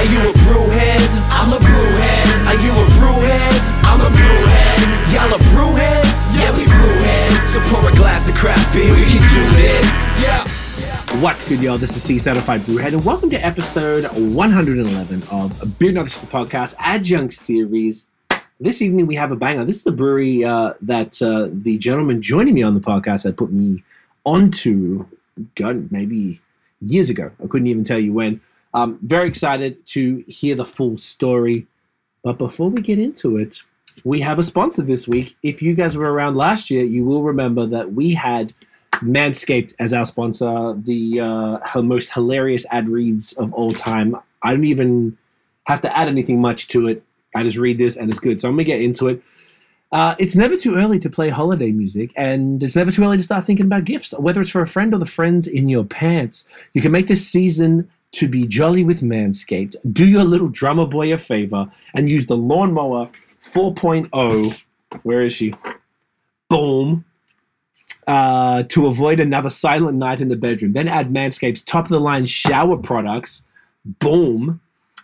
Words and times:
Are 0.00 0.06
you 0.06 0.20
a 0.20 0.32
brewhead? 0.32 1.10
I'm 1.28 1.52
a 1.52 1.58
brewhead. 1.58 2.46
Are 2.46 2.54
you 2.54 2.72
a 2.72 2.86
brewhead? 2.96 3.60
I'm 3.84 4.00
a 4.00 4.08
brewhead. 4.08 5.12
Y'all 5.12 5.34
are 5.34 5.44
brewheads? 5.52 6.40
Yeah, 6.40 6.56
we 6.56 6.64
brewheads. 6.64 7.32
So 7.32 7.60
pour 7.64 7.86
a 7.86 7.92
glass 7.92 8.26
of 8.26 8.34
craft 8.34 8.72
beer, 8.72 8.94
we 8.94 9.04
can 9.04 9.20
do 9.20 9.56
this. 9.56 10.08
Yeah. 10.18 11.20
What's 11.20 11.44
good, 11.44 11.62
y'all? 11.62 11.76
This 11.76 11.94
is 11.98 12.02
C 12.02 12.16
Certified 12.16 12.62
Brewhead, 12.62 12.94
and 12.94 13.04
welcome 13.04 13.28
to 13.28 13.36
episode 13.44 14.10
111 14.16 15.22
of 15.24 15.78
Beer 15.78 15.92
Knowledge 15.92 16.16
the 16.16 16.26
Podcast 16.28 16.76
Adjunct 16.78 17.34
Series. 17.34 18.08
This 18.58 18.80
evening 18.80 19.06
we 19.06 19.16
have 19.16 19.32
a 19.32 19.36
banger. 19.36 19.66
This 19.66 19.80
is 19.80 19.86
a 19.86 19.92
brewery 19.92 20.42
uh, 20.42 20.72
that 20.80 21.20
uh, 21.20 21.50
the 21.52 21.76
gentleman 21.76 22.22
joining 22.22 22.54
me 22.54 22.62
on 22.62 22.72
the 22.72 22.80
podcast 22.80 23.24
had 23.24 23.36
put 23.36 23.52
me 23.52 23.84
onto, 24.24 25.04
God, 25.56 25.92
maybe 25.92 26.40
years 26.80 27.10
ago. 27.10 27.30
I 27.44 27.48
couldn't 27.48 27.66
even 27.66 27.84
tell 27.84 27.98
you 27.98 28.14
when. 28.14 28.40
Um, 28.72 28.98
very 29.02 29.28
excited 29.28 29.84
to 29.86 30.24
hear 30.28 30.54
the 30.54 30.64
full 30.64 30.96
story. 30.96 31.66
But 32.22 32.38
before 32.38 32.70
we 32.70 32.82
get 32.82 32.98
into 32.98 33.36
it, 33.36 33.62
we 34.04 34.20
have 34.20 34.38
a 34.38 34.42
sponsor 34.42 34.82
this 34.82 35.08
week. 35.08 35.36
If 35.42 35.62
you 35.62 35.74
guys 35.74 35.96
were 35.96 36.12
around 36.12 36.36
last 36.36 36.70
year, 36.70 36.84
you 36.84 37.04
will 37.04 37.22
remember 37.22 37.66
that 37.66 37.92
we 37.92 38.14
had 38.14 38.54
Manscaped 38.96 39.74
as 39.78 39.92
our 39.92 40.04
sponsor, 40.04 40.74
the 40.76 41.20
uh, 41.20 41.82
most 41.82 42.12
hilarious 42.12 42.66
ad 42.70 42.88
reads 42.88 43.32
of 43.34 43.52
all 43.54 43.72
time. 43.72 44.16
I 44.42 44.54
don't 44.54 44.64
even 44.64 45.16
have 45.64 45.80
to 45.82 45.96
add 45.96 46.08
anything 46.08 46.40
much 46.40 46.68
to 46.68 46.88
it. 46.88 47.02
I 47.34 47.42
just 47.42 47.56
read 47.56 47.78
this 47.78 47.96
and 47.96 48.10
it's 48.10 48.18
good. 48.18 48.40
So 48.40 48.48
I'm 48.48 48.54
gonna 48.54 48.64
get 48.64 48.82
into 48.82 49.08
it. 49.08 49.22
Uh, 49.92 50.14
it's 50.18 50.36
never 50.36 50.56
too 50.56 50.76
early 50.76 50.98
to 51.00 51.10
play 51.10 51.30
holiday 51.30 51.72
music, 51.72 52.12
and 52.14 52.62
it's 52.62 52.76
never 52.76 52.92
too 52.92 53.02
early 53.02 53.16
to 53.16 53.22
start 53.22 53.44
thinking 53.44 53.66
about 53.66 53.84
gifts, 53.84 54.14
whether 54.18 54.40
it's 54.40 54.50
for 54.50 54.60
a 54.60 54.66
friend 54.66 54.94
or 54.94 54.98
the 54.98 55.06
friends 55.06 55.48
in 55.48 55.68
your 55.68 55.84
pants. 55.84 56.44
You 56.74 56.82
can 56.82 56.92
make 56.92 57.08
this 57.08 57.26
season 57.26 57.90
to 58.12 58.28
be 58.28 58.46
jolly 58.46 58.84
with 58.84 59.02
Manscaped. 59.02 59.76
Do 59.92 60.06
your 60.06 60.24
little 60.24 60.48
drummer 60.48 60.86
boy 60.86 61.12
a 61.12 61.18
favor 61.18 61.68
and 61.94 62.10
use 62.10 62.26
the 62.26 62.36
Lawnmower 62.36 63.10
4.0. 63.42 64.60
Where 65.02 65.22
is 65.22 65.32
she? 65.32 65.54
Boom. 66.48 67.04
Uh, 68.06 68.64
to 68.64 68.86
avoid 68.86 69.20
another 69.20 69.50
silent 69.50 69.96
night 69.96 70.20
in 70.20 70.28
the 70.28 70.36
bedroom. 70.36 70.72
Then 70.72 70.88
add 70.88 71.10
Manscaped's 71.10 71.62
top 71.62 71.84
of 71.84 71.90
the 71.90 72.00
line 72.00 72.26
shower 72.26 72.76
products. 72.76 73.42
Boom 73.84 74.60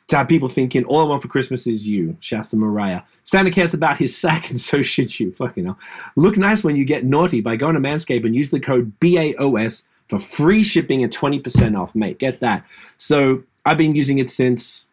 to 0.09 0.17
have 0.17 0.29
people 0.29 0.49
thinking 0.49 0.85
all 0.85 1.01
I 1.01 1.05
want 1.05 1.23
for 1.23 1.29
Christmas 1.29 1.67
is 1.67 1.89
you, 1.89 2.17
Shasta 2.21 2.57
Mariah. 2.57 3.03
Santa 3.25 3.51
cares 3.51 3.75
about 3.75 3.97
his 3.97 4.17
sack, 4.17 4.51
and 4.51 4.61
so 4.61 4.83
should 4.83 5.19
you. 5.19 5.33
Fucking 5.33 5.65
hell. 5.65 5.79
Look 6.17 6.37
nice 6.37 6.63
when 6.63 6.77
you 6.77 6.85
get 6.85 7.05
naughty 7.05 7.41
by 7.41 7.57
going 7.57 7.75
to 7.75 7.81
Manscaped 7.81 8.25
and 8.25 8.35
use 8.35 8.51
the 8.51 8.61
code 8.61 8.93
BAOS 9.01 9.85
for 10.09 10.19
free 10.19 10.63
shipping 10.63 11.03
and 11.03 11.13
20% 11.15 11.79
off, 11.79 11.95
mate. 11.95 12.19
Get 12.19 12.41
that. 12.41 12.65
So 12.97 13.43
I've 13.65 13.79
been 13.79 13.95
using 13.95 14.19
it 14.19 14.31
since 14.31 14.87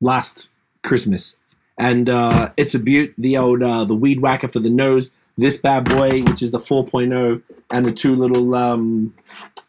last 0.00 0.48
Christmas. 0.82 1.36
And 1.78 2.08
uh, 2.08 2.50
it's 2.56 2.74
a 2.74 2.78
beaut. 2.78 3.14
The 3.18 3.36
old 3.36 3.62
uh, 3.62 3.84
the 3.84 3.94
weed 3.94 4.20
whacker 4.20 4.48
for 4.48 4.60
the 4.60 4.70
nose. 4.70 5.10
This 5.36 5.58
bad 5.58 5.84
boy, 5.84 6.22
which 6.22 6.42
is 6.42 6.50
the 6.50 6.58
4.0, 6.58 7.42
and 7.70 7.84
the 7.84 7.92
two 7.92 8.14
little 8.14 8.54
um, 8.54 9.14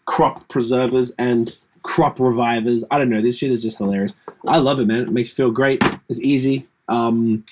crop 0.06 0.48
preservers 0.48 1.12
and 1.20 1.54
crop 1.84 2.20
revivers. 2.20 2.86
I 2.90 2.98
don't 2.98 3.10
know. 3.10 3.22
This 3.22 3.38
shit 3.38 3.52
is 3.52 3.62
just 3.62 3.78
hilarious. 3.78 4.16
I 4.48 4.58
love 4.60 4.80
it, 4.80 4.88
man. 4.88 5.02
It 5.02 5.12
makes 5.12 5.30
you 5.30 5.36
feel 5.36 5.52
great. 5.52 5.84
It's 6.08 6.22
easy. 6.22 6.68
Um, 6.88 7.44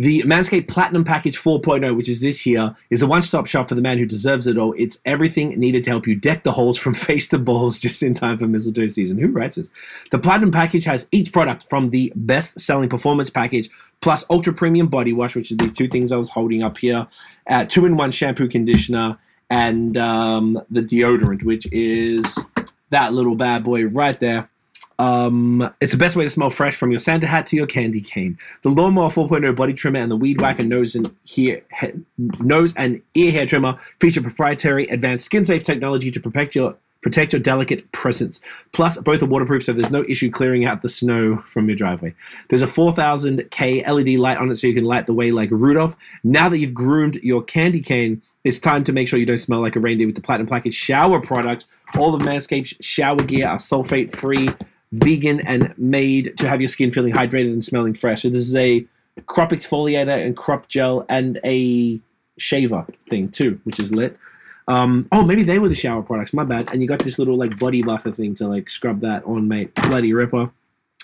the 0.00 0.22
Manscaped 0.22 0.66
Platinum 0.66 1.04
Package 1.04 1.36
4.0, 1.36 1.94
which 1.94 2.08
is 2.08 2.22
this 2.22 2.40
here, 2.40 2.74
is 2.88 3.02
a 3.02 3.06
one 3.06 3.20
stop 3.20 3.46
shop 3.46 3.68
for 3.68 3.74
the 3.74 3.82
man 3.82 3.98
who 3.98 4.06
deserves 4.06 4.46
it 4.46 4.56
all. 4.56 4.72
It's 4.78 4.98
everything 5.04 5.50
needed 5.50 5.84
to 5.84 5.90
help 5.90 6.06
you 6.06 6.14
deck 6.14 6.42
the 6.42 6.52
holes 6.52 6.78
from 6.78 6.94
face 7.10 7.28
to 7.28 7.38
balls 7.38 7.78
just 7.78 8.02
in 8.02 8.14
time 8.14 8.38
for 8.38 8.46
mistletoe 8.46 8.86
season. 8.86 9.18
Who 9.18 9.28
writes 9.28 9.56
this? 9.56 9.68
The 10.10 10.18
Platinum 10.18 10.52
Package 10.52 10.84
has 10.84 11.06
each 11.12 11.34
product 11.34 11.68
from 11.68 11.90
the 11.90 12.10
best 12.16 12.58
selling 12.58 12.88
performance 12.88 13.28
package 13.28 13.68
plus 14.00 14.24
ultra 14.30 14.54
premium 14.54 14.86
body 14.86 15.12
wash, 15.12 15.36
which 15.36 15.50
is 15.50 15.58
these 15.58 15.72
two 15.72 15.86
things 15.86 16.12
I 16.12 16.16
was 16.16 16.30
holding 16.30 16.62
up 16.62 16.78
here, 16.78 17.06
uh, 17.50 17.66
two 17.66 17.84
in 17.84 17.98
one 17.98 18.10
shampoo 18.10 18.48
conditioner, 18.48 19.18
and 19.50 19.98
um, 19.98 20.58
the 20.70 20.80
deodorant, 20.80 21.42
which 21.42 21.70
is 21.72 22.38
that 22.88 23.12
little 23.12 23.34
bad 23.34 23.64
boy 23.64 23.84
right 23.84 24.18
there. 24.18 24.48
Um, 25.00 25.72
it's 25.80 25.92
the 25.92 25.98
best 25.98 26.14
way 26.14 26.24
to 26.24 26.30
smell 26.30 26.50
fresh 26.50 26.76
from 26.76 26.90
your 26.90 27.00
Santa 27.00 27.26
hat 27.26 27.46
to 27.46 27.56
your 27.56 27.66
candy 27.66 28.02
cane. 28.02 28.36
The 28.60 28.68
Lawnmower 28.68 29.08
4.0 29.08 29.56
body 29.56 29.72
trimmer 29.72 29.98
and 29.98 30.10
the 30.10 30.16
Weed 30.16 30.42
Whacker 30.42 30.62
nose 30.62 30.94
and 30.94 31.10
hair, 31.34 31.62
he, 31.80 31.92
nose 32.18 32.74
and 32.76 33.00
ear 33.14 33.32
hair 33.32 33.46
trimmer 33.46 33.78
feature 33.98 34.20
proprietary 34.20 34.86
advanced 34.88 35.24
skin 35.24 35.46
safe 35.46 35.64
technology 35.64 36.10
to 36.10 36.20
protect 36.20 36.54
your 36.54 36.76
protect 37.00 37.32
your 37.32 37.40
delicate 37.40 37.90
presence. 37.92 38.42
Plus, 38.72 38.98
both 38.98 39.22
are 39.22 39.26
waterproof, 39.26 39.62
so 39.62 39.72
there's 39.72 39.90
no 39.90 40.04
issue 40.06 40.30
clearing 40.30 40.66
out 40.66 40.82
the 40.82 40.88
snow 40.90 41.38
from 41.38 41.66
your 41.66 41.76
driveway. 41.76 42.14
There's 42.50 42.60
a 42.60 42.66
4000K 42.66 43.88
LED 43.88 44.20
light 44.20 44.36
on 44.36 44.50
it, 44.50 44.56
so 44.56 44.66
you 44.66 44.74
can 44.74 44.84
light 44.84 45.06
the 45.06 45.14
way 45.14 45.30
like 45.30 45.50
Rudolph. 45.50 45.96
Now 46.24 46.50
that 46.50 46.58
you've 46.58 46.74
groomed 46.74 47.16
your 47.22 47.42
candy 47.42 47.80
cane, 47.80 48.20
it's 48.44 48.58
time 48.58 48.84
to 48.84 48.92
make 48.92 49.08
sure 49.08 49.18
you 49.18 49.24
don't 49.24 49.38
smell 49.38 49.60
like 49.60 49.76
a 49.76 49.80
reindeer 49.80 50.06
with 50.06 50.14
the 50.14 50.20
Platinum 50.20 50.46
Package 50.46 50.74
shower 50.74 51.22
products. 51.22 51.68
All 51.96 52.14
of 52.14 52.20
Manscaped's 52.20 52.74
shower 52.84 53.22
gear 53.22 53.48
are 53.48 53.56
sulfate 53.56 54.14
free 54.14 54.50
vegan 54.92 55.40
and 55.40 55.74
made 55.78 56.36
to 56.38 56.48
have 56.48 56.60
your 56.60 56.68
skin 56.68 56.90
feeling 56.90 57.12
hydrated 57.12 57.52
and 57.52 57.64
smelling 57.64 57.94
fresh. 57.94 58.22
So 58.22 58.28
this 58.28 58.46
is 58.46 58.54
a 58.54 58.84
crop 59.26 59.50
exfoliator 59.50 60.24
and 60.24 60.36
crop 60.36 60.68
gel 60.68 61.04
and 61.08 61.38
a 61.44 62.00
shaver 62.38 62.86
thing 63.08 63.28
too, 63.28 63.60
which 63.64 63.78
is 63.78 63.92
lit. 63.92 64.18
Um, 64.68 65.08
oh, 65.10 65.24
maybe 65.24 65.42
they 65.42 65.58
were 65.58 65.68
the 65.68 65.74
shower 65.74 66.02
products. 66.02 66.32
My 66.32 66.44
bad. 66.44 66.68
And 66.72 66.80
you 66.80 66.88
got 66.88 67.00
this 67.00 67.18
little 67.18 67.36
like 67.36 67.58
body 67.58 67.82
buffer 67.82 68.12
thing 68.12 68.34
to 68.36 68.46
like 68.46 68.70
scrub 68.70 69.00
that 69.00 69.24
on, 69.24 69.48
mate. 69.48 69.74
Bloody 69.74 70.12
ripper. 70.12 70.50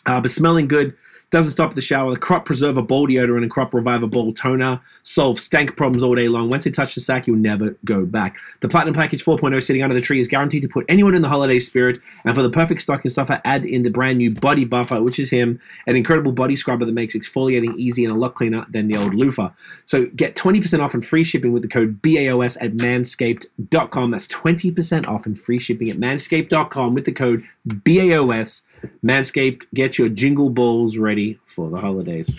Uh, 0.07 0.21
but 0.21 0.31
smelling 0.31 0.69
good. 0.69 0.95
Doesn't 1.31 1.51
stop 1.51 1.75
the 1.75 1.81
shower. 1.81 2.13
The 2.13 2.21
Crop 2.21 2.45
Preserver 2.45 2.83
Ball 2.83 3.09
Deodorant 3.09 3.43
and 3.43 3.51
Crop 3.51 3.75
Reviver 3.75 4.07
Ball 4.07 4.33
Toner 4.33 4.81
solve 5.03 5.41
stank 5.41 5.77
problems 5.77 6.05
all 6.05 6.15
day 6.15 6.29
long. 6.29 6.49
Once 6.49 6.65
you 6.65 6.71
touch 6.71 6.95
the 6.95 7.01
sack, 7.01 7.27
you'll 7.27 7.37
never 7.37 7.77
go 7.85 8.07
back. 8.07 8.37
The 8.61 8.69
Platinum 8.69 8.95
Package 8.95 9.25
4.0 9.25 9.61
sitting 9.61 9.83
under 9.83 9.95
the 9.95 10.01
tree 10.01 10.21
is 10.21 10.29
guaranteed 10.29 10.63
to 10.63 10.69
put 10.69 10.85
anyone 10.89 11.17
in 11.17 11.23
the 11.23 11.29
holiday 11.29 11.59
spirit. 11.59 11.99
And 12.25 12.37
for 12.37 12.43
the 12.43 12.51
perfect 12.51 12.81
stocking 12.81 13.11
stuffer, 13.11 13.41
add 13.45 13.65
in 13.65 13.83
the 13.83 13.91
brand 13.91 14.19
new 14.19 14.31
Body 14.31 14.65
Buffer, 14.65 15.03
which 15.03 15.19
is 15.19 15.29
him, 15.29 15.59
an 15.89 15.97
incredible 15.97 16.31
body 16.31 16.55
scrubber 16.55 16.85
that 16.85 16.93
makes 16.93 17.17
exfoliating 17.17 17.75
easy 17.75 18.05
and 18.05 18.15
a 18.15 18.17
lot 18.17 18.37
cleaner 18.37 18.65
than 18.71 18.87
the 18.87 18.97
old 18.97 19.13
loofah. 19.13 19.51
So 19.85 20.07
get 20.15 20.37
20% 20.37 20.79
off 20.79 20.95
and 20.95 21.05
free 21.05 21.25
shipping 21.25 21.51
with 21.51 21.63
the 21.63 21.69
code 21.69 22.01
BAOS 22.03 22.57
at 22.61 22.75
manscaped.com. 22.75 24.13
That's 24.13 24.29
20% 24.29 25.09
off 25.09 25.27
and 25.27 25.37
free 25.37 25.59
shipping 25.59 25.91
at 25.91 25.97
manscaped.com 25.97 26.95
with 26.95 27.05
the 27.05 27.13
code 27.13 27.43
BAOS. 27.67 28.63
Manscaped, 29.05 29.65
get 29.75 29.99
your 29.99 30.09
jingle 30.09 30.51
balls 30.51 30.99
ready 30.99 31.16
for 31.47 31.71
the 31.71 31.79
holidays. 31.79 32.35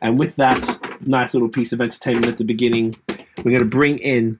And 0.00 0.18
with 0.18 0.36
that 0.36 0.60
nice 1.06 1.34
little 1.34 1.48
piece 1.48 1.72
of 1.72 1.80
entertainment 1.80 2.26
at 2.26 2.38
the 2.38 2.44
beginning, 2.44 2.96
we're 3.38 3.50
going 3.50 3.58
to 3.58 3.64
bring 3.64 3.98
in 3.98 4.38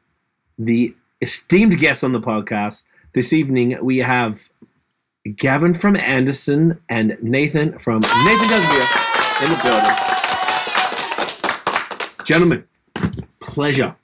the 0.59 0.95
esteemed 1.21 1.79
guest 1.79 2.03
on 2.05 2.13
the 2.13 2.21
podcast. 2.21 2.85
This 3.13 3.33
evening, 3.33 3.79
we 3.83 3.99
have 3.99 4.49
Gavin 5.37 5.75
from 5.75 5.97
Anderson 5.97 6.81
and 6.89 7.17
Nathan 7.23 7.79
from 7.79 8.01
Nathan 8.01 8.49
Does 8.49 8.67
Beer 8.69 8.87
in 9.43 9.51
the 9.51 9.61
building. 9.63 9.97
Gentlemen, 12.25 12.65
pleasure. 13.41 13.95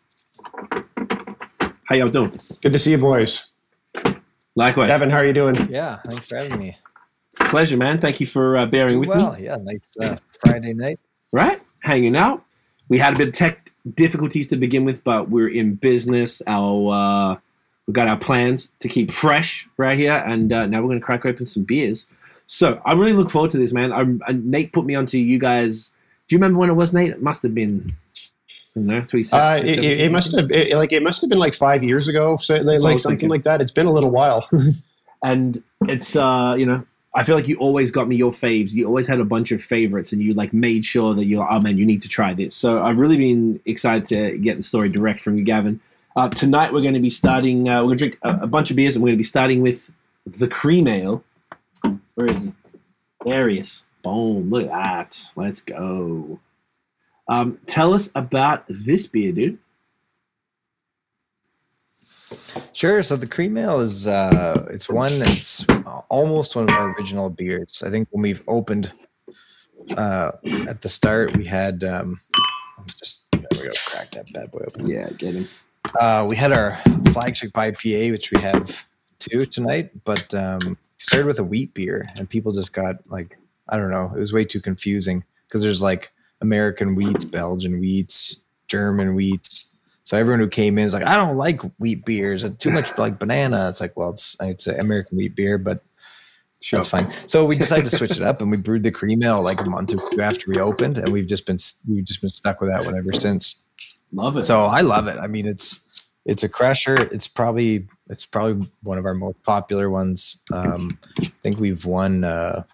How 1.85 1.95
y'all 1.95 2.09
doing? 2.09 2.39
Good 2.63 2.73
to 2.73 2.79
see 2.79 2.93
you, 2.93 2.99
boys. 2.99 3.51
Likewise. 4.55 4.91
Evan, 4.91 5.11
how 5.11 5.19
are 5.19 5.25
you 5.25 5.33
doing? 5.33 5.57
Yeah, 5.69 5.97
thanks 5.97 6.27
for 6.27 6.37
having 6.37 6.59
me. 6.59 6.77
Pleasure, 7.53 7.77
man. 7.77 8.01
Thank 8.01 8.19
you 8.19 8.27
for 8.27 8.57
uh, 8.57 8.65
bearing 8.65 8.99
with 8.99 9.11
well, 9.11 9.35
me. 9.35 9.45
yeah, 9.45 9.59
nice 9.61 9.95
uh, 10.01 10.17
Friday 10.41 10.73
night. 10.73 10.99
Right? 11.35 11.59
Hanging 11.81 12.17
out. 12.17 12.41
We 12.89 12.97
had 12.97 13.13
a 13.15 13.19
bit 13.19 13.29
of 13.29 13.35
tech 13.35 13.69
difficulties 13.95 14.47
to 14.49 14.57
begin 14.57 14.87
with, 14.87 15.05
but 15.05 15.29
we're 15.29 15.51
in 15.51 15.75
business. 15.75 16.41
Our 16.47 16.95
uh, 16.95 17.37
we 17.87 17.93
got 17.93 18.09
our 18.09 18.17
plans 18.17 18.73
to 18.79 18.89
keep 18.89 19.11
fresh 19.11 19.69
right 19.77 19.99
here, 19.99 20.15
and 20.15 20.51
uh, 20.51 20.65
now 20.65 20.81
we're 20.81 20.89
going 20.89 21.01
to 21.01 21.05
crack 21.05 21.27
open 21.27 21.45
some 21.45 21.65
beers. 21.65 22.07
So 22.47 22.81
I 22.87 22.95
really 22.95 23.13
look 23.13 23.29
forward 23.29 23.51
to 23.51 23.59
this, 23.59 23.71
man. 23.71 23.93
I, 23.93 24.07
I, 24.27 24.33
Nate 24.33 24.73
put 24.73 24.87
me 24.87 24.95
onto 24.95 25.19
you 25.19 25.39
guys. 25.39 25.91
Do 26.29 26.35
you 26.35 26.39
remember 26.39 26.59
when 26.59 26.71
it 26.71 26.75
was, 26.75 26.95
Nate? 26.95 27.11
It 27.11 27.23
must 27.23 27.43
have 27.43 27.55
been. 27.55 27.95
You 28.75 28.83
know, 28.83 28.97
uh, 29.01 29.61
it, 29.63 29.79
it, 29.79 30.11
must 30.11 30.35
have 30.35 30.51
it, 30.51 30.75
like 30.75 30.93
it 30.93 31.03
must 31.03 31.21
have 31.21 31.29
been 31.29 31.39
like 31.39 31.53
five 31.53 31.83
years 31.83 32.09
ago, 32.09 32.39
so 32.39 32.55
like, 32.55 32.81
like 32.81 32.99
something 32.99 33.19
thinking. 33.19 33.29
like 33.29 33.45
that. 33.45 33.61
It's 33.61 33.73
been 33.73 33.85
a 33.85 33.93
little 33.93 34.09
while, 34.09 34.49
and 35.23 35.63
it's 35.83 36.17
uh, 36.17 36.55
you 36.57 36.65
know 36.65 36.87
I 37.15 37.25
feel 37.25 37.37
like 37.37 37.47
you 37.47 37.57
always 37.57 37.91
got 37.91 38.09
me 38.09 38.17
your 38.17 38.33
faves. 38.33 38.73
You 38.73 38.87
always 38.87 39.07
had 39.07 39.21
a 39.21 39.25
bunch 39.25 39.53
of 39.53 39.63
favorites, 39.63 40.13
and 40.13 40.23
you 40.23 40.33
like 40.33 40.53
made 40.53 40.85
sure 40.85 41.15
that 41.15 41.27
you're, 41.27 41.41
like, 41.41 41.49
oh 41.51 41.61
man, 41.61 41.77
you 41.77 41.85
need 41.85 42.03
to 42.03 42.09
try 42.09 42.33
this. 42.33 42.55
So 42.55 42.83
I've 42.83 42.97
really 42.97 43.19
been 43.19 43.61
excited 43.67 44.07
to 44.07 44.39
get 44.39 44.57
the 44.57 44.63
story 44.63 44.89
direct 44.89 45.21
from 45.21 45.37
you, 45.37 45.45
Gavin. 45.45 45.81
Uh, 46.17 46.29
tonight 46.29 46.73
we're 46.73 46.83
going 46.83 46.95
to 46.95 47.01
be 47.01 47.11
starting. 47.11 47.69
Uh, 47.69 47.83
we're 47.83 47.89
going 47.95 47.99
to 47.99 48.05
drink 48.09 48.19
a, 48.23 48.45
a, 48.45 48.47
bunch 48.47 48.71
of 48.71 48.77
beers, 48.77 48.97
and 48.97 49.03
we're 49.03 49.09
going 49.09 49.17
to 49.17 49.21
be 49.21 49.25
starting 49.25 49.61
with 49.61 49.91
the 50.27 50.49
cream 50.49 50.87
ale. 50.89 51.23
Where 52.15 52.27
is 52.27 52.47
it? 52.47 52.55
Is. 53.25 53.85
Boom! 54.03 54.51
Look 54.51 54.65
at 54.65 54.71
that. 54.71 55.33
Let's 55.37 55.61
go. 55.61 56.41
Um, 57.29 57.59
tell 57.67 57.95
us 57.95 58.11
about 58.15 58.65
this 58.69 59.07
beer, 59.07 59.33
dude. 59.33 59.59
Sure. 62.73 63.03
So 63.03 63.17
the 63.17 63.27
cream 63.27 63.57
ale 63.57 63.81
is 63.81 64.07
uh, 64.07 64.67
it's 64.71 64.89
one 64.89 65.19
that's 65.19 65.67
almost 66.09 66.57
one 66.57 66.69
of 66.69 66.75
our 66.75 66.93
original 66.93 67.31
beers. 67.31 67.83
I 67.87 67.91
think 67.91 68.09
when 68.11 68.23
we've 68.23 68.43
opened 68.49 68.93
uh, 69.97 70.33
at 70.69 70.81
the 70.83 70.89
start, 70.89 71.37
we 71.37 71.45
had 71.45 71.85
um, 71.85 72.17
just 72.87 73.31
there 73.33 73.43
we 73.53 73.63
go, 73.65 73.71
crack 73.87 74.11
that 74.13 74.33
bad 74.33 74.51
boy 74.51 74.65
open. 74.67 74.87
Yeah, 74.87 75.11
get 75.11 75.35
him. 75.35 75.49
Uh, 75.99 76.25
we 76.29 76.37
had 76.37 76.53
our 76.53 76.77
flagship 77.13 77.53
IPA, 77.53 78.13
which 78.13 78.31
we 78.31 78.41
have 78.41 78.85
two 79.19 79.47
tonight, 79.47 79.91
but 80.05 80.33
um, 80.35 80.77
started 80.97 81.27
with 81.27 81.39
a 81.39 81.45
wheat 81.45 81.75
beer, 81.75 82.07
and 82.17 82.29
people 82.29 82.53
just 82.53 82.73
got 82.73 82.97
like 83.09 83.39
I 83.69 83.77
don't 83.77 83.91
know, 83.91 84.11
it 84.15 84.19
was 84.19 84.33
way 84.33 84.45
too 84.45 84.61
confusing 84.61 85.25
because 85.47 85.63
there's 85.63 85.83
like 85.83 86.13
American 86.41 86.95
wheats, 86.97 87.25
Belgian 87.25 87.81
wheats, 87.81 88.45
German 88.69 89.15
wheats. 89.17 89.62
So 90.13 90.19
everyone 90.19 90.41
who 90.41 90.49
came 90.49 90.77
in 90.77 90.85
is 90.85 90.93
like, 90.93 91.07
I 91.07 91.17
don't 91.17 91.39
like 91.39 91.63
wheat 91.79 92.05
beers. 92.05 92.45
It's 92.45 92.59
too 92.59 92.71
much 92.71 92.99
like 92.99 93.19
banana. 93.19 93.71
It's 93.71 93.81
like, 93.81 93.97
well, 93.97 94.11
it's 94.11 94.37
it's 94.43 94.67
an 94.67 94.79
American 94.79 95.17
wheat 95.17 95.35
beer, 95.35 95.57
but 95.57 95.83
Sure. 96.61 96.81
that's 96.81 96.91
fine. 96.91 97.11
So 97.27 97.47
we 97.47 97.57
decided 97.57 97.89
to 97.89 97.97
switch 97.97 98.19
it 98.19 98.23
up, 98.23 98.43
and 98.43 98.51
we 98.51 98.59
brewed 98.59 98.83
the 98.83 98.91
cream 98.91 99.23
ale 99.23 99.43
like 99.43 99.63
a 99.63 99.65
month 99.65 99.95
or 99.95 100.11
two 100.11 100.21
after 100.21 100.51
we 100.51 100.61
opened, 100.61 100.99
and 100.99 101.09
we've 101.09 101.27
just 101.27 101.47
been 101.47 101.57
we've 101.89 102.05
just 102.05 102.21
been 102.21 102.29
stuck 102.29 102.61
with 102.61 102.69
that 102.69 102.85
one 102.85 102.95
ever 102.95 103.15
since. 103.15 103.67
Love 104.13 104.37
it. 104.37 104.43
So 104.43 104.67
I 104.67 104.83
love 104.83 105.09
it. 105.09 105.17
I 105.17 105.29
mean, 105.29 105.47
it's 105.47 106.05
it's 106.27 106.43
a 106.43 106.49
crusher. 106.51 107.05
It's 107.11 107.27
probably 107.27 107.87
it's 108.11 108.27
probably 108.27 108.69
one 108.83 108.99
of 108.99 109.07
our 109.07 109.15
most 109.15 109.43
popular 109.45 109.89
ones. 109.89 110.45
Um, 110.53 110.99
I 111.23 111.33
think 111.43 111.59
we've 111.59 111.87
won 111.87 112.23
uh, 112.23 112.65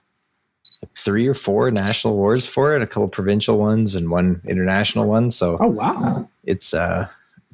three 0.91 1.29
or 1.29 1.35
four 1.35 1.71
national 1.71 2.15
awards 2.15 2.49
for 2.49 2.75
it, 2.75 2.83
a 2.83 2.87
couple 2.89 3.07
provincial 3.07 3.59
ones, 3.61 3.95
and 3.95 4.11
one 4.11 4.39
international 4.49 5.07
one. 5.07 5.31
So 5.31 5.57
oh 5.61 5.69
wow. 5.69 6.29
it's 6.43 6.75
uh 6.75 7.07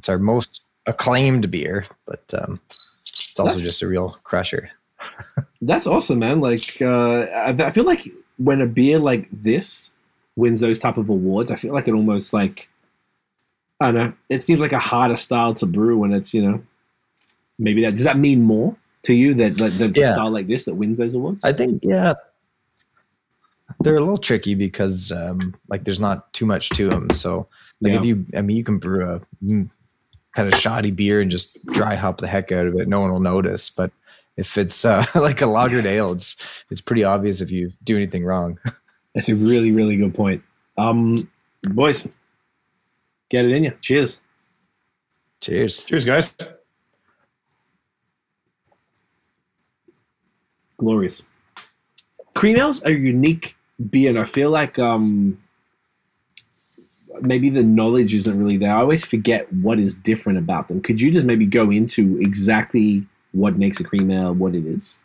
it's 0.04 0.10
our 0.10 0.18
most 0.18 0.66
acclaimed 0.84 1.50
beer, 1.50 1.86
but 2.04 2.22
um, 2.34 2.60
it's 3.00 3.40
also 3.40 3.58
just 3.60 3.80
a 3.80 3.86
real 3.86 4.10
crusher. 4.22 4.68
That's 5.62 5.86
awesome, 5.86 6.18
man. 6.18 6.42
Like, 6.42 6.82
uh, 6.82 7.20
I, 7.20 7.56
I 7.58 7.70
feel 7.70 7.84
like 7.84 8.12
when 8.36 8.60
a 8.60 8.66
beer 8.66 8.98
like 8.98 9.28
this 9.32 9.90
wins 10.36 10.60
those 10.60 10.78
type 10.78 10.98
of 10.98 11.08
awards, 11.08 11.50
I 11.50 11.56
feel 11.56 11.72
like 11.72 11.88
it 11.88 11.94
almost 11.94 12.34
like 12.34 12.68
I 13.80 13.86
don't 13.86 13.94
know. 13.94 14.12
It 14.28 14.42
seems 14.42 14.60
like 14.60 14.74
a 14.74 14.78
harder 14.78 15.16
style 15.16 15.54
to 15.54 15.64
brew 15.64 15.96
when 15.96 16.12
it's 16.12 16.34
you 16.34 16.42
know 16.42 16.62
maybe 17.58 17.80
that 17.80 17.94
does 17.94 18.04
that 18.04 18.18
mean 18.18 18.42
more 18.42 18.76
to 19.04 19.14
you 19.14 19.32
that 19.34 19.54
that, 19.56 19.72
that 19.78 19.96
Yeah. 19.96 20.10
a 20.10 20.12
style 20.12 20.30
like 20.30 20.48
this 20.48 20.66
that 20.66 20.74
wins 20.74 20.98
those 20.98 21.14
awards? 21.14 21.42
I 21.44 21.52
think 21.54 21.80
yeah, 21.82 22.12
they're 23.80 23.96
a 23.96 24.00
little 24.00 24.18
tricky 24.18 24.54
because 24.54 25.10
um, 25.12 25.54
like 25.70 25.84
there's 25.84 26.00
not 26.00 26.30
too 26.34 26.44
much 26.44 26.68
to 26.70 26.90
them. 26.90 27.08
So 27.10 27.48
like 27.80 27.94
Yeah. 27.94 27.98
if 28.00 28.04
you, 28.04 28.26
I 28.36 28.42
mean, 28.42 28.56
you 28.58 28.64
can 28.64 28.78
brew 28.78 29.08
a 29.08 29.20
mm, 29.42 29.74
kind 30.34 30.52
of 30.52 30.58
shoddy 30.58 30.90
beer 30.90 31.20
and 31.20 31.30
just 31.30 31.64
dry 31.66 31.94
hop 31.94 32.18
the 32.18 32.26
heck 32.26 32.52
out 32.52 32.66
of 32.66 32.74
it. 32.74 32.88
No 32.88 33.00
one 33.00 33.12
will 33.12 33.20
notice. 33.20 33.70
But 33.70 33.92
if 34.36 34.58
it's 34.58 34.84
uh, 34.84 35.04
like 35.14 35.40
a 35.40 35.46
lagered 35.46 35.86
ale, 35.86 36.12
it's 36.12 36.64
it's 36.70 36.80
pretty 36.80 37.04
obvious 37.04 37.40
if 37.40 37.50
you 37.50 37.70
do 37.82 37.96
anything 37.96 38.24
wrong. 38.24 38.58
That's 39.14 39.28
a 39.28 39.34
really 39.34 39.72
really 39.72 39.96
good 39.96 40.14
point. 40.14 40.42
Um, 40.76 41.30
boys, 41.62 42.06
get 43.28 43.44
it 43.44 43.52
in 43.52 43.64
you. 43.64 43.72
Cheers. 43.80 44.20
Cheers. 45.40 45.84
Cheers, 45.84 46.04
guys. 46.04 46.34
glorious. 50.84 51.22
Cream 52.34 52.56
ales 52.56 52.82
are 52.84 52.90
unique 52.90 53.56
beer, 53.90 54.10
and 54.10 54.18
I 54.18 54.24
feel 54.24 54.50
like 54.50 54.78
um, 54.78 55.38
maybe 57.22 57.48
the 57.50 57.62
knowledge 57.62 58.14
isn't 58.14 58.38
really 58.38 58.56
there. 58.56 58.74
I 58.74 58.80
always 58.80 59.04
forget 59.04 59.52
what 59.52 59.78
is 59.78 59.94
different 59.94 60.38
about 60.38 60.68
them. 60.68 60.80
Could 60.80 61.00
you 61.00 61.10
just 61.10 61.26
maybe 61.26 61.46
go 61.46 61.70
into 61.70 62.18
exactly 62.20 63.06
what 63.32 63.56
makes 63.56 63.80
a 63.80 63.84
cream 63.84 64.10
ale 64.10 64.34
what 64.34 64.54
it 64.54 64.66
is? 64.66 65.02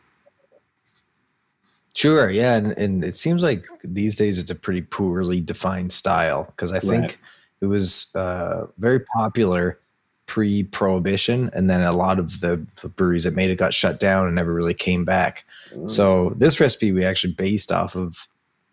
Sure, 1.96 2.30
yeah, 2.30 2.56
and, 2.56 2.78
and 2.78 3.04
it 3.04 3.16
seems 3.16 3.44
like 3.44 3.66
these 3.84 4.16
days 4.16 4.40
it's 4.40 4.52
a 4.52 4.56
pretty 4.56 4.82
poorly 4.82 5.42
defined 5.42 5.92
style 5.92 6.46
because 6.46 6.72
I 6.72 6.80
think 6.80 7.02
Right. 7.02 7.18
it 7.62 7.66
was 7.66 8.16
uh, 8.16 8.68
very 8.78 9.02
popular 9.02 9.80
pre-prohibition, 10.28 11.50
and 11.54 11.70
then 11.70 11.82
a 11.82 11.92
lot 11.92 12.20
of 12.20 12.40
the, 12.40 12.66
the 12.84 12.90
breweries 12.90 13.24
that 13.24 13.36
made 13.36 13.50
it 13.50 13.58
got 13.58 13.74
shut 13.74 14.00
down 14.00 14.28
and 14.28 14.36
never 14.36 14.54
really 14.54 14.76
came 14.76 15.04
back. 15.04 15.44
So 15.88 16.36
this 16.38 16.60
recipe 16.60 16.92
we 16.92 17.04
actually 17.04 17.34
based 17.34 17.72
off 17.72 17.96
of 17.96 18.28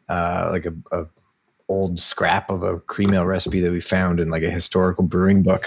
uh, 0.08 0.50
like 0.52 0.66
a, 0.66 0.74
a 0.92 1.06
old 1.68 1.98
scrap 1.98 2.50
of 2.50 2.62
a 2.62 2.78
cream 2.80 3.12
ale 3.12 3.26
recipe 3.26 3.60
that 3.60 3.72
we 3.72 3.80
found 3.80 4.20
in 4.20 4.30
like 4.30 4.42
a 4.42 4.50
historical 4.50 5.04
brewing 5.04 5.42
book. 5.42 5.66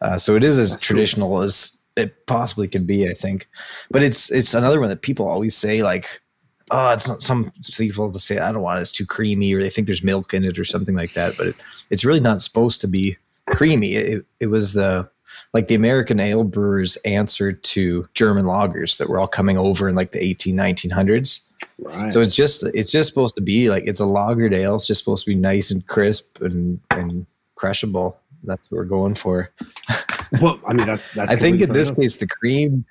Uh, 0.00 0.18
so 0.18 0.36
it 0.36 0.42
is 0.42 0.58
as 0.58 0.78
traditional 0.80 1.42
as 1.42 1.86
it 1.96 2.26
possibly 2.26 2.68
can 2.68 2.84
be, 2.84 3.08
I 3.08 3.12
think. 3.12 3.48
But 3.90 4.02
it's 4.02 4.30
it's 4.30 4.54
another 4.54 4.80
one 4.80 4.88
that 4.88 5.02
people 5.02 5.28
always 5.28 5.56
say 5.56 5.82
like, 5.82 6.22
oh, 6.70 6.90
it's 6.90 7.08
not 7.08 7.22
some 7.22 7.50
people 7.76 8.12
to 8.12 8.20
say 8.20 8.38
I 8.38 8.52
don't 8.52 8.62
want 8.62 8.78
it, 8.78 8.82
it's 8.82 8.92
too 8.92 9.06
creamy, 9.06 9.54
or 9.54 9.62
they 9.62 9.70
think 9.70 9.86
there's 9.86 10.04
milk 10.04 10.32
in 10.34 10.44
it 10.44 10.58
or 10.58 10.64
something 10.64 10.94
like 10.94 11.14
that. 11.14 11.36
But 11.36 11.48
it, 11.48 11.56
it's 11.90 12.04
really 12.04 12.20
not 12.20 12.40
supposed 12.40 12.80
to 12.82 12.88
be 12.88 13.16
creamy. 13.46 13.92
It, 13.92 14.26
it 14.40 14.46
was 14.48 14.74
the 14.74 15.10
like 15.52 15.68
the 15.68 15.74
American 15.74 16.20
ale 16.20 16.44
brewers 16.44 16.96
answer 16.98 17.52
to 17.52 18.06
German 18.14 18.44
lagers 18.44 18.98
that 18.98 19.08
were 19.08 19.18
all 19.18 19.28
coming 19.28 19.56
over 19.56 19.88
in 19.88 19.94
like 19.94 20.12
the 20.12 20.22
18, 20.22 20.54
1900s. 20.54 21.47
Right. 21.80 22.12
So 22.12 22.20
it's 22.20 22.34
just 22.34 22.64
it's 22.74 22.90
just 22.90 23.08
supposed 23.08 23.36
to 23.36 23.42
be 23.42 23.70
like 23.70 23.84
it's 23.86 24.00
a 24.00 24.04
lagered 24.04 24.52
ale. 24.54 24.76
It's 24.76 24.86
just 24.86 25.02
supposed 25.04 25.24
to 25.24 25.30
be 25.30 25.36
nice 25.36 25.70
and 25.70 25.86
crisp 25.86 26.42
and 26.42 26.80
and 26.90 27.26
crushable. 27.54 28.20
That's 28.42 28.70
what 28.70 28.78
we're 28.78 28.84
going 28.84 29.14
for. 29.14 29.52
well, 30.42 30.60
I 30.66 30.72
mean, 30.74 30.86
that's, 30.86 31.14
that's 31.14 31.30
I 31.30 31.36
think 31.36 31.60
in 31.60 31.72
this 31.72 31.88
enough. 31.90 32.00
case 32.00 32.16
the 32.16 32.26
cream 32.26 32.84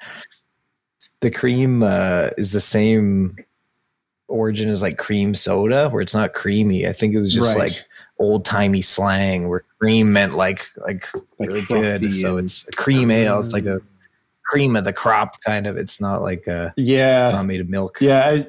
the 1.21 1.31
cream 1.31 1.83
uh, 1.83 2.29
is 2.37 2.51
the 2.51 2.59
same 2.61 3.31
origin 4.27 4.69
as 4.69 4.81
like 4.81 4.97
cream 4.97 5.33
soda 5.35 5.89
where 5.89 6.01
it's 6.01 6.13
not 6.13 6.33
creamy. 6.33 6.87
I 6.87 6.91
think 6.93 7.13
it 7.13 7.19
was 7.19 7.33
just 7.33 7.55
Right. 7.55 7.69
like 7.69 7.71
old 8.19 8.45
timey 8.45 8.81
slang 8.81 9.47
where 9.49 9.63
cream 9.79 10.13
meant 10.13 10.35
like 10.35 10.69
like, 10.77 11.05
Like 11.39 11.49
really 11.49 11.61
good. 11.63 12.13
So 12.13 12.37
it's 12.37 12.67
a 12.67 12.71
cream 12.71 13.11
ale. 13.11 13.39
It's 13.39 13.53
like 13.53 13.65
a 13.65 13.81
cream 14.45 14.75
of 14.75 14.85
the 14.85 14.93
crop 14.93 15.41
kind 15.41 15.65
of. 15.67 15.77
It's 15.77 15.99
not 15.99 16.21
like 16.21 16.47
a 16.47 16.73
yeah. 16.77 17.21
it's 17.21 17.33
not 17.33 17.45
made 17.45 17.61
of 17.61 17.69
milk. 17.69 17.97
yeah. 17.99 18.25
I, 18.25 18.47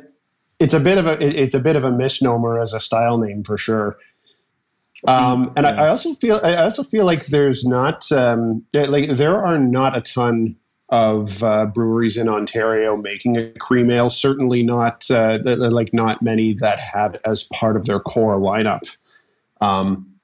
it's 0.59 0.75
a 0.75 0.81
bit 0.81 0.99
of 0.99 1.07
a 1.07 1.17
it's 1.43 1.55
a 1.55 1.61
bit 1.61 1.77
of 1.77 1.85
a 1.85 1.91
misnomer 1.93 2.59
as 2.59 2.73
a 2.73 2.81
style 2.81 3.19
name 3.19 3.45
for 3.45 3.57
sure. 3.57 3.97
Um, 5.07 5.53
and 5.57 5.65
I, 5.65 5.85
I 5.85 5.89
also 5.89 6.13
feel 6.15 6.41
I 6.43 6.57
also 6.57 6.83
feel 6.83 7.05
like 7.05 7.27
there's 7.27 7.65
not 7.65 8.11
um, 8.11 8.67
like 8.75 9.09
there 9.11 9.45
are 9.45 9.57
not 9.59 9.97
a 9.97 10.01
ton 10.01 10.57
of 10.91 11.43
uh, 11.43 11.67
breweries 11.67 12.17
in 12.17 12.29
Ontario 12.29 12.97
making 12.97 13.37
a 13.37 13.53
cream 13.61 13.91
ale. 13.91 14.11
Certainly 14.11 14.65
not 14.65 15.09
uh, 15.11 15.39
like 15.45 15.95
not 15.95 16.23
many 16.23 16.55
that 16.55 16.81
have 16.81 17.15
it 17.15 17.21
as 17.25 17.45
part 17.45 17.77
of 17.77 17.85
their 17.87 18.01
core 18.01 18.41
lineup. 18.41 18.97
Um, 19.61 20.15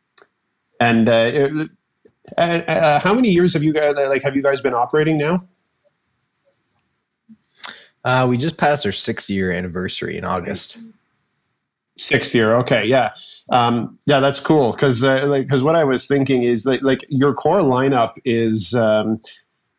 and 0.80 1.08
uh, 1.08 1.30
it- 1.32 1.70
uh, 2.38 2.98
how 3.00 3.12
many 3.12 3.28
years 3.28 3.52
have 3.52 3.62
you 3.62 3.72
guys 3.74 3.94
like 3.96 4.22
have 4.22 4.34
you 4.34 4.42
guys 4.42 4.60
been 4.62 4.72
operating 4.72 5.18
now? 5.18 5.44
Uh, 8.04 8.26
we 8.28 8.36
just 8.36 8.58
passed 8.58 8.84
our 8.84 8.92
six 8.92 9.30
year 9.30 9.50
anniversary 9.50 10.16
in 10.16 10.24
August. 10.24 10.86
Sixth 11.96 12.34
year. 12.34 12.54
Okay, 12.56 12.84
yeah, 12.86 13.14
um, 13.50 13.98
yeah, 14.06 14.20
that's 14.20 14.40
cool. 14.40 14.72
Because 14.72 15.02
uh, 15.02 15.26
like, 15.26 15.44
because 15.44 15.62
what 15.62 15.76
I 15.76 15.84
was 15.84 16.06
thinking 16.06 16.42
is 16.42 16.64
that 16.64 16.82
like 16.82 17.04
your 17.08 17.34
core 17.34 17.60
lineup 17.60 18.14
is 18.24 18.74
um, 18.74 19.18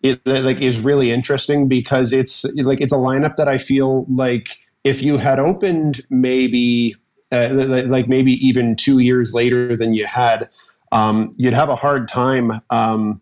it 0.01 0.25
like 0.25 0.62
is 0.62 0.79
really 0.79 1.12
interesting 1.12 1.67
because 1.67 2.13
it's 2.13 2.46
like 2.55 2.79
it's 2.79 2.94
a 2.94 2.98
lineup 2.98 3.36
that 3.36 3.48
I 3.48 3.58
feel 3.58 4.05
like 4.08 4.50
if 4.84 5.01
you 5.01 5.17
had 5.17 5.39
opened 5.39 6.01
maybe 6.10 6.96
uh, 7.32 7.50
like 7.51 8.08
maybe 8.08 8.34
even 8.34 8.75
two 8.75 9.00
years 9.00 9.34
later 9.34 9.75
than 9.75 9.94
you 9.94 10.05
had, 10.05 10.50
um, 10.91 11.32
you'd 11.38 11.53
have 11.53 11.70
a 11.70 11.75
hard 11.75 12.08
time. 12.08 12.62
Um, 12.70 13.22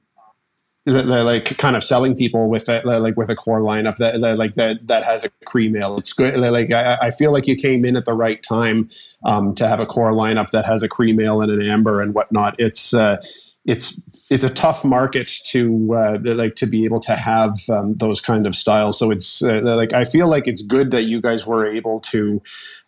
like 0.85 1.57
kind 1.57 1.77
of 1.77 1.83
selling 1.83 2.15
people 2.15 2.49
with 2.49 2.67
a, 2.67 2.81
like 2.83 3.15
with 3.15 3.29
a 3.29 3.35
core 3.35 3.61
lineup 3.61 3.95
that, 3.97 4.19
that 4.19 4.37
like 4.37 4.55
that 4.55 4.85
that 4.87 5.03
has 5.03 5.23
a 5.23 5.29
cream 5.45 5.75
ale. 5.77 5.97
It's 5.97 6.11
good. 6.11 6.35
Like 6.37 6.71
I, 6.71 6.97
I 7.03 7.11
feel 7.11 7.31
like 7.31 7.47
you 7.47 7.55
came 7.55 7.85
in 7.85 7.95
at 7.95 8.05
the 8.05 8.13
right 8.13 8.43
time 8.43 8.89
um, 9.23 9.55
to 9.55 9.67
have 9.67 9.79
a 9.79 9.85
core 9.85 10.11
lineup 10.11 10.49
that 10.51 10.65
has 10.65 10.83
a 10.83 10.89
cream 10.89 11.21
ale 11.21 11.41
and 11.41 11.51
an 11.51 11.61
amber 11.61 12.01
and 12.01 12.13
whatnot. 12.13 12.55
It's 12.59 12.93
uh, 12.93 13.17
it's 13.65 14.01
it's 14.29 14.43
a 14.43 14.49
tough 14.49 14.83
market 14.83 15.31
to 15.47 15.93
uh, 15.93 16.17
like 16.21 16.55
to 16.55 16.65
be 16.65 16.83
able 16.83 16.99
to 17.01 17.15
have 17.15 17.53
um, 17.69 17.95
those 17.95 18.19
kind 18.19 18.45
of 18.45 18.53
styles. 18.53 18.99
So 18.99 19.09
it's 19.09 19.41
uh, 19.41 19.61
like 19.63 19.93
I 19.93 20.03
feel 20.03 20.27
like 20.27 20.47
it's 20.47 20.63
good 20.63 20.91
that 20.91 21.03
you 21.03 21.21
guys 21.21 21.47
were 21.47 21.65
able 21.65 21.99
to 21.99 22.41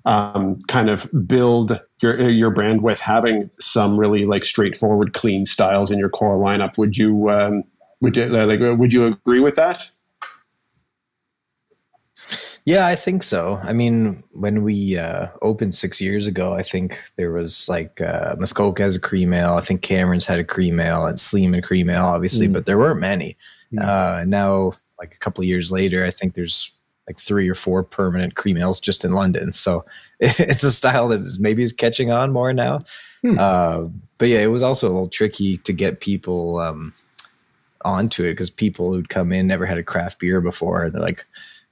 um, 0.04 0.60
kind 0.68 0.90
of 0.90 1.10
build 1.26 1.80
your 2.02 2.30
your 2.30 2.52
brand 2.52 2.84
with 2.84 3.00
having 3.00 3.50
some 3.60 3.98
really 3.98 4.26
like 4.26 4.44
straightforward, 4.44 5.14
clean 5.14 5.46
styles 5.46 5.92
in 5.92 5.98
your 5.98 6.10
core 6.10 6.38
lineup. 6.44 6.78
Would 6.78 6.98
you 6.98 7.30
um, 7.30 7.64
would 8.02 8.18
you 8.18 8.26
like 8.26 8.60
would 8.78 8.94
you 8.94 9.08
agree 9.08 9.40
with 9.40 9.56
that? 9.56 9.92
Yeah, 12.66 12.88
I 12.88 12.96
think 12.96 13.22
so. 13.22 13.60
I 13.64 13.74
mean, 13.74 14.24
when 14.34 14.64
we 14.64 14.98
uh, 14.98 15.28
opened 15.44 15.76
six 15.76 16.02
years 16.02 16.26
ago, 16.26 16.56
I 16.56 16.64
think 16.64 16.98
there 17.16 17.32
was 17.32 17.70
like 17.70 18.02
uh, 18.02 18.36
Muskoka 18.40 18.82
has 18.82 18.96
a 18.96 19.00
cream 19.00 19.34
ale. 19.34 19.54
I 19.54 19.62
think 19.62 19.84
Cameron's 19.84 20.26
had 20.26 20.40
a 20.40 20.44
cream 20.44 20.80
ale 20.80 21.06
and 21.06 21.20
Sleeman 21.20 21.62
cream 21.62 21.92
ale, 21.92 22.06
obviously, 22.06 22.48
Mm. 22.48 22.54
but 22.54 22.66
there 22.66 22.80
weren't 22.80 23.00
many. 23.00 23.38
Mm. 23.72 23.82
Uh, 23.84 24.26
now, 24.26 24.74
like 25.00 25.14
a 25.14 25.20
couple 25.20 25.44
of 25.44 25.48
years 25.48 25.72
later, 25.72 26.04
I 26.04 26.10
think 26.10 26.34
there's 26.34 26.72
like 27.08 27.20
three 27.20 27.48
or 27.48 27.54
four 27.54 27.84
permanent 27.84 28.34
cream 28.34 28.58
ales 28.58 28.80
just 28.80 29.06
in 29.06 29.12
London. 29.12 29.52
So 29.52 29.86
it's 30.20 30.64
a 30.64 30.72
style 30.72 31.10
that 31.10 31.20
is 31.20 31.40
maybe 31.40 31.62
is 31.62 31.72
catching 31.72 32.10
on 32.10 32.34
more 32.34 32.52
now. 32.52 32.82
Hmm. 33.22 33.38
Uh, 33.38 33.84
but 34.18 34.30
yeah, 34.30 34.40
it 34.40 34.50
was 34.50 34.64
also 34.64 34.88
a 34.88 34.94
little 34.94 35.08
tricky 35.10 35.58
to 35.58 35.72
get 35.72 36.00
people 36.00 36.58
um, 36.58 36.94
onto 37.86 38.24
it 38.24 38.32
because 38.32 38.50
people 38.50 38.92
who'd 38.92 39.10
come 39.10 39.32
in 39.32 39.48
never 39.48 39.66
had 39.66 39.78
a 39.78 39.84
craft 39.84 40.20
beer 40.20 40.42
before. 40.42 40.84
And 40.84 40.94
they're 40.94 41.02
like, 41.02 41.26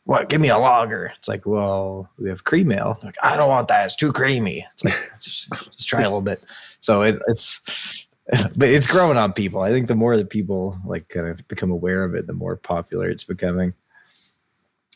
what? 0.05 0.29
Give 0.29 0.41
me 0.41 0.50
a 0.50 0.58
lager. 0.58 1.12
It's 1.15 1.27
like, 1.27 1.46
well, 1.46 2.10
we 2.17 2.29
have 2.29 2.43
cream 2.43 2.72
ale. 2.72 2.98
They're 3.01 3.10
like, 3.10 3.15
I 3.24 3.36
don't 3.36 3.50
want 3.50 3.67
that. 3.70 3.86
It's 3.86 3.96
too 3.96 4.13
creamy. 4.13 4.63
It's 4.72 4.84
like, 4.86 4.93
just, 5.22 5.50
just 5.51 5.88
try 5.88 6.01
a 6.01 6.05
little 6.05 6.22
bit. 6.22 6.46
So 6.79 7.01
it, 7.01 7.20
it's, 7.27 8.08
but 8.55 8.70
it's 8.70 8.88
growing 8.88 9.17
on 9.17 9.34
people. 9.34 9.62
I 9.62 9.72
think 9.72 9.88
the 9.88 9.96
more 9.96 10.15
that 10.15 10.29
people 10.29 10.77
like 10.86 11.10
kind 11.10 11.27
of 11.27 11.48
become 11.48 11.72
aware 11.72 12.03
of 12.03 12.15
it, 12.15 12.27
the 12.27 12.34
more 12.34 12.55
popular 12.55 13.10
it's 13.10 13.24
becoming. 13.24 13.74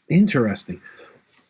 Interesting. 0.09 0.79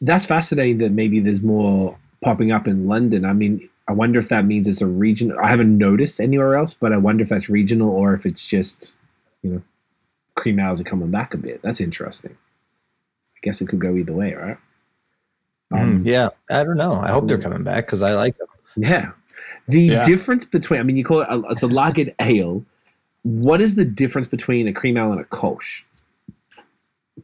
That's 0.01 0.25
fascinating 0.25 0.79
that 0.79 0.91
maybe 0.91 1.19
there's 1.19 1.41
more 1.41 1.97
popping 2.23 2.51
up 2.51 2.67
in 2.67 2.87
London. 2.87 3.25
I 3.25 3.33
mean, 3.33 3.67
I 3.87 3.93
wonder 3.93 4.19
if 4.19 4.29
that 4.29 4.45
means 4.45 4.67
it's 4.67 4.81
a 4.81 4.87
region. 4.87 5.35
I 5.41 5.49
haven't 5.49 5.77
noticed 5.77 6.19
anywhere 6.19 6.55
else, 6.55 6.73
but 6.73 6.91
I 6.93 6.97
wonder 6.97 7.23
if 7.23 7.29
that's 7.29 7.49
regional 7.49 7.89
or 7.89 8.13
if 8.13 8.25
it's 8.25 8.45
just, 8.45 8.93
you 9.47 9.53
know, 9.53 9.61
cream 10.35 10.59
ales 10.59 10.81
are 10.81 10.85
coming 10.85 11.09
back 11.11 11.33
a 11.33 11.37
bit. 11.37 11.61
That's 11.61 11.81
interesting. 11.81 12.37
I 13.35 13.39
guess 13.43 13.61
it 13.61 13.67
could 13.67 13.79
go 13.79 13.95
either 13.95 14.13
way, 14.13 14.33
right? 14.33 14.57
Um, 15.71 15.99
Mm, 15.99 16.05
yeah, 16.05 16.29
I 16.49 16.63
don't 16.63 16.77
know. 16.77 16.93
I 16.93 17.09
hope 17.11 17.27
they're 17.27 17.37
coming 17.37 17.63
back 17.63 17.85
because 17.85 18.01
I 18.01 18.13
like 18.13 18.37
them. 18.37 18.47
Yeah. 18.77 19.11
The 19.67 19.81
Yeah. 19.81 20.05
difference 20.05 20.45
between, 20.45 20.79
I 20.79 20.83
mean, 20.83 20.97
you 20.97 21.03
call 21.03 21.21
it, 21.21 21.27
a, 21.29 21.41
it's 21.49 21.63
a 21.63 21.67
lagered 21.67 22.13
ale. 22.19 22.63
What 23.23 23.59
is 23.61 23.75
the 23.75 23.85
difference 23.85 24.27
between 24.27 24.67
a 24.67 24.73
cream 24.73 24.97
ale 24.97 25.11
and 25.11 25.19
a 25.21 25.25
kolsch? 25.25 25.83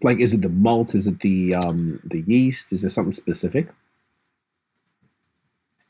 Like, 0.01 0.19
is 0.19 0.33
it 0.33 0.41
the 0.41 0.49
malt? 0.49 0.95
Is 0.95 1.07
it 1.07 1.19
the 1.19 1.55
um, 1.55 1.99
the 2.03 2.21
yeast? 2.21 2.73
Is 2.73 2.81
there 2.81 2.89
something 2.89 3.11
specific? 3.11 3.67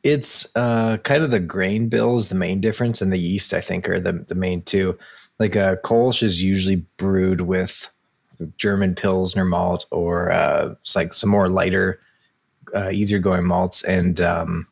It's 0.03 0.53
uh, 0.57 0.97
kind 0.97 1.23
of 1.23 1.31
the 1.31 1.39
grain 1.39 1.87
bill 1.87 2.17
is 2.17 2.27
the 2.27 2.35
main 2.35 2.59
difference, 2.59 3.01
and 3.01 3.11
the 3.11 3.17
yeast 3.17 3.53
I 3.53 3.61
think 3.61 3.87
are 3.87 4.01
the 4.01 4.11
the 4.11 4.35
main 4.35 4.61
two. 4.61 4.99
Like 5.39 5.55
a 5.55 5.77
Kolsch 5.83 6.23
is 6.23 6.43
usually 6.43 6.85
brewed 6.97 7.41
with 7.41 7.91
German 8.57 8.95
Pilsner 8.95 9.45
malt, 9.45 9.85
or 9.91 10.31
uh, 10.31 10.75
it's 10.81 10.95
like 10.95 11.13
some 11.13 11.29
more 11.29 11.49
lighter, 11.49 11.99
uh, 12.75 12.89
easier 12.91 13.19
going 13.19 13.45
malts, 13.45 13.83
and 13.83 14.19
um, 14.21 14.65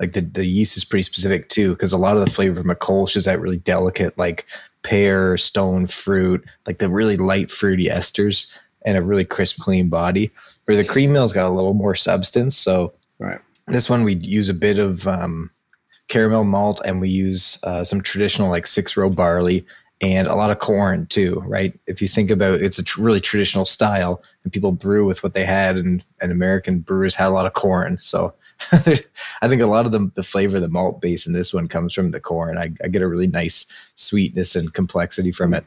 like 0.00 0.12
the 0.12 0.20
the 0.20 0.46
yeast 0.46 0.76
is 0.76 0.84
pretty 0.84 1.02
specific 1.02 1.48
too, 1.48 1.70
because 1.72 1.92
a 1.92 1.98
lot 1.98 2.16
of 2.16 2.24
the 2.24 2.30
flavor 2.30 2.60
from 2.60 2.70
a 2.70 2.74
Kolsch 2.74 3.16
is 3.16 3.24
that 3.24 3.40
really 3.40 3.58
delicate, 3.58 4.16
like 4.18 4.46
pear, 4.82 5.36
stone 5.36 5.86
fruit, 5.86 6.44
like 6.66 6.78
the 6.78 6.88
really 6.88 7.16
light 7.16 7.50
fruity 7.50 7.86
esters, 7.86 8.56
and 8.84 8.96
a 8.96 9.02
really 9.02 9.24
crisp, 9.24 9.60
clean 9.60 9.88
body. 9.88 10.30
Where 10.64 10.76
the 10.76 10.84
cream 10.84 11.14
ale's 11.16 11.32
got 11.32 11.48
a 11.48 11.54
little 11.54 11.74
more 11.74 11.94
substance, 11.94 12.56
so 12.56 12.92
Right. 13.18 13.40
this 13.68 13.88
one 13.88 14.02
we 14.04 14.14
use 14.14 14.48
a 14.48 14.54
bit 14.54 14.78
of 14.78 15.06
um, 15.06 15.48
caramel 16.08 16.44
malt 16.44 16.80
and 16.84 17.00
we 17.00 17.08
use 17.08 17.58
uh, 17.64 17.82
some 17.84 18.00
traditional 18.02 18.50
like 18.50 18.66
six 18.66 18.96
row 18.96 19.08
barley 19.10 19.64
and 20.02 20.26
a 20.26 20.34
lot 20.34 20.50
of 20.50 20.58
corn 20.58 21.06
too 21.06 21.42
right 21.46 21.78
if 21.86 22.02
you 22.02 22.08
think 22.08 22.30
about 22.30 22.60
it's 22.60 22.78
a 22.78 22.84
tr- 22.84 23.02
really 23.02 23.20
traditional 23.20 23.64
style 23.64 24.22
and 24.44 24.52
people 24.52 24.72
brew 24.72 25.06
with 25.06 25.22
what 25.22 25.32
they 25.32 25.44
had 25.44 25.76
and, 25.78 26.02
and 26.20 26.30
american 26.30 26.80
brewers 26.80 27.14
had 27.14 27.28
a 27.28 27.30
lot 27.30 27.46
of 27.46 27.54
corn 27.54 27.96
so 27.98 28.34
i 29.40 29.48
think 29.48 29.62
a 29.62 29.66
lot 29.66 29.86
of 29.86 29.92
the, 29.92 30.10
the 30.14 30.22
flavor 30.22 30.60
the 30.60 30.68
malt 30.68 31.00
base 31.00 31.26
in 31.26 31.32
this 31.32 31.54
one 31.54 31.66
comes 31.66 31.94
from 31.94 32.10
the 32.10 32.20
corn 32.20 32.58
I, 32.58 32.72
I 32.84 32.88
get 32.88 33.02
a 33.02 33.08
really 33.08 33.26
nice 33.26 33.90
sweetness 33.94 34.54
and 34.54 34.72
complexity 34.74 35.32
from 35.32 35.54
it 35.54 35.64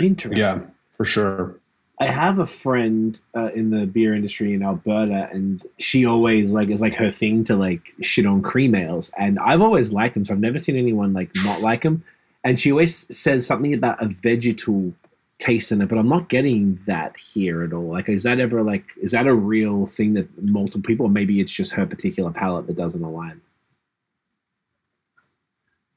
Interesting. 0.00 0.38
Yeah, 0.38 0.64
for 0.92 1.04
sure. 1.04 1.58
I 2.00 2.06
have 2.06 2.38
a 2.40 2.46
friend 2.46 3.18
uh, 3.36 3.50
in 3.54 3.70
the 3.70 3.86
beer 3.86 4.14
industry 4.14 4.54
in 4.54 4.62
Alberta, 4.62 5.28
and 5.30 5.62
she 5.78 6.04
always 6.04 6.52
like 6.52 6.68
it's 6.68 6.80
like 6.80 6.94
her 6.94 7.10
thing 7.10 7.44
to 7.44 7.54
like 7.54 7.94
shit 8.00 8.26
on 8.26 8.42
cream 8.42 8.74
ales, 8.74 9.10
and 9.16 9.38
I've 9.38 9.60
always 9.60 9.92
liked 9.92 10.14
them, 10.14 10.24
so 10.24 10.34
I've 10.34 10.40
never 10.40 10.58
seen 10.58 10.76
anyone 10.76 11.12
like 11.12 11.30
not 11.44 11.62
like 11.62 11.82
them. 11.82 12.02
And 12.44 12.58
she 12.58 12.72
always 12.72 13.06
says 13.16 13.46
something 13.46 13.72
about 13.72 14.02
a 14.02 14.08
vegetal 14.08 14.92
taste 15.38 15.72
in 15.72 15.82
it, 15.82 15.88
but 15.88 15.98
I'm 15.98 16.08
not 16.08 16.28
getting 16.28 16.78
that 16.86 17.16
here 17.16 17.62
at 17.62 17.72
all. 17.72 17.88
Like, 17.88 18.08
is 18.08 18.22
that 18.24 18.40
ever 18.40 18.62
like 18.62 18.84
is 19.00 19.12
that 19.12 19.26
a 19.26 19.34
real 19.34 19.86
thing 19.86 20.14
that 20.14 20.28
multiple 20.42 20.82
people, 20.82 21.06
or 21.06 21.10
maybe 21.10 21.40
it's 21.40 21.52
just 21.52 21.72
her 21.72 21.86
particular 21.86 22.30
palate 22.30 22.66
that 22.66 22.76
doesn't 22.76 23.02
align? 23.02 23.40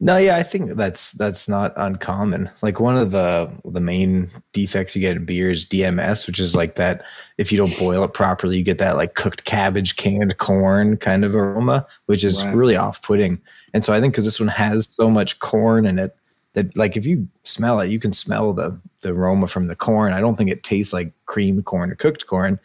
No, 0.02 0.18
yeah, 0.18 0.36
I 0.36 0.44
think 0.44 0.72
that's 0.72 1.14
that's 1.14 1.48
not 1.48 1.72
uncommon. 1.78 2.50
Like 2.62 2.80
one 2.82 2.98
of 2.98 3.12
the 3.12 3.50
the 3.64 3.80
main 3.80 4.28
defects 4.52 4.94
you 4.96 5.02
get 5.02 5.16
in 5.16 5.25
beer 5.25 5.50
is 5.50 5.66
DMS, 5.66 6.28
which 6.28 6.40
is 6.40 6.54
like 6.54 6.75
that 6.75 7.04
if 7.38 7.50
you 7.52 7.58
don't 7.58 7.78
boil 7.80 8.04
it 8.04 8.14
properly, 8.14 8.58
you 8.58 8.64
get 8.64 8.78
that 8.80 8.98
like 8.98 9.16
cooked 9.16 9.46
cabbage, 9.46 9.96
canned 9.96 10.38
corn 10.38 10.98
kind 10.98 11.24
of 11.24 11.34
aroma, 11.36 11.88
which 12.08 12.24
is 12.25 12.44
Right. 12.44 12.56
really 12.56 12.75
off-putting. 12.75 13.42
And 13.74 13.86
so 13.86 13.94
I 13.94 14.02
think 14.02 14.14
because 14.14 14.25
this 14.25 14.40
one 14.40 14.50
has 14.50 14.90
so 14.90 15.10
much 15.10 15.40
corn 15.40 15.86
in 15.86 15.98
it 15.98 16.16
that 16.56 16.76
like 16.76 16.98
if 16.98 17.06
you 17.06 17.28
smell 17.44 17.80
it, 17.80 17.90
you 17.90 18.00
can 18.00 18.12
smell 18.12 18.52
the 18.54 18.82
the 19.02 19.10
aroma 19.14 19.48
from 19.48 19.68
the 19.68 19.76
corn. 19.76 20.12
I 20.14 20.20
don't 20.20 20.36
think 20.36 20.50
it 20.50 20.64
tastes 20.64 20.92
like 20.92 21.14
creamed 21.28 21.64
corn 21.66 21.92
or 21.92 21.96
cooked 21.96 22.26
corn, 22.28 22.60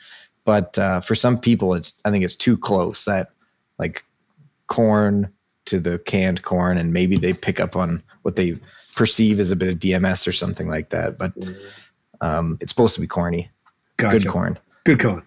but 0.44 0.78
uh, 0.78 1.00
for 1.00 1.14
some 1.14 1.38
people, 1.38 1.74
it's 1.74 2.00
I 2.04 2.10
think 2.10 2.24
it's 2.24 2.36
too 2.36 2.56
close. 2.56 3.04
That 3.04 3.30
like 3.78 4.04
corn 4.66 5.32
to 5.66 5.78
the 5.78 5.98
canned 6.00 6.42
corn 6.42 6.78
and 6.78 6.92
maybe 6.92 7.16
they 7.16 7.32
pick 7.32 7.60
up 7.60 7.76
on 7.76 8.02
what 8.22 8.36
they 8.36 8.56
perceive 8.96 9.38
as 9.38 9.52
a 9.52 9.56
bit 9.56 9.68
of 9.68 9.78
DMS 9.78 10.26
or 10.26 10.32
something 10.32 10.68
like 10.68 10.90
that. 10.90 11.18
But 11.18 11.32
um, 12.26 12.56
it's 12.60 12.72
supposed 12.72 12.94
to 12.94 13.00
be 13.00 13.06
corny. 13.06 13.50
It's 13.98 14.06
Gotcha. 14.06 14.18
good 14.18 14.28
corn. 14.28 14.58
Good 14.84 15.00
corn. 15.00 15.22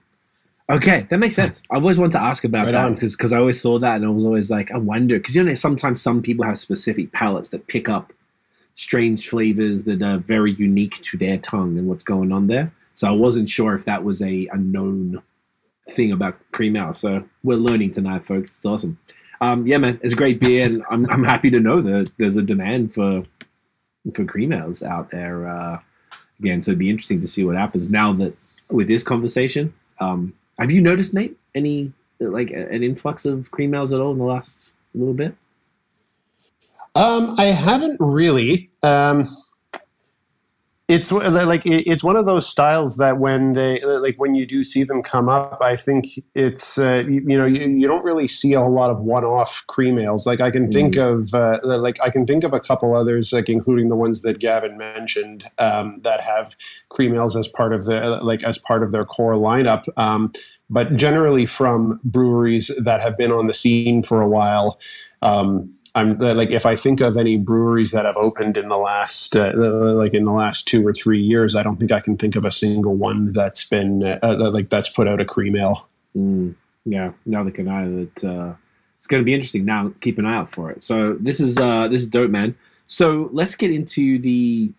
Okay, 0.70 1.06
that 1.10 1.18
makes 1.20 1.36
sense. 1.36 1.62
I've 1.72 1.84
always 1.84 1.98
wanted 1.98 2.14
to 2.14 2.22
ask 2.24 2.44
about 2.46 2.66
Right 2.66 2.72
that 2.72 2.86
on. 2.86 2.94
because 2.96 3.34
I 3.34 3.38
always 3.38 3.62
saw 3.62 3.78
that 3.80 3.98
and 3.98 4.06
I 4.06 4.10
was 4.10 4.24
always 4.26 4.50
like, 4.50 4.72
I 4.72 4.78
wonder 4.78 5.18
because 5.18 5.36
you 5.36 5.44
know 5.44 5.54
sometimes 5.56 6.02
some 6.02 6.22
people 6.22 6.46
have 6.46 6.58
specific 6.58 7.12
palates 7.12 7.50
that 7.50 7.68
pick 7.68 7.90
up 7.90 8.14
strange 8.74 9.30
flavors 9.30 9.84
that 9.84 10.02
are 10.02 10.18
very 10.18 10.54
unique 10.54 11.02
to 11.04 11.18
their 11.18 11.38
tongue 11.38 11.78
and 11.78 11.88
what's 11.88 12.04
going 12.04 12.32
on 12.32 12.48
there. 12.48 12.74
So 12.94 13.08
I 13.08 13.12
wasn't 13.12 13.50
sure 13.50 13.74
if 13.74 13.86
that 13.86 14.04
was 14.04 14.22
a, 14.22 14.48
a 14.52 14.58
known 14.58 15.22
thing 15.90 16.12
about 16.12 16.38
cream 16.52 16.76
ale. 16.76 16.94
So 16.94 17.24
we're 17.44 17.58
learning 17.58 17.92
tonight, 17.92 18.26
folks. 18.26 18.56
It's 18.56 18.66
awesome. 18.66 18.98
Um, 19.42 19.68
yeah, 19.68 19.78
man, 19.78 20.00
it's 20.02 20.14
a 20.14 20.16
great 20.16 20.40
beer, 20.40 20.66
and 20.66 20.84
I'm, 20.90 21.10
I'm 21.10 21.24
happy 21.24 21.50
to 21.50 21.60
know 21.60 21.82
that 21.82 22.12
there's 22.18 22.38
a 22.38 22.42
demand 22.42 22.94
for 22.94 23.24
for 24.14 24.26
cream 24.26 24.54
ales 24.54 24.84
out 24.84 25.10
there. 25.12 25.48
Uh, 25.48 25.80
again, 26.40 26.62
so 26.62 26.72
it'd 26.72 26.80
be 26.80 26.90
interesting 26.90 27.20
to 27.22 27.28
see 27.28 27.44
what 27.44 27.56
happens 27.56 27.92
now 27.92 28.14
that 28.14 28.34
with 28.72 28.88
this 28.88 29.04
conversation. 29.04 29.74
Um, 30.00 30.34
have 30.60 30.72
you 30.72 30.82
noticed, 30.82 31.14
Nate, 31.14 31.38
any 31.56 31.92
like 32.20 32.52
an 32.52 32.84
influx 32.84 33.26
of 33.26 33.52
cream 33.52 33.74
ales 33.74 33.92
at 33.92 34.00
all 34.00 34.12
in 34.12 34.18
the 34.18 34.24
last 34.24 34.72
little 34.94 35.14
bit? 35.14 35.36
Um, 36.96 37.36
I 37.38 37.46
haven't 37.46 37.98
really. 38.00 38.70
Um, 38.84 39.28
it's 40.90 41.12
like 41.14 41.62
it's 41.66 42.04
one 42.04 42.18
of 42.18 42.26
those 42.26 42.48
styles 42.48 42.98
that 42.98 43.18
when 43.18 43.54
they 43.54 43.82
like 43.84 44.16
when 44.18 44.36
you 44.36 44.46
do 44.46 44.64
see 44.64 44.84
them 44.84 45.02
come 45.02 45.30
up, 45.30 45.60
I 45.62 45.78
think 45.78 46.06
it's 46.36 46.78
uh, 46.78 47.06
you, 47.08 47.24
you 47.26 47.38
know 47.38 47.46
you, 47.46 47.62
you 47.62 47.88
don't 47.88 48.04
really 48.04 48.28
see 48.28 48.54
a 48.54 48.60
whole 48.60 48.74
lot 48.74 48.92
of 48.92 49.02
one-off 49.02 49.64
cream 49.68 49.98
ales. 49.98 50.28
Like 50.28 50.42
I 50.42 50.52
can 50.52 50.70
think 50.70 50.98
of 50.98 51.34
uh, 51.34 51.60
like 51.64 52.02
I 52.02 52.10
can 52.10 52.26
think 52.26 52.44
of 52.44 52.54
a 52.54 52.60
couple 52.60 52.96
others, 52.96 53.32
like 53.32 53.48
including 53.48 53.88
the 53.88 53.96
ones 53.96 54.24
that 54.24 54.40
Gavin 54.40 54.78
mentioned 54.78 55.46
um, 55.58 56.02
that 56.02 56.20
have 56.20 56.54
cream 56.90 57.16
ales 57.16 57.38
as 57.38 57.48
part 57.48 57.72
of 57.72 57.86
the 57.86 58.20
like 58.22 58.44
as 58.44 58.58
part 58.58 58.84
of 58.84 58.92
their 58.92 59.06
core 59.06 59.36
lineup. 59.36 59.86
Um, 59.98 60.34
but 60.70 60.98
generally 60.98 61.46
from 61.46 62.00
breweries 62.04 62.72
that 62.84 63.00
have 63.00 63.18
been 63.18 63.32
on 63.32 63.48
the 63.48 63.54
scene 63.54 64.04
for 64.04 64.22
a 64.22 64.28
while. 64.28 64.80
Um, 65.22 65.72
I'm 65.96 66.18
like 66.18 66.50
if 66.50 66.66
I 66.66 66.76
think 66.76 67.02
of 67.02 67.18
any 67.18 67.38
breweries 67.38 67.92
that 67.92 68.06
have 68.06 68.18
opened 68.18 68.58
in 68.58 68.68
the 68.68 68.78
last 68.78 69.36
uh, 69.36 69.54
like 69.56 70.14
in 70.14 70.26
the 70.26 70.32
last 70.32 70.68
two 70.68 70.86
or 70.86 70.94
three 70.94 71.22
years, 71.22 71.56
I 71.56 71.62
don't 71.62 71.80
think 71.80 71.92
I 71.92 72.00
can 72.00 72.18
think 72.18 72.36
of 72.36 72.46
a 72.46 72.52
single 72.52 72.96
one 72.96 73.28
that's 73.28 73.68
been 73.70 74.04
uh, 74.04 74.18
uh, 74.24 74.50
like 74.52 74.70
that's 74.70 74.90
put 74.90 75.08
out 75.08 75.22
a 75.22 75.26
cream 75.26 75.56
ale. 75.56 75.88
Mm, 76.16 76.56
yeah, 76.86 77.12
neither 77.26 77.52
can 77.52 77.68
I. 77.68 77.88
That 77.88 78.24
uh, 78.24 78.54
it's 78.96 79.06
going 79.06 79.22
to 79.22 79.26
be 79.26 79.34
interesting. 79.34 79.66
Now, 79.66 79.92
keep 80.02 80.18
an 80.18 80.26
eye 80.26 80.36
out 80.36 80.50
for 80.50 80.72
it. 80.72 80.82
So 80.82 81.16
this 81.20 81.40
is 81.40 81.58
uh, 81.58 81.88
this 81.90 82.02
is 82.02 82.08
dope, 82.08 82.32
man. 82.32 82.56
So 82.88 83.30
let's 83.32 83.54
get 83.54 83.70
into 83.70 84.18
the 84.20 84.72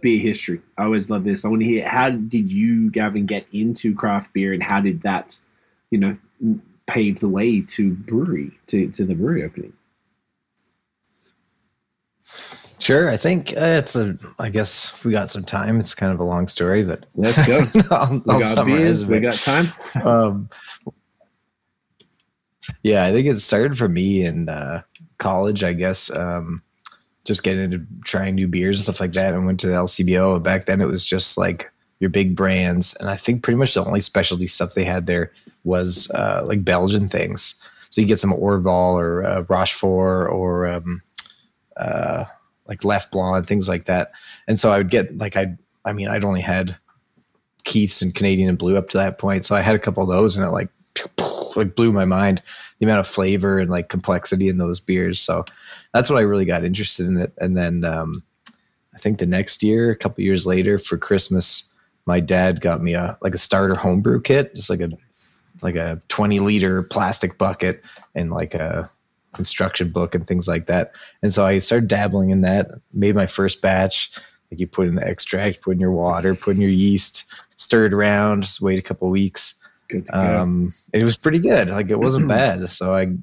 beer 0.00 0.20
history. 0.20 0.60
I 0.78 0.84
always 0.84 1.10
love 1.10 1.24
this. 1.24 1.44
I 1.44 1.48
want 1.48 1.60
to 1.60 1.66
hear 1.66 1.86
how 1.86 2.10
did 2.10 2.50
you, 2.50 2.90
Gavin, 2.90 3.26
get 3.26 3.46
into 3.52 3.94
craft 3.94 4.32
beer, 4.32 4.54
and 4.54 4.62
how 4.62 4.80
did 4.80 5.02
that, 5.02 5.38
you 5.90 5.98
know, 5.98 6.16
pave 6.86 7.20
the 7.20 7.28
way 7.28 7.60
to 7.60 7.92
brewery 7.92 8.52
to 8.68 8.90
to 8.92 9.04
the 9.04 9.14
brewery 9.14 9.44
opening? 9.44 9.74
Sure. 12.88 13.10
I 13.10 13.18
think 13.18 13.52
uh, 13.52 13.76
it's 13.76 13.96
a. 13.96 14.14
I 14.38 14.48
guess 14.48 15.04
we 15.04 15.12
got 15.12 15.28
some 15.28 15.42
time. 15.42 15.78
It's 15.78 15.94
kind 15.94 16.10
of 16.10 16.20
a 16.20 16.24
long 16.24 16.46
story, 16.46 16.86
but 16.86 17.04
Let's 17.16 17.46
go. 17.46 17.58
I'll, 17.94 18.14
We 18.14 18.22
I'll 18.32 18.38
got 18.38 18.54
We 19.06 19.20
got 19.20 19.34
time. 19.34 19.66
um, 20.02 20.48
yeah, 22.82 23.04
I 23.04 23.12
think 23.12 23.26
it 23.26 23.36
started 23.40 23.76
for 23.76 23.90
me 23.90 24.24
in 24.24 24.48
uh, 24.48 24.80
college. 25.18 25.62
I 25.62 25.74
guess 25.74 26.10
um, 26.16 26.62
just 27.26 27.42
getting 27.42 27.64
into 27.64 27.84
trying 28.06 28.36
new 28.36 28.48
beers 28.48 28.78
and 28.78 28.84
stuff 28.84 29.02
like 29.02 29.12
that. 29.12 29.34
and 29.34 29.44
went 29.44 29.60
to 29.60 29.66
the 29.66 29.74
LCBO. 29.74 30.36
And 30.36 30.44
back 30.44 30.64
then, 30.64 30.80
it 30.80 30.86
was 30.86 31.04
just 31.04 31.36
like 31.36 31.70
your 32.00 32.08
big 32.08 32.34
brands, 32.34 32.96
and 33.00 33.10
I 33.10 33.16
think 33.16 33.42
pretty 33.42 33.58
much 33.58 33.74
the 33.74 33.84
only 33.84 34.00
specialty 34.00 34.46
stuff 34.46 34.72
they 34.72 34.84
had 34.84 35.04
there 35.04 35.30
was 35.62 36.10
uh, 36.12 36.40
like 36.42 36.64
Belgian 36.64 37.06
things. 37.06 37.62
So 37.90 38.00
you 38.00 38.06
get 38.06 38.18
some 38.18 38.32
Orval 38.32 38.94
or 38.94 39.24
uh, 39.24 39.42
Rochefort 39.42 40.30
or 40.30 40.66
um, 40.66 41.00
uh, 41.76 42.24
like 42.68 42.80
Leffe 42.80 43.10
Blonde, 43.10 43.46
things 43.46 43.68
like 43.68 43.86
that. 43.86 44.12
And 44.46 44.58
so 44.58 44.70
I 44.70 44.78
would 44.78 44.90
get 44.90 45.16
like 45.16 45.36
I, 45.36 45.56
I 45.84 45.92
mean, 45.92 46.08
I'd 46.08 46.24
only 46.24 46.42
had 46.42 46.76
Keith's 47.64 48.02
and 48.02 48.14
Canadian 48.14 48.48
and 48.48 48.58
Blue 48.58 48.76
up 48.76 48.88
to 48.90 48.98
that 48.98 49.18
point, 49.18 49.44
so 49.44 49.56
I 49.56 49.60
had 49.60 49.74
a 49.74 49.80
couple 49.80 50.02
of 50.02 50.08
those, 50.08 50.36
and 50.36 50.44
it 50.44 50.50
like 50.50 50.70
like 51.56 51.74
blew 51.74 51.92
my 51.92 52.04
mind 52.04 52.42
the 52.78 52.86
amount 52.86 53.00
of 53.00 53.06
flavor 53.06 53.58
and 53.58 53.70
like 53.70 53.88
complexity 53.88 54.48
in 54.48 54.58
those 54.58 54.80
beers. 54.80 55.18
So 55.18 55.44
that's 55.92 56.10
what 56.10 56.18
I 56.18 56.22
really 56.22 56.44
got 56.44 56.64
interested 56.64 57.06
in 57.06 57.18
it. 57.18 57.32
And 57.38 57.56
then 57.56 57.84
um, 57.84 58.22
I 58.94 58.98
think 58.98 59.18
the 59.18 59.26
next 59.26 59.62
year, 59.62 59.90
a 59.90 59.96
couple 59.96 60.22
years 60.22 60.46
later, 60.46 60.78
for 60.78 60.96
Christmas, 60.96 61.74
my 62.06 62.20
dad 62.20 62.60
got 62.60 62.82
me 62.82 62.94
a 62.94 63.18
like 63.20 63.34
a 63.34 63.38
starter 63.38 63.74
homebrew 63.74 64.20
kit, 64.20 64.54
just 64.54 64.70
like 64.70 64.80
a 64.80 64.90
like 65.62 65.76
a 65.76 66.00
20 66.08 66.40
liter 66.40 66.82
plastic 66.82 67.38
bucket 67.38 67.84
and 68.14 68.30
like 68.30 68.54
a 68.54 68.88
construction 69.38 69.88
book 69.88 70.14
and 70.14 70.26
things 70.26 70.46
like 70.46 70.66
that. 70.66 70.92
And 71.22 71.32
so 71.32 71.46
I 71.46 71.60
started 71.60 71.88
dabbling 71.88 72.30
in 72.30 72.42
that, 72.42 72.66
made 72.92 73.14
my 73.14 73.26
first 73.26 73.62
batch. 73.62 74.10
Like 74.50 74.60
you 74.60 74.66
put 74.66 74.88
in 74.88 74.96
the 74.96 75.06
extract, 75.06 75.62
put 75.62 75.72
in 75.72 75.80
your 75.80 75.92
water, 75.92 76.34
put 76.34 76.56
in 76.56 76.60
your 76.60 76.70
yeast, 76.70 77.32
stir 77.56 77.86
it 77.86 77.94
around, 77.94 78.42
just 78.42 78.60
wait 78.60 78.78
a 78.78 78.82
couple 78.82 79.08
weeks. 79.08 79.54
Good 79.88 80.06
to 80.06 80.12
go. 80.12 80.18
Um, 80.42 80.68
it 80.92 81.04
was 81.04 81.16
pretty 81.16 81.38
good. 81.38 81.70
Like 81.70 81.90
it 81.90 82.00
wasn't 82.00 82.28
bad. 82.36 82.68
So 82.68 82.94
I 82.94 83.14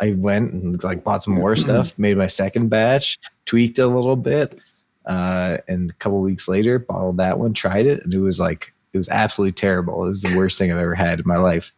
I 0.00 0.14
went 0.16 0.52
and 0.52 0.82
like 0.84 1.02
bought 1.02 1.22
some 1.22 1.34
more 1.34 1.56
stuff, 1.56 1.98
made 1.98 2.16
my 2.16 2.26
second 2.26 2.68
batch, 2.68 3.18
tweaked 3.46 3.78
it 3.78 3.82
a 3.82 3.88
little 3.88 4.16
bit. 4.16 4.58
Uh, 5.06 5.58
and 5.68 5.90
a 5.90 5.94
couple 5.94 6.20
weeks 6.20 6.48
later, 6.48 6.78
bottled 6.78 7.18
that 7.18 7.38
one, 7.38 7.52
tried 7.52 7.86
it, 7.86 8.02
and 8.02 8.12
it 8.14 8.20
was 8.20 8.40
like 8.40 8.72
it 8.92 8.98
was 8.98 9.08
absolutely 9.08 9.52
terrible. 9.52 10.04
It 10.04 10.08
was 10.08 10.22
the 10.22 10.36
worst 10.36 10.58
thing 10.58 10.72
I've 10.72 10.78
ever 10.78 10.94
had 10.94 11.20
in 11.20 11.26
my 11.26 11.36
life. 11.36 11.72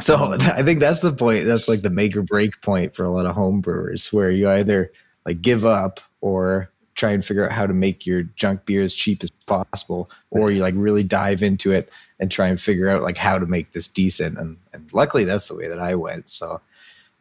So 0.00 0.32
I 0.32 0.62
think 0.62 0.80
that's 0.80 1.00
the 1.00 1.12
point. 1.12 1.44
That's 1.44 1.68
like 1.68 1.82
the 1.82 1.90
make 1.90 2.16
or 2.16 2.22
break 2.22 2.60
point 2.62 2.96
for 2.96 3.04
a 3.04 3.10
lot 3.10 3.26
of 3.26 3.34
home 3.34 3.60
brewers, 3.60 4.12
where 4.12 4.30
you 4.30 4.48
either 4.48 4.90
like 5.24 5.40
give 5.40 5.64
up 5.64 6.00
or 6.20 6.70
try 6.94 7.10
and 7.10 7.24
figure 7.24 7.44
out 7.44 7.52
how 7.52 7.66
to 7.66 7.74
make 7.74 8.06
your 8.06 8.22
junk 8.22 8.66
beer 8.66 8.82
as 8.82 8.94
cheap 8.94 9.22
as 9.22 9.30
possible, 9.46 10.10
or 10.30 10.50
you 10.50 10.60
like 10.60 10.74
really 10.76 11.02
dive 11.02 11.42
into 11.42 11.72
it 11.72 11.90
and 12.18 12.30
try 12.30 12.48
and 12.48 12.60
figure 12.60 12.88
out 12.88 13.02
like 13.02 13.16
how 13.16 13.38
to 13.38 13.46
make 13.46 13.70
this 13.70 13.88
decent. 13.88 14.38
And, 14.38 14.56
and 14.72 14.92
luckily, 14.92 15.24
that's 15.24 15.48
the 15.48 15.56
way 15.56 15.68
that 15.68 15.80
I 15.80 15.94
went. 15.94 16.28
So 16.28 16.60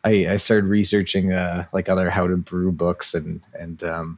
I, 0.04 0.28
I 0.30 0.38
started 0.38 0.68
researching 0.68 1.32
uh, 1.32 1.66
like 1.74 1.90
other 1.90 2.10
how 2.10 2.28
to 2.28 2.38
brew 2.38 2.72
books 2.72 3.14
and 3.14 3.42
and 3.58 3.84
um, 3.84 4.18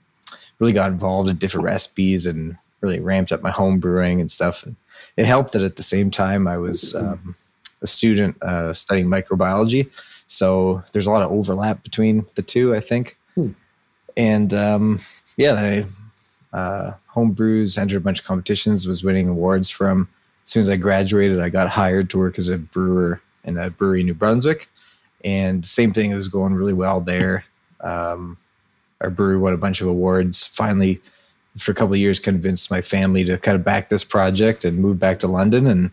really 0.59 0.73
got 0.73 0.91
involved 0.91 1.29
in 1.29 1.35
different 1.35 1.65
recipes 1.65 2.25
and 2.25 2.55
really 2.81 2.99
ramped 2.99 3.31
up 3.31 3.41
my 3.41 3.51
home 3.51 3.79
brewing 3.79 4.21
and 4.21 4.31
stuff. 4.31 4.63
And 4.63 4.75
it 5.17 5.25
helped 5.25 5.53
that 5.53 5.61
at 5.61 5.75
the 5.75 5.83
same 5.83 6.09
time 6.09 6.47
I 6.47 6.57
was 6.57 6.95
um, 6.95 7.35
a 7.85 7.87
student 7.87 8.33
uh, 8.41 8.73
studying 8.73 9.07
microbiology, 9.07 9.83
so 10.27 10.81
there's 10.91 11.07
a 11.07 11.11
lot 11.15 11.23
of 11.23 11.31
overlap 11.31 11.83
between 11.83 12.23
the 12.35 12.41
two. 12.41 12.67
I 12.75 12.81
think, 12.89 13.17
Hmm. 13.35 13.51
and 14.17 14.53
um, 14.53 14.97
yeah, 15.37 15.53
then 15.53 15.65
I 15.73 16.57
uh, 16.57 16.93
home 17.15 17.31
brews, 17.31 17.77
entered 17.77 17.97
a 17.97 18.05
bunch 18.07 18.19
of 18.21 18.25
competitions, 18.25 18.87
was 18.87 19.03
winning 19.03 19.29
awards 19.29 19.69
from. 19.69 20.07
As 20.45 20.51
soon 20.51 20.61
as 20.61 20.69
I 20.69 20.77
graduated, 20.77 21.39
I 21.39 21.49
got 21.49 21.69
hired 21.69 22.07
to 22.11 22.19
work 22.19 22.37
as 22.37 22.49
a 22.49 22.57
brewer 22.57 23.19
in 23.43 23.57
a 23.57 23.69
brewery 23.69 24.01
in 24.01 24.05
New 24.05 24.13
Brunswick, 24.13 24.69
and 25.23 25.65
same 25.65 25.91
thing. 25.91 26.11
It 26.11 26.15
was 26.15 26.27
going 26.27 26.53
really 26.53 26.77
well 26.83 27.01
there. 27.01 27.45
Um, 27.81 28.37
our 29.01 29.09
brewery 29.09 29.37
won 29.37 29.53
a 29.53 29.57
bunch 29.65 29.81
of 29.81 29.87
awards. 29.87 30.45
Finally, 30.45 31.01
after 31.55 31.71
a 31.71 31.75
couple 31.75 31.93
of 31.93 31.99
years, 31.99 32.19
convinced 32.19 32.71
my 32.71 32.81
family 32.81 33.23
to 33.25 33.37
kind 33.37 33.55
of 33.57 33.63
back 33.63 33.89
this 33.89 34.03
project 34.03 34.63
and 34.65 34.77
move 34.77 34.97
back 34.99 35.19
to 35.19 35.27
London, 35.27 35.67
and, 35.67 35.91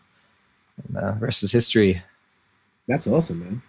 the 0.88 1.16
rest 1.20 1.42
is 1.42 1.52
history. 1.52 2.02
That's 2.88 3.06
awesome, 3.06 3.40
man. 3.40 3.62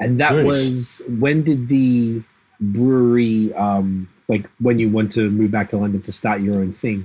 And 0.00 0.18
that 0.20 0.34
Nice. 0.34 0.44
was 0.44 1.02
when 1.20 1.42
did 1.42 1.68
the 1.68 2.22
brewery, 2.60 3.52
um, 3.54 4.08
like 4.28 4.50
when 4.58 4.78
you 4.78 4.88
went 4.90 5.12
to 5.12 5.30
move 5.30 5.50
back 5.50 5.68
to 5.70 5.78
London 5.78 6.02
to 6.02 6.12
start 6.12 6.40
your 6.40 6.56
own 6.56 6.72
thing? 6.72 7.02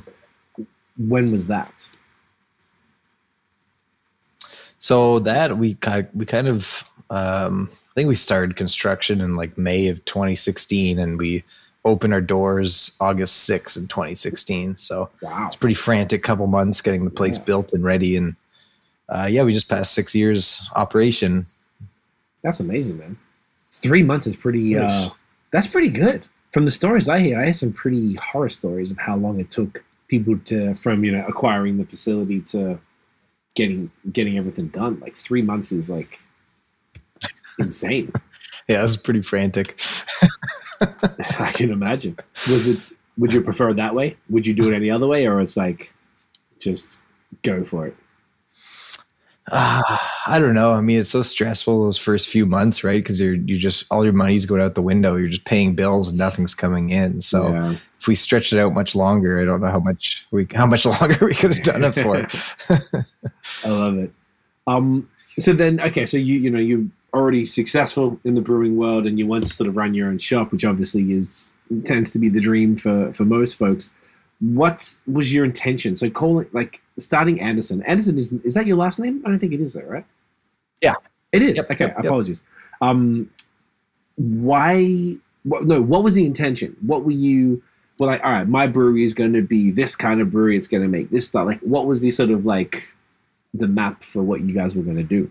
When 0.97 1.31
was 1.31 1.45
that? 1.47 1.89
So 4.77 5.19
that 5.19 5.57
we 5.57 5.77
we 6.13 6.25
kind 6.25 6.47
of 6.47 6.89
um, 7.09 7.67
I 7.69 7.93
think 7.95 8.07
we 8.07 8.15
started 8.15 8.55
construction 8.55 9.19
in 9.21 9.35
like 9.35 9.57
May 9.57 9.87
of 9.89 10.03
2016, 10.05 10.99
and 10.99 11.17
we 11.17 11.43
opened 11.85 12.13
our 12.13 12.21
doors 12.21 12.95
August 13.01 13.49
6th 13.49 13.77
in 13.77 13.83
2016. 13.87 14.75
So 14.75 15.09
Wow, 15.21 15.47
it's 15.47 15.55
pretty 15.55 15.73
frantic 15.75 16.23
couple 16.23 16.47
months 16.47 16.81
getting 16.81 17.05
the 17.05 17.11
place 17.11 17.37
Yeah. 17.37 17.43
built 17.45 17.73
and 17.73 17.83
ready, 17.83 18.15
and 18.15 18.35
uh, 19.09 19.27
yeah, 19.29 19.43
we 19.43 19.53
just 19.53 19.69
passed 19.69 19.93
six 19.93 20.15
years 20.15 20.69
operation. 20.75 21.43
that's 22.43 22.59
amazing, 22.59 22.97
man. 22.97 23.17
Three 23.71 24.03
months 24.03 24.27
is 24.27 24.35
pretty. 24.35 24.75
Nice. 24.75 25.07
Uh, 25.07 25.13
that's 25.51 25.67
pretty 25.67 25.89
good. 25.89 26.27
From 26.51 26.65
the 26.65 26.71
stories 26.71 27.07
I 27.07 27.19
hear, 27.19 27.39
I 27.39 27.45
hear 27.45 27.53
some 27.53 27.73
pretty 27.73 28.15
horror 28.15 28.49
stories 28.49 28.91
of 28.91 28.97
how 28.97 29.15
long 29.15 29.39
it 29.39 29.51
took 29.51 29.83
people 30.07 30.37
to 30.45 30.73
from 30.73 31.03
you 31.03 31.11
know 31.11 31.23
acquiring 31.27 31.77
the 31.77 31.85
facility 31.85 32.41
to 32.41 32.79
getting 33.55 33.91
getting 34.11 34.37
everything 34.37 34.67
done. 34.67 34.99
Like 34.99 35.15
three 35.15 35.41
months 35.41 35.71
is 35.71 35.89
like 35.89 36.19
insane. 37.59 38.11
Yeah, 38.67 38.81
it 38.81 38.83
was 38.83 38.97
pretty 38.97 39.21
frantic. 39.21 39.81
I 41.39 41.51
can 41.53 41.71
imagine. 41.71 42.15
Was 42.47 42.67
it? 42.67 42.97
Would 43.17 43.33
you 43.33 43.41
prefer 43.41 43.69
it 43.69 43.77
that 43.77 43.95
way? 43.95 44.15
Would 44.29 44.45
you 44.45 44.53
do 44.53 44.71
it 44.71 44.75
any 44.75 44.91
other 44.91 45.07
way, 45.07 45.25
or 45.25 45.41
it's 45.41 45.57
like 45.57 45.91
just 46.59 46.99
go 47.41 47.63
for 47.63 47.87
it? 47.87 47.97
Uh, 49.51 49.81
I 50.27 50.37
don't 50.39 50.53
know. 50.53 50.73
I 50.73 50.81
mean, 50.81 50.99
it's 50.99 51.09
so 51.09 51.21
stressful 51.21 51.83
those 51.83 51.97
first 51.97 52.29
few 52.29 52.45
months, 52.45 52.83
right? 52.83 53.01
Because 53.01 53.19
you're 53.19 53.33
you 53.35 53.57
just 53.57 53.85
all 53.91 54.03
your 54.03 54.13
money's 54.13 54.45
going 54.45 54.61
out 54.61 54.75
the 54.75 54.81
window. 54.81 55.15
You're 55.15 55.29
just 55.29 55.45
paying 55.45 55.75
bills 55.75 56.09
and 56.09 56.17
nothing's 56.17 56.53
coming 56.53 56.89
in. 56.89 57.21
So 57.21 57.49
Yeah. 57.49 57.71
if 57.99 58.07
we 58.07 58.15
stretched 58.15 58.53
it 58.53 58.59
out 58.59 58.73
much 58.73 58.95
longer, 58.95 59.39
I 59.41 59.45
don't 59.45 59.61
know 59.61 59.71
how 59.71 59.79
much 59.79 60.27
we 60.31 60.47
how 60.53 60.65
much 60.67 60.85
longer 61.01 61.25
we 61.25 61.33
could 61.33 61.55
have 61.55 61.63
done 61.63 61.83
it 61.83 61.95
for. 61.95 62.17
I 63.67 63.69
love 63.71 63.97
it. 63.97 64.11
Um, 64.67 65.09
so 65.37 65.53
then, 65.53 65.79
okay, 65.81 66.05
so 66.05 66.17
you 66.17 66.35
you 66.35 66.49
know 66.51 66.59
you're 66.59 66.85
already 67.13 67.43
successful 67.43 68.19
in 68.23 68.35
the 68.35 68.41
brewing 68.41 68.77
world, 68.77 69.07
and 69.07 69.17
you 69.17 69.25
want 69.25 69.47
to 69.47 69.53
sort 69.53 69.67
of 69.67 69.75
run 69.75 69.93
your 69.95 70.09
own 70.09 70.19
shop, 70.19 70.51
which 70.51 70.63
obviously 70.65 71.11
is 71.13 71.49
tends 71.85 72.11
to 72.11 72.19
be 72.19 72.29
the 72.29 72.39
dream 72.41 72.75
for 72.75 73.11
for 73.13 73.25
most 73.25 73.55
folks. 73.55 73.89
What 74.39 74.95
was 75.05 75.33
your 75.33 75.43
intention? 75.43 75.95
So 75.95 76.09
calling 76.09 76.47
like 76.53 76.81
starting 76.97 77.41
Anderson. 77.41 77.83
Anderson 77.83 78.17
is 78.17 78.31
is 78.31 78.53
that 78.53 78.65
your 78.65 78.77
last 78.77 78.99
name? 78.99 79.21
I 79.25 79.29
don't 79.29 79.39
think 79.39 79.53
it 79.53 79.59
is, 79.59 79.73
though, 79.73 79.81
right? 79.81 80.05
Yeah. 80.81 80.95
it 81.31 81.41
is. 81.41 81.57
Yep, 81.57 81.71
okay, 81.71 81.85
yep, 81.85 81.95
yep. 81.97 82.05
apologies. 82.05 82.41
Um, 82.81 83.29
why? 84.17 85.15
What, 85.43 85.65
no, 85.65 85.81
what 85.81 86.03
was 86.03 86.13
the 86.13 86.25
intention? 86.25 86.75
What 86.81 87.03
were 87.03 87.11
you? 87.11 87.61
Well, 87.97 88.09
like, 88.09 88.23
all 88.23 88.31
right, 88.31 88.47
my 88.47 88.67
brewery 88.67 89.03
is 89.03 89.13
going 89.13 89.33
to 89.33 89.41
be 89.41 89.71
this 89.71 89.95
kind 89.95 90.21
of 90.21 90.31
brewery. 90.31 90.55
It's 90.55 90.67
going 90.67 90.83
to 90.83 90.89
make 90.89 91.09
this 91.09 91.27
stuff. 91.27 91.45
Like, 91.45 91.59
what 91.61 91.85
was 91.85 92.01
the 92.01 92.11
sort 92.11 92.31
of 92.31 92.45
like 92.45 92.93
the 93.53 93.67
map 93.67 94.03
for 94.03 94.23
what 94.23 94.41
you 94.41 94.53
guys 94.53 94.75
were 94.75 94.83
going 94.83 94.97
to 94.97 95.03
do? 95.03 95.29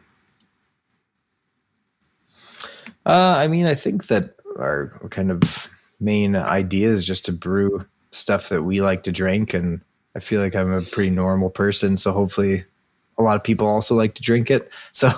Uh, 3.06 3.36
I 3.38 3.46
mean, 3.46 3.64
I 3.64 3.74
think 3.74 4.08
that 4.08 4.34
our 4.58 4.88
kind 5.10 5.30
of 5.30 5.42
main 5.98 6.36
idea 6.36 6.88
is 6.88 7.06
just 7.06 7.24
to 7.24 7.32
brew 7.32 7.86
stuff 8.10 8.48
that 8.48 8.62
we 8.62 8.80
like 8.80 9.02
to 9.04 9.12
drink, 9.12 9.54
and 9.54 9.80
I 10.16 10.20
feel 10.20 10.40
like 10.40 10.54
I'm 10.54 10.72
a 10.72 10.82
pretty 10.82 11.10
normal 11.10 11.50
person, 11.50 11.96
so 11.96 12.12
hopefully, 12.12 12.64
a 13.18 13.22
lot 13.22 13.36
of 13.36 13.44
people 13.44 13.66
also 13.66 13.94
like 13.94 14.14
to 14.14 14.22
drink 14.22 14.50
it. 14.50 14.70
So, 14.92 15.08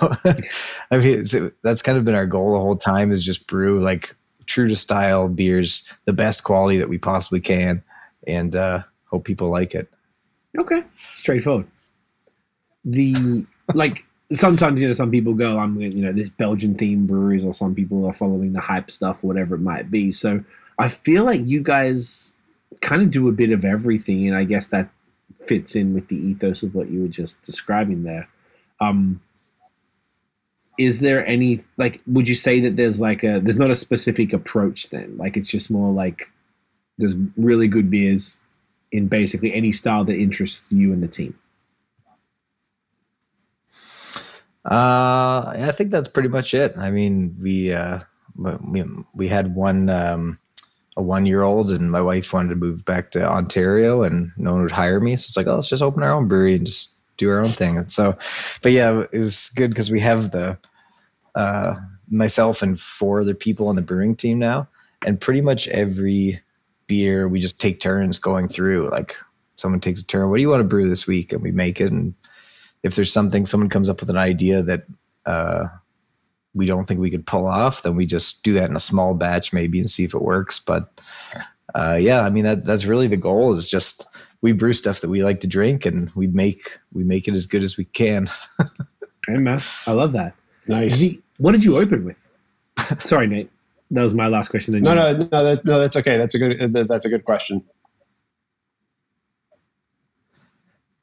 I 0.91 0.97
mean, 0.97 1.23
that's 1.63 1.81
kind 1.81 1.97
of 1.97 2.05
been 2.05 2.13
our 2.13 2.27
goal 2.27 2.53
the 2.53 2.59
whole 2.59 2.75
time 2.75 3.11
is 3.11 3.25
just 3.25 3.47
brew 3.47 3.79
like 3.79 4.15
true 4.45 4.67
to 4.67 4.75
style 4.75 5.27
beers, 5.27 5.91
the 6.05 6.13
best 6.13 6.43
quality 6.43 6.77
that 6.77 6.89
we 6.89 6.97
possibly 6.97 7.39
can, 7.39 7.81
and 8.27 8.55
uh, 8.55 8.81
hope 9.05 9.25
people 9.25 9.49
like 9.49 9.73
it. 9.73 9.89
Okay, 10.57 10.83
straightforward. 11.13 11.67
The 12.85 13.45
like 13.73 14.03
sometimes 14.33 14.81
you 14.81 14.87
know 14.87 14.93
some 14.93 15.11
people 15.11 15.33
go, 15.33 15.57
I'm 15.57 15.79
you 15.79 16.03
know 16.03 16.11
this 16.11 16.29
Belgian 16.29 16.75
themed 16.75 17.07
breweries, 17.07 17.43
or 17.43 17.53
some 17.53 17.73
people 17.73 18.05
are 18.05 18.13
following 18.13 18.53
the 18.53 18.59
hype 18.59 18.91
stuff, 18.91 19.23
whatever 19.23 19.55
it 19.55 19.61
might 19.61 19.89
be. 19.89 20.11
So 20.11 20.43
I 20.77 20.87
feel 20.89 21.23
like 21.23 21.41
you 21.43 21.61
guys 21.61 22.37
kind 22.81 23.01
of 23.01 23.11
do 23.11 23.27
a 23.27 23.31
bit 23.31 23.51
of 23.51 23.63
everything, 23.63 24.27
and 24.27 24.35
I 24.35 24.43
guess 24.43 24.67
that 24.67 24.89
fits 25.45 25.75
in 25.75 25.93
with 25.93 26.07
the 26.07 26.15
ethos 26.15 26.63
of 26.63 26.75
what 26.75 26.89
you 26.89 27.01
were 27.01 27.07
just 27.07 27.41
describing 27.43 28.03
there. 28.03 28.27
Um, 28.79 29.21
is 30.77 30.99
there 30.99 31.25
any 31.25 31.59
like? 31.77 32.01
Would 32.07 32.27
you 32.27 32.35
say 32.35 32.59
that 32.61 32.75
there's 32.75 32.99
like 32.99 33.23
a 33.23 33.39
there's 33.39 33.57
not 33.57 33.69
a 33.69 33.75
specific 33.75 34.33
approach 34.33 34.89
then? 34.89 35.17
Like 35.17 35.37
it's 35.37 35.49
just 35.51 35.69
more 35.69 35.91
like 35.91 36.29
there's 36.97 37.15
really 37.37 37.67
good 37.67 37.89
beers 37.89 38.35
in 38.91 39.07
basically 39.07 39.53
any 39.53 39.71
style 39.71 40.03
that 40.05 40.15
interests 40.15 40.71
you 40.71 40.91
and 40.91 41.03
the 41.03 41.07
team. 41.07 41.37
Uh, 44.63 45.53
I 45.55 45.71
think 45.73 45.91
that's 45.91 46.07
pretty 46.07 46.29
much 46.29 46.53
it. 46.53 46.77
I 46.77 46.91
mean, 46.91 47.35
we 47.39 47.73
uh, 47.73 47.99
we 48.35 48.83
we 49.15 49.27
had 49.27 49.55
one 49.55 49.89
um, 49.89 50.37
a 50.97 51.01
one 51.01 51.25
year 51.25 51.41
old, 51.41 51.71
and 51.71 51.91
my 51.91 52.01
wife 52.01 52.33
wanted 52.33 52.49
to 52.49 52.55
move 52.55 52.85
back 52.85 53.11
to 53.11 53.27
Ontario, 53.27 54.03
and 54.03 54.29
no 54.37 54.53
one 54.53 54.61
would 54.63 54.71
hire 54.71 54.99
me. 54.99 55.15
So 55.15 55.25
it's 55.25 55.37
like, 55.37 55.47
oh, 55.47 55.55
let's 55.55 55.69
just 55.69 55.83
open 55.83 56.03
our 56.03 56.11
own 56.11 56.27
brewery 56.27 56.55
and 56.55 56.65
just 56.65 56.99
do 57.17 57.29
our 57.29 57.39
own 57.39 57.45
thing. 57.45 57.77
And 57.77 57.89
so, 57.89 58.13
but 58.61 58.71
yeah, 58.71 59.03
it 59.11 59.19
was 59.19 59.49
good 59.55 59.69
because 59.69 59.91
we 59.91 59.99
have 59.99 60.31
the 60.31 60.57
uh, 61.35 61.75
myself 62.09 62.61
and 62.61 62.79
four 62.79 63.21
other 63.21 63.33
people 63.33 63.67
on 63.67 63.75
the 63.75 63.81
brewing 63.81 64.15
team 64.15 64.39
now, 64.39 64.67
and 65.05 65.19
pretty 65.19 65.41
much 65.41 65.67
every 65.69 66.41
beer 66.87 67.27
we 67.27 67.39
just 67.39 67.59
take 67.59 67.79
turns 67.79 68.19
going 68.19 68.47
through. 68.47 68.89
Like 68.89 69.15
someone 69.55 69.79
takes 69.79 70.01
a 70.01 70.07
turn. 70.07 70.29
What 70.29 70.37
do 70.37 70.41
you 70.41 70.49
want 70.49 70.61
to 70.61 70.67
brew 70.67 70.89
this 70.89 71.07
week? 71.07 71.31
And 71.31 71.41
we 71.41 71.51
make 71.51 71.79
it 71.79 71.91
and 71.91 72.15
if 72.83 72.95
there's 72.95 73.13
something 73.13 73.45
someone 73.45 73.69
comes 73.69 73.89
up 73.89 73.99
with 73.99 74.09
an 74.09 74.17
idea 74.17 74.63
that 74.63 74.83
uh, 75.25 75.67
we 76.53 76.65
don't 76.65 76.85
think 76.85 76.99
we 76.99 77.11
could 77.11 77.25
pull 77.25 77.47
off, 77.47 77.83
then 77.83 77.95
we 77.95 78.05
just 78.05 78.43
do 78.43 78.53
that 78.53 78.69
in 78.69 78.75
a 78.75 78.79
small 78.79 79.13
batch 79.13 79.53
maybe 79.53 79.79
and 79.79 79.89
see 79.89 80.03
if 80.03 80.13
it 80.13 80.21
works. 80.21 80.59
But 80.59 81.01
uh, 81.73 81.97
yeah, 81.99 82.21
I 82.21 82.29
mean 82.29 82.43
that 82.43 82.65
that's 82.65 82.85
really 82.85 83.07
the 83.07 83.17
goal 83.17 83.53
is 83.53 83.69
just 83.69 84.05
we 84.41 84.51
brew 84.51 84.73
stuff 84.73 85.01
that 85.01 85.09
we 85.09 85.23
like 85.23 85.39
to 85.41 85.47
drink 85.47 85.85
and 85.85 86.09
we 86.15 86.27
make 86.27 86.79
we 86.93 87.03
make 87.03 87.27
it 87.27 87.35
as 87.35 87.45
good 87.45 87.63
as 87.63 87.77
we 87.77 87.85
can. 87.85 88.27
hey 89.27 89.37
man, 89.37 89.59
I 89.87 89.91
love 89.91 90.11
that. 90.13 90.35
Nice. 90.67 91.13
what 91.37 91.53
did 91.53 91.63
you 91.63 91.77
open 91.77 92.05
with? 92.05 92.17
Sorry, 93.01 93.27
Nate. 93.27 93.49
That 93.91 94.03
was 94.03 94.13
my 94.13 94.27
last 94.27 94.49
question. 94.49 94.73
No, 94.81 94.93
no, 94.93 95.11
no, 95.11 95.25
that, 95.25 95.65
no. 95.65 95.79
That's 95.79 95.97
okay. 95.97 96.17
That's 96.17 96.33
a 96.33 96.39
good. 96.39 96.73
That's 96.73 97.03
a 97.03 97.09
good 97.09 97.25
question. 97.25 97.61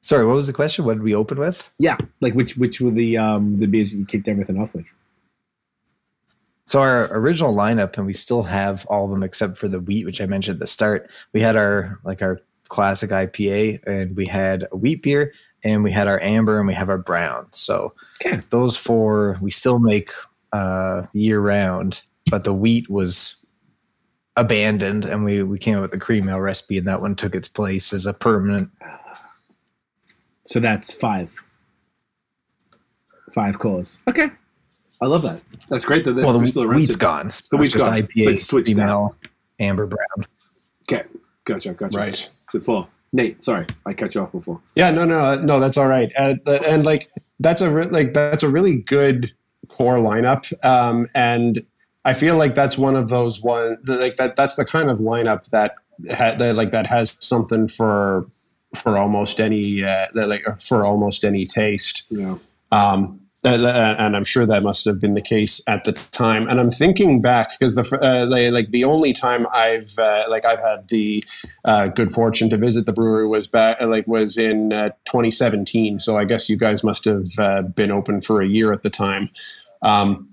Sorry, 0.01 0.25
what 0.25 0.35
was 0.35 0.47
the 0.47 0.53
question? 0.53 0.85
What 0.85 0.95
did 0.95 1.03
we 1.03 1.13
open 1.13 1.37
with? 1.37 1.73
Yeah, 1.77 1.97
like 2.19 2.33
which 2.33 2.57
which 2.57 2.81
were 2.81 2.89
the 2.89 3.17
um 3.17 3.59
the 3.59 3.67
beers 3.67 3.91
that 3.91 3.99
you 3.99 4.05
kicked 4.05 4.27
everything 4.27 4.59
off 4.59 4.73
with? 4.73 4.91
So 6.69 6.81
our 6.81 7.11
original 7.17 7.53
lineup, 7.53 7.97
and 7.97 8.05
we 8.05 8.13
still 8.13 8.43
have 8.43 8.85
all 8.85 9.05
of 9.05 9.11
them 9.11 9.23
except 9.23 9.57
for 9.57 9.67
the 9.67 9.79
wheat, 9.79 10.05
which 10.05 10.21
I 10.21 10.27
mentioned 10.27 10.57
at 10.57 10.59
the 10.59 10.67
start. 10.67 11.11
We 11.33 11.41
had 11.41 11.55
our 11.55 11.99
like 12.03 12.21
our 12.21 12.39
classic 12.67 13.09
IPA, 13.09 13.79
and 13.87 14.15
we 14.15 14.25
had 14.27 14.67
a 14.71 14.77
wheat 14.77 15.01
beer, 15.01 15.33
and 15.63 15.83
we 15.83 15.91
had 15.91 16.07
our 16.07 16.21
amber, 16.21 16.59
and 16.59 16.67
we 16.67 16.75
have 16.75 16.89
our 16.89 16.99
brown. 16.99 17.47
So 17.51 17.93
okay. 18.23 18.37
those 18.51 18.77
four 18.77 19.35
we 19.41 19.49
still 19.49 19.79
make 19.79 20.11
uh, 20.53 21.07
year 21.13 21.39
round, 21.39 22.03
but 22.29 22.43
the 22.43 22.53
wheat 22.53 22.89
was 22.89 23.47
abandoned, 24.35 25.05
and 25.05 25.25
we 25.25 25.41
we 25.41 25.57
came 25.57 25.75
up 25.75 25.81
with 25.81 25.91
the 25.91 25.99
cream 25.99 26.29
ale 26.29 26.39
recipe, 26.39 26.77
and 26.77 26.87
that 26.87 27.01
one 27.01 27.15
took 27.15 27.33
its 27.33 27.47
place 27.47 27.91
as 27.91 28.05
a 28.05 28.13
permanent 28.13 28.69
so 30.49 30.59
that's 30.59 30.91
five. 30.91 31.39
Five 33.31 33.59
calls. 33.59 33.99
Okay. 34.07 34.31
I 35.01 35.05
love 35.05 35.21
that. 35.23 35.41
That's 35.69 35.85
great 35.85 36.03
that 36.05 36.15
well, 36.15 36.37
the 36.37 36.47
still 36.47 36.67
wheat's 36.67 36.95
gone. 36.95 37.27
The 37.27 37.57
wheat's 37.57 37.73
just 37.73 37.85
gone. 37.85 37.97
IPA, 37.97 38.65
female, 38.65 39.15
amber 39.59 39.85
brown. 39.85 40.25
Okay, 40.83 41.03
gotcha, 41.45 41.73
gotcha. 41.73 41.97
Right. 41.97 42.15
So 42.15 42.59
four. 42.59 42.85
Nate, 43.11 43.43
sorry, 43.43 43.65
I 43.85 43.93
cut 43.93 44.13
you 44.13 44.21
off 44.21 44.31
before. 44.31 44.61
Yeah, 44.75 44.91
no, 44.91 45.05
no, 45.05 45.35
no, 45.35 45.59
that's 45.59 45.77
all 45.77 45.87
right. 45.87 46.11
And, 46.17 46.39
and 46.47 46.85
like 46.85 47.09
that's 47.39 47.61
a 47.61 47.71
re- 47.71 47.85
like 47.85 48.13
that's 48.13 48.43
a 48.43 48.49
really 48.49 48.75
good 48.75 49.33
core 49.67 49.97
lineup. 49.97 50.53
Um, 50.63 51.07
and 51.15 51.65
I 52.05 52.13
feel 52.13 52.37
like 52.37 52.55
that's 52.55 52.77
one 52.77 52.95
of 52.95 53.09
those 53.09 53.41
one 53.41 53.77
like 53.85 54.17
that. 54.17 54.35
That's 54.35 54.55
the 54.55 54.65
kind 54.65 54.89
of 54.89 54.99
lineup 54.99 55.49
that 55.49 55.73
ha- 56.11 56.35
that 56.35 56.55
like 56.55 56.71
that 56.71 56.87
has 56.87 57.17
something 57.19 57.67
for 57.67 58.25
for 58.75 58.97
almost 58.97 59.39
any 59.39 59.83
uh, 59.83 60.07
like 60.13 60.43
for 60.61 60.85
almost 60.85 61.23
any 61.23 61.45
taste. 61.45 62.05
Yeah. 62.09 62.37
Um, 62.71 63.19
and, 63.43 63.65
and, 63.65 64.15
I'm 64.15 64.23
sure 64.23 64.45
that 64.45 64.63
must 64.63 64.85
have 64.85 64.99
been 64.99 65.13
the 65.13 65.21
case 65.21 65.61
at 65.67 65.83
the 65.85 65.93
time. 65.93 66.47
And 66.47 66.59
I'm 66.59 66.69
thinking 66.69 67.21
back 67.21 67.49
because 67.57 67.75
the 67.75 67.99
uh, 68.01 68.25
like 68.51 68.69
the 68.69 68.83
only 68.83 69.13
time 69.13 69.45
I've 69.53 69.97
uh, 69.97 70.25
like 70.29 70.45
I've 70.45 70.59
had 70.59 70.87
the 70.89 71.23
uh, 71.65 71.87
good 71.87 72.11
fortune 72.11 72.49
to 72.49 72.57
visit 72.57 72.85
the 72.85 72.93
brewery 72.93 73.27
was 73.27 73.47
back 73.47 73.79
like 73.81 74.07
was 74.07 74.37
in 74.37 74.73
uh, 74.73 74.89
2017. 75.05 75.99
So 75.99 76.17
I 76.17 76.25
guess 76.25 76.49
you 76.49 76.57
guys 76.57 76.83
must 76.83 77.05
have 77.05 77.27
uh, 77.37 77.61
been 77.61 77.91
open 77.91 78.21
for 78.21 78.41
a 78.41 78.47
year 78.47 78.73
at 78.73 78.83
the 78.83 78.89
time. 78.89 79.29
Um, 79.81 80.27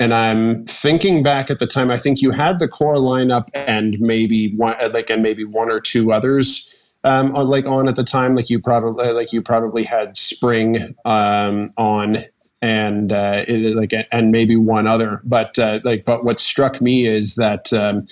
and 0.00 0.14
I'm 0.14 0.64
thinking 0.64 1.22
back 1.22 1.50
at 1.50 1.58
the 1.58 1.66
time. 1.66 1.90
I 1.90 1.98
think 1.98 2.22
you 2.22 2.30
had 2.30 2.60
the 2.60 2.68
core 2.68 2.96
lineup 2.96 3.48
and 3.54 3.98
maybe 4.00 4.52
one 4.56 4.76
like 4.92 5.10
and 5.10 5.22
maybe 5.22 5.44
one 5.44 5.70
or 5.70 5.80
two 5.80 6.12
others 6.12 6.90
um, 7.04 7.34
on 7.34 7.48
like 7.48 7.66
on 7.66 7.88
at 7.88 7.96
the 7.96 8.04
time 8.04 8.34
like 8.34 8.50
you 8.50 8.60
probably 8.60 9.12
like 9.12 9.32
you 9.32 9.42
probably 9.42 9.84
had 9.84 10.16
spring 10.16 10.94
um, 11.04 11.72
on 11.76 12.16
and 12.60 13.12
uh, 13.12 13.44
it, 13.46 13.76
like 13.76 13.92
and 14.12 14.30
maybe 14.30 14.56
one 14.56 14.86
other 14.86 15.20
but 15.24 15.58
uh, 15.58 15.80
like 15.84 16.04
but 16.04 16.24
what 16.24 16.40
struck 16.40 16.80
me 16.80 17.06
is 17.06 17.36
that 17.36 17.72
um, 17.72 18.06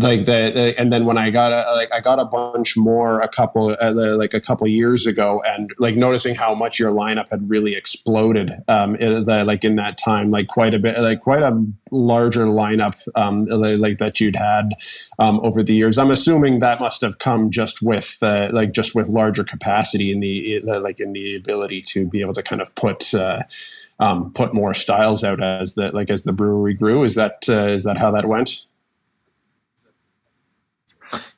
like 0.00 0.26
that 0.26 0.56
and 0.78 0.92
then 0.92 1.04
when 1.04 1.18
I 1.18 1.30
got 1.30 1.52
a 1.52 1.72
like 1.74 1.92
I 1.92 2.00
got 2.00 2.18
a 2.18 2.24
bunch 2.24 2.76
more 2.76 3.20
a 3.20 3.28
couple 3.28 3.76
uh, 3.80 3.92
like 3.92 4.34
a 4.34 4.40
couple 4.40 4.66
years 4.68 5.06
ago 5.06 5.42
and 5.46 5.70
like 5.78 5.96
noticing 5.96 6.34
how 6.34 6.54
much 6.54 6.78
your 6.78 6.92
lineup 6.92 7.30
had 7.30 7.48
really 7.48 7.74
exploded 7.74 8.52
um 8.68 8.94
in 8.96 9.24
the, 9.24 9.44
like 9.44 9.64
in 9.64 9.76
that 9.76 9.98
time 9.98 10.28
like 10.28 10.46
quite 10.46 10.74
a 10.74 10.78
bit 10.78 10.98
like 10.98 11.20
quite 11.20 11.42
a 11.42 11.64
larger 11.90 12.46
lineup 12.46 12.96
um 13.16 13.44
like 13.46 13.98
that 13.98 14.20
you'd 14.20 14.36
had 14.36 14.74
um 15.18 15.40
over 15.42 15.62
the 15.62 15.74
years. 15.74 15.98
I'm 15.98 16.10
assuming 16.10 16.58
that 16.60 16.80
must 16.80 17.00
have 17.00 17.18
come 17.18 17.50
just 17.50 17.82
with 17.82 18.18
uh, 18.22 18.48
like 18.52 18.72
just 18.72 18.94
with 18.94 19.08
larger 19.08 19.44
capacity 19.44 20.12
in 20.12 20.20
the 20.20 20.60
like 20.60 21.00
in 21.00 21.12
the 21.12 21.36
ability 21.36 21.82
to 21.88 22.06
be 22.06 22.20
able 22.20 22.34
to 22.34 22.42
kind 22.42 22.62
of 22.62 22.74
put 22.74 23.12
uh, 23.14 23.42
um, 23.98 24.32
put 24.32 24.54
more 24.54 24.74
styles 24.74 25.24
out 25.24 25.42
as 25.42 25.74
the 25.74 25.88
like 25.88 26.10
as 26.10 26.24
the 26.24 26.32
brewery 26.32 26.74
grew. 26.74 27.04
Is 27.04 27.14
that 27.14 27.46
uh, 27.48 27.68
is 27.68 27.84
that 27.84 27.98
how 27.98 28.10
that 28.12 28.26
went 28.26 28.66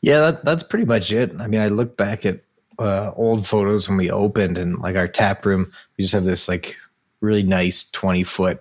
yeah, 0.01 0.21
that, 0.21 0.45
that's 0.45 0.63
pretty 0.63 0.85
much 0.85 1.13
it. 1.13 1.33
I 1.39 1.47
mean, 1.47 1.61
I 1.61 1.69
look 1.69 1.97
back 1.97 2.27
at 2.27 2.41
uh, 2.79 3.13
old 3.17 3.47
photos 3.47 3.89
when 3.89 3.99
we 3.99 4.11
opened 4.11 4.59
and 4.59 4.79
like 4.79 4.97
our 4.97 5.09
tap 5.09 5.45
room, 5.45 5.67
we 5.97 6.03
just 6.03 6.15
have 6.15 6.25
this 6.25 6.49
like 6.49 6.77
really 7.21 7.43
nice 7.43 7.91
20 7.91 8.25
foot, 8.25 8.61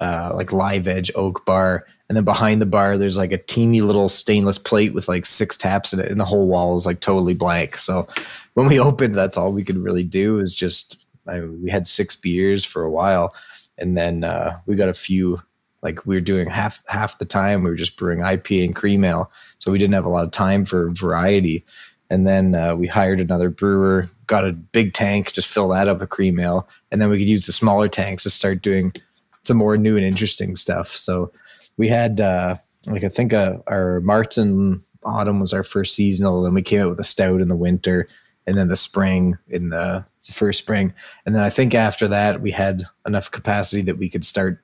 uh, 0.00 0.32
like 0.34 0.52
live 0.52 0.88
edge 0.88 1.10
oak 1.14 1.44
bar. 1.44 1.86
And 2.08 2.16
then 2.16 2.24
behind 2.24 2.60
the 2.60 2.66
bar, 2.66 2.98
there's 2.98 3.16
like 3.16 3.32
a 3.32 3.38
teeny 3.38 3.82
little 3.82 4.08
stainless 4.08 4.58
plate 4.58 4.92
with 4.92 5.08
like 5.08 5.24
six 5.24 5.56
taps 5.56 5.92
in 5.92 6.00
it, 6.00 6.10
and 6.10 6.18
the 6.18 6.24
whole 6.24 6.48
wall 6.48 6.74
is 6.74 6.84
like 6.84 6.98
totally 6.98 7.34
blank. 7.34 7.76
So 7.76 8.08
when 8.54 8.66
we 8.68 8.80
opened, 8.80 9.14
that's 9.14 9.36
all 9.36 9.52
we 9.52 9.64
could 9.64 9.78
really 9.78 10.02
do 10.02 10.38
is 10.38 10.54
just, 10.54 11.04
I 11.28 11.38
mean, 11.38 11.62
we 11.62 11.70
had 11.70 11.86
six 11.86 12.16
beers 12.16 12.64
for 12.64 12.82
a 12.82 12.90
while. 12.90 13.32
And 13.78 13.96
then 13.96 14.24
uh, 14.24 14.58
we 14.66 14.74
got 14.74 14.88
a 14.88 14.94
few 14.94 15.40
like 15.82 16.04
we 16.06 16.14
were 16.14 16.20
doing 16.20 16.48
half 16.48 16.82
half 16.88 17.18
the 17.18 17.24
time 17.24 17.62
we 17.62 17.70
were 17.70 17.76
just 17.76 17.96
brewing 17.96 18.20
IPA 18.20 18.66
and 18.66 18.76
cream 18.76 19.04
ale, 19.04 19.30
so 19.58 19.70
we 19.70 19.78
didn't 19.78 19.94
have 19.94 20.04
a 20.04 20.10
lot 20.10 20.24
of 20.24 20.30
time 20.30 20.64
for 20.64 20.90
variety. 20.90 21.64
And 22.12 22.26
then 22.26 22.56
uh, 22.56 22.74
we 22.74 22.88
hired 22.88 23.20
another 23.20 23.50
brewer, 23.50 24.04
got 24.26 24.44
a 24.44 24.52
big 24.52 24.94
tank, 24.94 25.32
just 25.32 25.46
fill 25.46 25.68
that 25.68 25.86
up 25.86 26.00
with 26.00 26.10
cream 26.10 26.40
ale, 26.40 26.68
and 26.90 27.00
then 27.00 27.08
we 27.08 27.18
could 27.18 27.28
use 27.28 27.46
the 27.46 27.52
smaller 27.52 27.88
tanks 27.88 28.24
to 28.24 28.30
start 28.30 28.62
doing 28.62 28.92
some 29.42 29.56
more 29.56 29.76
new 29.76 29.96
and 29.96 30.04
interesting 30.04 30.56
stuff. 30.56 30.88
So 30.88 31.32
we 31.76 31.88
had 31.88 32.20
uh, 32.20 32.56
like 32.86 33.04
I 33.04 33.08
think 33.08 33.32
uh, 33.32 33.58
our 33.66 34.00
Martin 34.00 34.78
autumn 35.04 35.40
was 35.40 35.52
our 35.52 35.62
first 35.62 35.94
seasonal, 35.94 36.42
then 36.42 36.54
we 36.54 36.62
came 36.62 36.80
out 36.80 36.90
with 36.90 37.00
a 37.00 37.04
stout 37.04 37.40
in 37.40 37.48
the 37.48 37.56
winter, 37.56 38.08
and 38.46 38.56
then 38.56 38.68
the 38.68 38.76
spring 38.76 39.38
in 39.48 39.70
the 39.70 40.04
first 40.30 40.58
spring, 40.58 40.92
and 41.24 41.34
then 41.34 41.42
I 41.42 41.50
think 41.50 41.74
after 41.74 42.06
that 42.08 42.40
we 42.40 42.50
had 42.50 42.82
enough 43.06 43.30
capacity 43.30 43.82
that 43.82 43.98
we 43.98 44.08
could 44.08 44.24
start 44.24 44.60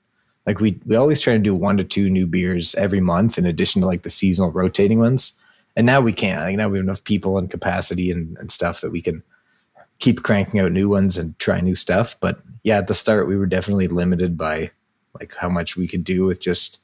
like 0.47 0.61
we 0.61 0.81
we 0.87 0.97
always 0.97 1.21
try 1.21 1.33
to 1.35 1.39
do 1.39 1.55
one 1.55 1.77
to 1.77 1.85
two 1.85 2.09
new 2.09 2.27
beers 2.27 2.75
every 2.77 3.01
month 3.01 3.37
in 3.37 3.45
addition 3.45 3.83
to 3.83 3.87
like 3.87 4.03
the 4.03 4.11
seasonal 4.11 4.53
rotating 4.53 4.99
ones. 4.99 5.43
And 5.75 5.85
now 5.85 6.01
we 6.01 6.13
can't. 6.13 6.41
Like 6.41 6.57
now 6.57 6.69
we 6.69 6.79
have 6.79 6.87
enough 6.87 7.05
people 7.05 7.37
and 7.37 7.51
capacity 7.51 8.11
and, 8.11 8.37
and 8.39 8.51
stuff 8.51 8.81
that 8.81 8.93
we 8.93 9.03
can 9.03 9.23
keep 9.99 10.23
cranking 10.23 10.61
out 10.61 10.73
new 10.73 10.89
ones 10.89 11.19
and 11.19 11.39
try 11.39 11.61
new 11.61 11.75
stuff. 11.75 12.19
But 12.21 12.41
yeah, 12.63 12.79
at 12.79 12.89
the 12.89 12.95
start 12.95 13.29
we 13.29 13.37
were 13.37 13.47
definitely 13.47 13.89
limited 13.89 14.37
by 14.37 14.71
like 15.19 15.35
how 15.35 15.49
much 15.49 15.77
we 15.77 15.89
could 15.89 16.05
do 16.05 16.25
with 16.25 16.41
just 16.41 16.79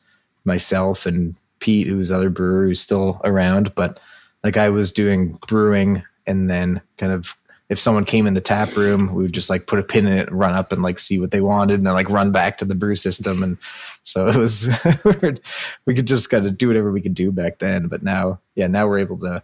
myself 0.44 1.06
and 1.06 1.36
Pete, 1.60 1.86
who's 1.86 2.10
other 2.10 2.30
brewer 2.30 2.66
who's 2.66 2.80
still 2.80 3.20
around. 3.24 3.74
But 3.74 4.00
like 4.42 4.56
I 4.56 4.70
was 4.70 4.92
doing 4.92 5.38
brewing 5.46 6.02
and 6.26 6.50
then 6.50 6.82
kind 6.98 7.12
of 7.12 7.36
if 7.72 7.78
someone 7.78 8.04
came 8.04 8.26
in 8.26 8.34
the 8.34 8.40
tap 8.42 8.76
room, 8.76 9.14
we 9.14 9.22
would 9.22 9.32
just 9.32 9.48
like 9.48 9.66
put 9.66 9.78
a 9.78 9.82
pin 9.82 10.06
in 10.06 10.12
it 10.12 10.28
and 10.28 10.38
run 10.38 10.52
up 10.52 10.72
and 10.72 10.82
like 10.82 10.98
see 10.98 11.18
what 11.18 11.30
they 11.30 11.40
wanted 11.40 11.78
and 11.78 11.86
then 11.86 11.94
like 11.94 12.10
run 12.10 12.30
back 12.30 12.58
to 12.58 12.66
the 12.66 12.74
brew 12.74 12.94
system. 12.94 13.42
And 13.42 13.56
so 14.02 14.26
it 14.26 14.36
was, 14.36 14.68
we 15.86 15.94
could 15.94 16.06
just 16.06 16.28
kind 16.28 16.44
of 16.44 16.58
do 16.58 16.68
whatever 16.68 16.92
we 16.92 17.00
could 17.00 17.14
do 17.14 17.32
back 17.32 17.60
then. 17.60 17.88
But 17.88 18.02
now, 18.02 18.40
yeah, 18.56 18.66
now 18.66 18.86
we're 18.86 18.98
able 18.98 19.16
to 19.20 19.42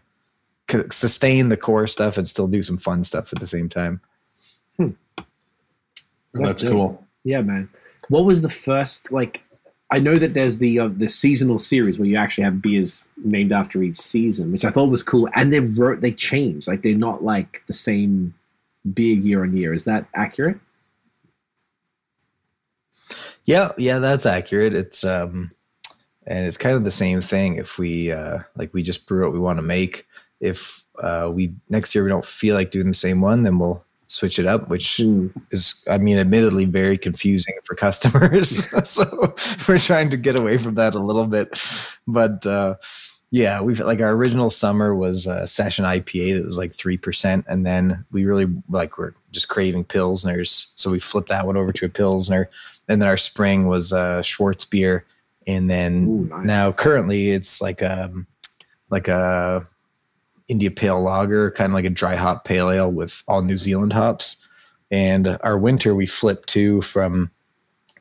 sustain 0.91 1.49
the 1.49 1.57
core 1.57 1.87
stuff 1.87 2.19
and 2.19 2.29
still 2.29 2.49
do 2.49 2.62
some 2.62 2.77
fun 2.77 3.03
stuff 3.03 3.33
at 3.33 3.41
the 3.41 3.47
same 3.47 3.71
time. 3.71 4.03
Hmm. 4.77 4.91
That's, 6.35 6.61
That's 6.61 6.69
cool. 6.69 7.03
Yeah, 7.25 7.41
man. 7.41 7.71
What 8.11 8.27
was 8.27 8.43
the 8.43 8.51
first 8.51 9.11
like 9.11 9.41
I 9.91 10.01
know 10.01 10.19
that 10.19 10.35
there's 10.35 10.59
the 10.59 10.81
uh, 10.81 10.88
the 10.88 11.09
seasonal 11.09 11.57
series 11.57 11.99
where 11.99 12.07
you 12.07 12.17
actually 12.17 12.45
have 12.45 12.61
beers 12.61 13.03
named 13.25 13.53
after 13.53 13.83
each 13.83 13.97
season, 13.97 14.53
which 14.53 14.65
I 14.65 14.71
thought 14.71 14.91
was 14.91 15.03
cool. 15.03 15.29
And 15.35 15.53
they 15.53 15.61
wrote 15.61 16.01
they 16.01 16.13
change, 16.13 16.67
like 16.69 16.83
they're 16.83 16.95
not 16.95 17.23
like 17.23 17.63
the 17.67 17.73
same 17.75 18.35
beer 18.95 19.17
year 19.17 19.43
on 19.43 19.57
year. 19.57 19.73
Is 19.73 19.85
that 19.85 20.07
accurate? 20.15 20.59
Yeah, 23.45 23.73
yeah, 23.79 23.99
that's 23.99 24.27
accurate. 24.27 24.75
It's 24.75 25.05
um 25.05 25.49
and 26.27 26.47
it's 26.47 26.59
kind 26.59 26.77
of 26.77 26.85
the 26.85 26.91
same 26.91 27.21
thing 27.21 27.57
if 27.57 27.79
we 27.79 28.13
uh 28.13 28.41
like 28.57 28.73
we 28.75 28.83
just 28.83 29.07
brew 29.07 29.25
what 29.25 29.33
we 29.33 29.39
want 29.39 29.59
to 29.59 29.65
make. 29.65 30.07
If 30.41 30.85
uh 31.03 31.31
we 31.33 31.55
next 31.69 31.95
year 31.95 32.05
we 32.05 32.11
don't 32.11 32.25
feel 32.25 32.55
like 32.55 32.71
doing 32.71 32.89
the 32.89 32.95
same 32.95 33.21
one, 33.21 33.43
then 33.45 33.59
we'll 33.59 33.83
switch 34.09 34.39
it 34.39 34.47
up, 34.47 34.69
which 34.71 34.99
Mm. 34.99 35.33
is 35.51 35.85
I 35.91 35.99
mean 35.99 36.19
admittedly 36.19 36.67
very 36.67 36.99
confusing 36.99 37.55
for 37.65 37.75
customers. 37.75 38.69
so 38.89 39.05
we're 39.67 39.79
trying 39.79 40.11
to 40.11 40.17
get 40.17 40.37
away 40.37 40.59
from 40.59 40.75
that 40.75 40.95
a 40.95 40.99
little 40.99 41.27
bit. 41.27 41.49
But 42.07 42.47
uh 42.47 42.75
yeah, 43.31 43.61
we've 43.61 43.81
like 43.81 44.01
our 44.01 44.12
original 44.12 44.49
summer 44.49 44.95
was 44.95 45.27
a 45.27 45.47
session 45.47 45.85
IPA 45.85 46.38
that 46.38 46.47
was 46.47 46.57
like 46.57 46.73
three 46.73 46.97
percent, 46.97 47.45
and 47.49 47.67
then 47.67 48.05
we 48.11 48.25
really 48.25 48.47
like 48.69 48.97
we're 48.97 49.12
just 49.33 49.49
craving 49.49 49.85
pilsners, 49.85 50.73
so 50.77 50.91
we 50.91 50.99
flipped 50.99 51.29
that 51.29 51.47
one 51.47 51.57
over 51.57 51.73
to 51.73 51.87
a 51.87 51.91
pilsner, 51.91 52.49
and 52.88 53.03
then 53.03 53.09
our 53.09 53.19
spring 53.19 53.67
was 53.67 53.93
a 53.93 54.21
Schwarzbier, 54.23 55.03
and 55.47 55.71
then 55.71 56.07
Ooh, 56.09 56.29
nice. 56.29 56.45
now 56.45 56.73
currently 56.73 57.31
it's 57.31 57.61
like 57.61 57.83
a 57.83 58.11
like 58.88 59.09
a 59.09 59.62
India 60.49 60.71
Pale 60.71 61.03
Lager, 61.03 61.51
kind 61.51 61.71
of 61.71 61.75
like 61.75 61.85
a 61.85 61.91
dry 61.91 62.17
hop 62.17 62.47
pale 62.47 62.71
ale 62.71 62.91
with 62.91 63.23
all 63.29 63.43
New 63.43 63.59
Zealand 63.59 63.93
hops, 63.93 64.43
and 64.91 65.37
our 65.43 65.59
winter 65.59 65.95
we 65.95 66.07
flipped 66.07 66.49
to 66.51 66.81
from 66.81 67.31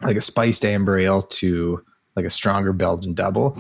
like 0.01 0.15
a 0.15 0.21
spiced 0.21 0.63
amber 0.63 0.97
ale 0.97 1.21
to 1.21 1.83
like 2.15 2.25
a 2.25 2.29
stronger 2.29 2.71
Belgian 2.71 3.13
double. 3.13 3.57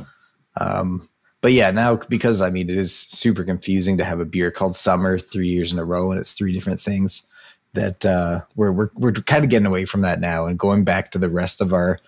Um, 0.59 1.01
but 1.41 1.51
yeah, 1.51 1.71
now 1.71 1.97
because 2.09 2.41
I 2.41 2.49
mean 2.49 2.69
it 2.69 2.77
is 2.77 2.95
super 2.95 3.43
confusing 3.43 3.97
to 3.97 4.05
have 4.05 4.19
a 4.19 4.25
beer 4.25 4.51
called 4.51 4.75
Summer 4.75 5.19
three 5.19 5.47
years 5.47 5.71
in 5.71 5.79
a 5.79 5.85
row 5.85 6.11
and 6.11 6.19
it's 6.19 6.33
three 6.33 6.53
different 6.53 6.79
things. 6.79 7.31
That 7.73 8.05
uh, 8.05 8.41
we're 8.55 8.71
we're 8.71 8.89
we're 8.95 9.11
kind 9.11 9.43
of 9.43 9.49
getting 9.49 9.67
away 9.67 9.85
from 9.85 10.01
that 10.01 10.19
now 10.19 10.47
and 10.47 10.57
going 10.57 10.83
back 10.83 11.11
to 11.11 11.19
the 11.19 11.29
rest 11.29 11.61
of 11.61 11.73
our 11.73 11.99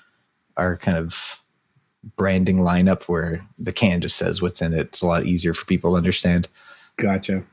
our 0.58 0.78
kind 0.78 0.98
of 0.98 1.40
branding 2.16 2.58
lineup 2.58 3.04
where 3.04 3.42
the 3.58 3.74
can 3.74 4.02
just 4.02 4.18
says 4.18 4.42
what's 4.42 4.62
in 4.62 4.74
it. 4.74 4.80
It's 4.80 5.02
a 5.02 5.08
lot 5.08 5.26
easier 5.26 5.54
for 5.54 5.66
people 5.66 5.92
to 5.92 5.98
understand. 5.98 6.48
Gotcha. 6.98 7.44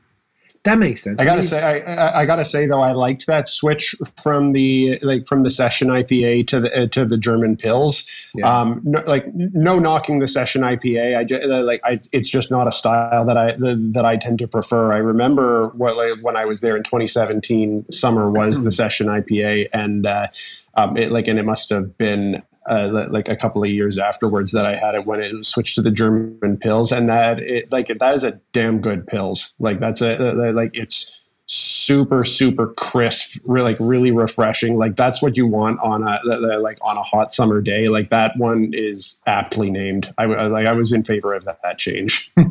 That 0.67 0.79
makes 0.79 1.01
sense. 1.01 1.17
I 1.17 1.23
gotta 1.23 1.43
say, 1.43 1.61
I, 1.63 1.93
I, 1.93 2.19
I 2.19 2.25
gotta 2.25 2.43
say 2.43 2.67
though, 2.67 2.81
I 2.81 2.91
liked 2.91 3.25
that 3.27 3.47
switch 3.47 3.95
from 4.17 4.51
the 4.51 4.99
like 5.01 5.25
from 5.25 5.43
the 5.43 5.49
session 5.49 5.87
IPA 5.87 6.45
to 6.47 6.59
the 6.59 6.83
uh, 6.83 6.87
to 6.87 7.05
the 7.05 7.15
German 7.15 7.55
pils. 7.55 8.05
Yeah. 8.35 8.53
Um, 8.53 8.81
no, 8.83 9.01
like 9.07 9.33
no 9.33 9.79
knocking 9.79 10.19
the 10.19 10.27
session 10.27 10.63
IPA. 10.63 11.17
I 11.17 11.23
just, 11.23 11.45
like 11.45 11.79
I, 11.85 12.01
it's 12.11 12.29
just 12.29 12.51
not 12.51 12.67
a 12.67 12.73
style 12.73 13.23
that 13.23 13.37
I 13.37 13.53
that, 13.53 13.91
that 13.93 14.03
I 14.03 14.17
tend 14.17 14.39
to 14.39 14.47
prefer. 14.49 14.91
I 14.91 14.97
remember 14.97 15.69
what 15.69 15.95
like, 15.95 16.21
when 16.21 16.35
I 16.35 16.43
was 16.43 16.59
there 16.59 16.75
in 16.75 16.83
2017, 16.83 17.89
summer 17.89 18.29
was 18.29 18.65
the 18.65 18.71
session 18.81 19.07
IPA, 19.07 19.69
and 19.71 20.05
uh, 20.05 20.27
um, 20.73 20.97
it 20.97 21.13
like 21.13 21.29
and 21.29 21.39
it 21.39 21.45
must 21.45 21.69
have 21.69 21.97
been 21.97 22.43
uh, 22.69 23.07
like 23.09 23.27
a 23.29 23.35
couple 23.35 23.63
of 23.63 23.69
years 23.69 23.97
afterwards 23.97 24.51
that 24.51 24.65
I 24.65 24.75
had 24.75 24.95
it 24.95 25.05
when 25.05 25.21
it 25.21 25.45
switched 25.45 25.75
to 25.75 25.81
the 25.81 25.91
German 25.91 26.57
pils, 26.57 26.95
and 26.95 27.07
that 27.09 27.39
it 27.39 27.71
like 27.71 27.87
that 27.87 28.15
is 28.15 28.23
a 28.23 28.39
damn 28.53 28.79
good 28.81 29.05
pils. 29.07 29.53
Like 29.59 29.79
that's 29.79 30.01
a 30.01 30.31
uh, 30.49 30.51
like 30.53 30.71
it's 30.73 31.21
super 31.45 32.25
super 32.25 32.73
crisp, 32.77 33.41
really 33.47 33.71
like 33.71 33.77
really 33.79 34.11
refreshing. 34.11 34.77
Like 34.77 34.95
that's 34.95 35.21
what 35.21 35.37
you 35.37 35.47
want 35.47 35.79
on 35.81 36.03
a 36.03 36.19
the- 36.23 36.59
like 36.59 36.77
on 36.81 36.97
a 36.97 37.03
hot 37.03 37.31
summer 37.31 37.61
day. 37.61 37.87
Like 37.89 38.09
that 38.09 38.33
one 38.37 38.71
is 38.73 39.21
aptly 39.25 39.69
named. 39.71 40.13
I 40.17 40.25
like 40.25 40.65
I 40.67 40.73
was 40.73 40.91
in 40.91 41.03
favor 41.03 41.33
of 41.33 41.45
that, 41.45 41.57
that 41.63 41.77
change. 41.77 42.31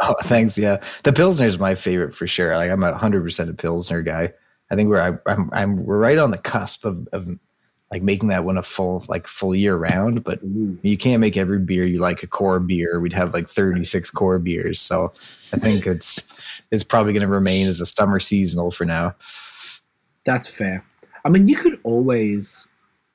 Oh, 0.00 0.14
thanks. 0.22 0.56
Yeah, 0.56 0.82
the 1.04 1.12
pilsner 1.12 1.46
is 1.46 1.58
my 1.58 1.74
favorite 1.74 2.14
for 2.14 2.26
sure. 2.26 2.56
Like 2.56 2.70
I'm 2.70 2.82
a 2.82 2.94
hundred 2.96 3.22
percent 3.22 3.50
a 3.50 3.54
pilsner 3.54 4.02
guy. 4.02 4.32
I 4.70 4.74
think 4.74 4.88
we're 4.88 5.00
I, 5.00 5.30
I'm 5.30 5.50
I'm 5.52 5.76
we're 5.84 5.98
right 5.98 6.18
on 6.18 6.30
the 6.30 6.38
cusp 6.38 6.84
of 6.84 7.06
of 7.12 7.28
like 7.92 8.02
making 8.02 8.30
that 8.30 8.44
one 8.44 8.56
a 8.56 8.62
full 8.62 9.04
like 9.06 9.26
full 9.26 9.54
year 9.54 9.76
round. 9.76 10.24
But 10.24 10.40
you 10.82 10.96
can't 10.96 11.20
make 11.20 11.36
every 11.36 11.58
beer 11.58 11.84
you 11.84 12.00
like 12.00 12.22
a 12.22 12.26
core 12.26 12.58
beer. 12.58 12.98
We'd 12.98 13.12
have 13.12 13.34
like 13.34 13.46
36 13.46 14.10
core 14.10 14.38
beers. 14.38 14.80
So 14.80 15.12
I 15.52 15.58
think 15.58 15.86
it's 15.86 16.32
it's 16.70 16.82
probably 16.82 17.12
going 17.12 17.26
to 17.26 17.28
remain 17.28 17.68
as 17.68 17.80
a 17.80 17.86
summer 17.86 18.18
seasonal 18.18 18.70
for 18.70 18.86
now. 18.86 19.14
That's 20.24 20.48
fair. 20.48 20.82
I 21.24 21.28
mean, 21.28 21.46
you 21.46 21.56
could 21.56 21.78
always 21.84 22.66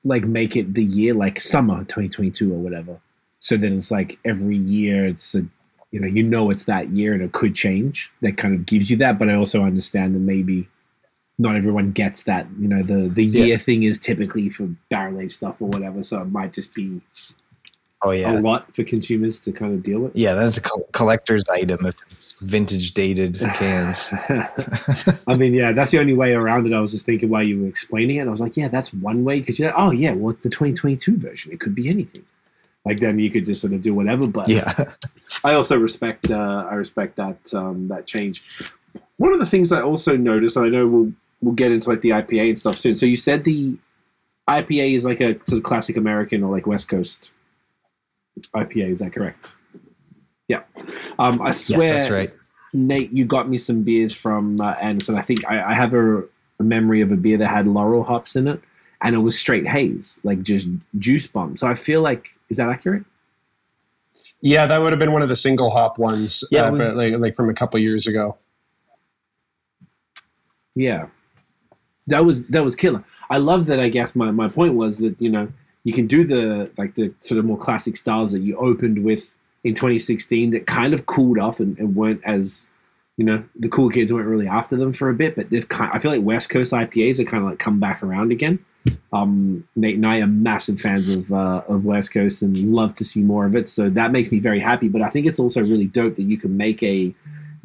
like 0.04 0.24
make 0.24 0.56
it 0.56 0.74
the 0.74 0.84
year 0.84 1.12
like 1.12 1.40
summer 1.40 1.80
2022 1.80 2.54
or 2.54 2.58
whatever. 2.58 3.00
So 3.40 3.56
then 3.56 3.76
it's 3.76 3.90
like 3.90 4.18
every 4.24 4.56
year 4.56 5.06
it's 5.06 5.34
a 5.34 5.44
you 5.90 6.00
know, 6.00 6.06
you 6.06 6.22
know 6.22 6.50
it's 6.50 6.64
that 6.64 6.90
year 6.90 7.14
and 7.14 7.22
it 7.22 7.32
could 7.32 7.54
change. 7.54 8.12
That 8.20 8.36
kind 8.36 8.54
of 8.54 8.66
gives 8.66 8.90
you 8.90 8.96
that, 8.98 9.18
but 9.18 9.28
I 9.28 9.34
also 9.34 9.64
understand 9.64 10.14
that 10.14 10.20
maybe 10.20 10.68
not 11.38 11.56
everyone 11.56 11.92
gets 11.92 12.24
that. 12.24 12.46
You 12.58 12.68
know, 12.68 12.82
the 12.82 13.08
the 13.08 13.24
Yeah. 13.24 13.44
year 13.44 13.58
thing 13.58 13.82
is 13.84 13.98
typically 13.98 14.48
for 14.50 14.68
barrel 14.90 15.20
aged 15.20 15.32
stuff 15.32 15.60
or 15.62 15.68
whatever, 15.68 16.02
so 16.02 16.20
it 16.22 16.26
might 16.32 16.52
just 16.52 16.74
be 16.74 17.00
Oh 18.02 18.12
yeah 18.12 18.38
a 18.38 18.40
lot 18.40 18.72
for 18.74 18.84
consumers 18.84 19.40
to 19.40 19.50
kind 19.52 19.74
of 19.74 19.82
deal 19.82 19.98
with. 20.00 20.12
yeah. 20.14 20.34
That's 20.34 20.56
a 20.56 20.62
collector's 20.92 21.48
item 21.48 21.84
if 21.84 22.00
it's 22.02 22.40
vintage 22.40 22.94
dated 22.94 23.36
cans. 23.54 24.08
I 25.26 25.34
mean, 25.36 25.52
yeah, 25.54 25.72
that's 25.72 25.90
the 25.90 25.98
only 25.98 26.14
way 26.14 26.32
around 26.34 26.66
it. 26.68 26.72
I 26.72 26.78
was 26.80 26.92
just 26.92 27.04
thinking 27.06 27.28
while 27.28 27.42
you 27.42 27.60
were 27.60 27.66
explaining 27.66 28.16
it. 28.18 28.28
I 28.28 28.30
was 28.30 28.40
like, 28.40 28.56
yeah, 28.56 28.68
that's 28.68 28.92
one 28.94 29.24
way 29.24 29.40
because 29.40 29.58
you're 29.58 29.68
like, 29.70 29.78
oh 29.78 29.90
yeah, 29.90 30.12
well 30.12 30.30
it's 30.30 30.42
the 30.42 30.48
2022 30.50 31.16
version. 31.18 31.50
It 31.52 31.58
could 31.60 31.74
be 31.74 31.88
anything. 31.88 32.24
Like 32.84 33.00
then 33.00 33.18
you 33.18 33.30
could 33.30 33.44
just 33.44 33.60
sort 33.60 33.72
of 33.72 33.82
do 33.82 33.92
whatever. 33.94 34.28
But 34.28 34.48
Yeah, 34.48 34.72
I 35.44 35.54
also 35.54 35.76
respect 35.76 36.30
uh, 36.30 36.66
I 36.70 36.74
respect 36.74 37.16
that 37.16 37.52
um, 37.52 37.88
that 37.88 38.06
change. 38.06 38.44
One 39.18 39.32
of 39.32 39.38
the 39.40 39.46
things 39.46 39.70
I 39.72 39.80
also 39.82 40.16
noticed, 40.16 40.56
and 40.56 40.64
I 40.66 40.68
know 40.68 40.86
we'll 40.86 41.12
we'll 41.40 41.54
get 41.54 41.70
into 41.72 41.88
like 41.90 42.00
the 42.00 42.10
IPA 42.10 42.48
and 42.50 42.58
stuff 42.58 42.76
soon. 42.76 42.96
So 42.96 43.06
you 43.06 43.16
said 43.16 43.44
the 43.44 43.76
IPA 44.48 44.94
is 44.94 45.04
like 45.04 45.20
a 45.20 45.34
sort 45.44 45.58
of 45.58 45.62
classic 45.62 45.96
American 45.96 46.42
or 46.42 46.50
like 46.50 46.66
West 46.66 46.88
Coast 46.88 47.32
IPA. 48.54 48.90
Is 48.92 48.98
that 49.00 49.12
correct? 49.12 49.54
Yeah. 50.48 50.62
Um, 51.18 51.42
I 51.42 51.50
swear, 51.50 51.80
yes, 51.80 51.90
that's 51.90 52.10
right. 52.10 52.32
Nate, 52.72 53.10
you 53.12 53.24
got 53.24 53.48
me 53.48 53.58
some 53.58 53.82
beers 53.82 54.14
from 54.14 54.60
uh, 54.60 54.72
Anderson. 54.80 55.16
I 55.18 55.22
think 55.22 55.44
I, 55.46 55.72
I 55.72 55.74
have 55.74 55.92
a, 55.94 56.18
a 56.20 56.62
memory 56.62 57.00
of 57.02 57.12
a 57.12 57.16
beer 57.16 57.36
that 57.38 57.48
had 57.48 57.66
Loral 57.66 58.06
hops 58.06 58.36
in 58.36 58.48
it, 58.48 58.60
and 59.02 59.14
it 59.14 59.18
was 59.18 59.38
straight 59.38 59.66
haze, 59.66 60.18
like 60.24 60.42
just 60.42 60.68
juice 60.98 61.26
bomb. 61.26 61.56
So 61.56 61.66
I 61.66 61.74
feel 61.74 62.00
like 62.02 62.30
is 62.48 62.56
that 62.56 62.68
accurate? 62.68 63.04
yeah, 64.40 64.66
that 64.66 64.78
would 64.80 64.92
have 64.92 65.00
been 65.00 65.12
one 65.12 65.22
of 65.22 65.28
the 65.28 65.36
single 65.36 65.70
hop 65.70 65.98
ones. 65.98 66.44
Yeah, 66.50 66.66
uh, 66.66 66.72
we- 66.72 66.78
like 66.90 67.14
like 67.18 67.34
from 67.34 67.50
a 67.50 67.54
couple 67.54 67.78
years 67.80 68.06
ago. 68.06 68.36
Yeah, 70.74 71.06
that 72.06 72.24
was 72.24 72.46
that 72.46 72.64
was 72.64 72.74
killer. 72.74 73.04
I 73.30 73.38
love 73.38 73.66
that. 73.66 73.80
I 73.80 73.88
guess 73.88 74.16
my, 74.16 74.30
my 74.30 74.48
point 74.48 74.74
was 74.74 74.98
that 74.98 75.16
you 75.20 75.30
know 75.30 75.48
you 75.84 75.92
can 75.92 76.06
do 76.06 76.24
the 76.24 76.70
like 76.76 76.94
the 76.94 77.14
sort 77.18 77.38
of 77.38 77.44
more 77.44 77.58
classic 77.58 77.96
styles 77.96 78.32
that 78.32 78.40
you 78.40 78.56
opened 78.56 79.04
with 79.04 79.36
in 79.64 79.74
2016 79.74 80.50
that 80.50 80.66
kind 80.66 80.94
of 80.94 81.06
cooled 81.06 81.38
off 81.38 81.60
and, 81.60 81.78
and 81.78 81.96
weren't 81.96 82.20
as 82.24 82.66
you 83.16 83.24
know 83.24 83.44
the 83.56 83.68
cool 83.68 83.90
kids 83.90 84.12
weren't 84.12 84.28
really 84.28 84.46
after 84.46 84.76
them 84.76 84.92
for 84.92 85.10
a 85.10 85.14
bit, 85.14 85.36
but 85.36 85.50
they've 85.50 85.68
kind. 85.68 85.90
I 85.92 85.98
feel 85.98 86.12
like 86.12 86.22
West 86.22 86.50
Coast 86.50 86.72
IPAs 86.72 87.18
are 87.18 87.24
kind 87.24 87.42
of 87.42 87.50
like 87.50 87.58
come 87.58 87.80
back 87.80 88.02
around 88.02 88.32
again. 88.32 88.58
Um, 89.12 89.66
Nate 89.76 89.96
and 89.96 90.06
I 90.06 90.20
are 90.20 90.26
massive 90.26 90.80
fans 90.80 91.14
of 91.14 91.32
uh, 91.32 91.62
of 91.68 91.84
West 91.84 92.12
Coast 92.12 92.42
and 92.42 92.56
love 92.56 92.94
to 92.94 93.04
see 93.04 93.20
more 93.20 93.44
of 93.44 93.56
it. 93.56 93.68
So 93.68 93.90
that 93.90 94.12
makes 94.12 94.30
me 94.30 94.38
very 94.38 94.60
happy. 94.60 94.88
But 94.88 95.02
I 95.02 95.10
think 95.10 95.26
it's 95.26 95.40
also 95.40 95.60
really 95.60 95.86
dope 95.86 96.14
that 96.16 96.22
you 96.22 96.38
can 96.38 96.56
make 96.56 96.82
a 96.82 97.12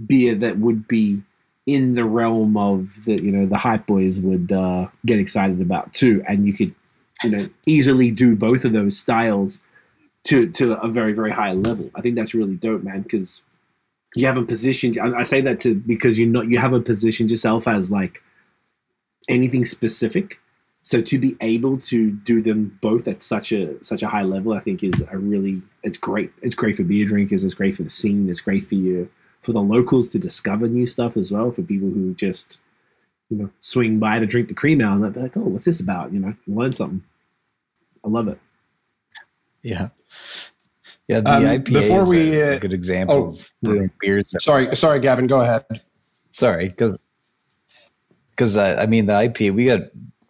beer 0.07 0.33
that 0.35 0.57
would 0.57 0.87
be 0.87 1.21
in 1.65 1.95
the 1.95 2.05
realm 2.05 2.57
of 2.57 3.03
the 3.05 3.21
you 3.21 3.31
know 3.31 3.45
the 3.45 3.57
hype 3.57 3.85
boys 3.85 4.19
would 4.19 4.51
uh, 4.51 4.87
get 5.05 5.19
excited 5.19 5.61
about 5.61 5.93
too, 5.93 6.23
and 6.27 6.45
you 6.45 6.53
could 6.53 6.73
you 7.23 7.29
know 7.31 7.45
easily 7.65 8.11
do 8.11 8.35
both 8.35 8.65
of 8.65 8.73
those 8.73 8.97
styles 8.97 9.61
to 10.25 10.49
to 10.51 10.73
a 10.81 10.87
very 10.87 11.13
very 11.13 11.31
high 11.31 11.53
level. 11.53 11.89
I 11.95 12.01
think 12.01 12.15
that's 12.15 12.33
really 12.33 12.55
dope, 12.55 12.83
man, 12.83 13.01
because 13.01 13.41
you 14.15 14.27
haven't 14.27 14.47
positioned. 14.47 14.97
I, 14.99 15.19
I 15.19 15.23
say 15.23 15.41
that 15.41 15.59
to 15.61 15.75
because 15.75 16.19
you're 16.19 16.27
not 16.27 16.49
you 16.49 16.57
haven't 16.57 16.83
positioned 16.83 17.31
yourself 17.31 17.67
as 17.67 17.89
like 17.89 18.21
anything 19.29 19.65
specific. 19.65 20.39
So 20.85 21.01
to 21.01 21.17
be 21.17 21.37
able 21.39 21.77
to 21.77 22.11
do 22.11 22.41
them 22.41 22.77
both 22.81 23.07
at 23.07 23.21
such 23.21 23.53
a 23.53 23.81
such 23.81 24.03
a 24.03 24.09
high 24.09 24.23
level, 24.23 24.51
I 24.51 24.59
think 24.59 24.83
is 24.83 25.01
a 25.09 25.17
really 25.17 25.61
it's 25.81 25.97
great. 25.97 26.33
It's 26.41 26.55
great 26.55 26.75
for 26.75 26.83
beer 26.83 27.05
drinkers. 27.05 27.45
It's 27.45 27.53
great 27.53 27.77
for 27.77 27.83
the 27.83 27.89
scene. 27.89 28.29
It's 28.29 28.41
great 28.41 28.67
for 28.67 28.75
you 28.75 29.09
for 29.43 29.51
the 29.51 29.61
locals 29.61 30.07
to 30.09 30.19
discover 30.19 30.67
new 30.67 30.85
stuff 30.85 31.17
as 31.17 31.31
well. 31.31 31.51
For 31.51 31.61
people 31.61 31.89
who 31.89 32.13
just 32.15 32.59
you 33.29 33.37
know 33.37 33.49
swing 33.59 33.99
by 33.99 34.19
to 34.19 34.25
drink 34.25 34.47
the 34.47 34.53
cream 34.53 34.81
ale 34.81 34.93
and 34.93 35.03
they're 35.15 35.23
like, 35.23 35.37
oh, 35.37 35.41
what's 35.41 35.65
this 35.65 35.79
about? 35.79 36.13
You 36.13 36.19
know, 36.19 36.33
learn 36.47 36.73
something. 36.73 37.03
I 38.05 38.09
love 38.09 38.27
it. 38.27 38.39
Yeah, 39.61 39.89
yeah. 41.07 41.21
The 41.21 41.29
Um, 41.31 41.43
IPA 41.43 41.63
before 41.73 42.01
is 42.03 42.09
we, 42.09 42.39
a, 42.41 42.55
uh, 42.55 42.59
good 42.59 42.73
example 42.73 43.15
oh, 43.15 43.27
of 43.27 43.51
brewing 43.61 43.91
beers. 43.99 44.31
that- 44.31 44.41
Sorry, 44.41 44.75
sorry, 44.75 44.99
Gavin. 44.99 45.27
Go 45.27 45.41
ahead. 45.41 45.65
Sorry, 46.31 46.67
because 46.69 46.97
because 48.31 48.57
I, 48.57 48.83
I 48.83 48.85
mean 48.87 49.05
the 49.05 49.13
IPA 49.13 49.51
we 49.53 49.65
got 49.65 49.81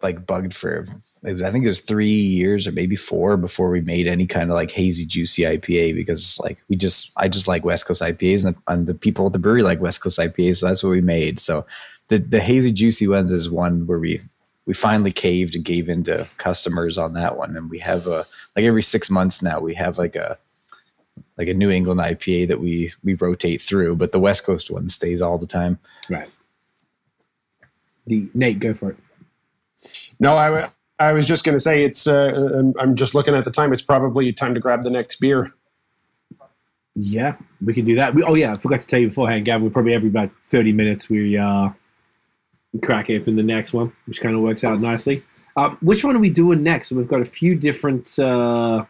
like 0.04 0.26
bugged 0.26 0.54
for 0.54 0.86
I 1.24 1.50
think 1.50 1.64
it 1.64 1.68
was 1.68 1.80
three 1.80 2.06
years 2.06 2.66
or 2.66 2.72
maybe 2.72 2.94
four 2.94 3.38
before 3.38 3.70
we 3.70 3.80
made 3.80 4.06
any 4.06 4.26
kind 4.26 4.50
of 4.50 4.54
like 4.54 4.70
hazy 4.70 5.06
juicy 5.06 5.42
IPA 5.42 5.94
because 5.94 6.38
like 6.44 6.62
we 6.68 6.76
just 6.76 7.12
I 7.16 7.26
just 7.28 7.48
like 7.48 7.64
West 7.64 7.86
Coast 7.86 8.02
IPAs 8.02 8.44
and 8.44 8.54
the, 8.54 8.62
and 8.68 8.86
the 8.86 8.94
people 8.94 9.26
at 9.26 9.32
the 9.32 9.38
brewery 9.38 9.62
like 9.62 9.80
West 9.80 10.02
Coast 10.02 10.18
IPAs 10.18 10.58
so 10.58 10.66
that's 10.66 10.84
what 10.84 10.90
we 10.90 11.00
made 11.00 11.40
so 11.40 11.66
the 12.08 12.18
the 12.18 12.40
hazy 12.40 12.70
juicy 12.70 13.08
ones 13.08 13.32
is 13.32 13.50
one 13.50 13.86
where 13.86 13.98
we 13.98 14.20
we 14.66 14.74
finally 14.74 15.10
caved 15.10 15.56
and 15.56 15.64
gave 15.64 15.88
into 15.88 16.28
customers 16.36 16.98
on 16.98 17.14
that 17.14 17.38
one 17.38 17.56
and 17.56 17.70
we 17.70 17.78
have 17.78 18.06
a 18.06 18.26
like 18.54 18.66
every 18.66 18.82
six 18.82 19.10
months 19.10 19.42
now 19.42 19.58
we 19.58 19.74
have 19.74 19.96
like 19.96 20.14
a 20.14 20.36
like 21.38 21.48
a 21.48 21.54
New 21.54 21.70
England 21.70 22.00
IPA 22.00 22.48
that 22.48 22.60
we 22.60 22.92
we 23.02 23.14
rotate 23.14 23.62
through 23.62 23.96
but 23.96 24.12
the 24.12 24.20
West 24.20 24.44
Coast 24.44 24.70
one 24.70 24.90
stays 24.90 25.22
all 25.22 25.38
the 25.38 25.46
time 25.46 25.78
Right. 26.10 26.28
The 28.06 28.28
Nate, 28.34 28.60
go 28.60 28.74
for 28.74 28.90
it. 28.90 28.98
No, 30.20 30.34
I, 30.36 30.70
I 30.98 31.12
was 31.12 31.26
just 31.26 31.44
going 31.44 31.56
to 31.56 31.60
say 31.60 31.84
it's. 31.84 32.06
Uh, 32.06 32.72
I'm- 32.78 32.94
just 32.94 33.14
looking 33.14 33.34
at 33.34 33.44
the 33.44 33.50
time. 33.50 33.72
It's 33.72 33.82
probably 33.82 34.32
time 34.32 34.54
to 34.54 34.60
grab 34.60 34.82
the 34.82 34.90
next 34.90 35.20
beer. 35.20 35.52
Yeah, 36.94 37.36
we 37.64 37.74
can 37.74 37.84
do 37.84 37.96
that. 37.96 38.14
We, 38.14 38.22
oh 38.22 38.34
yeah, 38.34 38.52
I 38.52 38.56
forgot 38.56 38.80
to 38.80 38.86
tell 38.86 39.00
you 39.00 39.08
beforehand, 39.08 39.44
Gavin. 39.44 39.64
We 39.64 39.70
probably 39.70 39.94
every 39.94 40.08
about 40.08 40.30
thirty 40.44 40.72
minutes 40.72 41.08
we 41.08 41.36
uh 41.36 41.70
crack 42.82 43.10
open 43.10 43.34
the 43.36 43.42
next 43.42 43.72
one, 43.72 43.92
which 44.06 44.20
kind 44.20 44.34
of 44.34 44.42
works 44.42 44.62
out 44.64 44.78
nicely. 44.80 45.20
Um, 45.56 45.76
which 45.80 46.04
one 46.04 46.16
are 46.16 46.20
we 46.20 46.30
doing 46.30 46.62
next? 46.62 46.88
So 46.88 46.96
we've 46.96 47.08
got 47.08 47.20
a 47.20 47.24
few 47.24 47.54
different 47.56 48.18
uh, 48.18 48.84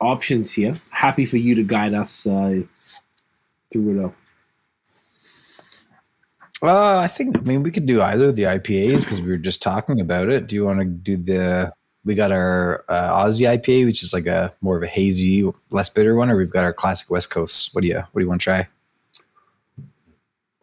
options 0.00 0.52
here. 0.52 0.76
Happy 0.92 1.24
for 1.24 1.36
you 1.38 1.54
to 1.56 1.64
guide 1.64 1.94
us 1.94 2.26
uh, 2.26 2.60
through 3.72 3.98
it 3.98 4.04
all. 4.04 4.14
Uh, 6.62 6.98
I 6.98 7.06
think 7.06 7.36
I 7.36 7.40
mean 7.40 7.62
we 7.62 7.70
could 7.70 7.86
do 7.86 8.02
either 8.02 8.30
of 8.30 8.36
the 8.36 8.44
IPAs 8.44 9.00
because 9.00 9.20
we 9.20 9.28
were 9.28 9.36
just 9.36 9.62
talking 9.62 10.00
about 10.00 10.28
it. 10.28 10.48
Do 10.48 10.56
you 10.56 10.64
want 10.64 10.80
to 10.80 10.84
do 10.84 11.16
the? 11.16 11.72
We 12.04 12.14
got 12.14 12.32
our 12.32 12.84
uh, 12.88 13.24
Aussie 13.24 13.46
IPA, 13.46 13.84
which 13.86 14.02
is 14.02 14.12
like 14.12 14.26
a 14.26 14.50
more 14.62 14.76
of 14.76 14.82
a 14.82 14.86
hazy, 14.86 15.50
less 15.70 15.90
bitter 15.90 16.14
one, 16.14 16.30
or 16.30 16.36
we've 16.36 16.50
got 16.50 16.64
our 16.64 16.72
classic 16.72 17.10
West 17.10 17.30
Coast. 17.30 17.74
What 17.74 17.82
do 17.82 17.88
you 17.88 17.96
What 17.96 18.14
do 18.14 18.20
you 18.20 18.28
want 18.28 18.40
to 18.40 18.44
try? 18.44 18.68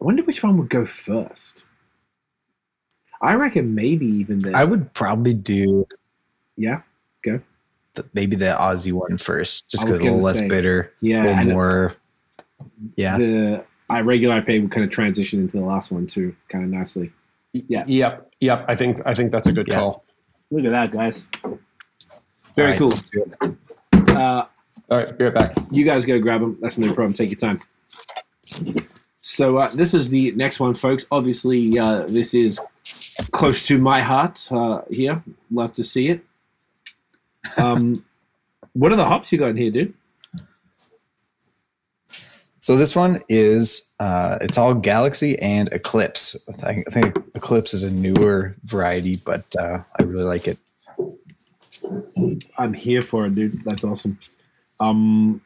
I 0.00 0.04
wonder 0.04 0.22
which 0.22 0.42
one 0.42 0.58
would 0.58 0.68
go 0.68 0.84
first. 0.84 1.64
I 3.22 3.34
reckon 3.34 3.74
maybe 3.74 4.06
even 4.06 4.40
the 4.40 4.52
I 4.52 4.64
would 4.64 4.92
probably 4.92 5.34
do 5.34 5.86
yeah 6.56 6.82
go 7.22 7.40
the, 7.94 8.08
maybe 8.14 8.36
the 8.36 8.56
Aussie 8.58 8.92
one 8.92 9.16
first, 9.16 9.70
just 9.70 9.84
because 9.84 9.98
a 9.98 10.02
little 10.02 10.18
less 10.18 10.38
say, 10.38 10.48
bitter, 10.48 10.92
yeah 11.00 11.24
a 11.24 11.26
little 11.26 11.52
more. 11.52 11.92
Yeah, 12.96 13.18
the 13.18 13.64
I 13.88 14.00
regular 14.00 14.40
IPA 14.40 14.62
would 14.62 14.70
kind 14.70 14.84
of 14.84 14.90
transition 14.90 15.40
into 15.40 15.56
the 15.58 15.64
last 15.64 15.90
one 15.92 16.06
too, 16.06 16.34
kind 16.48 16.64
of 16.64 16.70
nicely. 16.70 17.12
Yeah. 17.52 17.84
Yep. 17.86 18.30
Yep. 18.40 18.64
I 18.68 18.74
think. 18.76 18.98
I 19.06 19.14
think 19.14 19.30
that's 19.32 19.46
a 19.46 19.52
good 19.52 19.68
Yeah. 19.68 19.76
call. 19.78 20.04
Look 20.50 20.64
at 20.64 20.70
that, 20.70 20.92
guys. 20.92 21.26
Very 21.42 21.56
All 22.58 22.64
right, 22.72 22.78
cool. 22.78 22.88
let's 22.88 23.10
do 23.10 23.24
it. 23.24 24.10
Uh, 24.10 24.44
All 24.90 24.98
right. 24.98 25.18
Be 25.18 25.24
right 25.24 25.34
back. 25.34 25.52
you 25.70 25.84
guys 25.84 26.04
go 26.04 26.18
grab 26.18 26.40
them. 26.40 26.58
That's 26.60 26.78
no 26.78 26.88
problem. 26.94 27.12
Take 27.14 27.30
your 27.30 27.38
time. 27.38 27.58
So 29.16 29.58
uh, 29.58 29.68
this 29.70 29.92
is 29.94 30.08
the 30.08 30.32
next 30.32 30.60
one, 30.60 30.74
folks. 30.74 31.04
Obviously, 31.10 31.78
uh, 31.78 32.04
this 32.04 32.32
is 32.34 32.60
close 33.32 33.66
to 33.66 33.78
my 33.78 34.00
heart 34.00 34.46
uh, 34.52 34.82
here. 34.90 35.22
Love 35.50 35.72
to 35.72 35.84
see 35.84 36.08
it. 36.08 36.24
Um, 37.58 38.04
what 38.72 38.92
are 38.92 38.96
the 38.96 39.04
hops 39.04 39.32
you 39.32 39.38
got 39.38 39.48
in 39.50 39.56
here, 39.56 39.70
dude? 39.70 39.94
So 42.66 42.76
this 42.76 42.96
one 42.96 43.20
is 43.28 43.94
uh, 44.00 44.38
it's 44.40 44.58
all 44.58 44.74
Galaxy 44.74 45.38
and 45.38 45.72
Eclipse. 45.72 46.48
I 46.48 46.52
think, 46.52 46.88
I 46.88 46.90
think 46.90 47.16
Eclipse 47.36 47.72
is 47.72 47.84
a 47.84 47.92
newer 47.92 48.56
variety, 48.64 49.18
but 49.18 49.44
uh, 49.56 49.78
I 49.96 50.02
really 50.02 50.24
like 50.24 50.48
it. 50.48 50.58
I'm 52.58 52.72
here 52.72 53.02
for 53.02 53.24
it, 53.26 53.36
dude. 53.36 53.52
That's 53.64 53.84
awesome. 53.84 54.18
Um, 54.80 55.40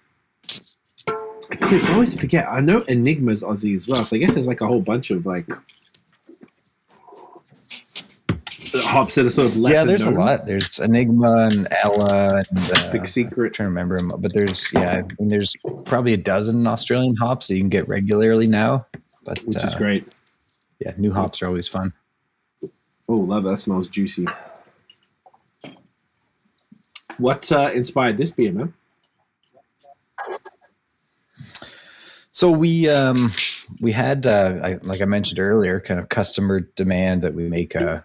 Eclipse, 1.51 1.91
I 1.91 1.93
always 1.93 2.19
forget. 2.19 2.49
I 2.49 2.63
know 2.63 2.83
Enigma's 2.89 3.43
Aussie 3.43 3.77
as 3.77 3.87
well, 3.87 4.03
so 4.03 4.17
I 4.17 4.19
guess 4.19 4.33
there's 4.33 4.49
like 4.49 4.63
a 4.63 4.67
whole 4.67 4.81
bunch 4.81 5.11
of 5.11 5.27
like 5.27 5.47
hops 8.75 9.15
that 9.15 9.27
are 9.27 9.31
sort 9.31 9.49
of 9.49 9.57
less 9.57 9.73
yeah, 9.73 9.85
there's 9.85 10.03
a 10.03 10.11
lot. 10.11 10.47
There's 10.47 10.79
Enigma 10.79 11.49
and 11.51 11.69
Ella 11.83 12.43
and 12.51 12.73
uh, 12.73 12.93
Big 12.93 13.07
Secret. 13.07 13.49
I'm 13.49 13.53
trying 13.53 13.67
to 13.67 13.71
remember 13.71 13.97
them, 13.97 14.13
but 14.19 14.33
there's 14.33 14.73
yeah, 14.73 15.03
I 15.05 15.15
mean, 15.21 15.31
there's 15.31 15.55
probably 15.87 16.13
a 16.13 16.19
dozen 16.19 16.67
Australian 16.67 17.17
hops 17.17 17.49
that 17.49 17.55
you 17.55 17.61
can 17.61 17.71
get 17.71 17.89
regularly 17.89 18.47
now. 18.47 18.87
But 19.25 19.39
which 19.41 19.57
is 19.57 19.75
uh, 19.75 19.79
great. 19.79 20.07
Yeah, 20.81 20.93
new 20.99 21.13
hops 21.13 21.43
are 21.43 21.47
always 21.47 21.69
fun. 21.69 21.93
Oh, 23.09 23.17
love 23.17 23.43
that. 23.45 23.59
Smells 23.59 23.89
juicy. 23.89 24.27
What 27.19 27.51
uh, 27.53 27.71
inspired 27.75 28.17
this 28.17 28.31
beer, 28.31 28.53
man? 28.53 28.73
So 32.33 32.51
we 32.51 32.89
um 32.89 33.17
we 33.83 33.93
had 33.93 34.27
uh 34.27 34.61
I, 34.63 34.75
like 34.83 35.03
I 35.03 35.05
mentioned 35.05 35.39
earlier, 35.39 35.79
kind 35.79 36.01
of 36.01 36.09
customer 36.09 36.61
demand 36.61 37.21
that 37.21 37.35
we 37.35 37.47
make 37.47 37.75
a 37.75 38.03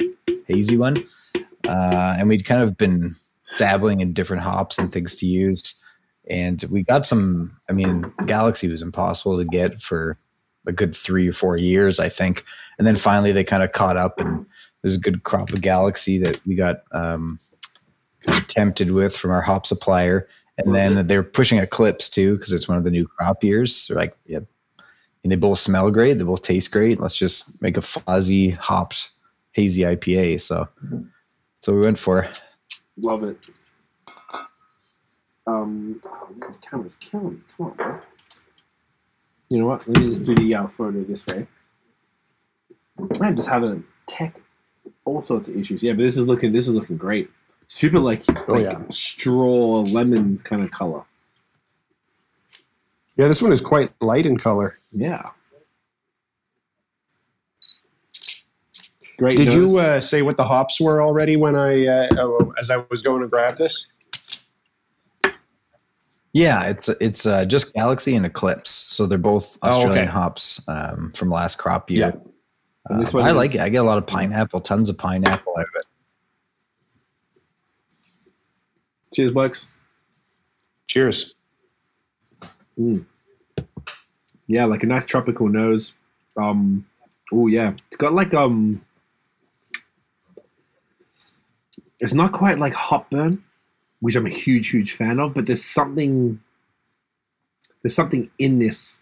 hazy 0.48 0.78
one, 0.78 1.04
uh, 1.68 2.16
and 2.18 2.30
we'd 2.30 2.46
kind 2.46 2.62
of 2.62 2.78
been 2.78 3.12
dabbling 3.58 4.02
in 4.02 4.14
different 4.14 4.44
hops 4.44 4.78
and 4.78 4.92
things 4.92 5.16
to 5.18 5.26
use, 5.26 5.84
and 6.30 6.64
we 6.72 6.84
got 6.84 7.06
some. 7.06 7.56
I 7.70 7.74
mean, 7.74 8.06
Galaxy 8.26 8.70
was 8.70 8.82
impossible 8.82 9.38
to 9.38 9.46
get 9.46 9.82
for 9.82 10.18
a 10.68 10.72
good 10.72 10.96
three 10.96 11.28
or 11.28 11.34
four 11.34 11.58
years, 11.58 12.00
I 12.00 12.10
think, 12.10 12.44
and 12.78 12.88
then 12.88 12.96
finally 12.96 13.32
they 13.32 13.44
kind 13.44 13.64
of 13.64 13.72
caught 13.72 13.98
up, 13.98 14.20
and 14.20 14.46
there's 14.82 14.96
a 14.96 15.00
good 15.00 15.24
crop 15.24 15.52
of 15.52 15.62
Galaxy 15.62 16.18
that 16.20 16.40
we 16.46 16.56
got 16.56 16.84
um, 16.92 17.40
kind 18.22 18.42
of 18.42 18.48
tempted 18.48 18.92
with 18.92 19.16
from 19.16 19.32
our 19.32 19.42
hop 19.42 19.66
supplier. 19.66 20.28
And 20.58 20.74
then 20.74 21.08
they're 21.08 21.24
pushing 21.24 21.60
Eclipse 21.60 22.10
too 22.10 22.36
because 22.36 22.54
it's 22.54 22.70
one 22.70 22.78
of 22.78 22.86
the 22.86 22.92
new 22.92 23.08
crop 23.08 23.44
years. 23.44 23.88
They're 23.88 23.98
like, 23.98 24.16
yeah, 24.26 24.40
and 25.24 25.32
they 25.32 25.36
both 25.36 25.60
smell 25.60 25.90
great. 25.92 26.14
They 26.14 26.24
both 26.24 26.44
taste 26.44 26.72
great. 26.72 27.00
Let's 27.00 27.18
just 27.18 27.62
make 27.62 27.78
a 27.78 27.82
fuzzy 27.82 28.52
hopped 28.52 29.12
hazy 29.56 29.82
IPA. 29.84 30.42
So 30.42 30.68
that's 30.84 31.68
what 31.68 31.76
we 31.76 31.82
went 31.82 31.98
for. 31.98 32.28
Love 32.98 33.24
it. 33.26 33.38
Um, 35.48 36.02
oh, 36.06 36.30
this 36.48 36.58
camera's 36.58 36.96
killing 37.00 37.36
me. 37.36 37.40
Come 37.58 37.68
on, 37.68 37.74
bro. 37.74 38.00
You 39.50 39.60
know 39.60 39.66
what? 39.68 39.88
Let 39.88 40.00
me 40.00 40.10
just 40.10 40.24
do 40.26 40.36
the 40.36 40.56
uh, 40.56 40.68
photo 40.68 41.04
this 41.04 41.26
way. 41.28 41.48
I'm 43.22 43.36
just 43.36 43.48
having 43.50 43.84
tech, 44.08 44.36
all 45.04 45.24
sorts 45.24 45.48
of 45.48 45.56
issues. 45.58 45.84
Yeah, 45.84 45.94
but 45.94 46.00
this 46.00 46.18
is 46.18 46.28
looking. 46.28 46.52
This 46.52 46.68
is 46.68 46.76
looking 46.76 46.98
great. 46.98 47.30
Super 47.68 48.00
like, 48.00 48.24
Oh, 48.48 48.54
like 48.54 48.64
yeah. 48.64 48.82
straw 48.90 49.82
lemon 49.92 50.40
kind 50.40 50.62
of 50.62 50.72
color. 50.72 51.04
Yeah, 53.18 53.28
this 53.28 53.42
one 53.42 53.52
is 53.52 53.62
quite 53.62 53.90
light 54.02 54.26
in 54.26 54.38
color. 54.38 54.74
Yeah. 54.92 55.30
Great. 59.18 59.38
Did 59.38 59.54
you 59.54 59.78
uh, 59.78 60.02
say 60.02 60.22
what 60.22 60.36
the 60.38 60.44
hops 60.44 60.82
were 60.82 61.02
already 61.02 61.38
when 61.38 61.56
I 61.56 61.86
uh, 61.88 62.08
oh, 62.18 62.54
as 62.60 62.70
I 62.70 62.84
was 62.90 63.02
going 63.02 63.22
to 63.22 63.28
grab 63.28 63.56
this? 63.56 63.88
Yeah, 66.34 66.68
it's 66.70 66.90
it's 66.90 67.26
uh, 67.26 67.46
just 67.46 67.74
Galaxy 67.74 68.14
and 68.14 68.26
Eclipse. 68.26 68.70
So 68.70 69.06
they're 69.06 69.18
both 69.18 69.58
Oh, 69.64 69.70
okay. 69.70 69.78
Australian 69.78 70.08
hops 70.08 70.68
um, 70.68 71.12
from 71.12 71.30
last 71.30 71.56
crop 71.58 71.90
year. 71.90 72.14
Yeah. 72.90 72.98
Uh, 72.98 73.00
I 73.18 73.30
is- 73.30 73.36
like 73.36 73.56
it. 73.56 73.62
I 73.62 73.70
get 73.70 73.78
a 73.78 73.84
lot 73.84 73.98
of 73.98 74.06
pineapple, 74.06 74.60
tons 74.60 74.90
of 74.90 74.98
pineapple 74.98 75.54
out 75.58 75.64
of 75.64 75.72
it. 75.76 75.86
Cheers, 79.14 79.32
Bucks. 79.32 79.86
Cheers. 80.88 81.36
Yeah, 84.48 84.66
like 84.66 84.84
a 84.84 84.88
nice 84.88 85.06
tropical 85.06 85.48
nose. 85.48 85.94
Um, 86.36 86.86
oh 87.32 87.48
yeah, 87.48 87.74
it's 87.88 87.96
got 87.96 88.14
like 88.14 88.34
um, 88.34 88.82
it's 92.06 92.14
not 92.14 92.32
quite 92.32 92.58
like 92.60 92.74
hop 92.74 93.10
burn, 93.10 93.44
which 94.00 94.16
I'm 94.16 94.26
a 94.26 94.30
huge, 94.30 94.70
huge 94.70 94.94
fan 94.94 95.20
of. 95.20 95.34
But 95.34 95.46
there's 95.48 95.64
something, 95.64 96.40
there's 97.84 97.96
something 97.96 98.30
in 98.40 98.60
this. 98.60 99.02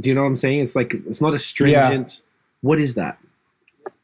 Do 0.00 0.08
you 0.08 0.14
know 0.14 0.22
what 0.22 0.28
I'm 0.28 0.36
saying? 0.36 0.60
It's 0.60 0.74
like 0.76 0.94
it's 0.94 1.20
not 1.20 1.34
astringent. 1.34 2.22
What 2.62 2.80
is 2.80 2.94
that? 2.94 3.18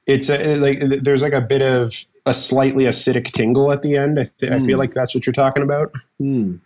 It's 0.07 0.29
a, 0.29 0.57
like 0.57 0.79
there's 1.03 1.23
like 1.23 1.33
a 1.33 1.41
bit 1.41 1.63
of 1.63 1.95
a 2.27 2.35
slightly 2.35 2.85
acidic 2.85 3.27
tingle 3.33 3.73
at 3.73 3.83
the 3.83 3.97
end. 3.97 4.19
I, 4.19 4.25
th- 4.25 4.53
I 4.53 4.59
feel 4.61 4.77
Mm. 4.77 4.81
like 4.81 4.91
that's 4.93 5.15
what 5.15 5.27
you're 5.27 5.33
talking 5.33 5.63
about. 5.63 5.93
Hmm. 6.19 6.57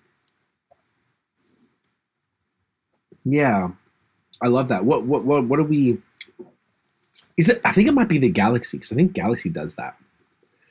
Yeah, 3.24 3.70
I 4.40 4.46
love 4.48 4.68
that. 4.68 4.84
What 4.84 5.06
what 5.06 5.24
what 5.24 5.44
what 5.44 5.58
are 5.58 5.64
we? 5.64 5.98
Is 7.36 7.48
it? 7.48 7.60
I 7.64 7.72
think 7.72 7.88
it 7.88 7.92
might 7.92 8.08
be 8.08 8.18
the 8.18 8.30
Galaxy 8.30 8.78
because 8.78 8.92
I 8.92 8.94
think 8.94 9.12
Galaxy 9.12 9.48
does 9.50 9.74
that. 9.74 9.96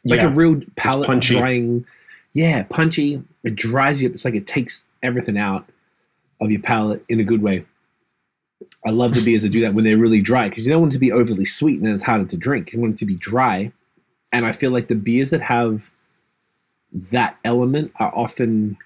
It's 0.06 0.12
like 0.12 0.22
Yeah. 0.22 0.28
a 0.28 0.34
real 0.34 0.62
palate 0.76 1.20
drying. 1.20 1.86
Yeah, 2.34 2.64
punchy. 2.64 3.22
It 3.44 3.56
dries 3.56 4.02
you 4.02 4.10
up. 4.10 4.14
It's 4.14 4.24
like 4.24 4.36
it 4.36 4.46
takes 4.46 4.84
everything 5.02 5.38
out 5.38 5.68
of 6.40 6.52
your 6.52 6.62
palate 6.62 7.04
in 7.10 7.20
a 7.20 7.24
good 7.24 7.42
way. 7.42 7.66
I 8.86 8.92
love 8.92 9.16
the 9.16 9.26
beers 9.26 9.42
that 9.42 9.50
do 9.52 9.62
that 9.62 9.74
when 9.74 9.84
they're 9.84 9.98
really 9.98 10.22
dry 10.22 10.48
because 10.48 10.66
you 10.66 10.72
don't 10.72 10.82
want 10.82 10.94
it 10.94 10.98
to 10.98 11.00
be 11.00 11.12
overly 11.12 11.46
sweet 11.46 11.78
and 11.78 11.86
then 11.88 11.96
it's 11.96 12.04
harder 12.04 12.26
to 12.26 12.38
drink. 12.38 12.72
You 12.72 12.80
want 12.80 12.94
it 12.94 13.00
to 13.00 13.06
be 13.06 13.16
dry 13.16 13.72
and 14.32 14.46
I 14.46 14.52
feel 14.52 14.72
like 14.72 14.88
the 14.88 14.96
beers 14.96 15.32
that 15.32 15.42
have 15.42 15.90
that 16.94 17.38
element 17.44 17.92
are 18.00 18.14
often 18.16 18.78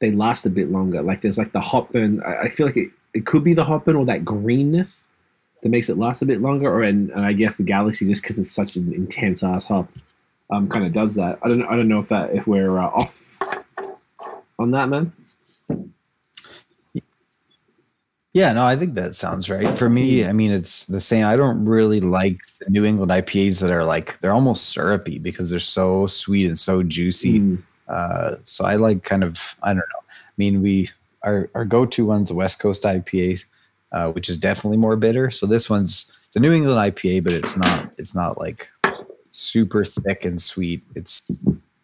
they 0.00 0.12
last 0.12 0.46
a 0.46 0.50
bit 0.50 0.70
longer. 0.70 1.02
Like 1.02 1.22
there's 1.22 1.38
like 1.38 1.52
the 1.52 1.60
hop 1.60 1.92
burn. 1.92 2.22
I 2.22 2.42
I 2.42 2.48
feel 2.50 2.66
like 2.66 2.76
it, 2.76 2.90
it 3.14 3.26
could 3.26 3.42
be 3.42 3.52
the 3.54 3.64
hop 3.64 3.84
burn 3.84 3.96
or 3.96 4.04
that 4.06 4.24
greenness 4.24 5.04
that 5.62 5.70
makes 5.70 5.88
it 5.88 5.98
last 5.98 6.22
a 6.22 6.26
bit 6.26 6.40
longer. 6.40 6.72
Or 6.72 6.82
and, 6.82 7.10
and 7.10 7.24
I 7.26 7.32
guess 7.32 7.56
the 7.56 7.64
Galaxy 7.64 8.06
just 8.06 8.22
because 8.22 8.38
it's 8.38 8.52
such 8.52 8.76
an 8.76 8.92
intense 8.92 9.42
ass 9.42 9.66
hop, 9.66 9.88
um, 10.50 10.68
kind 10.68 10.84
of 10.84 10.92
does 10.92 11.14
that. 11.16 11.38
I 11.42 11.48
don't 11.48 11.62
I 11.62 11.76
don't 11.76 11.88
know 11.88 11.98
if 11.98 12.08
that 12.08 12.34
if 12.34 12.46
we're 12.46 12.78
uh, 12.78 12.86
off 12.86 13.38
on 14.58 14.70
that 14.72 14.88
man. 14.88 15.12
Yeah, 18.34 18.52
no, 18.52 18.64
I 18.64 18.76
think 18.76 18.94
that 18.94 19.14
sounds 19.14 19.50
right. 19.50 19.76
For 19.76 19.88
me, 19.88 20.24
I 20.24 20.32
mean, 20.32 20.52
it's 20.52 20.86
the 20.86 21.00
same. 21.00 21.24
I 21.24 21.34
don't 21.34 21.64
really 21.64 22.00
like 22.00 22.38
the 22.60 22.70
New 22.70 22.84
England 22.84 23.10
IPAs 23.10 23.60
that 23.60 23.70
are 23.70 23.84
like 23.84 24.20
they're 24.20 24.32
almost 24.32 24.68
syrupy 24.68 25.18
because 25.18 25.50
they're 25.50 25.58
so 25.58 26.06
sweet 26.06 26.46
and 26.46 26.58
so 26.58 26.82
juicy. 26.82 27.40
Mm. 27.40 27.62
Uh, 27.88 28.36
so 28.44 28.64
I 28.64 28.76
like 28.76 29.02
kind 29.02 29.24
of 29.24 29.56
I 29.62 29.68
don't 29.68 29.78
know. 29.78 30.04
I 30.08 30.32
mean, 30.36 30.62
we 30.62 30.90
our 31.22 31.50
our 31.54 31.64
go 31.64 31.84
to 31.86 32.06
one's 32.06 32.30
a 32.30 32.34
West 32.34 32.60
Coast 32.60 32.84
IPA, 32.84 33.44
uh, 33.92 34.12
which 34.12 34.28
is 34.28 34.36
definitely 34.36 34.78
more 34.78 34.96
bitter. 34.96 35.30
So 35.30 35.46
this 35.46 35.68
one's 35.68 36.16
it's 36.26 36.36
a 36.36 36.40
New 36.40 36.52
England 36.52 36.78
IPA, 36.78 37.24
but 37.24 37.32
it's 37.32 37.56
not 37.56 37.94
it's 37.98 38.14
not 38.14 38.38
like 38.38 38.70
super 39.38 39.84
thick 39.84 40.24
and 40.24 40.40
sweet. 40.40 40.82
It's 40.94 41.22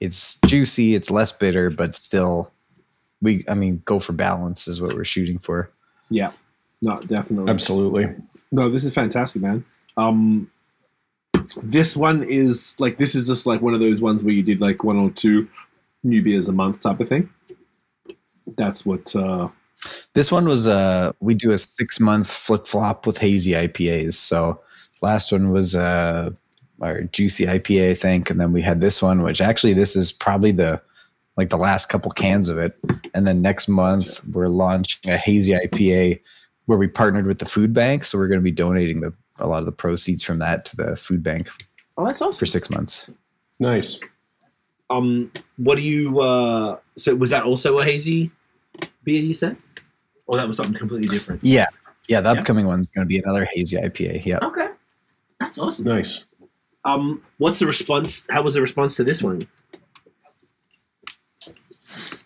it's 0.01 0.41
juicy. 0.47 0.95
It's 0.95 1.11
less 1.11 1.33
bitter, 1.33 1.71
but 1.71 1.95
still, 1.95 2.51
we 3.23 3.45
I 3.49 3.55
mean, 3.55 3.83
go 3.85 3.99
for 3.99 4.13
balance 4.13 4.69
is 4.69 4.81
what 4.81 4.95
we're 4.95 5.05
shooting 5.05 5.39
for. 5.39 5.71
Yeah, 6.11 6.33
no, 6.83 7.01
definitely. 7.01 7.51
Absolutely. 7.51 8.15
No, 8.53 8.69
this 8.69 8.85
is 8.85 8.93
fantastic, 8.95 9.43
man. 9.43 9.65
Um, 9.97 10.51
this 11.63 11.97
one 11.97 12.23
is 12.25 12.77
like 12.79 12.99
this 12.99 13.15
is 13.15 13.27
just 13.27 13.47
like 13.47 13.63
one 13.63 13.75
of 13.75 13.81
those 13.81 14.01
ones 14.01 14.23
where 14.23 14.35
you 14.35 14.43
did 14.43 14.61
like 14.61 14.85
one 14.85 14.97
or 14.97 15.11
two 15.11 15.49
new 16.03 16.23
beers 16.23 16.49
a 16.49 16.53
month 16.53 16.81
type 16.81 17.01
of 17.01 17.09
thing. 17.09 17.31
That's 18.57 18.85
what. 18.85 19.15
uh 19.17 19.49
This 20.13 20.31
one 20.31 20.47
was 20.47 20.67
uh 20.67 21.13
we 21.21 21.35
do 21.35 21.53
a 21.53 21.59
six 21.59 22.01
month 22.01 22.31
flip 22.31 22.67
flop 22.67 23.07
with 23.07 23.19
hazy 23.19 23.53
IPAs. 23.53 24.15
So 24.15 24.61
last 25.01 25.33
one 25.33 25.51
was 25.51 25.75
uh 25.75 26.31
our 26.81 27.03
juicy 27.03 27.47
IPA, 27.47 27.91
I 27.91 27.95
think, 27.95 28.31
and 28.31 28.41
then 28.41 28.53
we 28.53 28.63
had 28.63 28.81
this 28.81 29.01
one, 29.03 29.23
which 29.23 29.41
actually 29.41 29.73
this 29.75 29.97
is 29.97 30.13
probably 30.13 30.51
the 30.53 30.81
like 31.37 31.49
the 31.51 31.57
last 31.57 31.89
couple 31.89 32.11
cans 32.13 32.49
of 32.49 32.59
it. 32.59 32.79
And 33.13 33.27
then 33.27 33.43
next 33.43 33.69
month 33.69 34.25
we're 34.29 34.49
launching 34.49 35.11
a 35.11 35.17
hazy 35.17 35.53
IPA 35.53 36.21
where 36.67 36.79
we 36.79 36.87
partnered 36.87 37.27
with 37.27 37.39
the 37.41 37.45
food 37.45 37.75
bank. 37.75 38.05
So 38.05 38.19
we're 38.19 38.29
going 38.29 38.39
to 38.41 38.45
be 38.45 38.51
donating 38.53 39.01
the 39.01 39.13
a 39.41 39.47
lot 39.49 39.59
of 39.59 39.67
the 39.67 39.73
proceeds 39.73 40.23
from 40.23 40.39
that 40.39 40.65
to 40.67 40.77
the 40.77 40.97
food 40.97 41.23
bank 41.23 41.49
Oh, 41.99 42.05
that's 42.07 42.23
awesome. 42.23 42.39
for 42.39 42.47
six 42.47 42.71
months. 42.71 43.11
Nice. 43.59 43.99
Um, 44.91 45.33
what 45.57 45.75
do 45.77 45.83
you? 45.83 46.21
uh 46.21 46.79
So 46.97 47.15
was 47.17 47.31
that 47.31 47.45
also 47.45 47.79
a 47.79 47.85
hazy 47.85 48.31
beer 49.03 49.21
you 49.23 49.35
said, 49.35 49.57
or 50.27 50.37
that 50.37 50.47
was 50.47 50.57
something 50.57 50.75
completely 50.75 51.09
different? 51.09 51.43
Yeah. 51.43 51.65
Yeah, 52.09 52.21
the 52.21 52.33
Yeah. 52.35 52.41
upcoming 52.41 52.67
one's 52.67 52.91
going 52.91 53.05
to 53.07 53.09
be 53.09 53.19
another 53.19 53.47
hazy 53.55 53.77
IPA. 53.77 54.25
Yeah. 54.25 54.39
Okay, 54.43 54.69
that's 55.41 55.59
awesome. 55.59 55.85
Nice. 55.87 56.27
Um, 56.85 57.23
what's 57.39 57.59
the 57.59 57.67
response? 57.67 58.27
How 58.31 58.43
was 58.43 58.55
the 58.55 58.61
response 58.61 58.97
to 58.97 59.05
this 59.05 59.23
one? 59.23 59.43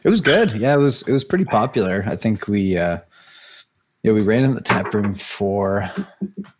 It 0.04 0.08
was 0.10 0.20
good. 0.20 0.52
Yeah, 0.54 0.74
it 0.74 0.78
was 0.78 1.06
it 1.08 1.12
was 1.12 1.24
pretty 1.24 1.44
popular. 1.44 2.04
I 2.06 2.16
think 2.16 2.46
we 2.48 2.76
uh 2.78 2.98
yeah, 4.02 4.12
we 4.12 4.22
ran 4.22 4.44
in 4.44 4.54
the 4.54 4.60
tap 4.60 4.94
room 4.94 5.12
for 5.12 5.90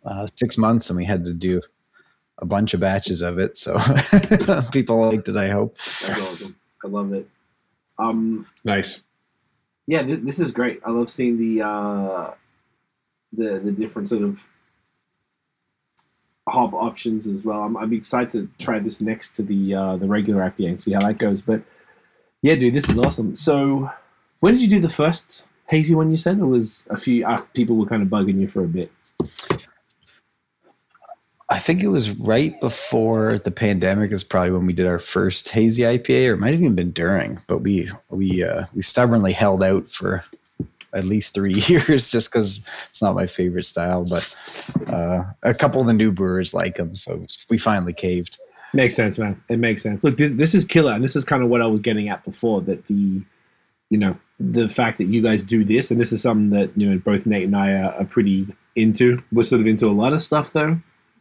uh, 0.05 0.27
six 0.35 0.57
months 0.57 0.89
and 0.89 0.97
we 0.97 1.05
had 1.05 1.23
to 1.23 1.33
do 1.33 1.61
a 2.37 2.45
bunch 2.45 2.73
of 2.73 2.81
batches 2.81 3.21
of 3.21 3.39
it. 3.39 3.55
So 3.55 3.77
people 4.73 4.99
liked 4.99 5.29
it, 5.29 5.37
I 5.37 5.47
hope. 5.47 5.75
That's 5.77 6.09
awesome. 6.09 6.55
I 6.83 6.87
love 6.89 7.13
it. 7.13 7.27
Um, 7.97 8.45
Nice. 8.63 9.03
yeah, 9.87 10.03
th- 10.03 10.21
this 10.23 10.39
is 10.39 10.51
great. 10.51 10.81
I 10.85 10.91
love 10.91 11.09
seeing 11.09 11.37
the 11.37 11.65
uh, 11.65 12.33
the 13.33 13.59
the 13.59 13.71
different 13.71 14.09
sort 14.09 14.21
of 14.23 14.39
hop 16.49 16.73
options 16.73 17.27
as 17.27 17.43
well. 17.43 17.63
I'm, 17.63 17.77
I'm 17.77 17.93
excited 17.93 18.31
to 18.31 18.63
try 18.63 18.79
this 18.79 19.01
next 19.01 19.35
to 19.35 19.43
the 19.43 19.75
uh, 19.75 19.97
the 19.97 20.07
regular 20.07 20.41
IPA 20.49 20.67
and 20.67 20.81
see 20.81 20.93
how 20.93 21.01
that 21.01 21.17
goes. 21.17 21.41
But 21.41 21.61
yeah, 22.41 22.55
dude, 22.55 22.73
this 22.73 22.89
is 22.89 22.97
awesome. 22.97 23.35
So, 23.35 23.89
when 24.39 24.53
did 24.53 24.61
you 24.61 24.67
do 24.67 24.79
the 24.79 24.89
first 24.89 25.45
hazy 25.67 25.95
one? 25.95 26.09
You 26.09 26.17
said 26.17 26.39
it 26.39 26.45
was 26.45 26.85
a 26.89 26.97
few. 26.97 27.25
Uh, 27.25 27.41
people 27.53 27.75
were 27.75 27.85
kind 27.85 28.01
of 28.01 28.09
bugging 28.09 28.39
you 28.39 28.47
for 28.47 28.63
a 28.63 28.67
bit. 28.67 28.91
I 31.51 31.57
think 31.57 31.81
it 31.81 31.87
was 31.87 32.19
right 32.19 32.53
before 32.61 33.39
the 33.39 33.49
pandemic 33.49 34.11
is 34.11 34.23
probably 34.23 34.51
when 34.51 34.67
we 34.67 34.73
did 34.73 34.85
our 34.85 34.99
first 34.99 35.49
hazy 35.49 35.81
IPA, 35.81 36.29
or 36.29 36.33
it 36.33 36.39
might 36.39 36.53
have 36.53 36.61
even 36.61 36.75
been 36.75 36.91
during, 36.91 37.39
but 37.47 37.59
we 37.59 37.89
we 38.09 38.43
uh, 38.43 38.65
we 38.75 38.81
stubbornly 38.83 39.33
held 39.33 39.63
out 39.63 39.89
for 39.89 40.23
at 40.93 41.05
least 41.05 41.33
three 41.33 41.53
years 41.67 42.11
just 42.11 42.31
because 42.31 42.67
it's 42.89 43.01
not 43.01 43.15
my 43.15 43.27
favorite 43.27 43.65
style. 43.65 44.05
But 44.05 44.27
uh, 44.87 45.23
a 45.43 45.53
couple 45.53 45.81
of 45.81 45.87
the 45.87 45.93
new 45.93 46.11
brewers 46.11 46.53
like 46.53 46.75
them, 46.75 46.95
so 46.95 47.25
we 47.49 47.57
finally 47.57 47.93
caved. 47.93 48.37
Makes 48.73 48.95
sense, 48.95 49.17
man. 49.17 49.41
It 49.49 49.57
makes 49.57 49.81
sense. 49.81 50.03
Look, 50.03 50.17
this, 50.17 50.31
this 50.31 50.53
is 50.53 50.63
killer, 50.63 50.93
and 50.93 51.03
this 51.03 51.15
is 51.15 51.23
kind 51.23 51.41
of 51.41 51.49
what 51.49 51.61
I 51.61 51.65
was 51.65 51.81
getting 51.81 52.09
at 52.09 52.23
before. 52.23 52.61
That 52.61 52.85
the, 52.85 53.21
you 53.89 53.97
know, 53.97 54.15
the 54.39 54.69
fact 54.69 54.99
that 54.99 55.05
you 55.05 55.21
guys 55.21 55.43
do 55.43 55.63
this, 55.63 55.89
and 55.91 55.99
this 55.99 56.11
is 56.11 56.21
something 56.21 56.49
that 56.49 56.77
you 56.77 56.89
know 56.89 56.99
both 56.99 57.25
Nate 57.25 57.45
and 57.45 57.55
I 57.55 57.71
are, 57.71 57.93
are 57.93 58.05
pretty 58.05 58.47
into. 58.75 59.23
We're 59.31 59.43
sort 59.43 59.61
of 59.61 59.67
into 59.67 59.87
a 59.87 59.91
lot 59.91 60.13
of 60.13 60.21
stuff 60.21 60.53
though, 60.53 60.79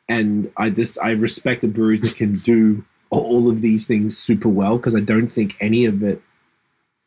and 0.09 0.51
I 0.57 0.71
just 0.71 0.99
I 1.03 1.13
respect 1.13 1.63
the 1.63 1.69
breweries 1.69 2.03
that 2.03 2.17
can 2.17 2.33
do 2.33 2.85
all 3.11 3.49
of 3.49 3.63
these 3.63 3.87
things 3.87 4.19
super 4.19 4.49
well 4.49 4.77
because 4.77 4.95
I 4.95 5.01
don't 5.01 5.29
think 5.29 5.57
any 5.61 5.87
of 5.87 6.03
it 6.03 6.21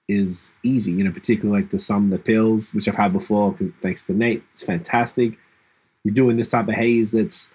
is 0.07 0.53
easy. 0.63 0.91
You 0.91 1.03
know, 1.03 1.11
particularly 1.11 1.61
like 1.61 1.71
the 1.71 1.79
some 1.79 2.09
the 2.09 2.19
pils 2.19 2.73
which 2.73 2.87
I've 2.87 2.95
had 2.95 3.13
before. 3.13 3.55
Thanks 3.81 4.03
to 4.03 4.13
Nate, 4.13 4.43
it's 4.53 4.63
fantastic. 4.63 5.37
You're 6.03 6.13
doing 6.13 6.37
this 6.37 6.49
type 6.49 6.67
of 6.67 6.73
haze 6.73 7.11
that's 7.11 7.49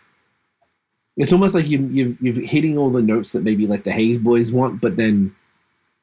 it's 1.16 1.32
almost 1.32 1.54
like 1.54 1.68
you 1.68 1.88
you've 1.90 2.16
you've 2.20 2.36
hitting 2.36 2.76
all 2.76 2.90
the 2.90 3.02
notes 3.02 3.32
that 3.32 3.42
maybe 3.42 3.66
like 3.66 3.84
the 3.84 3.92
Haze 3.92 4.18
boys 4.18 4.52
want, 4.52 4.80
but 4.80 4.96
then 4.96 5.34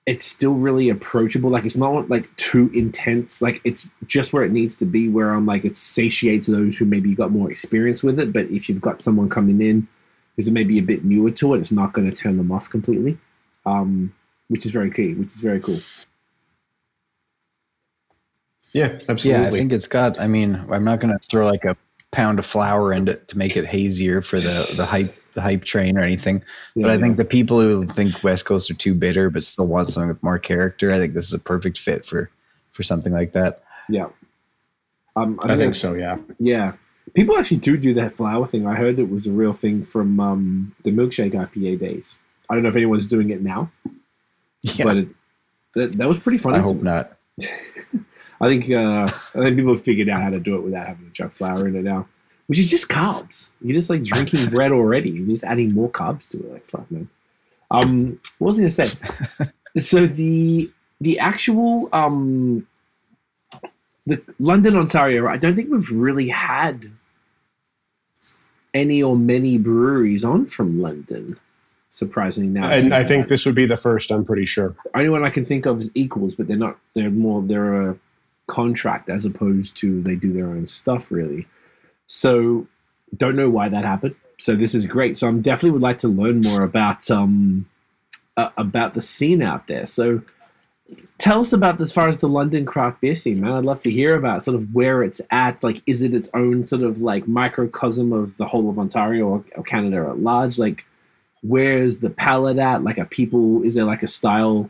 it's 0.06 0.26
still 0.26 0.56
really 0.56 0.89
approachable. 0.89 1.50
Like 1.50 1.66
it's 1.66 1.78
not 1.78 2.10
like 2.10 2.36
too 2.36 2.70
intense. 2.74 3.41
Like 3.41 3.62
it's 3.64 3.88
just 4.06 4.34
where 4.34 4.44
it 4.44 4.52
needs 4.52 4.78
to 4.78 4.86
be. 4.86 5.08
Where 5.10 5.32
I'm 5.32 5.46
like 5.46 5.66
it 5.66 5.78
satiates 5.78 6.48
those 6.48 6.78
who 6.78 6.86
maybe 6.86 7.14
got 7.14 7.32
more 7.32 7.50
experience 7.50 8.04
with 8.04 8.20
it. 8.20 8.34
But 8.34 8.48
if 8.48 8.68
you've 8.68 8.82
got 8.82 9.02
someone 9.02 9.30
coming 9.30 9.62
in 9.62 9.88
who's 10.36 10.50
maybe 10.50 10.80
a 10.80 10.84
bit 10.84 11.06
newer 11.06 11.30
to 11.32 11.54
it, 11.54 11.60
it's 11.60 11.72
not 11.72 11.94
going 11.94 12.10
to 12.10 12.16
turn 12.16 12.38
them 12.38 12.52
off 12.52 12.70
completely. 12.70 13.18
Um, 13.66 14.14
which 14.50 14.66
is 14.66 14.72
very 14.72 14.91
key. 14.91 15.14
Which 15.14 15.34
is 15.34 15.41
very 15.41 15.62
cool. 15.62 15.78
Yeah, 18.74 18.97
absolutely. 19.07 19.32
Yeah, 19.32 19.47
I 19.47 19.51
think 19.51 19.71
it's 19.71 19.88
got. 19.88 20.19
I 20.19 20.28
mean, 20.28 20.55
I'm 20.71 20.84
not 20.84 20.99
going 20.99 21.17
to 21.17 21.28
throw 21.28 21.45
like 21.45 21.63
a 21.63 21.76
pound 22.11 22.39
of 22.39 22.45
flour 22.45 22.93
in 22.93 23.07
it 23.07 23.28
to 23.28 23.38
make 23.38 23.57
it 23.57 23.65
hazier 23.65 24.21
for 24.21 24.38
the 24.38 24.74
the 24.78 24.86
hype 24.86 25.13
the 25.34 25.41
hype 25.41 25.63
train 25.63 25.97
or 25.97 26.01
anything. 26.01 26.43
but 26.76 26.91
I 26.91 26.97
think 26.97 27.17
the 27.17 27.26
people 27.26 27.59
who 27.59 27.86
think 27.86 28.24
West 28.24 28.45
Coast 28.45 28.69
are 28.69 28.76
too 28.76 28.93
bitter 28.93 29.30
but 29.30 29.43
still 29.43 29.67
want 29.67 29.88
something 29.88 30.09
with 30.09 30.21
more 30.24 30.38
character, 30.38 30.91
I 30.91 30.99
think 30.99 31.13
this 31.13 31.28
is 31.28 31.34
a 31.34 31.43
perfect 31.43 31.78
fit 31.78 32.05
for 32.05 32.30
for 32.71 32.84
something 32.84 33.13
like 33.13 33.34
that. 33.34 33.63
yeah. 33.89 34.07
Um, 35.15 35.39
I 35.43 35.55
think 35.55 35.76
so. 35.76 35.93
Yeah. 35.93 36.17
Yeah. 36.39 36.74
People 37.13 37.38
actually 37.38 37.57
do 37.57 37.78
do 37.78 37.93
that 37.93 38.15
flour 38.15 38.47
thing. 38.47 38.65
I 38.65 38.76
heard 38.76 38.97
it 38.97 39.09
was 39.09 39.28
a 39.28 39.32
real 39.32 39.53
thing 39.53 39.84
from 39.84 40.19
um, 40.19 40.76
the 40.84 40.91
milkshake 40.91 41.34
IPA 41.34 41.80
days. 41.80 42.17
I 42.49 42.55
don't 42.55 42.63
know 42.63 42.69
if 42.69 42.76
anyone's 42.76 43.05
doing 43.05 43.30
it 43.30 43.41
now, 43.41 43.71
Yeah, 44.63 44.86
but 44.86 44.97
it, 44.97 45.07
that, 45.76 45.91
that 45.97 46.07
was 46.07 46.17
pretty 46.17 46.38
funny. 46.39 46.57
I 46.57 46.61
hope 46.61 46.82
not. 46.82 47.17
I 48.44 48.50
think 48.50 48.70
uh, 48.70 49.04
I 49.04 49.08
think 49.08 49.56
people 49.56 49.74
have 49.74 49.84
figured 49.84 50.10
out 50.10 50.22
how 50.22 50.30
to 50.30 50.39
do 50.39 50.56
it 50.56 50.62
without 50.62 50.88
having 50.88 51.06
to 51.06 51.12
chuck 51.12 51.32
flour 51.32 51.66
in 51.68 51.76
it 51.78 51.84
now, 51.84 52.08
which 52.48 52.60
is 52.60 52.70
just 52.70 52.89
carbs. 52.89 53.52
You're 53.62 53.74
just 53.74 53.89
like 53.89 54.04
drinking 54.04 54.50
bread 54.50 54.74
already. 54.74 55.12
You're 55.12 55.28
just 55.28 55.46
adding 55.46 55.74
more 55.74 55.89
carbs 55.89 56.28
to 56.30 56.39
it. 56.39 56.52
Like 56.52 56.66
fuck, 56.66 56.91
man. 56.91 57.10
Um, 57.72 58.20
what 58.39 58.48
was 58.48 58.60
I 58.60 58.64
gonna 58.64 58.70
say? 58.70 59.46
so 59.80 60.06
the 60.06 60.70
the 61.00 61.20
actual 61.20 61.88
um, 61.94 62.68
the 64.06 64.22
London, 64.39 64.76
Ontario. 64.76 65.28
I 65.28 65.38
don't 65.38 65.56
think 65.56 65.72
we've 65.72 65.91
really 65.91 66.28
had 66.28 66.91
any 68.74 69.02
or 69.02 69.16
many 69.16 69.58
breweries 69.58 70.26
on 70.26 70.48
from 70.48 70.80
London. 70.80 71.39
Surprisingly, 71.88 72.50
now 72.50 72.70
And 72.70 72.94
I 72.94 73.04
think 73.04 73.28
this 73.28 73.46
would 73.46 73.54
be 73.54 73.68
the 73.68 73.78
first. 73.78 74.12
I'm 74.12 74.24
pretty 74.24 74.46
sure. 74.46 74.76
only 74.96 75.10
one 75.10 75.24
I 75.24 75.30
can 75.30 75.46
think 75.46 75.68
of 75.68 75.80
is 75.80 75.91
equals, 75.94 76.34
but 76.36 76.48
they're 76.48 76.58
not. 76.58 76.78
They're 76.94 77.12
more. 77.12 77.41
They're 77.41 77.89
a 77.89 77.98
contract 78.48 79.10
as 79.10 79.26
opposed 79.26 79.76
to 79.78 80.02
they 80.02 80.16
do 80.16 80.34
their 80.34 80.48
own 80.48 80.68
stuff. 80.68 81.12
Really. 81.12 81.48
So 82.08 82.68
don't 83.18 83.36
know 83.36 83.50
why 83.50 83.70
that 83.70 83.86
happened. 83.86 84.16
So 84.39 84.56
this 84.56 84.76
is 84.76 84.86
great. 84.86 85.18
So 85.18 85.28
I'm 85.28 85.41
definitely 85.41 85.72
would 85.72 85.82
like 85.82 86.00
to 86.00 86.08
learn 86.08 86.41
more 86.41 86.64
about 86.64 87.10
um 87.10 87.68
uh, 88.38 88.50
about 88.58 88.94
the 88.94 89.02
scene 89.02 89.41
out 89.41 89.68
there. 89.68 89.86
So 89.86 90.22
tell 91.18 91.39
us 91.39 91.54
about 91.54 91.80
as 91.80 91.91
far 91.91 92.08
as 92.08 92.18
the 92.18 92.30
London 92.30 92.66
craft 92.66 93.02
beer 93.02 93.16
scene, 93.16 93.41
man. 93.41 93.52
I'd 93.52 93.66
love 93.66 93.80
to 93.82 93.91
hear 93.91 94.16
about 94.16 94.44
sort 94.44 94.56
of 94.56 94.74
where 94.74 95.04
it's 95.04 95.22
at. 95.32 95.64
Like, 95.64 95.82
is 95.86 96.02
it 96.02 96.14
its 96.14 96.30
own 96.34 96.66
sort 96.66 96.82
of 96.82 97.00
like 97.00 97.28
microcosm 97.28 98.12
of 98.12 98.38
the 98.38 98.46
whole 98.46 98.70
of 98.70 98.80
Ontario 98.80 99.28
or, 99.28 99.46
or 99.56 99.64
Canada 99.64 100.08
at 100.10 100.20
large? 100.20 100.58
Like, 100.58 100.86
where's 101.41 101.98
the 101.98 102.10
palette 102.10 102.58
at? 102.58 102.84
Like, 102.84 102.98
are 102.98 103.06
people? 103.06 103.64
Is 103.64 103.74
there 103.76 103.86
like 103.86 104.04
a 104.04 104.08
style? 104.08 104.70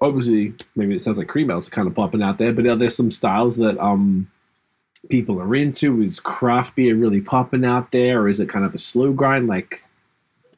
Obviously, 0.00 0.54
maybe 0.76 0.94
it 0.94 1.02
sounds 1.02 1.18
like 1.18 1.28
cream 1.28 1.50
ales 1.50 1.68
are 1.68 1.72
kind 1.72 1.86
of 1.86 1.94
popping 1.94 2.22
out 2.22 2.38
there, 2.38 2.52
but 2.52 2.66
are 2.66 2.76
there 2.76 2.90
some 2.90 3.10
styles 3.10 3.56
that 3.56 3.78
um 3.78 4.30
people 5.08 5.40
are 5.40 5.54
into? 5.54 6.02
Is 6.02 6.20
craft 6.20 6.76
beer 6.76 6.94
really 6.94 7.20
popping 7.20 7.64
out 7.64 7.92
there, 7.92 8.22
or 8.22 8.28
is 8.28 8.40
it 8.40 8.48
kind 8.48 8.64
of 8.64 8.74
a 8.74 8.78
slow 8.78 9.12
grind? 9.12 9.46
Like, 9.46 9.84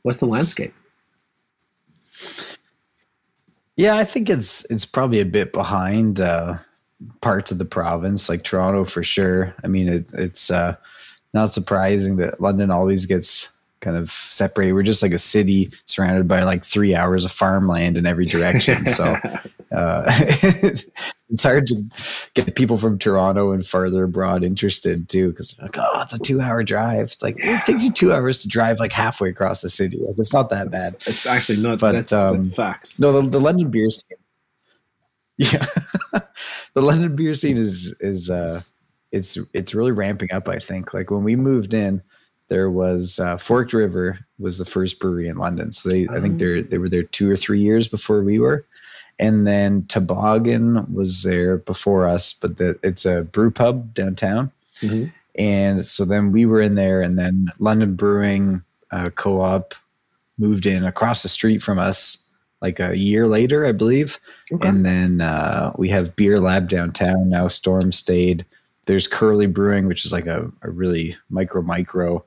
what's 0.03 0.19
the 0.19 0.27
landscape? 0.27 0.75
Yeah, 3.77 3.97
I 3.97 4.05
think 4.05 4.29
it's 4.29 4.71
it's 4.71 4.85
probably 4.85 5.21
a 5.21 5.27
bit 5.27 5.53
behind 5.53 6.21
uh, 6.21 6.57
parts 7.21 7.51
of 7.51 7.59
the 7.59 7.65
province, 7.65 8.29
like 8.29 8.45
Toronto 8.45 8.85
for 8.85 9.03
sure. 9.03 9.55
I 9.65 9.67
mean, 9.67 9.89
it, 9.89 10.11
it's 10.15 10.51
uh, 10.51 10.77
not 11.33 11.53
surprising 11.53 12.17
that 12.17 12.41
London 12.41 12.71
always 12.71 13.07
gets 13.07 13.52
kind 13.83 13.97
of 13.97 14.11
separated. 14.11 14.73
We're 14.73 14.83
just 14.83 15.03
like 15.03 15.13
a 15.13 15.19
city 15.19 15.71
surrounded 15.85 16.27
by 16.27 16.45
like 16.45 16.65
three 16.65 16.95
hours 16.95 17.27
of 17.27 17.33
farmland 17.33 17.99
in 17.99 18.07
every 18.07 18.25
direction. 18.25 18.87
So 18.93 19.17
uh, 19.73 20.03
it's 21.31 21.43
hard 21.43 21.67
to 21.67 22.31
get 22.35 22.55
people 22.55 22.77
from 22.77 22.99
Toronto 22.99 23.53
and 23.53 23.65
farther 23.65 24.05
abroad 24.05 24.45
interested 24.45 25.09
too, 25.09 25.31
because 25.31 25.59
like, 25.61 25.77
oh, 25.79 26.01
it's 26.03 26.13
a 26.13 26.19
two-hour 26.19 26.63
drive. 26.63 27.05
It's 27.05 27.23
like 27.23 27.37
it 27.39 27.65
takes 27.65 27.85
you 27.85 27.91
two 27.91 28.13
hours 28.13 28.43
to 28.43 28.49
drive 28.49 28.81
like 28.81 28.93
halfway 28.93 29.31
across 29.31 29.63
the 29.63 29.71
city. 29.71 29.97
Like 30.07 30.17
it's 30.19 30.33
not 30.33 30.51
that 30.51 30.71
bad. 30.71 30.95
It's 30.95 31.25
actually 31.27 31.63
not. 31.63 31.81
But, 31.81 31.93
that's, 31.93 32.13
um, 32.13 32.43
that's 32.43 32.55
facts. 32.55 33.01
No, 33.01 33.21
the, 33.21 33.31
the 33.31 33.41
London 33.41 33.71
beer 33.71 33.91
scene. 33.91 34.19
Yeah, 35.39 35.65
the 36.75 36.83
London 36.83 37.17
beer 37.17 37.35
scene 37.35 37.57
is 37.57 37.99
is 38.01 38.29
uh, 38.31 38.61
it's 39.11 39.39
it's 39.55 39.75
really 39.75 39.93
ramping 39.93 40.33
up. 40.33 40.49
I 40.49 40.59
think 40.59 40.93
like 40.93 41.11
when 41.11 41.25
we 41.25 41.35
moved 41.35 41.73
in, 41.73 42.03
there 42.49 42.71
was 42.71 43.19
uh, 43.19 43.37
Forked 43.37 43.73
River 43.73 44.27
was 44.39 44.59
the 44.59 44.65
first 44.65 45.01
brewery 45.01 45.29
in 45.29 45.37
London. 45.37 45.73
So 45.73 45.89
they 45.89 46.07
I 46.09 46.21
think 46.21 46.39
they 46.39 46.63
they 46.63 46.79
were 46.79 46.89
there 46.89 47.03
two 47.03 47.31
or 47.31 47.37
three 47.37 47.61
years 47.61 47.89
before 47.89 48.23
we 48.23 48.39
were, 48.39 48.65
and 49.19 49.47
then 49.47 49.87
Toboggan 49.87 50.93
was 50.93 51.23
there 51.23 51.57
before 51.59 52.07
us. 52.07 52.33
But 52.33 52.59
the, 52.59 52.79
it's 52.83 53.05
a 53.07 53.25
brew 53.25 53.51
pub 53.51 53.95
downtown, 53.95 54.51
Mhm. 54.81 55.13
and 55.39 55.85
so 55.87 56.05
then 56.05 56.33
we 56.33 56.45
were 56.47 56.61
in 56.61 56.75
there, 56.75 57.01
and 57.01 57.19
then 57.19 57.47
London 57.59 57.95
Brewing 57.95 58.63
uh, 58.91 59.11
Co-op 59.11 59.75
moved 60.39 60.67
in 60.67 60.85
across 60.85 61.23
the 61.23 61.29
street 61.29 61.63
from 61.63 61.79
us 61.79 62.29
like 62.61 62.79
a 62.79 62.97
year 62.97 63.27
later, 63.27 63.65
I 63.67 63.73
believe. 63.73 64.19
Okay. 64.53 64.69
And 64.69 64.85
then 64.85 65.21
uh, 65.21 65.73
we 65.79 65.89
have 65.89 66.15
Beer 66.17 66.39
Lab 66.39 66.69
downtown 66.69 67.29
now. 67.29 67.49
Storm 67.49 67.91
stayed. 67.93 68.45
There's 68.87 69.07
Curly 69.09 69.47
Brewing, 69.47 69.87
which 69.87 70.05
is 70.05 70.13
like 70.13 70.27
a, 70.27 70.51
a 70.63 70.71
really 70.71 71.17
micro 71.31 71.63
micro, 71.63 72.25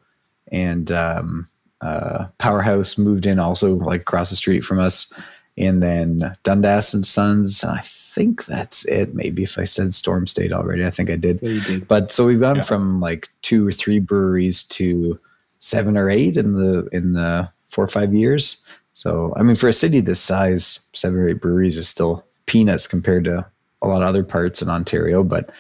and 0.56 0.90
um, 0.92 1.48
uh, 1.82 2.28
Powerhouse 2.38 2.98
moved 2.98 3.26
in 3.26 3.40
also 3.40 3.76
like 3.76 4.02
across 4.02 4.30
the 4.30 4.36
street 4.36 4.62
from 4.62 4.80
us. 4.80 5.12
And 5.58 5.82
then 5.82 6.36
Dundas 6.44 6.94
and 6.94 7.06
Sons. 7.06 7.64
I 7.64 7.80
think 7.82 8.46
that's 8.46 8.84
it. 8.86 9.14
Maybe 9.14 9.44
if 9.44 9.58
I 9.58 9.64
said 9.64 9.94
Storm 9.94 10.28
Stayed 10.28 10.52
already, 10.52 10.86
I 10.86 10.90
think 10.90 11.10
I 11.10 11.16
did. 11.16 11.40
Yeah, 11.42 11.60
did. 11.66 11.88
But 11.88 12.12
so 12.12 12.26
we've 12.26 12.42
gone 12.42 12.58
Yeah. 12.58 12.62
from 12.62 13.00
like 13.00 13.30
two 13.42 13.66
or 13.68 13.72
three 13.72 14.00
breweries 14.00 14.64
to 14.78 15.18
seven 15.60 15.96
or 15.98 16.10
eight 16.10 16.36
in 16.36 16.54
the 16.58 16.88
in 16.92 17.14
the 17.14 17.50
four 17.64 17.86
or 17.86 17.88
five 17.88 18.14
years. 18.14 18.66
So 18.92 19.34
I 19.38 19.44
mean, 19.44 19.56
for 19.56 19.70
a 19.70 19.74
city 19.74 20.02
this 20.02 20.20
size, 20.20 20.90
seven 20.94 21.20
or 21.20 21.30
eight 21.30 21.40
breweries 21.42 21.78
is 21.78 21.88
still 21.88 22.26
peanuts 22.48 22.86
compared 22.88 23.24
to 23.26 23.46
a 23.82 23.88
lot 23.88 24.02
of 24.02 24.10
other 24.10 24.24
parts 24.26 24.62
in 24.62 24.70
Ontario. 24.70 25.24
But 25.24 25.52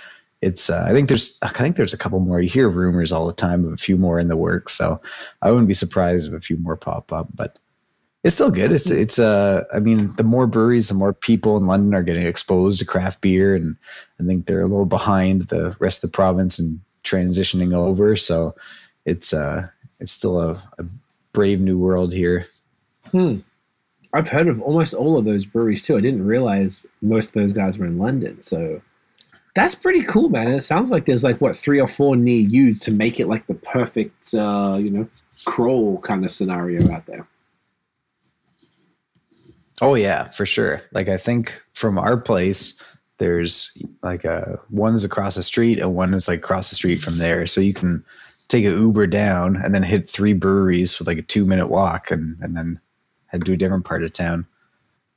it's 0.45 0.69
uh, 0.69 0.85
I 0.87 0.91
think 0.91 1.07
there's 1.07 1.39
I 1.41 1.47
think 1.47 1.75
there's 1.75 1.93
a 1.93 1.97
couple 1.97 2.19
more. 2.19 2.39
You 2.39 2.47
hear 2.47 2.69
rumors 2.69 3.11
all 3.11 3.25
the 3.25 3.33
time 3.33 3.65
of 3.65 3.73
a 3.73 3.77
few 3.77 3.97
more 3.97 4.19
in 4.19 4.27
the 4.27 4.37
works. 4.37 4.73
So 4.73 5.01
I 5.41 5.49
wouldn't 5.49 5.67
be 5.67 5.73
surprised 5.73 6.27
if 6.27 6.35
a 6.35 6.39
few 6.39 6.57
more 6.57 6.75
pop 6.75 7.11
up. 7.11 7.29
But 7.33 7.57
it's 8.23 8.35
still 8.35 8.51
good. 8.51 8.71
It's 8.71 8.91
it's 8.91 9.17
uh 9.17 9.63
I 9.73 9.79
mean 9.79 10.09
the 10.17 10.23
more 10.23 10.45
breweries, 10.45 10.87
the 10.87 10.93
more 10.93 11.13
people 11.13 11.57
in 11.57 11.65
London 11.65 11.95
are 11.95 12.03
getting 12.03 12.27
exposed 12.27 12.79
to 12.79 12.85
craft 12.85 13.21
beer, 13.21 13.55
and 13.55 13.75
I 14.19 14.23
think 14.23 14.45
they're 14.45 14.61
a 14.61 14.67
little 14.67 14.85
behind 14.85 15.43
the 15.43 15.75
rest 15.79 16.03
of 16.03 16.11
the 16.11 16.15
province 16.15 16.59
and 16.59 16.79
transitioning 17.03 17.73
over. 17.73 18.15
So 18.15 18.53
it's 19.03 19.33
uh 19.33 19.69
it's 19.99 20.11
still 20.11 20.39
a, 20.39 20.51
a 20.77 20.85
brave 21.33 21.59
new 21.59 21.79
world 21.79 22.13
here. 22.13 22.45
Hmm. 23.11 23.37
I've 24.13 24.27
heard 24.27 24.47
of 24.47 24.61
almost 24.61 24.93
all 24.93 25.17
of 25.17 25.25
those 25.25 25.45
breweries 25.47 25.81
too. 25.81 25.97
I 25.97 26.01
didn't 26.01 26.27
realize 26.27 26.85
most 27.01 27.29
of 27.29 27.33
those 27.33 27.51
guys 27.51 27.79
were 27.79 27.87
in 27.87 27.97
London. 27.97 28.43
So 28.43 28.81
that's 29.55 29.73
pretty 29.73 30.03
cool, 30.03 30.29
man. 30.29 30.49
It 30.49 30.61
sounds 30.61 30.91
like 30.91 31.05
there's 31.05 31.23
like 31.23 31.39
what 31.39 31.55
three 31.55 31.79
or 31.79 31.87
four 31.87 32.15
near 32.15 32.37
you 32.37 32.75
to 32.75 32.91
make 32.91 33.19
it 33.19 33.27
like 33.27 33.47
the 33.47 33.53
perfect, 33.53 34.33
uh, 34.33 34.77
you 34.79 34.91
know, 34.91 35.07
crawl 35.45 35.99
kind 35.99 36.25
of 36.25 36.31
scenario 36.31 36.91
out 36.91 37.05
there. 37.05 37.25
Oh 39.81 39.95
yeah, 39.95 40.25
for 40.25 40.45
sure. 40.45 40.81
Like 40.91 41.07
I 41.07 41.17
think 41.17 41.61
from 41.73 41.97
our 41.97 42.17
place, 42.17 42.81
there's 43.17 43.81
like 44.03 44.25
a 44.25 44.59
one's 44.69 45.03
across 45.05 45.35
the 45.35 45.43
street 45.43 45.79
and 45.79 45.95
one 45.95 46.13
is 46.13 46.27
like 46.27 46.39
across 46.39 46.69
the 46.69 46.75
street 46.75 47.01
from 47.01 47.17
there. 47.17 47.45
So 47.47 47.61
you 47.61 47.73
can 47.73 48.03
take 48.49 48.65
an 48.65 48.73
Uber 48.73 49.07
down 49.07 49.55
and 49.55 49.73
then 49.73 49.83
hit 49.83 50.07
three 50.09 50.33
breweries 50.33 50.99
with 50.99 51.07
like 51.07 51.17
a 51.17 51.21
two 51.21 51.45
minute 51.45 51.69
walk 51.69 52.11
and, 52.11 52.37
and 52.41 52.57
then 52.57 52.79
head 53.27 53.45
to 53.45 53.53
a 53.53 53.57
different 53.57 53.85
part 53.85 54.03
of 54.03 54.11
town. 54.11 54.47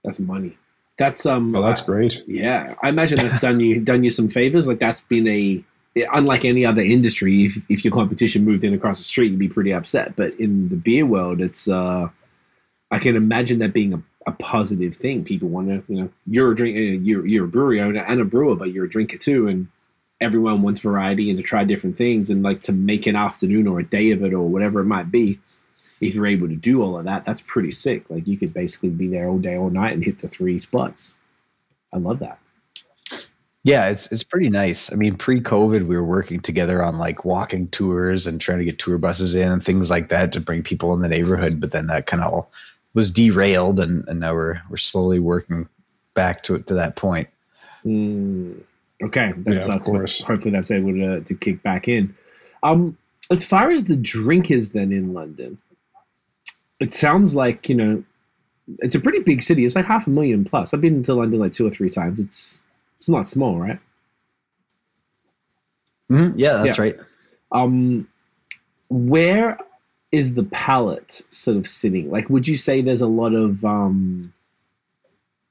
That's 0.05 0.19
money. 0.21 0.58
That's 0.99 1.25
um. 1.25 1.53
Well, 1.53 1.63
that's 1.63 1.81
great. 1.81 2.25
Yeah, 2.27 2.75
I 2.83 2.89
imagine 2.89 3.19
that's 3.19 3.41
done 3.41 3.61
you 3.61 3.81
done 3.81 4.03
you 4.03 4.11
some 4.11 4.29
favors. 4.29 4.67
Like 4.67 4.81
that's 4.81 5.01
been 5.03 5.29
a 5.29 5.65
unlike 6.13 6.45
any 6.45 6.67
other 6.67 6.83
industry. 6.83 7.45
If 7.45 7.71
if 7.71 7.85
your 7.85 7.93
competition 7.93 8.45
moved 8.45 8.65
in 8.65 8.75
across 8.75 8.99
the 8.99 9.05
street, 9.05 9.31
you'd 9.31 9.39
be 9.39 9.49
pretty 9.49 9.73
upset. 9.73 10.17
But 10.17 10.35
in 10.35 10.69
the 10.69 10.77
beer 10.77 11.07
world, 11.07 11.41
it's 11.41 11.69
uh, 11.69 12.09
I 12.91 12.99
can 12.99 13.17
imagine 13.17 13.61
that 13.61 13.73
being 13.73 13.95
a, 13.95 14.03
a 14.27 14.33
positive 14.33 14.95
thing. 14.95 15.25
People 15.25 15.49
want 15.49 15.69
to, 15.69 15.83
you 15.93 16.03
know, 16.03 16.11
you're 16.27 16.53
a 16.53 16.57
drink, 16.57 16.77
uh, 16.77 17.03
you're 17.05 17.27
you're 17.27 17.45
a 17.45 17.49
brewery 17.49 17.81
owner 17.81 18.01
and 18.01 18.21
a 18.21 18.25
brewer, 18.25 18.57
but 18.57 18.73
you're 18.73 18.87
a 18.87 18.91
drinker 18.91 19.19
too, 19.19 19.47
and 19.49 19.69
everyone 20.21 20.63
wants 20.63 20.81
variety 20.81 21.31
and 21.31 21.39
to 21.39 21.45
try 21.45 21.63
different 21.65 21.97
things 21.97 22.29
and 22.29 22.43
like 22.43 22.61
to 22.61 22.73
make 22.73 23.07
an 23.07 23.15
afternoon 23.15 23.69
or 23.69 23.79
a 23.79 23.85
day 23.85 24.11
of 24.11 24.23
it 24.25 24.35
or 24.35 24.49
whatever 24.49 24.81
it 24.81 24.85
might 24.85 25.13
be. 25.13 25.39
If 26.01 26.15
you're 26.15 26.27
able 26.27 26.49
to 26.49 26.55
do 26.57 26.83
all 26.83 26.99
of 26.99 27.05
that, 27.07 27.25
that's 27.25 27.41
pretty 27.41 27.71
sick. 27.73 28.05
Like 28.09 28.27
you 28.27 28.37
could 28.37 28.55
basically 28.55 28.91
be 28.91 29.09
there 29.09 29.29
all 29.29 29.39
day, 29.39 29.57
all 29.57 29.71
night, 29.71 29.95
and 29.95 30.05
hit 30.05 30.19
the 30.19 30.29
three 30.29 30.59
spots. 30.59 31.15
I 31.93 31.99
love 31.99 32.19
that. 32.21 32.39
Yeah, 33.65 33.91
it's 33.91 34.11
it's 34.13 34.23
pretty 34.23 34.49
nice. 34.49 34.93
I 34.93 34.97
mean, 34.97 35.17
pre-COVID, 35.17 35.87
we 35.87 35.97
were 35.97 36.05
working 36.05 36.41
together 36.41 36.83
on 36.83 36.97
like 36.97 37.25
walking 37.25 37.69
tours 37.69 38.27
and 38.27 38.41
trying 38.41 38.59
to 38.59 38.65
get 38.65 38.79
tour 38.79 38.99
buses 38.99 39.35
in 39.35 39.51
and 39.51 39.63
things 39.63 39.91
like 39.91 40.09
that 40.09 40.33
to 40.33 40.41
bring 40.41 40.63
people 40.63 40.95
in 40.95 41.03
the 41.03 41.09
neighborhood. 41.09 41.61
But 41.61 41.73
then 41.73 41.87
that 41.89 42.07
kind 42.07 42.23
of 42.23 42.33
all 42.33 42.53
was 42.95 43.11
derailed, 43.11 43.81
and, 43.81 44.07
and 44.09 44.21
now 44.21 44.33
we're 44.33 44.63
we're 44.71 44.77
slowly 44.77 45.19
working 45.19 45.67
back 46.15 46.43
to 46.45 46.59
to 46.61 46.75
that 46.75 46.97
point. 46.97 47.29
Mm, 47.85 48.61
okay, 49.03 49.33
that's, 49.39 49.49
Yeah, 49.49 49.55
of 49.75 49.79
that's 49.79 49.89
what- 49.89 49.99
course. 49.99 50.23
hopefully 50.23 50.53
that's 50.53 50.71
able 50.71 50.93
to, 50.93 51.21
to 51.21 51.35
kick 51.35 51.63
back 51.63 51.89
in. 51.89 52.15
Um, 52.63 52.97
as 53.31 53.45
far 53.45 53.71
as 53.71 53.85
the 53.85 53.97
drinkers, 53.97 54.71
then 54.71 54.93
in 54.93 55.13
London, 55.13 55.59
it 56.81 56.93
sounds 56.93 57.35
like 57.35 57.69
you 57.69 57.75
know 57.75 58.05
it's 58.81 58.95
a 58.95 59.01
pretty 59.01 59.21
big 59.21 59.43
city. 59.43 59.65
It's 59.65 59.75
like 59.75 59.87
half 59.87 60.07
a 60.07 60.11
million 60.11 60.45
plus. 60.45 60.73
I've 60.75 60.81
been 60.81 61.03
to 61.05 61.15
London 61.15 61.41
like 61.41 61.53
two 61.53 61.67
or 61.67 61.71
three 61.71 61.91
times. 61.91 62.21
It's 62.21 62.61
it's 62.97 63.09
not 63.09 63.29
small, 63.29 63.59
right? 63.59 63.79
Mhm, 66.11 66.33
Yeah, 66.37 66.63
that's 66.63 66.79
right. 66.79 66.95
Um, 67.53 68.09
where 68.89 69.59
is 70.13 70.35
the 70.35 70.45
palette 70.45 71.23
sort 71.29 71.57
of 71.57 71.67
sitting? 71.67 72.11
Like, 72.11 72.31
would 72.31 72.49
you 72.49 72.57
say 72.57 72.81
there's 72.81 73.01
a 73.03 73.07
lot 73.07 73.35
of? 73.35 73.65
Um, 73.65 74.33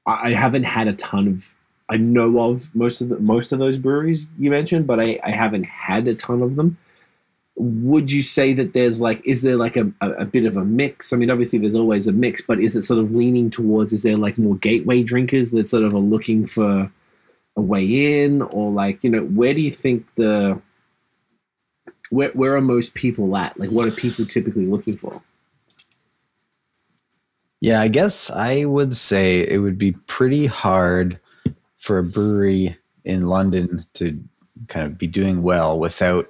I 0.06 0.28
I 0.28 0.30
haven't 0.32 0.64
had 0.64 0.88
a 0.88 0.94
ton 0.94 1.28
of. 1.28 1.54
I 1.90 1.96
know 1.96 2.38
of 2.50 2.74
most 2.74 3.00
of 3.00 3.08
the 3.08 3.18
most 3.18 3.50
of 3.52 3.58
those 3.58 3.78
breweries 3.78 4.26
you 4.38 4.50
mentioned, 4.50 4.86
but 4.86 5.00
I, 5.00 5.18
I 5.24 5.30
haven't 5.30 5.64
had 5.64 6.06
a 6.06 6.14
ton 6.14 6.42
of 6.42 6.56
them. 6.56 6.76
Would 7.58 8.10
you 8.10 8.22
say 8.22 8.52
that 8.52 8.72
there's 8.72 9.00
like, 9.00 9.20
is 9.24 9.42
there 9.42 9.56
like 9.56 9.76
a, 9.76 9.90
a, 10.00 10.24
bit 10.24 10.44
of 10.44 10.56
a 10.56 10.64
mix? 10.64 11.12
I 11.12 11.16
mean, 11.16 11.30
obviously 11.30 11.58
there's 11.58 11.74
always 11.74 12.06
a 12.06 12.12
mix, 12.12 12.40
but 12.40 12.60
is 12.60 12.76
it 12.76 12.82
sort 12.82 13.00
of 13.00 13.10
leaning 13.10 13.50
towards? 13.50 13.92
Is 13.92 14.04
there 14.04 14.16
like 14.16 14.38
more 14.38 14.56
gateway 14.56 15.02
drinkers 15.02 15.50
that 15.50 15.68
sort 15.68 15.82
of 15.82 15.92
are 15.92 15.98
looking 15.98 16.46
for 16.46 16.90
a 17.56 17.60
way 17.60 18.22
in, 18.22 18.42
or 18.42 18.70
like 18.70 19.02
you 19.02 19.10
know, 19.10 19.24
where 19.24 19.52
do 19.52 19.60
you 19.60 19.72
think 19.72 20.06
the 20.14 20.60
where 22.10 22.30
where 22.30 22.54
are 22.54 22.60
most 22.60 22.94
people 22.94 23.36
at? 23.36 23.58
Like, 23.58 23.70
what 23.70 23.88
are 23.88 23.92
people 23.92 24.24
typically 24.24 24.66
looking 24.66 24.96
for? 24.96 25.20
Yeah, 27.60 27.80
I 27.80 27.88
guess 27.88 28.30
I 28.30 28.64
would 28.64 28.94
say 28.94 29.40
it 29.40 29.58
would 29.58 29.78
be 29.78 29.92
pretty 30.06 30.46
hard 30.46 31.18
for 31.76 31.98
a 31.98 32.04
brewery 32.04 32.76
in 33.04 33.26
London 33.26 33.84
to 33.94 34.22
kind 34.68 34.86
of 34.86 34.96
be 34.96 35.08
doing 35.08 35.42
well 35.42 35.78
without 35.78 36.26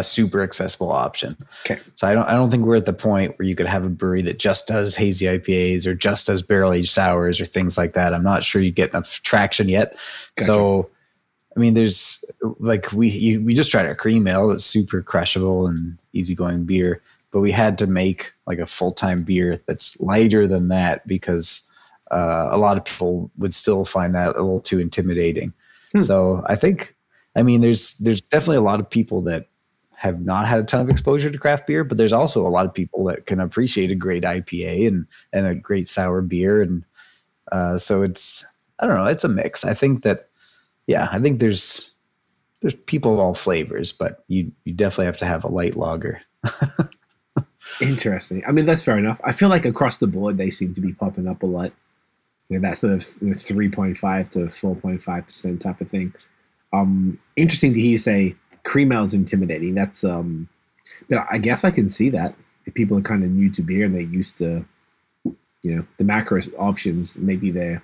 a 0.00 0.02
super 0.02 0.42
accessible 0.42 0.90
option. 0.90 1.36
Okay. 1.64 1.80
So 1.94 2.06
I 2.06 2.14
don't 2.14 2.26
I 2.26 2.32
don't 2.32 2.50
think 2.50 2.64
we're 2.64 2.76
at 2.76 2.86
the 2.86 2.92
point 2.92 3.38
where 3.38 3.46
you 3.46 3.54
could 3.54 3.66
have 3.66 3.84
a 3.84 3.88
brewery 3.88 4.22
that 4.22 4.38
just 4.38 4.66
does 4.66 4.96
hazy 4.96 5.26
IPAs 5.26 5.86
or 5.86 5.94
just 5.94 6.26
does 6.26 6.42
barrel 6.42 6.72
aged 6.72 6.88
sours 6.88 7.40
or 7.40 7.44
things 7.44 7.78
like 7.78 7.92
that. 7.92 8.12
I'm 8.12 8.22
not 8.24 8.42
sure 8.42 8.60
you 8.60 8.72
get 8.72 8.90
enough 8.90 9.22
traction 9.22 9.68
yet. 9.68 9.92
Gotcha. 10.36 10.46
So 10.46 10.90
I 11.56 11.60
mean 11.60 11.74
there's 11.74 12.24
like 12.58 12.92
we 12.92 13.08
you, 13.08 13.44
we 13.44 13.54
just 13.54 13.70
tried 13.70 13.86
our 13.86 13.94
cream 13.94 14.26
ale 14.26 14.48
that's 14.48 14.64
super 14.64 15.02
crushable 15.02 15.66
and 15.66 15.98
easygoing 16.12 16.64
beer. 16.64 17.00
but 17.30 17.40
we 17.40 17.52
had 17.52 17.78
to 17.78 17.86
make 17.86 18.32
like 18.46 18.58
a 18.58 18.66
full 18.66 18.92
time 18.92 19.22
beer 19.22 19.58
that's 19.66 20.00
lighter 20.00 20.46
than 20.46 20.68
that 20.68 21.06
because 21.06 21.70
uh, 22.10 22.48
a 22.50 22.58
lot 22.58 22.76
of 22.76 22.84
people 22.84 23.30
would 23.38 23.54
still 23.54 23.84
find 23.84 24.14
that 24.14 24.36
a 24.36 24.42
little 24.42 24.60
too 24.60 24.80
intimidating. 24.80 25.52
Hmm. 25.92 26.00
So 26.00 26.42
I 26.46 26.56
think, 26.56 26.96
I 27.36 27.42
mean, 27.42 27.60
there's 27.60 27.98
there's 27.98 28.20
definitely 28.20 28.56
a 28.56 28.62
lot 28.62 28.80
of 28.80 28.90
people 28.90 29.22
that 29.22 29.46
have 30.00 30.24
not 30.24 30.48
had 30.48 30.58
a 30.58 30.64
ton 30.64 30.80
of 30.80 30.88
exposure 30.88 31.30
to 31.30 31.36
craft 31.36 31.66
beer, 31.66 31.84
but 31.84 31.98
there's 31.98 32.14
also 32.14 32.46
a 32.46 32.48
lot 32.48 32.64
of 32.64 32.72
people 32.72 33.04
that 33.04 33.26
can 33.26 33.38
appreciate 33.38 33.90
a 33.90 33.94
great 33.94 34.22
IPA 34.22 34.88
and 34.88 35.06
and 35.30 35.46
a 35.46 35.54
great 35.54 35.86
sour 35.88 36.22
beer, 36.22 36.62
and 36.62 36.84
uh, 37.52 37.76
so 37.76 38.02
it's 38.02 38.46
I 38.78 38.86
don't 38.86 38.96
know, 38.96 39.04
it's 39.04 39.24
a 39.24 39.28
mix. 39.28 39.62
I 39.62 39.74
think 39.74 40.02
that 40.04 40.30
yeah, 40.86 41.10
I 41.12 41.18
think 41.18 41.38
there's 41.38 41.94
there's 42.62 42.74
people 42.74 43.12
of 43.12 43.20
all 43.20 43.34
flavors, 43.34 43.92
but 43.92 44.24
you 44.26 44.52
you 44.64 44.72
definitely 44.72 45.04
have 45.04 45.18
to 45.18 45.26
have 45.26 45.44
a 45.44 45.52
light 45.52 45.76
lager. 45.76 46.22
Interesting. 47.82 48.42
I 48.48 48.52
mean, 48.52 48.64
that's 48.64 48.82
fair 48.82 48.96
enough. 48.96 49.20
I 49.22 49.32
feel 49.32 49.50
like 49.50 49.66
across 49.66 49.98
the 49.98 50.06
board, 50.06 50.38
they 50.38 50.48
seem 50.48 50.72
to 50.72 50.80
be 50.80 50.94
popping 50.94 51.28
up 51.28 51.42
a 51.42 51.46
lot. 51.46 51.72
You 52.48 52.58
know, 52.58 52.66
that 52.66 52.78
sort 52.78 52.94
of 52.94 53.06
you 53.20 53.28
know, 53.28 53.36
3.5 53.36 54.28
to 54.30 54.38
4.5% 54.38 55.60
type 55.60 55.80
of 55.82 55.90
thing. 55.90 56.14
Um, 56.72 57.18
interesting 57.36 57.74
to 57.74 57.80
hear 57.80 57.90
you 57.90 57.98
say 57.98 58.34
cream 58.64 58.92
ale 58.92 59.04
is 59.04 59.14
intimidating. 59.14 59.74
That's, 59.74 60.04
um, 60.04 60.48
but 61.08 61.26
I 61.30 61.38
guess 61.38 61.64
I 61.64 61.70
can 61.70 61.88
see 61.88 62.10
that. 62.10 62.34
If 62.66 62.74
people 62.74 62.96
are 62.98 63.02
kind 63.02 63.24
of 63.24 63.30
new 63.30 63.50
to 63.50 63.62
beer 63.62 63.86
and 63.86 63.94
they're 63.94 64.02
used 64.02 64.38
to, 64.38 64.64
you 65.62 65.76
know, 65.76 65.86
the 65.96 66.04
macro 66.04 66.40
options, 66.58 67.18
maybe 67.18 67.50
they're, 67.50 67.82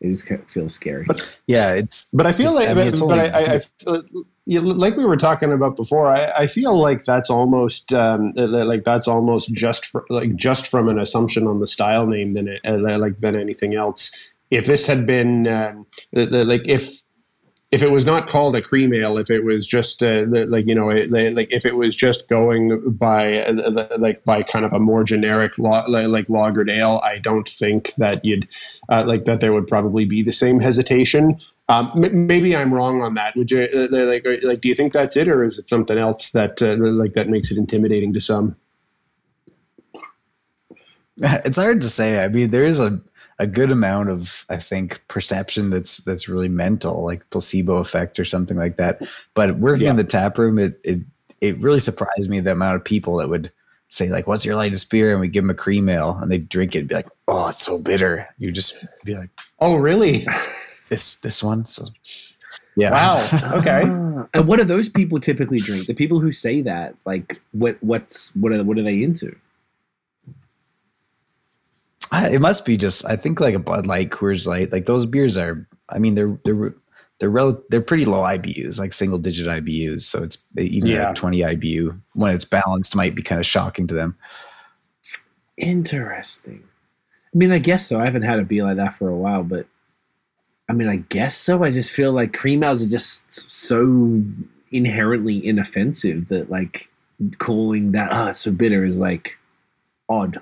it 0.00 0.08
just 0.08 0.26
kind 0.26 0.40
of 0.40 0.50
feels 0.50 0.72
scary. 0.74 1.06
Yeah, 1.46 1.74
it's 1.74 2.06
But 2.12 2.26
I 2.26 2.32
feel 2.32 2.54
like, 2.54 2.68
I 2.70 2.74
mean, 2.74 2.76
but, 2.76 2.86
it's 2.86 3.00
but 3.00 3.18
I, 3.18 3.26
I, 3.26 3.54
I 3.54 3.58
feel- 3.58 4.24
yeah, 4.46 4.60
like 4.62 4.96
we 4.96 5.04
were 5.04 5.18
talking 5.18 5.52
about 5.52 5.76
before, 5.76 6.08
I, 6.08 6.32
I 6.38 6.46
feel 6.46 6.76
like 6.76 7.04
that's 7.04 7.30
almost 7.30 7.92
um, 7.92 8.32
like 8.34 8.82
that's 8.82 9.06
almost 9.06 9.54
just 9.54 9.86
for, 9.86 10.04
like 10.08 10.34
just 10.34 10.66
from 10.66 10.88
an 10.88 10.98
assumption 10.98 11.46
on 11.46 11.60
the 11.60 11.66
style 11.66 12.06
name 12.06 12.30
than 12.30 12.48
it, 12.48 12.60
uh, 12.64 12.78
like 12.98 13.18
than 13.18 13.36
anything 13.36 13.74
else. 13.74 14.32
If 14.50 14.64
this 14.66 14.86
had 14.86 15.06
been 15.06 15.46
um, 15.46 15.86
the- 16.12 16.26
the- 16.26 16.44
like 16.44 16.62
if 16.66 17.02
if 17.72 17.82
it 17.82 17.90
was 17.90 18.04
not 18.04 18.26
called 18.28 18.56
a 18.56 18.62
cream 18.62 18.92
ale, 18.92 19.16
if 19.16 19.30
it 19.30 19.44
was 19.44 19.64
just 19.64 20.02
uh, 20.02 20.24
the, 20.24 20.46
like 20.48 20.66
you 20.66 20.74
know 20.74 20.90
it, 20.90 21.10
like 21.10 21.48
if 21.52 21.64
it 21.64 21.76
was 21.76 21.94
just 21.94 22.28
going 22.28 22.80
by 22.96 23.44
uh, 23.44 23.86
like 23.98 24.24
by 24.24 24.42
kind 24.42 24.64
of 24.64 24.72
a 24.72 24.80
more 24.80 25.04
generic 25.04 25.56
lo- 25.56 25.84
like 25.86 26.26
lagered 26.26 26.68
ale, 26.68 27.00
I 27.04 27.18
don't 27.18 27.48
think 27.48 27.94
that 27.94 28.24
you'd 28.24 28.48
uh, 28.88 29.04
like 29.06 29.24
that 29.26 29.40
there 29.40 29.52
would 29.52 29.68
probably 29.68 30.04
be 30.04 30.22
the 30.22 30.32
same 30.32 30.58
hesitation. 30.58 31.38
Um, 31.68 31.92
m- 31.94 32.26
maybe 32.26 32.56
I'm 32.56 32.74
wrong 32.74 33.02
on 33.02 33.14
that. 33.14 33.36
Would 33.36 33.52
you 33.52 33.68
uh, 33.72 33.86
like 33.90 34.26
uh, 34.26 34.36
like 34.42 34.60
do 34.60 34.68
you 34.68 34.74
think 34.74 34.92
that's 34.92 35.16
it, 35.16 35.28
or 35.28 35.44
is 35.44 35.56
it 35.56 35.68
something 35.68 35.96
else 35.96 36.32
that 36.32 36.60
uh, 36.60 36.74
like 36.76 37.12
that 37.12 37.28
makes 37.28 37.52
it 37.52 37.58
intimidating 37.58 38.12
to 38.14 38.20
some? 38.20 38.56
it's 41.44 41.58
hard 41.58 41.82
to 41.82 41.88
say. 41.88 42.24
I 42.24 42.28
mean, 42.28 42.50
there 42.50 42.64
is 42.64 42.80
a, 42.80 43.00
a 43.40 43.46
good 43.46 43.72
amount 43.72 44.10
of 44.10 44.44
I 44.48 44.56
think 44.56 45.02
perception 45.08 45.70
that's 45.70 46.04
that's 46.04 46.28
really 46.28 46.48
mental, 46.48 47.04
like 47.04 47.28
placebo 47.30 47.78
effect 47.78 48.20
or 48.20 48.24
something 48.24 48.56
like 48.56 48.76
that. 48.76 49.02
But 49.34 49.56
working 49.56 49.88
in 49.88 49.96
the 49.96 50.04
tap 50.04 50.38
room, 50.38 50.58
it 50.58 50.78
it 50.84 51.00
it 51.40 51.58
really 51.58 51.80
surprised 51.80 52.28
me 52.28 52.40
the 52.40 52.52
amount 52.52 52.76
of 52.76 52.84
people 52.84 53.16
that 53.16 53.30
would 53.30 53.50
say 53.88 54.10
like, 54.10 54.26
"What's 54.26 54.44
your 54.44 54.56
lightest 54.56 54.90
beer?" 54.90 55.10
and 55.10 55.20
we 55.20 55.28
give 55.28 55.42
them 55.42 55.50
a 55.50 55.54
cream 55.54 55.88
ale, 55.88 56.18
and 56.20 56.30
they 56.30 56.38
drink 56.38 56.76
it 56.76 56.80
and 56.80 56.88
be 56.88 56.94
like, 56.94 57.08
"Oh, 57.26 57.48
it's 57.48 57.64
so 57.64 57.82
bitter." 57.82 58.28
You 58.36 58.52
just 58.52 58.86
be 59.04 59.16
like, 59.16 59.30
Oh, 59.58 59.76
really? 59.76 60.26
"This 60.90 61.20
this 61.22 61.42
one." 61.42 61.64
So 61.64 61.86
yeah, 62.76 62.90
Wow. 62.92 63.56
Okay. 63.58 63.82
and 64.34 64.46
what 64.46 64.58
do 64.58 64.64
those 64.64 64.90
people 64.90 65.18
typically 65.18 65.58
drink? 65.58 65.86
The 65.86 65.94
people 65.94 66.20
who 66.20 66.30
say 66.30 66.60
that, 66.62 66.94
like, 67.06 67.40
what 67.52 67.78
what's 67.80 68.34
what 68.36 68.52
are 68.52 68.62
what 68.62 68.78
are 68.78 68.84
they 68.84 69.02
into? 69.02 69.34
It 72.12 72.40
must 72.40 72.66
be 72.66 72.76
just 72.76 73.06
I 73.06 73.16
think 73.16 73.40
like 73.40 73.54
a 73.54 73.58
Bud 73.60 73.86
Light, 73.86 74.10
Coors 74.10 74.46
Light, 74.46 74.72
like 74.72 74.86
those 74.86 75.06
beers 75.06 75.36
are. 75.36 75.66
I 75.88 75.98
mean, 75.98 76.14
they're 76.16 76.38
they're 76.44 76.74
they're 77.18 77.30
rel- 77.30 77.62
they're 77.68 77.80
pretty 77.80 78.04
low 78.04 78.22
IBUs, 78.22 78.78
like 78.78 78.92
single 78.92 79.18
digit 79.18 79.46
IBUs. 79.46 80.02
So 80.02 80.22
it's 80.22 80.50
even 80.56 80.88
Yeah. 80.90 81.10
at 81.10 81.16
twenty 81.16 81.40
IBU 81.40 82.00
when 82.16 82.34
it's 82.34 82.44
balanced 82.44 82.96
might 82.96 83.14
be 83.14 83.22
kind 83.22 83.38
of 83.38 83.46
shocking 83.46 83.86
to 83.88 83.94
them. 83.94 84.16
Interesting. 85.56 86.64
I 87.32 87.36
mean, 87.38 87.52
I 87.52 87.58
guess 87.58 87.86
so. 87.86 88.00
I 88.00 88.04
haven't 88.06 88.22
had 88.22 88.38
a 88.40 88.44
beer 88.44 88.64
like 88.64 88.76
that 88.76 88.94
for 88.94 89.08
a 89.08 89.16
while, 89.16 89.44
but 89.44 89.66
I 90.68 90.72
mean, 90.72 90.88
I 90.88 90.96
guess 90.96 91.36
so. 91.36 91.62
I 91.62 91.70
just 91.70 91.92
feel 91.92 92.12
like 92.12 92.32
cream 92.32 92.62
ales 92.64 92.82
are 92.84 92.88
just 92.88 93.50
so 93.50 94.22
inherently 94.72 95.44
inoffensive 95.44 96.28
that 96.28 96.50
like 96.50 96.88
calling 97.38 97.92
that 97.92 98.10
ah 98.12 98.32
so 98.32 98.50
bitter 98.50 98.84
is 98.84 98.98
like 98.98 99.36
odd. 100.08 100.40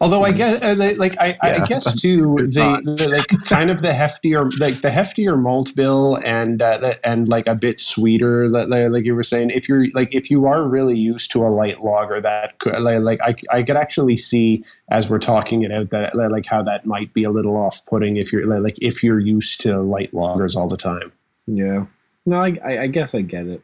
Although 0.00 0.22
I 0.22 0.32
guess, 0.32 0.62
uh, 0.62 0.74
they- 0.74 0.94
like 0.96 1.14
I, 1.20 1.36
I 1.42 1.66
guess 1.66 1.94
too, 2.00 2.36
the, 2.38 2.80
the 2.96 3.08
like 3.10 3.26
kind 3.48 3.70
of 3.70 3.82
the 3.82 3.88
heftier, 3.90 4.50
like 4.60 4.80
the 4.80 4.88
heftier 4.88 5.40
malt 5.40 5.74
bill, 5.74 6.18
and 6.24 6.60
uh, 6.62 6.78
the- 6.78 7.06
and 7.06 7.28
like 7.28 7.46
a 7.46 7.54
bit 7.54 7.80
sweeter, 7.80 8.48
like, 8.48 8.68
like 8.68 8.90
like 8.90 9.04
you 9.04 9.14
were 9.14 9.22
saying. 9.22 9.50
If 9.50 9.68
you're 9.68 9.86
like 9.94 10.14
if 10.14 10.30
you 10.30 10.46
are 10.46 10.62
really 10.64 10.98
used 10.98 11.30
to 11.32 11.40
a 11.40 11.50
light 11.50 11.82
lager, 11.82 12.20
that 12.20 12.58
could, 12.58 12.78
like, 12.80 13.00
like 13.00 13.20
I 13.22 13.34
I 13.58 13.62
could 13.62 13.76
actually 13.76 14.16
see 14.16 14.64
as 14.88 15.10
we're 15.10 15.18
talking 15.18 15.62
it 15.62 15.72
out 15.72 15.90
that 15.90 16.14
like 16.14 16.46
how 16.46 16.62
that 16.62 16.86
might 16.86 17.12
be 17.12 17.24
a 17.24 17.30
little 17.30 17.56
off 17.56 17.84
putting 17.86 18.16
if 18.16 18.32
you're 18.32 18.46
like 18.60 18.76
if 18.80 19.02
you're 19.02 19.20
used 19.20 19.60
to 19.62 19.80
light 19.80 20.12
lagers 20.12 20.56
all 20.56 20.68
the 20.68 20.76
time. 20.76 21.12
Yeah. 21.46 21.86
No, 22.26 22.38
I, 22.38 22.58
I, 22.64 22.82
I 22.82 22.86
guess 22.86 23.14
I 23.14 23.20
get 23.20 23.46
it. 23.46 23.62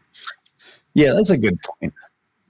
Yeah, 0.94 1.12
that's 1.14 1.30
a 1.30 1.38
good 1.38 1.56
point. 1.62 1.94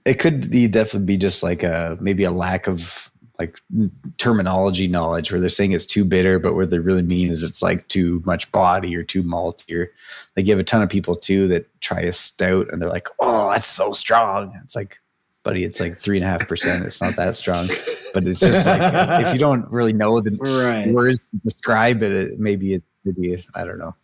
It 0.05 0.15
could 0.15 0.49
be 0.49 0.67
definitely 0.67 1.05
be 1.05 1.17
just 1.17 1.43
like 1.43 1.61
a 1.63 1.97
maybe 2.01 2.23
a 2.23 2.31
lack 2.31 2.67
of 2.67 3.10
like 3.41 3.59
terminology 4.17 4.87
knowledge 4.87 5.31
where 5.31 5.39
they're 5.41 5.49
saying 5.49 5.71
it's 5.71 5.85
too 5.85 6.05
bitter, 6.05 6.39
but 6.39 6.55
what 6.55 6.69
they 6.69 6.79
really 6.79 7.01
mean 7.01 7.29
is 7.29 7.43
it's 7.43 7.61
like 7.61 7.87
too 7.87 8.21
much 8.25 8.51
body 8.51 8.95
or 8.95 9.03
too 9.03 9.23
malty. 9.23 9.75
Or 9.75 9.91
like 10.35 10.45
you 10.45 10.51
have 10.53 10.59
a 10.59 10.63
ton 10.63 10.81
of 10.83 10.89
people 10.89 11.15
too 11.15 11.47
that 11.47 11.67
try 11.81 12.01
a 12.01 12.13
stout 12.13 12.67
and 12.71 12.81
they're 12.81 12.89
like, 12.89 13.07
"Oh, 13.19 13.51
that's 13.51 13.65
so 13.67 13.91
strong." 13.93 14.51
It's 14.63 14.75
like, 14.75 14.99
buddy, 15.43 15.63
it's 15.63 15.79
like 15.79 15.97
three 15.97 16.17
and 16.17 16.25
a 16.25 16.29
half 16.29 16.47
percent. 16.47 16.85
It's 16.85 17.01
not 17.01 17.15
that 17.15 17.35
strong, 17.35 17.67
but 18.13 18.25
it's 18.27 18.39
just 18.41 18.65
like 18.67 18.81
if 19.25 19.33
you 19.33 19.39
don't 19.39 19.69
really 19.71 19.93
know 19.93 20.19
the 20.21 20.37
Right. 20.41 20.87
words 20.93 21.19
to 21.19 21.37
describe 21.43 22.03
it, 22.03 22.11
it 22.11 22.39
maybe 22.39 22.75
it 22.75 22.83
maybe 23.03 23.43
I 23.55 23.65
don't 23.65 23.79
know. 23.79 23.95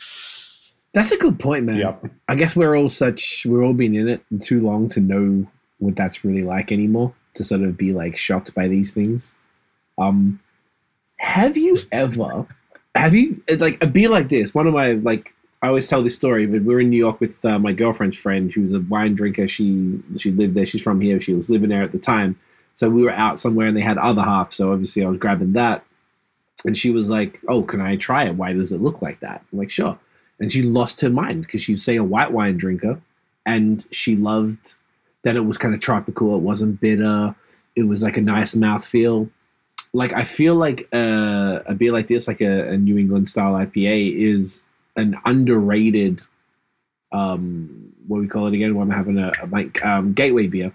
That's 0.93 1.11
a 1.11 1.17
good 1.17 1.37
point, 1.39 1.65
man. 1.65 1.77
Yep. 1.77 2.05
I 2.27 2.35
guess 2.35 2.55
we're 2.55 2.75
all 2.75 2.89
such 2.89 3.45
we're 3.45 3.63
all 3.63 3.73
been 3.73 3.93
in 3.95 4.07
it 4.07 4.21
too 4.41 4.59
long 4.61 4.89
to 4.89 4.99
know 4.99 5.45
what 5.79 5.95
that's 5.95 6.25
really 6.25 6.41
like 6.41 6.71
anymore. 6.71 7.13
To 7.37 7.43
sort 7.43 7.61
of 7.61 7.77
be 7.77 7.93
like 7.93 8.17
shocked 8.17 8.53
by 8.53 8.67
these 8.67 8.91
things. 8.91 9.33
Um, 9.97 10.39
have 11.19 11.57
you 11.57 11.75
ever 11.91 12.45
have 12.95 13.13
you 13.13 13.41
like 13.59 13.81
a 13.81 13.87
beer 13.87 14.09
like 14.09 14.29
this? 14.29 14.53
One 14.53 14.67
of 14.67 14.73
my 14.73 14.93
like 14.93 15.33
I 15.61 15.67
always 15.67 15.87
tell 15.87 16.03
this 16.03 16.15
story, 16.15 16.45
but 16.45 16.61
we 16.61 16.73
were 16.73 16.81
in 16.81 16.89
New 16.89 16.97
York 16.97 17.19
with 17.19 17.43
uh, 17.43 17.57
my 17.57 17.71
girlfriend's 17.71 18.15
friend 18.15 18.51
who's 18.51 18.73
a 18.73 18.79
wine 18.81 19.15
drinker. 19.15 19.47
She 19.47 19.99
she 20.17 20.31
lived 20.31 20.53
there. 20.53 20.65
She's 20.65 20.81
from 20.81 21.01
here. 21.01 21.19
She 21.19 21.33
was 21.33 21.49
living 21.49 21.69
there 21.69 21.83
at 21.83 21.91
the 21.91 21.99
time. 21.99 22.39
So 22.75 22.89
we 22.89 23.01
were 23.01 23.11
out 23.11 23.39
somewhere 23.39 23.67
and 23.67 23.75
they 23.75 23.81
had 23.81 23.97
other 23.97 24.21
half. 24.21 24.53
So 24.53 24.71
obviously 24.71 25.03
I 25.03 25.09
was 25.09 25.17
grabbing 25.17 25.53
that. 25.53 25.83
And 26.65 26.77
she 26.77 26.91
was 26.91 27.09
like, 27.09 27.39
"Oh, 27.47 27.63
can 27.63 27.81
I 27.81 27.95
try 27.95 28.25
it? 28.25 28.35
Why 28.35 28.53
does 28.53 28.71
it 28.71 28.81
look 28.81 29.01
like 29.01 29.19
that?" 29.21 29.43
I'm 29.51 29.59
like, 29.59 29.69
"Sure." 29.69 29.97
And 30.39 30.51
she 30.51 30.61
lost 30.61 31.01
her 31.01 31.09
mind 31.09 31.41
because 31.41 31.61
she's 31.61 31.83
say 31.83 31.95
a 31.95 32.03
white 32.03 32.31
wine 32.31 32.57
drinker, 32.57 32.99
and 33.45 33.85
she 33.91 34.15
loved 34.15 34.75
that 35.23 35.35
it 35.35 35.41
was 35.41 35.57
kind 35.57 35.73
of 35.73 35.79
tropical. 35.79 36.35
It 36.35 36.41
wasn't 36.41 36.79
bitter. 36.79 37.35
It 37.75 37.83
was 37.83 38.03
like 38.03 38.17
a 38.17 38.21
nice 38.21 38.55
mouthfeel. 38.55 39.29
Like 39.93 40.13
I 40.13 40.23
feel 40.23 40.55
like 40.55 40.87
uh, 40.93 41.59
a 41.65 41.73
beer 41.73 41.91
like 41.91 42.07
this, 42.07 42.27
like 42.27 42.41
a, 42.41 42.69
a 42.69 42.77
New 42.77 42.97
England 42.97 43.27
style 43.27 43.53
IPA, 43.53 44.15
is 44.15 44.63
an 44.95 45.17
underrated. 45.25 46.21
Um, 47.11 47.93
what 48.07 48.21
we 48.21 48.27
call 48.27 48.47
it 48.47 48.53
again? 48.53 48.75
When 48.75 48.91
I'm 48.91 48.97
having 48.97 49.17
a, 49.17 49.31
a 49.41 49.47
like 49.47 49.83
um, 49.85 50.13
gateway 50.13 50.47
beer 50.47 50.73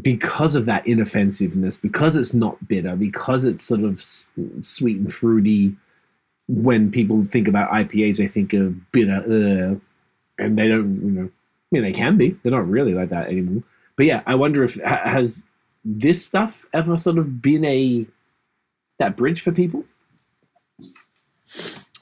because 0.00 0.54
of 0.54 0.66
that 0.66 0.86
inoffensiveness, 0.86 1.76
because 1.76 2.16
it's 2.16 2.34
not 2.34 2.66
bitter, 2.66 2.96
because 2.96 3.44
it's 3.44 3.64
sort 3.64 3.82
of 3.82 3.94
s- 3.94 4.28
sweet 4.62 4.98
and 4.98 5.12
fruity. 5.12 5.74
When 6.46 6.90
people 6.90 7.24
think 7.24 7.48
about 7.48 7.70
IPAs, 7.70 8.18
they 8.18 8.26
think 8.26 8.52
of 8.52 8.92
bitter, 8.92 9.16
uh, 9.16 10.42
and 10.42 10.58
they 10.58 10.68
don't, 10.68 11.00
you 11.00 11.10
know, 11.10 11.30
mean, 11.74 11.82
they 11.82 11.92
can 11.92 12.16
be. 12.16 12.36
They're 12.42 12.52
not 12.52 12.68
really 12.68 12.94
like 12.94 13.10
that 13.10 13.28
anymore. 13.28 13.62
But 13.96 14.06
yeah, 14.06 14.22
I 14.26 14.34
wonder 14.34 14.64
if 14.64 14.74
has 14.76 15.42
this 15.84 16.24
stuff 16.24 16.64
ever 16.72 16.96
sort 16.96 17.18
of 17.18 17.42
been 17.42 17.64
a 17.64 18.06
that 18.98 19.16
bridge 19.16 19.42
for 19.42 19.52
people? 19.52 19.84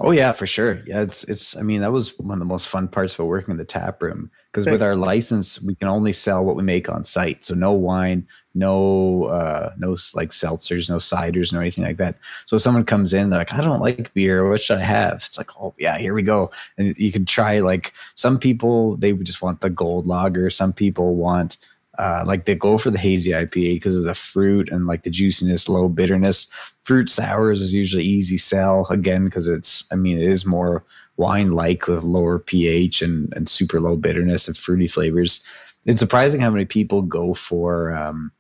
Oh 0.04 0.10
yeah, 0.10 0.32
for 0.32 0.46
sure. 0.46 0.80
Yeah, 0.86 1.02
it's 1.02 1.22
it's. 1.28 1.56
I 1.56 1.62
mean, 1.62 1.80
that 1.82 1.92
was 1.92 2.18
one 2.18 2.32
of 2.32 2.38
the 2.40 2.44
most 2.44 2.68
fun 2.68 2.88
parts 2.88 3.14
about 3.14 3.26
working 3.28 3.52
in 3.52 3.56
the 3.58 3.64
tap 3.64 4.02
room 4.02 4.30
because 4.50 4.66
with 4.66 4.82
our 4.82 4.96
license, 4.96 5.62
we 5.62 5.76
can 5.76 5.86
only 5.86 6.12
sell 6.12 6.44
what 6.44 6.56
we 6.56 6.64
make 6.64 6.90
on 6.90 7.04
site. 7.04 7.44
So 7.44 7.54
no 7.54 7.72
wine, 7.72 8.26
no 8.52 9.24
uh, 9.24 9.70
no 9.78 9.96
like 10.14 10.30
seltzers, 10.30 10.90
no 10.90 10.96
ciders, 10.96 11.52
no 11.52 11.60
anything 11.60 11.84
like 11.84 11.98
that. 11.98 12.16
So 12.46 12.56
if 12.56 12.62
someone 12.62 12.84
comes 12.84 13.12
in, 13.12 13.30
they're 13.30 13.38
like, 13.38 13.54
I 13.54 13.62
don't 13.62 13.80
like 13.80 14.12
beer. 14.12 14.48
What 14.48 14.60
should 14.60 14.78
I 14.78 14.84
have? 14.84 15.14
It's 15.14 15.38
like, 15.38 15.50
oh 15.60 15.72
yeah, 15.78 15.98
here 15.98 16.14
we 16.14 16.22
go. 16.22 16.50
And 16.76 16.96
you 16.98 17.12
can 17.12 17.24
try 17.24 17.60
like 17.60 17.92
some 18.16 18.38
people 18.38 18.96
they 18.96 19.12
would 19.12 19.26
just 19.26 19.40
want 19.40 19.60
the 19.60 19.70
gold 19.70 20.06
lager. 20.06 20.50
Some 20.50 20.72
people 20.72 21.14
want 21.14 21.58
Uh, 21.98 22.24
like 22.26 22.46
they 22.46 22.54
go 22.54 22.78
for 22.78 22.90
the 22.90 22.98
hazy 22.98 23.32
IPA 23.32 23.74
because 23.74 23.96
of 23.96 24.04
the 24.04 24.14
fruit 24.14 24.70
and 24.70 24.86
like 24.86 25.02
the 25.02 25.10
juiciness, 25.10 25.68
low 25.68 25.88
bitterness. 25.88 26.50
Fruit 26.84 27.10
sours 27.10 27.60
is 27.60 27.74
usually 27.74 28.04
easy 28.04 28.38
sell 28.38 28.86
again 28.88 29.24
because 29.24 29.46
it's, 29.46 29.90
I 29.92 29.96
mean, 29.96 30.18
it 30.18 30.24
is 30.24 30.46
more 30.46 30.84
wine 31.16 31.52
like 31.52 31.86
with 31.86 32.02
lower 32.02 32.38
pH 32.38 33.02
and, 33.02 33.32
and 33.36 33.48
super 33.48 33.78
low 33.78 33.96
bitterness 33.96 34.48
and 34.48 34.56
fruity 34.56 34.88
flavors. 34.88 35.46
It's 35.84 36.00
surprising 36.00 36.40
how 36.40 36.50
many 36.50 36.64
people 36.64 37.02
go 37.02 37.34
for 37.34 37.94
um, 37.94 38.32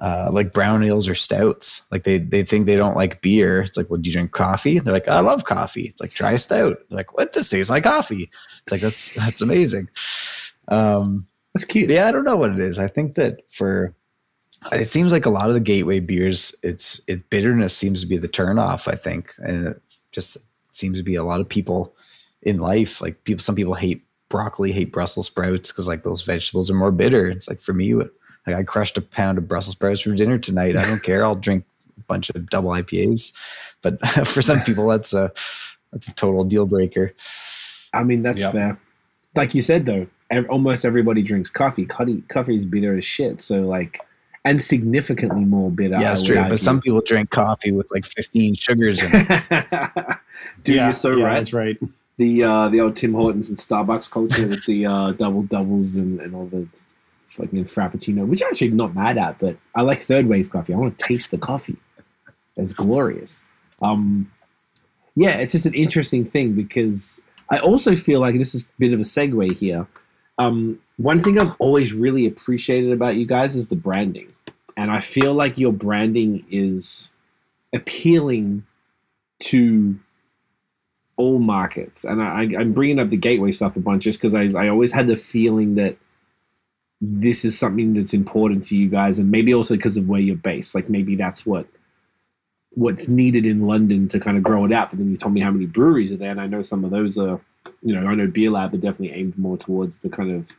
uh, 0.00 0.30
like 0.32 0.52
brown 0.52 0.82
ales 0.82 1.08
or 1.08 1.14
stouts. 1.14 1.90
Like 1.92 2.04
they 2.04 2.18
they 2.18 2.42
think 2.42 2.66
they 2.66 2.76
don't 2.76 2.96
like 2.96 3.20
beer. 3.20 3.62
It's 3.62 3.76
like, 3.76 3.90
well, 3.90 4.00
do 4.00 4.08
you 4.08 4.14
drink 4.14 4.32
coffee? 4.32 4.78
They're 4.78 4.94
like, 4.94 5.08
I 5.08 5.20
love 5.20 5.44
coffee. 5.44 5.82
It's 5.82 6.00
like 6.00 6.12
try 6.12 6.32
a 6.32 6.38
stout. 6.38 6.78
They're 6.88 6.96
like, 6.96 7.16
what? 7.16 7.32
This 7.32 7.50
tastes 7.50 7.70
like 7.70 7.84
coffee. 7.84 8.30
It's 8.62 8.72
like 8.72 8.80
that's 8.80 9.14
that's 9.24 9.42
amazing. 9.42 9.88
Um, 10.68 11.26
That's 11.54 11.64
cute. 11.64 11.90
yeah, 11.90 12.06
I 12.08 12.12
don't 12.12 12.24
know 12.24 12.36
what 12.36 12.52
it 12.52 12.58
is. 12.58 12.78
I 12.78 12.88
think 12.88 13.14
that 13.14 13.40
for 13.50 13.94
it 14.72 14.86
seems 14.86 15.12
like 15.12 15.26
a 15.26 15.30
lot 15.30 15.48
of 15.48 15.54
the 15.54 15.60
gateway 15.60 16.00
beers, 16.00 16.58
it's 16.62 17.06
it 17.08 17.28
bitterness 17.30 17.76
seems 17.76 18.00
to 18.02 18.06
be 18.06 18.16
the 18.16 18.28
turnoff. 18.28 18.88
I 18.88 18.94
think, 18.94 19.32
and 19.38 19.66
it 19.68 19.82
just 20.12 20.38
seems 20.70 20.98
to 20.98 21.04
be 21.04 21.14
a 21.16 21.24
lot 21.24 21.40
of 21.40 21.48
people 21.48 21.94
in 22.42 22.58
life. 22.58 23.00
Like 23.02 23.24
people, 23.24 23.42
some 23.42 23.54
people 23.56 23.74
hate 23.74 24.04
broccoli, 24.28 24.72
hate 24.72 24.92
Brussels 24.92 25.26
sprouts 25.26 25.70
because 25.72 25.86
like 25.88 26.04
those 26.04 26.22
vegetables 26.22 26.70
are 26.70 26.74
more 26.74 26.92
bitter. 26.92 27.26
It's 27.28 27.48
like 27.48 27.58
for 27.58 27.72
me, 27.74 27.94
like 27.94 28.10
I 28.46 28.62
crushed 28.62 28.96
a 28.96 29.02
pound 29.02 29.36
of 29.38 29.46
Brussels 29.48 29.74
sprouts 29.74 30.00
for 30.00 30.14
dinner 30.14 30.38
tonight. 30.38 30.76
I 30.76 30.86
don't 30.86 31.02
care. 31.02 31.24
I'll 31.24 31.34
drink 31.36 31.64
a 31.98 32.02
bunch 32.04 32.30
of 32.30 32.48
double 32.48 32.70
IPAs, 32.70 33.74
but 33.82 34.00
for 34.26 34.40
some 34.40 34.60
people, 34.60 34.86
that's 34.88 35.12
a 35.12 35.30
that's 35.92 36.08
a 36.08 36.14
total 36.14 36.44
deal 36.44 36.66
breaker. 36.66 37.12
I 37.92 38.04
mean, 38.04 38.22
that's 38.22 38.38
Yep. 38.40 38.52
fair. 38.52 38.78
Like 39.34 39.54
you 39.54 39.60
said, 39.62 39.84
though, 39.84 40.06
ev- 40.32 40.50
almost 40.50 40.84
everybody 40.84 41.22
drinks 41.22 41.50
coffee. 41.50 41.86
Coffee, 41.86 42.22
coffee's 42.28 42.64
bitter 42.64 42.96
as 42.96 43.04
shit. 43.04 43.40
So, 43.40 43.60
like, 43.60 44.00
and 44.44 44.60
significantly 44.60 45.44
more 45.44 45.70
bitter. 45.70 45.94
Yeah, 46.00 46.08
I 46.08 46.12
it's 46.12 46.22
would 46.22 46.26
true. 46.26 46.36
argue. 46.38 46.50
But 46.50 46.58
some 46.58 46.80
people 46.80 47.00
drink 47.04 47.30
coffee 47.30 47.72
with 47.72 47.88
like 47.92 48.04
15 48.04 48.54
sugars 48.54 49.02
in 49.02 49.10
it. 49.12 49.26
Dude, 50.64 50.76
yeah, 50.76 50.84
you're 50.86 50.92
so 50.92 51.12
yeah, 51.12 51.24
right. 51.26 51.34
That's 51.34 51.52
right. 51.52 51.78
The 52.16 52.42
uh, 52.42 52.68
the 52.68 52.80
old 52.80 52.96
Tim 52.96 53.14
Hortons 53.14 53.48
and 53.48 53.58
Starbucks 53.58 54.10
culture 54.10 54.46
with 54.46 54.66
the 54.66 54.86
uh, 54.86 55.12
double 55.12 55.42
doubles 55.42 55.96
and, 55.96 56.20
and 56.20 56.34
all 56.34 56.46
the 56.46 56.66
fucking 57.28 57.64
frappuccino, 57.64 58.26
which 58.26 58.42
I'm 58.42 58.48
actually 58.48 58.70
not 58.70 58.94
mad 58.94 59.18
at. 59.18 59.38
But 59.38 59.56
I 59.74 59.82
like 59.82 60.00
third 60.00 60.26
wave 60.26 60.50
coffee. 60.50 60.74
I 60.74 60.76
want 60.76 60.98
to 60.98 61.04
taste 61.04 61.30
the 61.30 61.38
coffee. 61.38 61.76
It's 62.56 62.72
glorious. 62.72 63.42
Um, 63.80 64.30
yeah, 65.14 65.30
it's 65.30 65.52
just 65.52 65.66
an 65.66 65.74
interesting 65.74 66.24
thing 66.24 66.52
because 66.52 67.20
I 67.50 67.58
also 67.58 67.94
feel 67.94 68.20
like 68.20 68.38
this 68.38 68.54
is 68.54 68.64
a 68.64 68.66
bit 68.78 68.92
of 68.92 69.00
a 69.00 69.04
segue 69.04 69.56
here. 69.56 69.86
Um, 70.46 70.80
one 70.96 71.20
thing 71.20 71.38
I've 71.38 71.54
always 71.58 71.92
really 71.92 72.26
appreciated 72.26 72.92
about 72.92 73.16
you 73.16 73.26
guys 73.26 73.56
is 73.56 73.68
the 73.68 73.76
branding. 73.76 74.32
And 74.76 74.90
I 74.90 75.00
feel 75.00 75.34
like 75.34 75.58
your 75.58 75.72
branding 75.72 76.44
is 76.50 77.14
appealing 77.74 78.64
to 79.40 79.98
all 81.16 81.38
markets. 81.38 82.04
And 82.04 82.22
I, 82.22 82.42
I'm 82.58 82.72
bringing 82.72 82.98
up 82.98 83.08
the 83.08 83.16
gateway 83.16 83.52
stuff 83.52 83.76
a 83.76 83.80
bunch 83.80 84.04
just 84.04 84.18
because 84.18 84.34
I, 84.34 84.44
I 84.52 84.68
always 84.68 84.92
had 84.92 85.08
the 85.08 85.16
feeling 85.16 85.74
that 85.76 85.96
this 87.00 87.44
is 87.44 87.58
something 87.58 87.94
that's 87.94 88.14
important 88.14 88.62
to 88.64 88.76
you 88.76 88.88
guys, 88.88 89.18
and 89.18 89.30
maybe 89.30 89.52
also 89.52 89.74
because 89.74 89.96
of 89.96 90.08
where 90.08 90.20
you're 90.20 90.36
based. 90.36 90.74
Like 90.74 90.88
maybe 90.88 91.16
that's 91.16 91.44
what 91.44 91.66
what's 92.74 93.08
needed 93.08 93.44
in 93.44 93.66
London 93.66 94.08
to 94.08 94.20
kind 94.20 94.36
of 94.36 94.42
grow 94.42 94.64
it 94.64 94.72
out. 94.72 94.90
But 94.90 95.00
then 95.00 95.10
you 95.10 95.16
told 95.16 95.34
me 95.34 95.40
how 95.40 95.50
many 95.50 95.66
breweries 95.66 96.12
are 96.12 96.16
there, 96.16 96.30
and 96.30 96.40
I 96.40 96.46
know 96.46 96.62
some 96.62 96.84
of 96.84 96.92
those 96.92 97.18
are, 97.18 97.40
you 97.82 97.94
know, 97.94 98.06
I 98.06 98.14
know 98.14 98.26
Beer 98.26 98.50
Lab 98.50 98.74
are 98.74 98.78
definitely 98.78 99.12
aimed 99.12 99.38
more 99.38 99.56
towards 99.56 99.96
the 99.96 100.08
kind 100.08 100.30
of, 100.30 100.50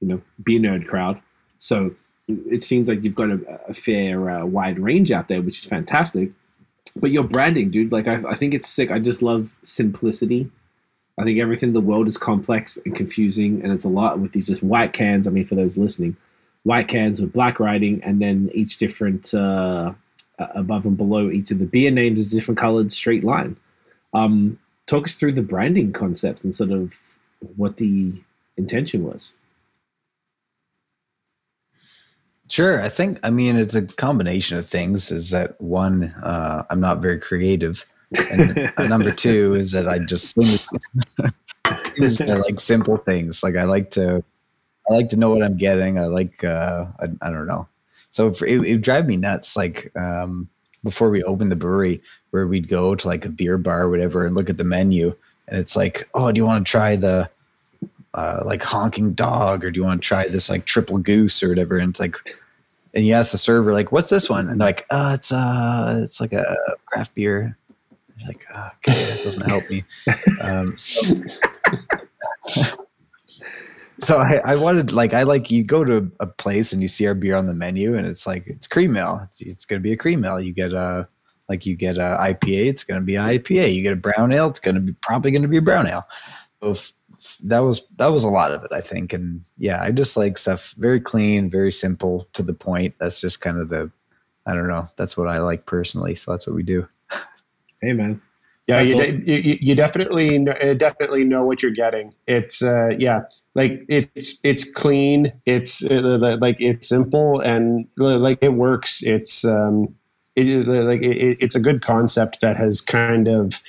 you 0.00 0.08
know, 0.08 0.20
beer 0.42 0.60
nerd 0.60 0.86
crowd. 0.86 1.20
So 1.58 1.92
it 2.28 2.62
seems 2.62 2.88
like 2.88 3.04
you've 3.04 3.14
got 3.14 3.30
a, 3.30 3.60
a 3.68 3.74
fair 3.74 4.30
uh, 4.30 4.44
wide 4.44 4.78
range 4.78 5.10
out 5.10 5.28
there, 5.28 5.42
which 5.42 5.58
is 5.58 5.64
fantastic. 5.64 6.30
But 6.96 7.10
your 7.10 7.24
branding, 7.24 7.70
dude, 7.70 7.92
like 7.92 8.06
I, 8.06 8.22
I 8.28 8.34
think 8.34 8.54
it's 8.54 8.68
sick. 8.68 8.90
I 8.90 8.98
just 8.98 9.22
love 9.22 9.50
simplicity. 9.62 10.50
I 11.18 11.24
think 11.24 11.38
everything 11.38 11.70
in 11.70 11.74
the 11.74 11.80
world 11.80 12.08
is 12.08 12.16
complex 12.16 12.78
and 12.84 12.94
confusing, 12.94 13.62
and 13.62 13.72
it's 13.72 13.84
a 13.84 13.88
lot 13.88 14.18
with 14.18 14.32
these 14.32 14.46
just 14.46 14.62
white 14.62 14.92
cans. 14.92 15.26
I 15.26 15.30
mean, 15.30 15.46
for 15.46 15.54
those 15.54 15.76
listening, 15.76 16.16
white 16.64 16.88
cans 16.88 17.20
with 17.20 17.32
black 17.32 17.60
writing, 17.60 18.02
and 18.02 18.20
then 18.20 18.50
each 18.54 18.78
different 18.78 19.32
uh, 19.34 19.92
above 20.38 20.86
and 20.86 20.96
below 20.96 21.30
each 21.30 21.50
of 21.50 21.58
the 21.58 21.66
beer 21.66 21.90
names 21.90 22.18
is 22.18 22.30
different 22.30 22.58
colored 22.58 22.92
straight 22.92 23.24
line. 23.24 23.56
Um, 24.14 24.58
talk 24.86 25.04
us 25.04 25.14
through 25.14 25.32
the 25.32 25.42
branding 25.42 25.92
concepts 25.92 26.44
and 26.44 26.54
sort 26.54 26.70
of 26.70 27.18
what 27.56 27.76
the 27.76 28.12
intention 28.56 29.04
was. 29.04 29.34
Sure. 32.48 32.82
I 32.82 32.88
think, 32.88 33.18
I 33.22 33.30
mean, 33.30 33.56
it's 33.56 33.74
a 33.74 33.86
combination 33.86 34.58
of 34.58 34.66
things. 34.66 35.10
Is 35.10 35.30
that 35.30 35.58
one, 35.58 36.12
uh, 36.22 36.64
I'm 36.68 36.80
not 36.80 37.00
very 37.00 37.18
creative. 37.18 37.86
And 38.30 38.70
number 38.90 39.10
two 39.10 39.54
is 39.54 39.72
that 39.72 39.88
I 39.88 40.00
just 40.00 40.36
I 41.64 42.34
like 42.34 42.60
simple 42.60 42.98
things. 42.98 43.42
Like 43.42 43.56
I 43.56 43.64
like 43.64 43.90
to, 43.92 44.22
I 44.90 44.94
like 44.94 45.08
to 45.10 45.16
know 45.16 45.30
what 45.30 45.42
I'm 45.42 45.56
getting. 45.56 45.98
I 45.98 46.06
like, 46.06 46.44
uh, 46.44 46.86
I, 47.00 47.06
I 47.22 47.30
don't 47.30 47.46
know. 47.46 47.68
So 48.10 48.28
it, 48.28 48.42
it 48.42 48.58
would 48.58 48.82
drive 48.82 49.06
me 49.06 49.16
nuts. 49.16 49.56
Like 49.56 49.90
um, 49.96 50.50
before 50.84 51.08
we 51.08 51.22
opened 51.22 51.50
the 51.50 51.56
brewery, 51.56 52.02
where 52.32 52.46
we'd 52.46 52.66
go 52.66 52.94
to 52.94 53.06
like 53.06 53.24
a 53.24 53.30
beer 53.30 53.56
bar 53.56 53.82
or 53.82 53.90
whatever 53.90 54.26
and 54.26 54.34
look 54.34 54.50
at 54.50 54.58
the 54.58 54.64
menu, 54.64 55.14
and 55.46 55.60
it's 55.60 55.76
like, 55.76 56.08
oh, 56.14 56.32
do 56.32 56.40
you 56.40 56.44
want 56.44 56.66
to 56.66 56.70
try 56.70 56.96
the 56.96 57.30
uh, 58.14 58.42
like 58.44 58.62
honking 58.62 59.12
dog, 59.12 59.64
or 59.64 59.70
do 59.70 59.80
you 59.80 59.86
want 59.86 60.02
to 60.02 60.06
try 60.06 60.26
this 60.26 60.50
like 60.50 60.64
triple 60.64 60.98
goose 60.98 61.42
or 61.42 61.48
whatever? 61.48 61.76
And 61.76 61.90
it's 61.90 62.00
like, 62.00 62.16
and 62.94 63.04
you 63.04 63.14
ask 63.14 63.32
the 63.32 63.38
server 63.38 63.72
like, 63.72 63.92
what's 63.92 64.10
this 64.10 64.28
one? 64.28 64.48
And 64.48 64.58
like, 64.60 64.86
uh, 64.90 65.12
it's 65.14 65.30
uh, 65.30 66.00
it's 66.02 66.20
like 66.20 66.32
a 66.32 66.44
craft 66.86 67.14
beer. 67.14 67.56
Like, 68.26 68.44
oh, 68.54 68.68
okay, 68.76 68.92
that 68.92 69.20
doesn't 69.24 69.48
help 69.48 69.68
me. 69.68 69.84
Um, 70.40 70.78
so, 70.78 71.22
so 74.00 74.18
I, 74.18 74.40
I 74.44 74.56
wanted 74.56 74.92
like 74.92 75.12
I 75.12 75.24
like 75.24 75.50
you 75.50 75.64
go 75.64 75.84
to 75.84 76.10
a 76.20 76.26
place 76.26 76.72
and 76.72 76.82
you 76.82 76.88
see 76.88 77.06
our 77.06 77.14
beer 77.14 77.34
on 77.34 77.46
the 77.46 77.54
menu 77.54 77.96
and 77.96 78.06
it's 78.06 78.26
like 78.26 78.46
it's 78.46 78.68
cream 78.68 78.96
ale. 78.96 79.20
It's, 79.24 79.40
it's 79.40 79.64
going 79.64 79.80
to 79.80 79.82
be 79.82 79.92
a 79.92 79.96
cream 79.96 80.24
ale. 80.24 80.40
You 80.40 80.52
get 80.52 80.72
a 80.72 81.08
like 81.48 81.66
you 81.66 81.76
get 81.76 81.96
a 81.96 82.16
IPA. 82.20 82.66
It's 82.66 82.84
going 82.84 83.00
to 83.00 83.06
be 83.06 83.14
IPA. 83.14 83.74
You 83.74 83.82
get 83.82 83.92
a 83.92 83.96
brown 83.96 84.32
ale. 84.32 84.48
It's 84.48 84.60
going 84.60 84.74
to 84.74 84.80
be 84.80 84.92
probably 85.00 85.30
going 85.30 85.42
to 85.42 85.48
be 85.48 85.58
a 85.58 85.62
brown 85.62 85.86
ale. 85.86 86.06
So 86.62 86.70
f- 86.70 86.92
f- 87.12 87.38
that 87.44 87.60
was 87.60 87.88
that 87.96 88.08
was 88.08 88.24
a 88.24 88.28
lot 88.28 88.52
of 88.52 88.64
it, 88.64 88.72
I 88.72 88.80
think. 88.80 89.12
And 89.12 89.42
yeah, 89.58 89.82
I 89.82 89.90
just 89.90 90.16
like 90.16 90.38
stuff 90.38 90.74
very 90.78 91.00
clean, 91.00 91.50
very 91.50 91.72
simple, 91.72 92.28
to 92.32 92.42
the 92.42 92.54
point. 92.54 92.94
That's 92.98 93.20
just 93.20 93.40
kind 93.40 93.58
of 93.58 93.68
the 93.68 93.90
I 94.46 94.54
don't 94.54 94.68
know. 94.68 94.88
That's 94.96 95.16
what 95.16 95.28
I 95.28 95.38
like 95.38 95.66
personally. 95.66 96.14
So 96.14 96.32
that's 96.32 96.46
what 96.46 96.56
we 96.56 96.62
do. 96.62 96.88
Hey, 97.80 97.92
man. 97.92 98.20
Yeah, 98.68 98.80
you, 98.80 99.00
awesome. 99.00 99.22
you, 99.26 99.58
you 99.60 99.74
definitely 99.74 100.30
kn- 100.30 100.48
uh, 100.48 100.74
definitely 100.74 101.24
know 101.24 101.44
what 101.44 101.62
you're 101.62 101.72
getting. 101.72 102.14
It's 102.28 102.62
uh, 102.62 102.90
yeah, 102.96 103.22
like 103.56 103.84
it's 103.88 104.38
it's 104.44 104.70
clean. 104.70 105.32
It's 105.46 105.84
uh, 105.84 106.38
like 106.40 106.60
it's 106.60 106.88
simple 106.88 107.40
and 107.40 107.88
like 107.96 108.38
it 108.40 108.52
works. 108.52 109.02
It's 109.02 109.44
um, 109.44 109.96
it, 110.36 110.66
like 110.66 111.02
it, 111.02 111.38
it's 111.40 111.54
a 111.54 111.60
good 111.60 111.82
concept 111.82 112.40
that 112.40 112.56
has 112.56 112.80
kind 112.80 113.28
of 113.28 113.60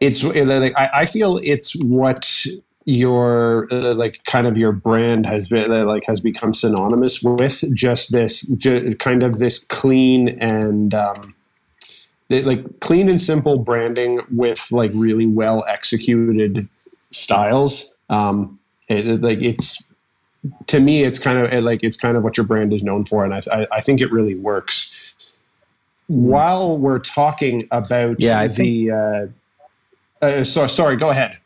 it's 0.00 0.24
like 0.24 0.76
I, 0.76 0.90
I 0.94 1.06
feel 1.06 1.38
it's 1.42 1.74
what 1.82 2.46
your 2.86 3.68
uh, 3.70 3.94
like 3.94 4.24
kind 4.24 4.46
of 4.46 4.56
your 4.56 4.72
brand 4.72 5.26
has 5.26 5.48
been 5.48 5.70
uh, 5.70 5.84
like 5.84 6.04
has 6.06 6.20
become 6.20 6.54
synonymous 6.54 7.22
with 7.22 7.62
just 7.74 8.10
this 8.12 8.50
kind 8.98 9.22
of 9.22 9.38
this 9.38 9.62
clean 9.64 10.30
and 10.40 10.94
um, 10.94 11.34
like 12.30 12.80
clean 12.80 13.08
and 13.08 13.20
simple 13.20 13.58
branding 13.58 14.20
with 14.30 14.70
like 14.72 14.90
really 14.94 15.26
well 15.26 15.64
executed 15.68 16.68
styles. 17.10 17.94
Um, 18.08 18.58
it, 18.88 19.06
it- 19.06 19.20
like 19.22 19.38
it's 19.40 19.84
to 20.68 20.80
me, 20.80 21.04
it's 21.04 21.18
kind 21.18 21.38
of 21.38 21.64
like 21.64 21.82
it's 21.84 21.96
kind 21.96 22.16
of 22.16 22.22
what 22.22 22.36
your 22.38 22.46
brand 22.46 22.72
is 22.72 22.82
known 22.82 23.04
for, 23.04 23.24
and 23.24 23.34
I, 23.34 23.40
I, 23.52 23.66
I 23.72 23.80
think 23.80 24.00
it 24.00 24.10
really 24.10 24.38
works. 24.40 24.89
While 26.10 26.76
we're 26.76 26.98
talking 26.98 27.68
about 27.70 28.16
Yeah, 28.18 28.40
I 28.40 28.48
the, 28.48 28.90
uh, 28.90 29.26
uh, 30.20 30.42
so 30.42 30.66
sorry, 30.66 30.96
go 30.96 31.10
ahead. 31.10 31.38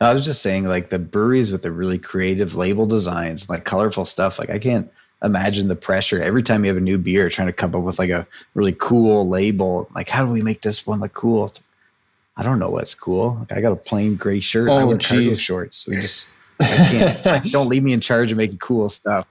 I 0.00 0.12
was 0.12 0.24
just 0.24 0.42
saying, 0.42 0.66
like 0.66 0.88
the 0.88 0.98
breweries 0.98 1.52
with 1.52 1.62
the 1.62 1.70
really 1.70 1.98
creative 1.98 2.56
label 2.56 2.84
designs, 2.84 3.48
like 3.48 3.64
colorful 3.64 4.04
stuff. 4.04 4.40
Like 4.40 4.50
I 4.50 4.58
can't 4.58 4.90
imagine 5.22 5.68
the 5.68 5.76
pressure 5.76 6.20
every 6.20 6.42
time 6.42 6.64
you 6.64 6.68
have 6.68 6.76
a 6.76 6.80
new 6.80 6.98
beer, 6.98 7.28
trying 7.28 7.46
to 7.46 7.52
come 7.52 7.72
up 7.76 7.82
with 7.82 8.00
like 8.00 8.10
a 8.10 8.26
really 8.54 8.74
cool 8.76 9.28
label. 9.28 9.88
Like, 9.94 10.08
how 10.08 10.26
do 10.26 10.32
we 10.32 10.42
make 10.42 10.62
this 10.62 10.84
one 10.86 10.98
look 10.98 11.14
cool? 11.14 11.52
I 12.36 12.42
don't 12.42 12.58
know 12.58 12.70
what's 12.70 12.94
cool. 12.94 13.36
Like, 13.38 13.52
I 13.52 13.60
got 13.60 13.70
a 13.70 13.76
plain 13.76 14.16
gray 14.16 14.40
shirt. 14.40 14.68
I 14.68 14.82
Oh, 14.82 14.86
wear 14.88 14.98
cargo 14.98 15.32
shorts. 15.32 15.86
We 15.86 15.94
just, 16.00 16.28
I 16.60 17.14
can't. 17.22 17.44
don't 17.52 17.68
leave 17.68 17.84
me 17.84 17.92
in 17.92 18.00
charge 18.00 18.32
of 18.32 18.36
making 18.38 18.58
cool 18.58 18.88
stuff. 18.88 19.28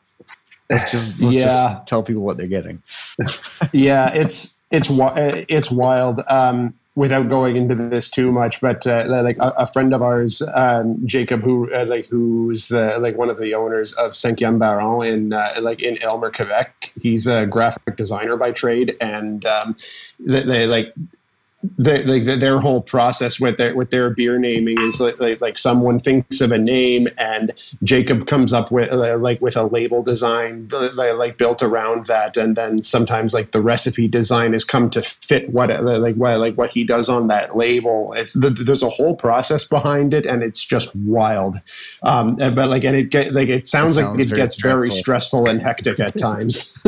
Let's 0.70 0.92
just, 0.92 1.22
let's 1.22 1.36
Yeah. 1.36 1.46
just 1.46 1.88
tell 1.88 2.04
people 2.04 2.24
what 2.24 2.38
they're 2.38 2.48
getting. 2.48 2.82
yeah, 3.74 4.12
it's 4.14 4.60
it's 4.72 4.90
it's 4.92 5.72
wild. 5.72 6.20
Um, 6.30 6.74
without 6.96 7.28
going 7.28 7.56
into 7.56 7.74
this 7.74 8.10
too 8.10 8.32
much, 8.32 8.62
but 8.62 8.86
uh, 8.86 9.06
like 9.08 9.38
a, 9.40 9.50
a, 9.58 9.66
friend 9.66 9.94
of 9.94 10.02
ours, 10.02 10.44
um, 10.54 11.02
Jacob, 11.06 11.42
who 11.42 11.72
uh, 11.74 11.86
like 11.88 12.08
who's 12.08 12.68
the, 12.68 12.98
like 13.00 13.18
one 13.18 13.30
of 13.30 13.40
the 13.40 13.54
owners 13.56 13.94
of 13.94 14.12
Cinquième 14.12 14.60
Baron 14.60 15.06
in 15.06 15.34
uh, 15.34 15.56
like 15.60 15.82
in 15.82 16.02
Elmer, 16.02 16.32
Quebec. 16.32 16.94
He's 17.02 17.28
a 17.28 17.46
graphic 17.46 17.96
designer 17.96 18.38
by 18.38 18.52
trade, 18.52 18.96
and 19.02 19.46
um, 19.46 19.76
they, 20.20 20.44
they 20.44 20.68
like 20.68 20.94
the, 21.78 22.04
like 22.04 22.40
their 22.40 22.60
whole 22.60 22.82
process 22.82 23.40
with 23.40 23.58
their 23.58 23.74
with 23.74 23.90
their 23.90 24.10
beer 24.10 24.38
naming 24.38 24.80
is 24.80 25.00
like, 25.00 25.20
like, 25.20 25.40
like 25.40 25.58
someone 25.58 25.98
thinks 25.98 26.42
of 26.42 26.52
a 26.52 26.58
name 26.58 27.08
and 27.18 27.54
Jacob 27.84 28.28
comes 28.28 28.52
up 28.52 28.70
with 28.70 28.92
uh, 28.92 29.18
like 29.18 29.42
with 29.42 29.56
a 29.56 29.64
label 29.64 30.04
design 30.04 30.68
like, 30.70 31.16
like, 31.16 31.38
built 31.38 31.64
around 31.64 32.06
that. 32.06 32.36
And 32.36 32.58
then 32.58 32.82
sometimes 32.82 33.34
like 33.34 33.52
the 33.52 33.62
recipe 33.62 34.10
design 34.10 34.52
has 34.52 34.66
come 34.66 34.90
to 34.90 35.02
fit 35.02 35.50
what 35.52 35.70
like 35.84 36.16
what 36.16 36.38
like 36.38 36.56
what 36.56 36.72
he 36.72 36.84
does 36.84 37.08
on 37.08 37.28
that 37.28 37.56
label. 37.56 38.14
It's, 38.16 38.34
there's 38.34 38.84
a 38.84 38.90
whole 38.90 39.16
process 39.16 39.66
behind 39.66 40.14
it 40.14 40.26
and 40.26 40.44
it's 40.44 40.66
just 40.66 40.94
wild. 40.98 41.56
Um, 42.04 42.36
but 42.36 42.70
like 42.70 42.84
and 42.84 42.98
it 42.98 43.10
get 43.10 43.34
like 43.34 43.48
it 43.48 43.68
sounds, 43.68 43.98
it 43.98 44.02
sounds 44.02 44.20
like 44.20 44.28
it 44.28 44.36
gets 44.36 44.56
stressful. 44.56 44.78
very 44.78 44.90
stressful 44.92 45.50
and 45.50 45.62
hectic 45.62 46.00
at 46.02 46.18
times. 46.18 46.78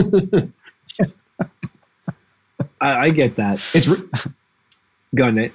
I, 2.82 3.05
I, 3.05 3.09
get 3.09 3.38
that. 3.38 3.53
It's 3.73 3.88
re- 3.88 4.07
Go 5.16 5.32
Nate. 5.32 5.53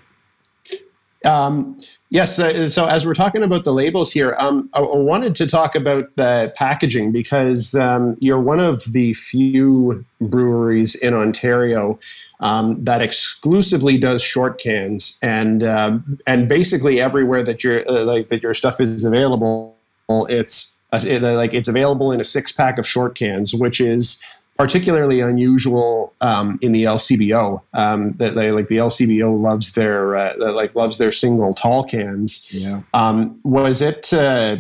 Um, 1.25 1.79
yes. 2.09 2.39
Uh, 2.39 2.71
so 2.71 2.87
as 2.87 3.05
we're 3.05 3.15
talking 3.15 3.43
about 3.43 3.65
the 3.65 3.75
labels 3.75 4.13
here, 4.13 4.35
um, 4.39 4.71
I, 4.73 4.81
I, 4.81 4.97
wanted 4.97 5.35
to 5.35 5.47
talk 5.47 5.75
about 5.75 6.17
the 6.17 6.53
packaging 6.57 7.13
because 7.13 7.75
um, 7.75 8.17
you're 8.21 8.41
one 8.41 8.59
of 8.59 8.83
the 8.93 9.13
few 9.13 10.05
breweries 10.21 10.95
in 10.95 11.13
Ontario 11.13 11.99
um, 12.41 12.83
that 12.83 13.03
exclusively 13.03 13.99
does 13.99 14.23
short 14.23 14.59
cans, 14.59 15.19
and 15.23 15.63
um, 15.63 16.19
and 16.27 16.49
basically 16.49 17.01
everywhere 17.01 17.43
that 17.43 17.63
your 17.63 17.89
uh, 17.91 18.05
like 18.05 18.29
that 18.29 18.43
your 18.43 18.55
stuff 18.55 18.81
is 18.81 19.05
available, 19.05 19.77
it's 20.09 20.79
uh, 20.91 21.01
it, 21.07 21.23
like 21.23 21.53
it's 21.53 21.69
available 21.69 22.13
in 22.13 22.21
a 22.21 22.25
six 22.25 22.51
pack 22.51 22.79
of 22.79 22.87
short 22.87 23.15
cans, 23.15 23.55
which 23.55 23.79
is 23.79 24.25
particularly 24.61 25.21
unusual 25.21 26.13
um, 26.21 26.59
in 26.61 26.73
the 26.73 26.85
LCBO. 26.85 27.63
Um, 27.73 28.13
that 28.13 28.35
they 28.35 28.51
like 28.53 28.67
the 28.67 28.77
LCBO 28.77 29.41
loves 29.41 29.73
their 29.73 30.17
uh, 30.17 30.53
like 30.53 30.75
loves 30.75 30.99
their 30.99 31.13
single 31.13 31.53
tall 31.53 31.85
cans. 31.85 32.53
Yeah. 32.53 32.83
Um, 32.93 33.41
was 33.43 33.81
it 33.81 34.13
uh, 34.13 34.57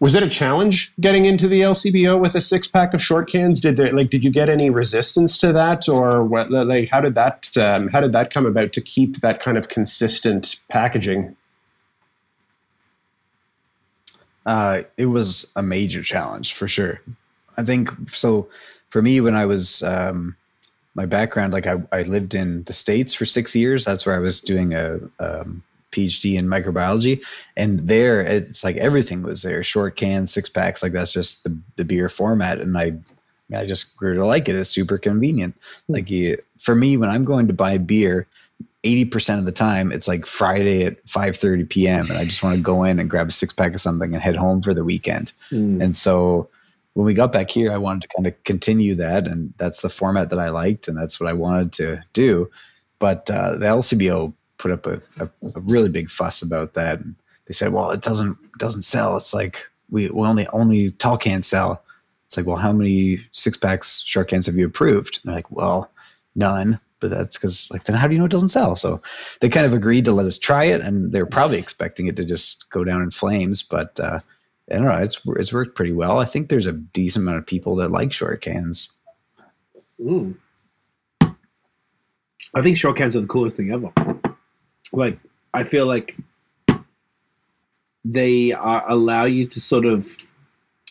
was 0.00 0.14
it 0.14 0.22
a 0.22 0.28
challenge 0.28 0.92
getting 1.00 1.26
into 1.26 1.48
the 1.48 1.60
LCBO 1.60 2.20
with 2.20 2.34
a 2.34 2.40
six 2.40 2.66
pack 2.66 2.94
of 2.94 3.02
short 3.02 3.28
cans? 3.28 3.60
Did 3.60 3.76
there 3.76 3.92
like 3.92 4.10
did 4.10 4.24
you 4.24 4.30
get 4.30 4.48
any 4.48 4.70
resistance 4.70 5.36
to 5.38 5.52
that, 5.52 5.88
or 5.88 6.24
what? 6.24 6.50
Like 6.50 6.88
how 6.88 7.00
did 7.00 7.14
that 7.14 7.56
um, 7.58 7.88
how 7.88 8.00
did 8.00 8.12
that 8.12 8.32
come 8.32 8.46
about 8.46 8.72
to 8.72 8.80
keep 8.80 9.18
that 9.18 9.40
kind 9.40 9.58
of 9.58 9.68
consistent 9.68 10.64
packaging? 10.70 11.36
Uh, 14.46 14.80
it 14.98 15.06
was 15.06 15.52
a 15.56 15.62
major 15.62 16.02
challenge 16.02 16.52
for 16.54 16.68
sure. 16.68 17.00
I 17.56 17.62
think 17.62 18.10
so 18.10 18.48
for 18.94 19.02
me, 19.02 19.20
when 19.20 19.34
I 19.34 19.44
was 19.44 19.82
um, 19.82 20.36
my 20.94 21.04
background, 21.04 21.52
like 21.52 21.66
I, 21.66 21.82
I 21.90 22.02
lived 22.02 22.32
in 22.32 22.62
the 22.62 22.72
States 22.72 23.12
for 23.12 23.24
six 23.24 23.56
years. 23.56 23.84
That's 23.84 24.06
where 24.06 24.14
I 24.14 24.20
was 24.20 24.40
doing 24.40 24.72
a 24.72 25.00
um, 25.18 25.64
PhD 25.90 26.38
in 26.38 26.46
microbiology. 26.46 27.20
And 27.56 27.88
there, 27.88 28.20
it's 28.20 28.62
like 28.62 28.76
everything 28.76 29.24
was 29.24 29.42
there 29.42 29.64
short 29.64 29.96
cans, 29.96 30.32
six 30.32 30.48
packs. 30.48 30.80
Like 30.80 30.92
that's 30.92 31.12
just 31.12 31.42
the, 31.42 31.58
the 31.74 31.84
beer 31.84 32.08
format. 32.08 32.60
And 32.60 32.78
I, 32.78 32.92
I 33.52 33.66
just 33.66 33.96
grew 33.96 34.14
to 34.14 34.24
like 34.24 34.48
it. 34.48 34.54
It's 34.54 34.70
super 34.70 34.96
convenient. 34.96 35.56
Hmm. 35.88 35.92
Like 35.94 36.08
you, 36.08 36.36
for 36.60 36.76
me, 36.76 36.96
when 36.96 37.10
I'm 37.10 37.24
going 37.24 37.48
to 37.48 37.52
buy 37.52 37.78
beer, 37.78 38.28
80% 38.84 39.40
of 39.40 39.44
the 39.44 39.50
time 39.50 39.90
it's 39.90 40.06
like 40.06 40.24
Friday 40.24 40.84
at 40.84 41.04
5:30 41.06 41.68
p.m. 41.68 42.10
and 42.10 42.18
I 42.18 42.24
just 42.24 42.44
want 42.44 42.54
to 42.58 42.62
go 42.62 42.84
in 42.84 43.00
and 43.00 43.10
grab 43.10 43.26
a 43.26 43.32
six 43.32 43.52
pack 43.52 43.74
of 43.74 43.80
something 43.80 44.12
and 44.12 44.22
head 44.22 44.36
home 44.36 44.62
for 44.62 44.72
the 44.72 44.84
weekend. 44.84 45.32
Mm. 45.50 45.82
And 45.82 45.96
so 45.96 46.48
when 46.94 47.06
we 47.06 47.14
got 47.14 47.32
back 47.32 47.50
here, 47.50 47.72
I 47.72 47.78
wanted 47.78 48.02
to 48.02 48.08
kind 48.16 48.26
of 48.26 48.42
continue 48.44 48.94
that, 48.96 49.28
and 49.28 49.52
that's 49.56 49.82
the 49.82 49.88
format 49.88 50.30
that 50.30 50.38
I 50.38 50.50
liked, 50.50 50.88
and 50.88 50.96
that's 50.96 51.20
what 51.20 51.28
I 51.28 51.32
wanted 51.32 51.72
to 51.74 52.04
do. 52.12 52.50
But 52.98 53.30
uh, 53.30 53.58
the 53.58 53.66
LCBO 53.66 54.32
put 54.58 54.70
up 54.70 54.86
a, 54.86 55.00
a, 55.20 55.28
a, 55.56 55.60
really 55.60 55.90
big 55.90 56.08
fuss 56.08 56.40
about 56.40 56.74
that, 56.74 57.00
and 57.00 57.16
they 57.46 57.52
said, 57.52 57.72
"Well, 57.72 57.90
it 57.90 58.02
doesn't 58.02 58.38
doesn't 58.58 58.82
sell. 58.82 59.16
It's 59.16 59.34
like 59.34 59.68
we, 59.90 60.08
we 60.10 60.26
only 60.26 60.46
only 60.52 60.92
tall 60.92 61.18
cans 61.18 61.46
sell." 61.46 61.84
It's 62.26 62.36
like, 62.36 62.46
well, 62.46 62.56
how 62.56 62.72
many 62.72 63.18
six 63.30 63.56
packs 63.56 64.02
short 64.02 64.28
cans 64.28 64.46
have 64.46 64.56
you 64.56 64.66
approved? 64.66 65.20
And 65.22 65.28
they're 65.28 65.36
like, 65.38 65.50
well, 65.50 65.90
none. 66.34 66.80
But 67.00 67.10
that's 67.10 67.36
because, 67.36 67.70
like, 67.70 67.84
then 67.84 67.96
how 67.96 68.08
do 68.08 68.14
you 68.14 68.18
know 68.18 68.24
it 68.24 68.30
doesn't 68.30 68.48
sell? 68.48 68.76
So 68.76 68.98
they 69.40 69.48
kind 69.48 69.66
of 69.66 69.74
agreed 69.74 70.04
to 70.06 70.12
let 70.12 70.26
us 70.26 70.38
try 70.38 70.64
it, 70.64 70.80
and 70.80 71.12
they're 71.12 71.26
probably 71.26 71.58
expecting 71.58 72.06
it 72.06 72.16
to 72.16 72.24
just 72.24 72.70
go 72.70 72.82
down 72.82 73.02
in 73.02 73.10
flames. 73.10 73.62
But 73.62 74.00
uh, 74.00 74.20
I 74.70 74.76
don't 74.76 74.84
know. 74.84 74.96
It's 74.98 75.20
it's 75.36 75.52
worked 75.52 75.76
pretty 75.76 75.92
well. 75.92 76.18
I 76.18 76.24
think 76.24 76.48
there's 76.48 76.66
a 76.66 76.72
decent 76.72 77.24
amount 77.24 77.38
of 77.38 77.46
people 77.46 77.76
that 77.76 77.90
like 77.90 78.12
short 78.12 78.40
cans. 78.40 78.90
Mm. 80.00 80.36
I 82.54 82.62
think 82.62 82.76
short 82.76 82.96
cans 82.96 83.14
are 83.14 83.20
the 83.20 83.26
coolest 83.26 83.56
thing 83.56 83.72
ever. 83.72 83.92
Like 84.92 85.18
I 85.52 85.64
feel 85.64 85.86
like 85.86 86.16
they 88.04 88.52
are, 88.52 88.90
allow 88.90 89.24
you 89.24 89.46
to 89.46 89.60
sort 89.60 89.84
of, 89.84 90.16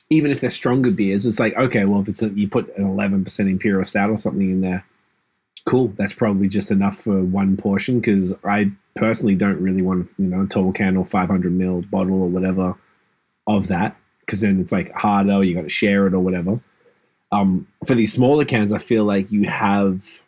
even 0.09 0.31
if 0.31 0.41
they're 0.41 0.49
stronger 0.49 0.91
beers, 0.91 1.25
it's 1.25 1.39
like 1.39 1.55
okay, 1.57 1.85
well 1.85 2.01
if 2.01 2.07
it's 2.07 2.21
a, 2.21 2.29
you 2.29 2.47
put 2.47 2.75
an 2.77 2.85
eleven 2.85 3.23
percent 3.23 3.49
imperial 3.49 3.85
stout 3.85 4.11
or 4.11 4.17
something 4.17 4.51
in 4.51 4.61
there, 4.61 4.85
cool. 5.65 5.87
That's 5.95 6.13
probably 6.13 6.47
just 6.47 6.69
enough 6.69 6.97
for 6.97 7.23
one 7.23 7.57
portion 7.57 7.99
because 7.99 8.35
I 8.43 8.71
personally 8.95 9.33
don't 9.33 9.59
really 9.59 9.81
want 9.81 10.11
you 10.19 10.27
know 10.27 10.43
a 10.43 10.47
tall 10.47 10.71
can 10.71 10.95
or 10.95 11.05
five 11.05 11.29
hundred 11.29 11.53
mil 11.53 11.81
bottle 11.83 12.21
or 12.21 12.29
whatever 12.29 12.75
of 13.47 13.67
that 13.67 13.95
because 14.21 14.41
then 14.41 14.59
it's 14.59 14.71
like 14.71 14.91
harder. 14.93 15.43
You 15.43 15.55
got 15.55 15.63
to 15.63 15.69
share 15.69 16.07
it 16.07 16.13
or 16.13 16.19
whatever. 16.19 16.57
Um, 17.31 17.67
for 17.85 17.95
these 17.95 18.13
smaller 18.13 18.45
cans, 18.45 18.71
I 18.71 18.77
feel 18.77 19.05
like 19.05 19.31
you 19.31 19.47
have. 19.47 20.21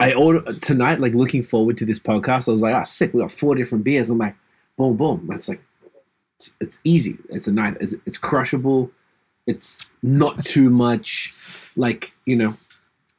I 0.00 0.12
order 0.12 0.52
tonight, 0.54 1.00
like 1.00 1.14
looking 1.14 1.42
forward 1.42 1.78
to 1.78 1.84
this 1.84 1.98
podcast. 1.98 2.48
I 2.48 2.52
was 2.52 2.62
like, 2.62 2.74
"Ah, 2.74 2.80
oh, 2.80 2.84
sick! 2.84 3.14
We 3.14 3.20
got 3.20 3.30
four 3.30 3.54
different 3.54 3.84
beers." 3.84 4.10
I'm 4.10 4.18
like, 4.18 4.36
"Boom, 4.76 4.96
boom!" 4.96 5.28
It's 5.32 5.48
like, 5.48 5.62
it's, 6.38 6.52
it's 6.60 6.78
easy. 6.84 7.16
It's 7.30 7.46
a 7.46 7.52
nice. 7.52 7.76
It's, 7.80 7.94
it's 8.04 8.18
crushable. 8.18 8.90
It's 9.46 9.90
not 10.02 10.44
too 10.44 10.68
much. 10.68 11.32
Like 11.76 12.12
you 12.26 12.36
know, 12.36 12.56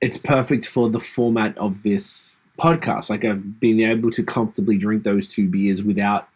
it's 0.01 0.17
perfect 0.17 0.67
for 0.67 0.89
the 0.89 0.99
format 0.99 1.57
of 1.57 1.81
this 1.83 2.39
podcast. 2.59 3.09
Like 3.09 3.25
I've 3.25 3.59
been 3.59 3.79
able 3.79 4.11
to 4.11 4.23
comfortably 4.23 4.77
drink 4.77 5.03
those 5.03 5.27
two 5.27 5.47
beers 5.47 5.81
without 5.81 6.29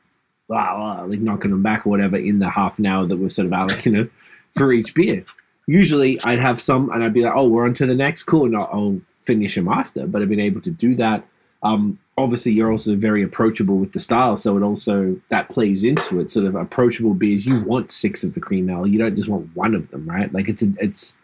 blah, 0.50 0.76
blah, 0.76 1.04
like 1.04 1.20
knocking 1.20 1.52
them 1.52 1.64
back 1.64 1.86
or 1.86 1.90
whatever 1.92 2.18
in 2.18 2.40
the 2.40 2.50
half 2.50 2.80
an 2.80 2.88
hour 2.88 3.06
that 3.06 3.18
we're 3.18 3.30
sort 3.30 3.46
of 3.46 3.54
allocated 3.54 4.12
for 4.58 4.74
each 4.74 4.94
beer. 4.94 5.24
Usually 5.68 6.20
I'd 6.26 6.40
have 6.40 6.60
some 6.60 6.90
and 6.90 7.04
I'd 7.04 7.14
be 7.14 7.22
like, 7.22 7.36
oh, 7.36 7.48
we're 7.48 7.66
on 7.66 7.76
to 7.76 7.86
the 7.86 7.96
next. 7.96 8.24
Cool. 8.24 8.48
And 8.48 8.58
I'll, 8.58 8.70
I'll 8.74 9.02
finish 9.24 9.56
them 9.56 9.68
after. 9.68 10.08
But 10.08 10.22
I've 10.22 10.30
been 10.30 10.40
able 10.40 10.60
to 10.62 10.72
do 10.72 10.96
that. 10.96 11.24
Um, 11.62 12.00
obviously, 12.18 12.52
you're 12.52 12.72
also 12.72 12.96
very 12.96 13.22
approachable 13.22 13.78
with 13.78 13.92
the 13.92 14.00
style. 14.00 14.36
So 14.36 14.58
it 14.58 14.64
also, 14.64 15.22
that 15.30 15.50
plays 15.50 15.84
into 15.84 16.20
it. 16.20 16.32
Sort 16.32 16.48
of 16.48 16.56
approachable 16.56 17.14
beers. 17.14 17.46
You 17.46 17.62
want 17.62 17.92
six 17.92 18.24
of 18.24 18.34
the 18.34 18.40
cream 18.40 18.70
ale. 18.70 18.88
You 18.88 18.98
don't 18.98 19.16
just 19.16 19.30
want 19.30 19.56
one 19.56 19.76
of 19.76 19.92
them, 19.92 20.10
right? 20.10 20.34
Like 20.34 20.50
it's 20.50 20.64
a, 20.64 20.74
it's, 20.80 21.16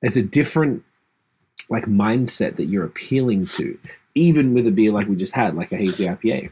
it's 0.00 0.16
a 0.16 0.22
different 0.22 0.82
like 1.68 1.84
mindset 1.84 2.56
that 2.56 2.66
you're 2.66 2.84
appealing 2.84 3.44
to, 3.44 3.78
even 4.14 4.54
with 4.54 4.66
a 4.66 4.70
beer 4.70 4.92
like 4.92 5.08
we 5.08 5.16
just 5.16 5.34
had, 5.34 5.54
like 5.54 5.72
a 5.72 5.76
hazy 5.76 6.06
IPA. 6.06 6.50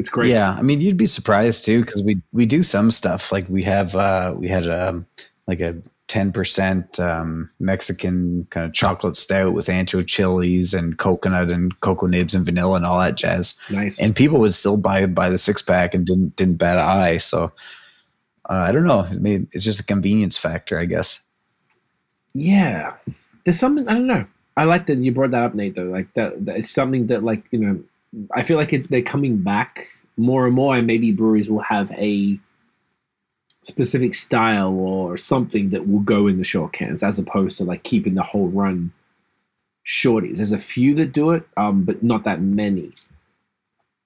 It's 0.00 0.08
great. 0.08 0.30
Yeah, 0.30 0.56
I 0.58 0.62
mean, 0.62 0.80
you'd 0.80 0.96
be 0.96 1.04
surprised 1.04 1.66
too 1.66 1.82
because 1.82 2.02
we 2.02 2.22
we 2.32 2.46
do 2.46 2.62
some 2.62 2.90
stuff 2.90 3.30
like 3.30 3.46
we 3.50 3.62
have 3.64 3.94
uh 3.94 4.34
we 4.34 4.48
had 4.48 4.68
um 4.68 5.06
like 5.46 5.60
a 5.60 5.76
ten 6.08 6.32
percent 6.32 6.98
um, 6.98 7.50
Mexican 7.60 8.46
kind 8.48 8.64
of 8.64 8.72
chocolate 8.72 9.14
stout 9.14 9.52
with 9.52 9.66
ancho 9.66 10.04
chilies 10.04 10.72
and 10.72 10.96
coconut 10.96 11.50
and 11.50 11.78
cocoa 11.80 12.06
nibs 12.06 12.34
and 12.34 12.46
vanilla 12.46 12.76
and 12.76 12.86
all 12.86 12.98
that 12.98 13.16
jazz. 13.16 13.60
Nice. 13.70 14.00
And 14.00 14.16
people 14.16 14.38
would 14.40 14.54
still 14.54 14.80
buy 14.80 15.04
buy 15.04 15.28
the 15.28 15.36
six 15.36 15.60
pack 15.60 15.92
and 15.92 16.06
didn't 16.06 16.34
didn't 16.34 16.56
bat 16.56 16.78
an 16.78 16.84
eye. 16.84 17.18
So 17.18 17.52
uh, 18.48 18.64
I 18.68 18.72
don't 18.72 18.86
know. 18.86 19.00
I 19.02 19.12
mean, 19.16 19.48
it's 19.52 19.64
just 19.64 19.80
a 19.80 19.84
convenience 19.84 20.38
factor, 20.38 20.78
I 20.78 20.86
guess. 20.86 21.20
Yeah, 22.32 22.94
there's 23.44 23.58
something 23.58 23.86
I 23.86 23.92
don't 23.92 24.06
know. 24.06 24.24
I 24.56 24.64
like 24.64 24.86
that 24.86 24.96
you 24.96 25.12
brought 25.12 25.32
that 25.32 25.42
up, 25.42 25.54
Nate. 25.54 25.74
Though, 25.74 25.90
like 25.90 26.14
that, 26.14 26.46
that 26.46 26.56
it's 26.56 26.70
something 26.70 27.06
that 27.08 27.22
like 27.22 27.44
you 27.50 27.58
know 27.58 27.84
I 28.34 28.42
feel 28.42 28.56
like 28.56 28.72
it, 28.72 28.90
they're 28.90 29.02
coming 29.02 29.38
back 29.38 29.86
more 30.16 30.46
and 30.46 30.54
more, 30.54 30.74
and 30.74 30.86
maybe 30.86 31.12
breweries 31.12 31.50
will 31.50 31.62
have 31.62 31.90
a 31.92 32.38
specific 33.62 34.14
style 34.14 34.72
or 34.74 35.16
something 35.16 35.70
that 35.70 35.86
will 35.88 36.00
go 36.00 36.26
in 36.26 36.38
the 36.38 36.44
short 36.44 36.72
cans, 36.72 37.02
as 37.02 37.18
opposed 37.18 37.58
to 37.58 37.64
like 37.64 37.82
keeping 37.82 38.14
the 38.14 38.22
whole 38.22 38.48
run 38.48 38.92
shorties. 39.86 40.36
There's 40.36 40.52
a 40.52 40.58
few 40.58 40.94
that 40.94 41.12
do 41.12 41.30
it, 41.30 41.46
um, 41.56 41.84
but 41.84 42.02
not 42.02 42.24
that 42.24 42.40
many. 42.40 42.92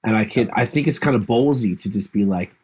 And 0.05 0.17
I 0.17 0.25
can, 0.25 0.51
I 0.53 0.67
think 0.67 0.87
it's 0.87 0.99
kind 0.99 1.17
of 1.17 1.23
ballsy 1.23 1.81
to 1.83 1.89
just 1.89 2.13
be 2.13 2.25
like, 2.25 2.55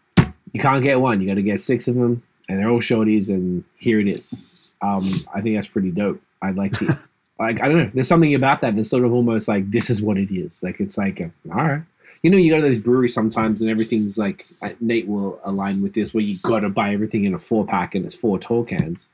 you 0.53 0.61
can't 0.61 0.82
get 0.82 1.01
one, 1.01 1.20
you 1.20 1.28
got 1.28 1.34
to 1.34 1.43
get 1.43 1.61
six 1.61 1.88
of 1.88 1.95
them, 1.95 2.22
and 2.49 2.59
they're 2.59 2.68
all 2.68 2.80
shorties, 2.80 3.28
and 3.28 3.64
here 3.76 4.01
it 4.01 4.09
is. 4.09 4.51
Um, 4.82 5.24
I 5.34 5.41
think 5.41 5.57
that's 5.57 5.66
pretty 5.66 5.91
dope. 5.91 6.20
I'd 6.43 6.57
like 6.57 6.72
to. 6.72 6.93
like 7.41 7.62
I 7.62 7.68
don't 7.68 7.78
know. 7.78 7.91
There's 7.95 8.09
something 8.09 8.34
about 8.34 8.61
that 8.61 8.76
that's 8.76 8.91
sort 8.91 9.05
of 9.05 9.12
almost 9.12 9.49
like 9.49 9.70
this 9.70 9.88
is 9.88 10.03
what 10.03 10.18
it 10.18 10.32
is. 10.32 10.62
Like 10.62 10.78
it's 10.78 10.99
like 10.99 11.20
a, 11.20 11.30
all 11.51 11.66
right. 11.66 11.82
You 12.22 12.30
know, 12.30 12.36
you 12.36 12.51
go 12.51 12.57
to 12.57 12.62
those 12.62 12.78
breweries 12.78 13.14
sometimes 13.14 13.62
and 13.62 13.70
everything's 13.70 14.18
like 14.18 14.47
uh, 14.61 14.70
Nate 14.80 15.09
will 15.09 15.41
align 15.43 15.82
with 15.82 15.95
this, 15.95 16.12
where 16.12 16.22
you 16.22 16.38
got 16.41 16.61
to 16.61 16.68
buy 16.68 16.93
everything 16.93 17.24
in 17.24 17.32
a 17.32 17.38
four 17.38 17.64
pack 17.64 17.95
and 17.95 18.05
it's 18.05 18.14
four 18.14 18.38
tall 18.38 18.62
cans. 18.62 19.09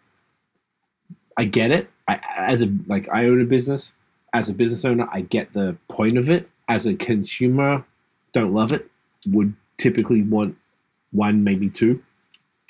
I 1.37 1.45
get 1.45 1.71
it. 1.71 1.89
I, 2.09 2.19
as 2.37 2.63
a 2.63 2.73
like 2.87 3.09
I 3.09 3.27
own 3.27 3.41
a 3.41 3.45
business. 3.45 3.93
As 4.35 4.49
a 4.49 4.55
business 4.55 4.85
owner, 4.85 5.09
I 5.13 5.21
get 5.23 5.53
the 5.53 5.77
point 5.89 6.19
of 6.19 6.29
it. 6.29 6.51
As 6.69 6.85
a 6.85 6.95
consumer, 6.95 7.85
don't 8.33 8.53
love 8.53 8.73
it. 8.73 8.91
Would 9.29 9.55
typically 9.79 10.23
want 10.23 10.57
one, 11.13 11.45
maybe 11.45 11.71
two 11.71 12.03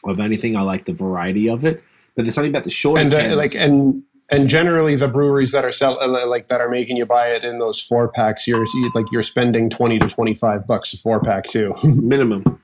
of 0.05 0.21
anything. 0.21 0.55
I 0.55 0.61
like 0.61 0.85
the 0.85 0.93
variety 0.93 1.49
of 1.49 1.65
it, 1.65 1.83
but 2.15 2.25
there's 2.25 2.35
something 2.35 2.53
about 2.53 2.65
the 2.65 2.71
short 2.71 3.01
and 3.01 3.13
uh, 3.13 3.35
like 3.37 3.55
and 3.55 4.03
and 4.31 4.49
generally 4.49 4.97
the 4.97 5.09
breweries 5.09 5.53
that 5.53 5.65
are 5.65 5.71
sell 5.73 5.97
uh, 6.03 6.27
like 6.27 6.49
that 6.49 6.61
are 6.61 6.69
making 6.69 6.97
you 6.97 7.07
buy 7.07 7.29
it 7.29 7.45
in 7.45 7.59
those 7.59 7.81
four 7.81 8.09
packs 8.09 8.47
you're 8.47 8.65
like 8.95 9.07
you're 9.13 9.23
spending 9.23 9.71
20 9.71 9.99
to 10.01 10.09
25 10.09 10.67
bucks 10.67 10.93
a 10.95 10.99
four 10.99 11.21
pack 11.21 11.45
too 11.47 11.75
minimum. 11.85 12.61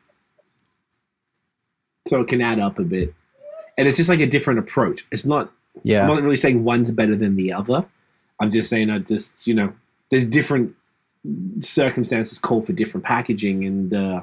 So 2.09 2.21
it 2.21 2.29
can 2.29 2.41
add 2.43 2.59
up 2.59 2.79
a 2.79 2.83
bit. 2.83 3.15
And 3.79 3.87
it's 3.89 3.97
just 3.97 4.09
like 4.11 4.21
a 4.21 4.27
different 4.27 4.59
approach. 4.59 5.07
It's 5.13 5.25
not 5.25 5.51
Yeah. 5.85 6.03
I'm 6.03 6.09
not 6.09 6.23
really 6.23 6.37
saying 6.37 6.65
one's 6.65 6.91
better 6.91 7.15
than 7.17 7.37
the 7.37 7.53
other. 7.53 7.85
I'm 8.41 8.51
just 8.51 8.69
saying 8.69 8.91
I 8.91 8.99
just, 8.99 9.47
you 9.47 9.55
know, 9.55 9.73
there's 10.11 10.27
different 10.27 10.75
circumstances 11.61 12.39
call 12.39 12.63
for 12.63 12.73
different 12.73 13.05
packaging 13.07 13.65
and 13.65 13.95
uh 13.95 14.23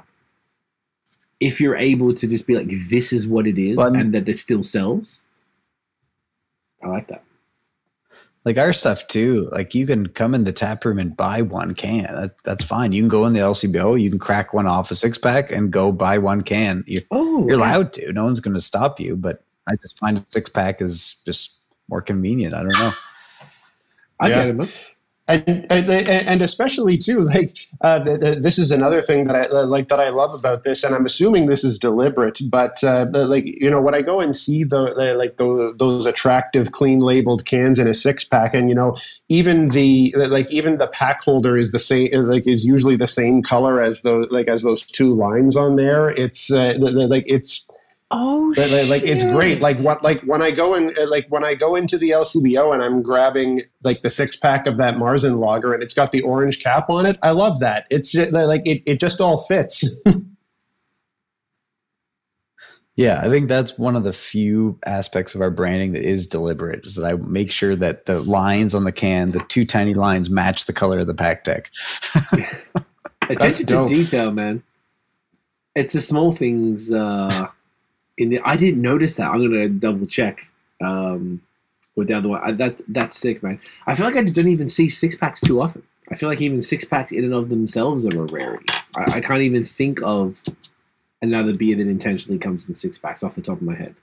if 1.39 1.61
you're 1.61 1.77
able 1.77 2.13
to 2.13 2.27
just 2.27 2.45
be 2.45 2.53
like 2.57 2.67
this 2.89 3.13
is 3.13 3.25
what 3.25 3.47
it 3.47 3.57
is 3.57 3.77
Well, 3.77 3.85
I'm- 3.87 3.95
and 3.95 4.13
that 4.13 4.27
it 4.27 4.37
still 4.37 4.61
sells 4.63 5.23
I 6.83 6.87
like 6.87 7.07
that. 7.07 7.23
Like 8.49 8.57
our 8.57 8.73
stuff 8.73 9.07
too. 9.07 9.47
Like 9.51 9.75
you 9.75 9.85
can 9.85 10.07
come 10.07 10.33
in 10.33 10.43
the 10.43 10.51
tap 10.51 10.83
room 10.83 10.97
and 10.97 11.15
buy 11.15 11.43
one 11.43 11.75
can. 11.75 12.05
That, 12.15 12.35
that's 12.43 12.63
fine. 12.65 12.91
You 12.93 13.01
can 13.03 13.09
go 13.09 13.25
in 13.27 13.33
the 13.33 13.39
LCBO. 13.41 14.01
You 14.01 14.09
can 14.09 14.17
crack 14.17 14.53
one 14.55 14.65
off 14.65 14.89
a 14.89 14.95
six 14.95 15.19
pack 15.19 15.51
and 15.51 15.71
go 15.71 15.91
buy 15.91 16.17
one 16.17 16.41
can. 16.41 16.83
You're, 16.87 17.03
Oh, 17.11 17.45
you're 17.47 17.57
allowed 17.59 17.93
to. 17.93 18.11
No 18.11 18.23
one's 18.23 18.39
going 18.39 18.55
to 18.55 18.61
stop 18.61 18.99
you. 18.99 19.15
But 19.15 19.43
I 19.67 19.75
just 19.75 19.99
find 19.99 20.17
a 20.17 20.25
six 20.25 20.49
pack 20.49 20.81
is 20.81 21.21
just 21.25 21.61
more 21.89 22.01
convenient. 22.01 22.55
I 22.55 22.63
don't 22.63 22.73
know. 22.79 22.91
I 24.19 24.29
Yeah. 24.29 24.35
get 24.35 24.47
it, 24.47 24.55
man. 24.55 24.67
And 25.29 25.71
and, 25.71 26.41
especially 26.41 26.97
too 26.97 27.21
like 27.21 27.55
uh, 27.81 28.03
th- 28.03 28.19
th- 28.19 28.37
this 28.39 28.57
is 28.57 28.71
another 28.71 28.99
thing 28.99 29.27
that 29.27 29.35
I 29.35 29.61
like 29.61 29.87
that 29.89 29.99
I 29.99 30.09
love 30.09 30.33
about 30.33 30.63
this, 30.63 30.83
and 30.83 30.95
I'm 30.95 31.05
assuming 31.05 31.45
this 31.45 31.63
is 31.63 31.77
deliberate. 31.77 32.39
But 32.49 32.83
uh, 32.83 33.05
like 33.13 33.45
you 33.45 33.69
know, 33.69 33.81
when 33.81 33.93
I 33.93 34.01
go 34.01 34.19
and 34.19 34.35
see 34.35 34.63
the, 34.63 34.93
the 34.95 35.13
like 35.13 35.37
the, 35.37 35.73
those 35.77 36.05
attractive, 36.05 36.71
clean 36.71 36.99
labeled 36.99 37.45
cans 37.45 37.77
in 37.77 37.87
a 37.87 37.93
six 37.93 38.23
pack, 38.23 38.53
and 38.53 38.69
you 38.69 38.75
know, 38.75 38.97
even 39.27 39.69
the 39.69 40.13
like 40.29 40.51
even 40.51 40.77
the 40.77 40.87
pack 40.87 41.21
holder 41.21 41.57
is 41.57 41.71
the 41.71 41.79
same, 41.79 42.11
like 42.27 42.47
is 42.47 42.65
usually 42.65 42.95
the 42.95 43.07
same 43.07 43.43
color 43.43 43.81
as 43.81 44.01
those 44.01 44.29
like 44.31 44.47
as 44.47 44.63
those 44.63 44.85
two 44.85 45.13
lines 45.13 45.55
on 45.55 45.75
there. 45.75 46.09
It's 46.09 46.51
uh, 46.51 46.75
like 46.79 47.25
it's 47.27 47.67
Oh, 48.11 48.51
but, 48.55 48.71
like, 48.71 48.89
like, 48.89 49.03
it's 49.03 49.23
great. 49.23 49.61
Like 49.61 49.77
what 49.79 50.01
like 50.03 50.21
when 50.21 50.41
I 50.41 50.49
go 50.49 50.73
in 50.73 50.89
uh, 50.99 51.07
like 51.09 51.27
when 51.29 51.43
I 51.43 51.53
go 51.53 51.75
into 51.75 51.97
the 51.97 52.09
LCBO 52.09 52.73
and 52.73 52.83
I'm 52.83 53.03
grabbing 53.03 53.61
like 53.83 54.01
the 54.01 54.09
six 54.09 54.35
pack 54.35 54.65
of 54.65 54.77
that 54.77 54.95
Marzen 54.95 55.37
lager 55.37 55.73
and 55.73 55.83
it's 55.83 55.93
got 55.93 56.11
the 56.11 56.21
orange 56.21 56.63
cap 56.63 56.89
on 56.89 57.05
it. 57.05 57.19
I 57.21 57.31
love 57.31 57.59
that. 57.59 57.85
It's 57.91 58.11
ju- 58.11 58.25
like 58.31 58.67
it, 58.67 58.81
it 58.87 58.99
just 58.99 59.21
all 59.21 59.39
fits. 59.39 60.01
Yeah, 62.99 63.21
I 63.23 63.29
think 63.29 63.47
that's 63.47 63.79
one 63.79 63.95
of 63.95 64.03
the 64.03 64.11
few 64.11 64.77
aspects 64.85 65.33
of 65.33 65.39
our 65.39 65.49
branding 65.49 65.93
that 65.93 66.03
is 66.03 66.27
deliberate. 66.27 66.85
Is 66.85 66.95
that 66.95 67.05
I 67.05 67.15
make 67.15 67.49
sure 67.49 67.73
that 67.77 68.07
the 68.07 68.19
lines 68.19 68.75
on 68.75 68.83
the 68.83 68.91
can, 68.91 69.31
the 69.31 69.39
two 69.47 69.63
tiny 69.63 69.93
lines, 69.93 70.29
match 70.29 70.65
the 70.65 70.73
color 70.73 70.99
of 70.99 71.07
the 71.07 71.13
PakTech. 71.13 71.69
attention 73.29 73.67
to 73.67 73.87
detail, 73.87 74.33
man. 74.33 74.63
It's 75.75 75.93
the 75.93 76.01
small 76.01 76.33
things. 76.33 76.91
Uh, 76.91 77.47
in 78.19 78.29
the, 78.29 78.39
I 78.43 78.55
didn't 78.57 78.81
notice 78.81 79.15
that. 79.15 79.29
I'm 79.29 79.41
gonna 79.41 79.69
double 79.69 80.05
check 80.05 80.45
um, 80.81 81.41
with 81.95 82.07
the 82.09 82.13
other 82.15 82.29
one. 82.29 82.41
I, 82.43 82.51
that 82.53 82.81
that's 82.87 83.17
sick, 83.17 83.41
man. 83.41 83.59
I 83.87 83.95
feel 83.95 84.05
like 84.05 84.15
I 84.15 84.21
just 84.21 84.35
don't 84.35 84.47
even 84.47 84.67
see 84.67 84.87
six 84.87 85.15
packs 85.15 85.41
too 85.41 85.61
often. 85.61 85.83
I 86.11 86.15
feel 86.15 86.29
like 86.29 86.41
even 86.41 86.61
six 86.61 86.85
packs 86.85 87.11
in 87.11 87.23
and 87.23 87.33
of 87.33 87.49
themselves 87.49 88.05
are 88.05 88.21
a 88.21 88.25
rarity. 88.25 88.65
I, 88.95 89.17
I 89.17 89.21
can't 89.21 89.41
even 89.41 89.63
think 89.65 90.01
of 90.03 90.41
another 91.21 91.53
beer 91.53 91.75
that 91.75 91.87
intentionally 91.87 92.39
comes 92.39 92.67
in 92.67 92.75
six 92.75 92.97
packs 92.97 93.23
off 93.23 93.35
the 93.35 93.41
top 93.41 93.57
of 93.57 93.61
my 93.63 93.75
head. 93.75 93.95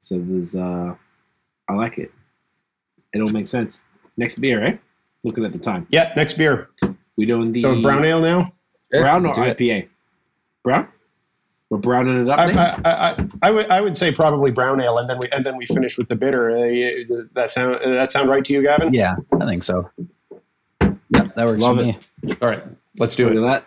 So 0.00 0.18
there's, 0.18 0.54
uh, 0.54 0.94
I 1.68 1.74
like 1.74 1.98
it. 1.98 2.12
It 3.12 3.20
all 3.20 3.28
makes 3.28 3.50
sense. 3.50 3.82
Next 4.16 4.36
beer, 4.36 4.64
eh? 4.64 4.76
Looking 5.24 5.44
at 5.44 5.52
the 5.52 5.58
time, 5.58 5.86
yeah, 5.90 6.12
next 6.16 6.34
beer. 6.34 6.70
we 7.16 7.26
doing 7.26 7.50
the 7.52 7.58
So 7.58 7.82
brown 7.82 8.04
ale 8.04 8.20
now. 8.20 8.52
Brown 8.90 9.26
or 9.26 9.34
Let's 9.34 9.38
it. 9.38 9.58
IPA? 9.58 9.88
Brown? 10.62 10.88
We're 11.70 11.78
browning 11.78 12.22
it 12.22 12.28
up. 12.30 12.38
I, 12.38 12.46
Nate? 12.46 12.56
I, 12.58 12.78
I, 12.84 13.28
I 13.42 13.50
would 13.50 13.70
I 13.70 13.80
would 13.82 13.96
say 13.96 14.10
probably 14.12 14.50
brown 14.50 14.80
ale, 14.80 14.98
and 14.98 15.08
then 15.08 15.18
we 15.20 15.28
and 15.30 15.44
then 15.44 15.56
we 15.56 15.66
finish 15.66 15.98
with 15.98 16.08
the 16.08 16.16
bitter. 16.16 16.50
Uh, 16.50 17.26
that 17.34 17.50
sound 17.50 17.78
that 17.84 18.10
sound 18.10 18.30
right 18.30 18.44
to 18.44 18.52
you, 18.54 18.62
Gavin? 18.62 18.92
Yeah, 18.92 19.16
I 19.38 19.44
think 19.44 19.62
so. 19.62 19.90
Yeah, 20.80 20.90
that 21.10 21.46
works 21.46 21.62
Love 21.62 21.76
for 21.76 21.82
it. 21.82 21.96
me. 22.22 22.36
All 22.40 22.48
right, 22.48 22.62
let's 22.98 23.14
do 23.16 23.26
Look 23.26 23.34
it. 23.34 23.38
at 23.38 23.42
that. 23.42 23.66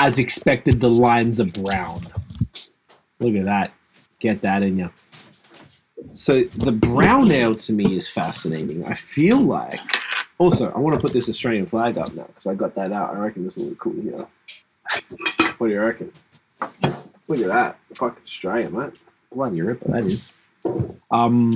As 0.00 0.18
expected, 0.18 0.80
the 0.80 0.88
lines 0.88 1.40
are 1.40 1.62
brown. 1.62 2.00
Look 3.20 3.34
at 3.36 3.44
that. 3.44 3.72
Get 4.18 4.40
that 4.42 4.62
in 4.62 4.78
you. 4.78 4.90
So 6.12 6.42
the 6.42 6.72
brown 6.72 7.30
ale 7.30 7.54
to 7.56 7.72
me 7.72 7.96
is 7.96 8.08
fascinating. 8.08 8.84
I 8.84 8.94
feel 8.94 9.40
like. 9.40 9.80
Also, 10.38 10.70
I 10.70 10.78
want 10.78 10.94
to 10.94 11.00
put 11.00 11.12
this 11.12 11.28
Australian 11.28 11.66
flag 11.66 11.98
up 11.98 12.14
now 12.14 12.26
because 12.26 12.46
I 12.46 12.54
got 12.54 12.74
that 12.76 12.92
out. 12.92 13.14
I 13.14 13.18
reckon 13.18 13.42
this 13.42 13.56
will 13.56 13.66
look 13.66 13.78
cool 13.78 14.00
here. 14.00 14.26
What 15.58 15.66
do 15.66 15.72
you 15.72 15.80
reckon? 15.80 16.12
Look 17.28 17.40
at 17.40 17.46
that. 17.48 17.78
Fuck 17.94 18.18
Australia, 18.20 18.70
man. 18.70 18.92
Bloody 19.30 19.60
ripper, 19.60 19.92
that 19.92 20.04
is. 20.04 20.34
Um, 21.10 21.52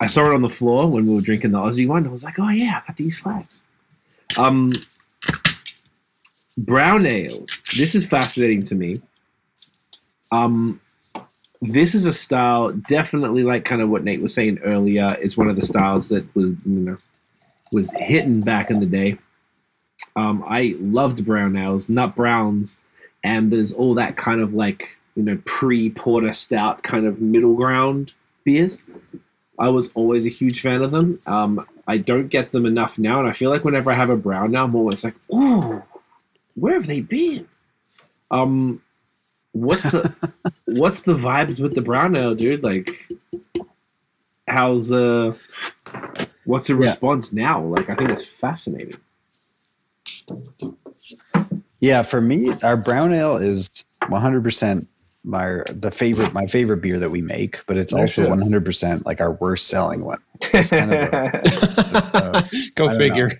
I 0.00 0.06
saw 0.06 0.26
it 0.26 0.34
on 0.34 0.42
the 0.42 0.48
floor 0.48 0.88
when 0.88 1.06
we 1.06 1.14
were 1.14 1.20
drinking 1.20 1.52
the 1.52 1.58
Aussie 1.58 1.88
one. 1.88 2.06
I 2.06 2.10
was 2.10 2.22
like, 2.22 2.38
oh 2.38 2.48
yeah, 2.48 2.80
I 2.82 2.86
got 2.86 2.96
these 2.96 3.18
flags. 3.18 3.62
Um, 4.38 4.72
brown 6.56 7.06
ales. 7.06 7.60
This 7.76 7.94
is 7.94 8.04
fascinating 8.04 8.62
to 8.64 8.74
me. 8.74 9.00
Um, 10.30 10.80
this 11.60 11.94
is 11.94 12.06
a 12.06 12.12
style, 12.12 12.72
definitely 12.72 13.42
like 13.42 13.64
kind 13.64 13.82
of 13.82 13.88
what 13.88 14.04
Nate 14.04 14.22
was 14.22 14.34
saying 14.34 14.58
earlier. 14.58 15.16
It's 15.20 15.36
one 15.36 15.48
of 15.48 15.56
the 15.56 15.62
styles 15.62 16.08
that 16.10 16.32
was 16.36 16.50
you 16.64 16.80
know 16.80 16.96
was 17.72 17.90
hitting 17.92 18.40
back 18.40 18.70
in 18.70 18.80
the 18.80 18.86
day. 18.86 19.18
Um, 20.14 20.44
I 20.46 20.76
loved 20.78 21.24
brown 21.24 21.56
ales, 21.56 21.88
not 21.88 22.14
browns, 22.14 22.78
ambers, 23.24 23.72
all 23.72 23.94
that 23.94 24.16
kind 24.16 24.40
of 24.40 24.54
like 24.54 24.98
you 25.16 25.22
know 25.24 25.38
pre 25.44 25.90
porter 25.90 26.32
stout 26.32 26.82
kind 26.82 27.06
of 27.06 27.20
middle 27.20 27.54
ground 27.56 28.12
beers. 28.44 28.82
I 29.58 29.68
was 29.70 29.92
always 29.94 30.26
a 30.26 30.30
huge 30.30 30.60
fan 30.62 30.82
of 30.82 30.90
them. 30.92 31.20
Um, 31.26 31.66
I 31.86 31.98
don't 31.98 32.28
get 32.28 32.52
them 32.52 32.66
enough 32.66 32.98
now, 32.98 33.20
and 33.20 33.28
I 33.28 33.32
feel 33.32 33.50
like 33.50 33.64
whenever 33.64 33.90
I 33.90 33.94
have 33.94 34.10
a 34.10 34.16
brown 34.16 34.52
now, 34.52 34.64
I'm 34.64 34.74
always 34.76 35.04
like, 35.04 35.16
"Ooh, 35.34 35.82
where 36.56 36.74
have 36.74 36.86
they 36.86 37.00
been?" 37.00 37.48
Um, 38.30 38.82
what's 39.52 39.90
the 39.90 40.10
what's 40.66 41.02
the 41.02 41.14
vibes 41.16 41.60
with 41.60 41.74
the 41.74 41.82
brown 41.82 42.16
ale, 42.16 42.34
dude? 42.34 42.62
Like, 42.64 43.08
how's 44.48 44.92
uh, 44.92 45.34
what's 46.44 46.68
the 46.68 46.76
Yeah. 46.78 46.96
response 46.96 47.32
now? 47.32 47.62
Like, 47.64 47.90
I 47.90 47.94
think 47.96 48.10
it's 48.10 48.26
fascinating. 48.26 48.98
Yeah, 51.80 52.02
for 52.02 52.20
me, 52.20 52.52
our 52.62 52.76
brown 52.76 53.12
ale 53.12 53.36
is 53.36 53.68
100% 54.04 54.86
my 55.24 55.60
the 55.70 55.90
favorite 55.90 56.32
my 56.32 56.46
favorite 56.46 56.80
beer 56.82 56.98
that 56.98 57.10
we 57.10 57.20
make, 57.20 57.64
but 57.66 57.76
it's 57.76 57.92
also 57.92 58.26
100% 58.28 59.04
like 59.04 59.20
our 59.20 59.32
worst 59.32 59.66
selling 59.68 60.04
one. 60.04 60.18
It's 60.52 60.70
kind 60.70 60.92
of 60.92 61.12
a- 61.12 61.36
uh, 62.16 62.42
Go 62.76 62.84
I 62.86 62.88
don't 62.88 62.96
figure. 62.96 63.30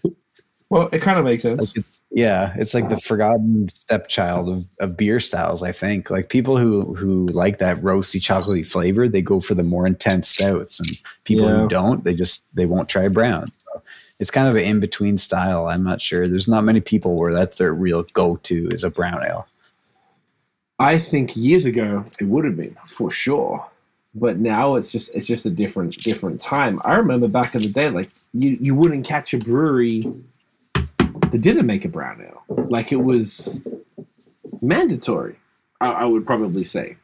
well, 0.70 0.88
it 0.92 1.00
kind 1.00 1.18
of 1.18 1.24
makes 1.24 1.42
sense. 1.44 1.60
like 1.60 1.76
it's, 1.76 2.02
yeah, 2.10 2.52
it's 2.56 2.74
like 2.74 2.88
the 2.88 2.96
forgotten 2.98 3.68
stepchild 3.68 4.48
of, 4.48 4.64
of 4.80 4.96
beer 4.96 5.20
styles. 5.20 5.62
I 5.62 5.70
think 5.72 6.10
like 6.10 6.28
people 6.28 6.58
who 6.58 6.94
who 6.94 7.26
like 7.28 7.58
that 7.58 7.78
roasty 7.78 8.20
chocolatey 8.20 8.66
flavor, 8.66 9.08
they 9.08 9.22
go 9.22 9.40
for 9.40 9.54
the 9.54 9.62
more 9.62 9.86
intense 9.86 10.28
stouts, 10.28 10.80
and 10.80 10.90
people 11.24 11.46
Yeah. 11.46 11.60
who 11.62 11.68
don't, 11.68 12.04
they 12.04 12.14
just 12.14 12.54
they 12.56 12.66
won't 12.66 12.88
try 12.88 13.06
brown. 13.08 13.48
It's 14.18 14.30
kind 14.30 14.48
of 14.48 14.56
an 14.56 14.62
in 14.62 14.80
between 14.80 15.16
style. 15.16 15.66
I'm 15.66 15.84
not 15.84 16.00
sure. 16.00 16.26
There's 16.26 16.48
not 16.48 16.64
many 16.64 16.80
people 16.80 17.14
where 17.16 17.32
that's 17.32 17.56
their 17.56 17.72
real 17.72 18.02
go 18.12 18.36
to 18.36 18.68
is 18.68 18.82
a 18.84 18.90
brown 18.90 19.22
ale. 19.24 19.46
I 20.78 20.98
think 20.98 21.36
years 21.36 21.66
ago 21.66 22.04
it 22.20 22.24
would 22.24 22.44
have 22.44 22.56
been 22.56 22.76
for 22.86 23.10
sure, 23.10 23.66
but 24.14 24.38
now 24.38 24.76
it's 24.76 24.92
just 24.92 25.14
it's 25.14 25.26
just 25.26 25.46
a 25.46 25.50
different 25.50 25.96
different 25.98 26.40
time. 26.40 26.80
I 26.84 26.94
remember 26.94 27.28
back 27.28 27.54
in 27.54 27.62
the 27.62 27.68
day, 27.68 27.90
like 27.90 28.10
you 28.32 28.56
you 28.60 28.74
wouldn't 28.74 29.04
catch 29.04 29.34
a 29.34 29.38
brewery 29.38 30.02
that 30.74 31.40
didn't 31.40 31.66
make 31.66 31.84
a 31.84 31.88
brown 31.88 32.22
ale. 32.22 32.42
Like 32.48 32.92
it 32.92 33.02
was 33.02 33.82
mandatory. 34.62 35.36
I, 35.80 35.90
I 35.90 36.04
would 36.04 36.26
probably 36.26 36.64
say. 36.64 36.96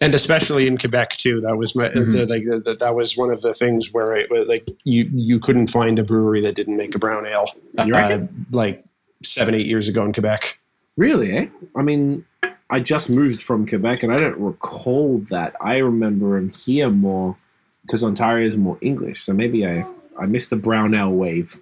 And 0.00 0.14
especially 0.14 0.66
in 0.66 0.78
Quebec 0.78 1.10
too. 1.12 1.40
That 1.40 1.56
was 1.56 1.74
my 1.74 1.88
Mhm. 1.88 2.12
the, 2.12 2.26
like 2.26 2.44
the, 2.64 2.74
that 2.80 2.94
was 2.94 3.16
one 3.16 3.30
of 3.30 3.42
the 3.42 3.54
things 3.54 3.92
where 3.92 4.16
it, 4.16 4.30
like 4.48 4.64
you 4.84 5.10
you 5.14 5.38
couldn't 5.38 5.68
find 5.68 5.98
a 5.98 6.04
brewery 6.04 6.40
that 6.42 6.54
didn't 6.54 6.76
make 6.76 6.94
a 6.94 6.98
brown 6.98 7.26
ale. 7.26 7.46
You 7.84 7.94
uh, 7.94 8.26
like 8.50 8.84
seven 9.22 9.54
eight 9.54 9.66
years 9.66 9.88
ago 9.88 10.04
in 10.04 10.12
Quebec. 10.12 10.58
Really? 10.96 11.36
Eh? 11.36 11.46
I 11.76 11.82
mean, 11.82 12.24
I 12.70 12.80
just 12.80 13.08
moved 13.08 13.42
from 13.42 13.66
Quebec, 13.66 14.02
and 14.02 14.12
I 14.12 14.18
don't 14.18 14.38
recall 14.38 15.18
that. 15.30 15.54
I 15.60 15.76
remember 15.78 16.36
him 16.36 16.50
here 16.50 16.90
more 16.90 17.36
because 17.82 18.02
Ontario 18.04 18.46
is 18.46 18.56
more 18.56 18.78
English. 18.80 19.22
So 19.22 19.32
maybe 19.32 19.66
I 19.66 19.84
I 20.20 20.26
missed 20.26 20.50
the 20.50 20.56
brown 20.56 20.94
ale 20.94 21.12
wave. 21.12 21.58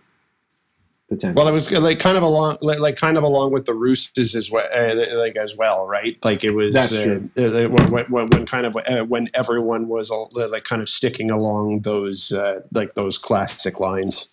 Potentially. 1.09 1.40
Well, 1.40 1.46
it 1.48 1.52
was 1.52 1.70
like 1.70 2.00
kind 2.00 2.16
of 2.16 2.24
along 2.24 2.57
like, 2.62 2.80
like 2.80 2.96
kind 2.96 3.16
of 3.16 3.22
along 3.22 3.52
with 3.52 3.64
the 3.64 3.74
roosters 3.74 4.34
as 4.34 4.50
well, 4.50 4.66
uh, 4.74 5.16
like 5.16 5.36
as 5.36 5.57
well, 5.57 5.86
right? 5.86 6.18
Like 6.24 6.42
it 6.42 6.52
was 6.52 6.74
That's 6.74 6.92
uh, 6.92 7.20
true. 7.36 7.66
uh, 7.66 7.68
when, 7.68 8.07
when, 8.11 8.26
when 8.26 8.46
kind 8.46 8.66
of 8.66 8.76
uh, 8.76 9.04
when 9.04 9.30
everyone 9.32 9.86
was 9.86 10.11
all, 10.11 10.30
like 10.34 10.64
kind 10.64 10.82
of 10.82 10.88
sticking 10.88 11.30
along 11.30 11.82
those 11.82 12.32
uh, 12.32 12.62
like 12.72 12.94
those 12.94 13.18
classic 13.18 13.78
lines. 13.78 14.30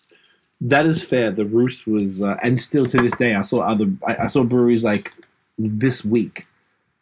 That 0.60 0.86
is 0.86 1.04
fair. 1.04 1.30
The 1.30 1.44
Rousse 1.44 1.86
was, 1.86 2.22
uh, 2.22 2.36
and 2.42 2.60
still 2.60 2.86
to 2.86 2.96
this 2.96 3.14
day, 3.16 3.34
I 3.34 3.42
saw 3.42 3.60
other, 3.60 3.86
I, 4.06 4.16
I 4.24 4.26
saw 4.28 4.42
breweries 4.44 4.82
like 4.82 5.12
this 5.58 6.04
week 6.04 6.46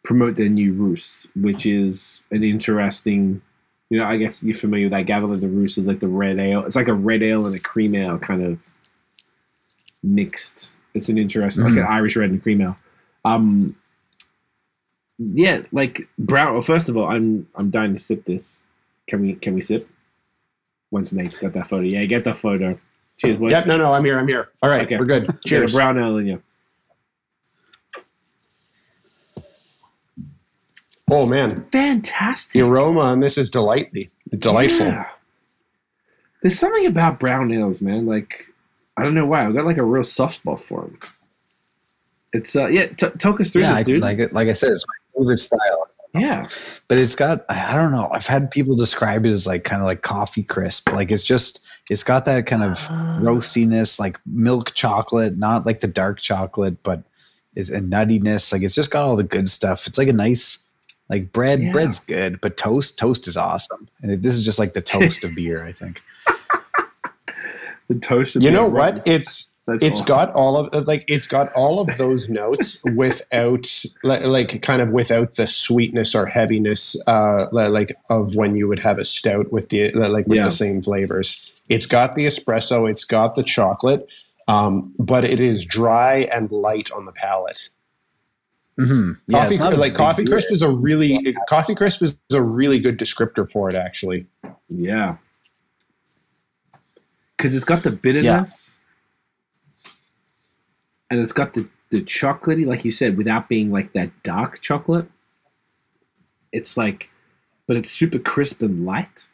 promote 0.03 0.35
their 0.35 0.49
new 0.49 0.73
Roosts, 0.73 1.27
which 1.35 1.65
is 1.65 2.21
an 2.29 2.43
interesting. 2.43 3.41
You 3.89 3.99
know, 3.99 4.05
I 4.05 4.17
guess 4.17 4.43
you're 4.43 4.55
familiar 4.55 4.85
with 4.87 4.93
that. 4.93 5.05
Gavel 5.05 5.29
Gather 5.29 5.39
the 5.39 5.47
Rousse 5.47 5.77
is 5.77 5.87
like 5.87 5.99
the 5.99 6.07
red 6.07 6.39
ale. 6.39 6.63
It's 6.65 6.75
like 6.75 6.87
a 6.87 6.93
red 6.93 7.23
ale 7.23 7.45
and 7.45 7.55
a 7.55 7.59
cream 7.59 7.95
ale 7.95 8.17
kind 8.17 8.43
of 8.43 8.59
mixed. 10.03 10.75
It's 10.93 11.09
an 11.09 11.17
interesting, 11.17 11.63
like 11.63 11.73
an 11.73 11.79
Irish 11.89 12.15
red 12.15 12.29
and 12.29 12.41
cream 12.43 12.61
ale. 12.61 12.77
Um, 13.25 13.75
yeah, 15.17 15.61
like 15.71 16.07
brown. 16.19 16.53
Well, 16.53 16.61
first 16.61 16.89
of 16.89 16.97
all, 16.97 17.07
I'm 17.09 17.47
I'm 17.55 17.69
dying 17.71 17.93
to 17.93 17.99
sip 17.99 18.25
this. 18.25 18.61
Can 19.07 19.21
we 19.21 19.33
can 19.35 19.53
we 19.55 19.61
sip? 19.61 19.87
Once 20.91 21.11
Nate's 21.13 21.37
got 21.37 21.53
that 21.53 21.67
photo, 21.67 21.83
yeah, 21.83 22.05
get 22.05 22.23
that 22.25 22.37
photo. 22.37 22.77
Cheers, 23.17 23.37
boys. 23.37 23.51
Yep, 23.51 23.65
no, 23.65 23.77
no, 23.77 23.93
I'm 23.93 24.03
here, 24.05 24.19
I'm 24.19 24.27
here. 24.27 24.49
All 24.61 24.69
right, 24.69 24.83
Okay. 24.85 24.97
we're 24.97 25.05
good. 25.05 25.25
Get 25.27 25.35
a 25.35 25.47
Cheers. 25.47 25.73
brown 25.73 25.97
ale 25.97 26.17
in 26.17 26.27
you. 26.27 26.41
Oh 31.09 31.25
man, 31.25 31.65
Fantastic. 31.71 32.53
the 32.53 32.61
aroma 32.61 33.01
on 33.01 33.19
this 33.19 33.37
is 33.37 33.49
delightful. 33.49 34.03
Delightful. 34.37 34.85
Yeah. 34.87 35.09
There's 36.41 36.57
something 36.57 36.85
about 36.85 37.19
brown 37.19 37.51
ales, 37.51 37.81
man. 37.81 38.05
Like, 38.05 38.47
I 38.97 39.03
don't 39.03 39.13
know 39.13 39.25
why. 39.25 39.45
I've 39.45 39.53
got 39.53 39.65
like 39.65 39.77
a 39.77 39.83
real 39.83 40.03
soft 40.03 40.35
spot 40.35 40.59
for 40.59 40.81
them. 40.81 40.99
It's 42.31 42.55
uh, 42.55 42.67
yeah. 42.67 42.87
T- 42.87 43.09
talk 43.17 43.39
us 43.39 43.49
through 43.49 43.61
yeah, 43.61 43.69
this, 43.69 43.79
I, 43.79 43.83
dude. 43.83 44.01
like. 44.01 44.33
Like 44.33 44.47
I 44.47 44.53
said, 44.53 44.71
it's 44.71 44.85
my 44.87 45.19
favorite 45.19 45.39
style. 45.39 45.87
yeah, 46.13 46.43
but 46.87 46.97
it's 46.97 47.15
got 47.15 47.43
I 47.49 47.73
I 47.73 47.77
don't 47.77 47.91
know. 47.91 48.09
I've 48.11 48.27
had 48.27 48.51
people 48.51 48.75
describe 48.75 49.25
it 49.25 49.29
as 49.29 49.47
like 49.47 49.63
kind 49.63 49.81
of 49.81 49.87
like 49.87 50.01
coffee 50.01 50.43
crisp. 50.43 50.91
Like 50.91 51.11
it's 51.11 51.23
just 51.23 51.65
it's 51.89 52.03
got 52.03 52.25
that 52.25 52.45
kind 52.45 52.63
of 52.63 52.77
roastiness, 53.21 53.99
like 53.99 54.19
milk 54.25 54.73
chocolate, 54.73 55.37
not 55.37 55.65
like 55.65 55.81
the 55.81 55.87
dark 55.87 56.19
chocolate, 56.19 56.81
but 56.83 57.03
it's 57.55 57.71
a 57.71 57.81
nuttiness. 57.81 58.51
Like 58.53 58.61
it's 58.61 58.75
just 58.75 58.91
got 58.91 59.05
all 59.05 59.15
the 59.15 59.23
good 59.23 59.49
stuff. 59.49 59.87
It's 59.87 59.97
like 59.97 60.07
a 60.07 60.13
nice 60.13 60.69
like 61.09 61.31
bread. 61.31 61.61
Yeah. 61.61 61.71
Bread's 61.71 61.99
good, 61.99 62.41
but 62.41 62.57
toast 62.57 62.97
toast 62.97 63.27
is 63.27 63.37
awesome. 63.37 63.87
And 64.01 64.23
this 64.23 64.35
is 64.35 64.45
just 64.45 64.59
like 64.59 64.73
the 64.73 64.81
toast 64.81 65.23
of 65.23 65.35
beer. 65.35 65.63
I 65.63 65.71
think. 65.71 66.01
The 67.87 67.99
toast. 67.99 68.41
You 68.41 68.51
know 68.51 68.67
what? 68.67 69.07
It's 69.07 69.53
That's 69.67 69.83
it's 69.83 70.01
awesome. 70.01 70.05
got 70.07 70.31
all 70.33 70.57
of 70.57 70.87
like 70.87 71.05
it's 71.07 71.27
got 71.27 71.51
all 71.53 71.79
of 71.79 71.97
those 71.97 72.29
notes 72.29 72.83
without 72.95 73.67
like, 74.03 74.61
kind 74.61 74.81
of 74.81 74.91
without 74.91 75.35
the 75.35 75.47
sweetness 75.47 76.15
or 76.15 76.25
heaviness 76.25 76.95
uh 77.07 77.47
like 77.51 77.95
of 78.09 78.35
when 78.35 78.55
you 78.55 78.67
would 78.67 78.79
have 78.79 78.97
a 78.99 79.05
stout 79.05 79.51
with 79.51 79.69
the 79.69 79.91
like 79.91 80.27
with 80.27 80.37
Yeah. 80.37 80.43
the 80.43 80.51
same 80.51 80.81
flavors. 80.81 81.61
It's 81.69 81.85
got 81.85 82.15
the 82.15 82.25
espresso, 82.25 82.89
it's 82.89 83.05
got 83.05 83.35
the 83.35 83.43
chocolate, 83.43 84.07
um, 84.49 84.93
but 84.99 85.23
it 85.23 85.39
is 85.39 85.63
dry 85.65 86.27
and 86.31 86.51
light 86.51 86.91
on 86.91 87.05
the 87.05 87.13
palate. 87.13 87.69
Mm-hmm. 88.79 89.11
Yeah, 89.27 89.37
coffee 89.39 89.53
it's 89.53 89.59
not 89.63 89.73
a 89.73 89.77
like 89.77 89.93
coffee 89.93 90.25
crisp 90.25 90.51
is 90.51 90.61
a 90.63 90.69
really 90.69 91.35
coffee 91.47 91.75
crisp 91.75 92.01
is 92.01 92.17
a 92.33 92.41
really 92.41 92.79
good 92.79 92.97
descriptor 92.97 93.49
for 93.49 93.69
it 93.69 93.75
actually. 93.75 94.25
Yeah, 94.67 95.17
because 97.37 97.55
it's 97.55 97.63
got 97.65 97.83
the 97.83 97.91
bitterness, 97.91 98.79
and 101.09 101.19
it's 101.19 101.31
got 101.31 101.53
the 101.53 101.69
the 101.89 102.01
chocolatey, 102.01 102.65
like 102.65 102.83
you 102.83 102.91
said, 102.91 103.17
without 103.17 103.47
being 103.47 103.71
like 103.71 103.93
that 103.93 104.09
dark 104.23 104.61
chocolate. 104.61 105.07
It's 106.51 106.75
like, 106.75 107.09
but 107.67 107.77
it's 107.77 107.91
super 107.91 108.17
crisp 108.19 108.61
and 108.61 108.85
light. 108.85 109.27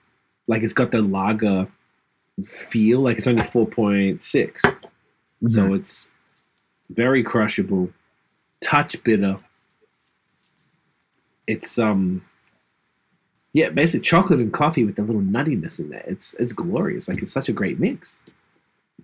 Like 0.47 0.63
it's 0.63 0.73
got 0.73 0.91
the 0.91 1.01
lager 1.01 1.67
feel. 2.43 2.99
Like 2.99 3.17
it's 3.17 3.27
only 3.27 3.43
four 3.53 3.65
point 3.65 4.21
six. 4.21 4.61
So 5.47 5.73
it's 5.73 6.09
very 6.89 7.23
crushable, 7.23 7.89
touch 8.61 9.01
bitter. 9.03 9.37
It's 11.47 11.79
um 11.79 12.23
yeah, 13.53 13.69
basically 13.69 14.01
chocolate 14.01 14.39
and 14.39 14.53
coffee 14.53 14.85
with 14.85 14.99
a 14.99 15.03
little 15.03 15.21
nuttiness 15.21 15.79
in 15.79 15.89
there. 15.89 16.03
It's 16.05 16.33
it's 16.35 16.53
glorious. 16.53 17.07
Like 17.07 17.21
it's 17.21 17.31
such 17.31 17.49
a 17.49 17.53
great 17.53 17.79
mix. 17.79 18.17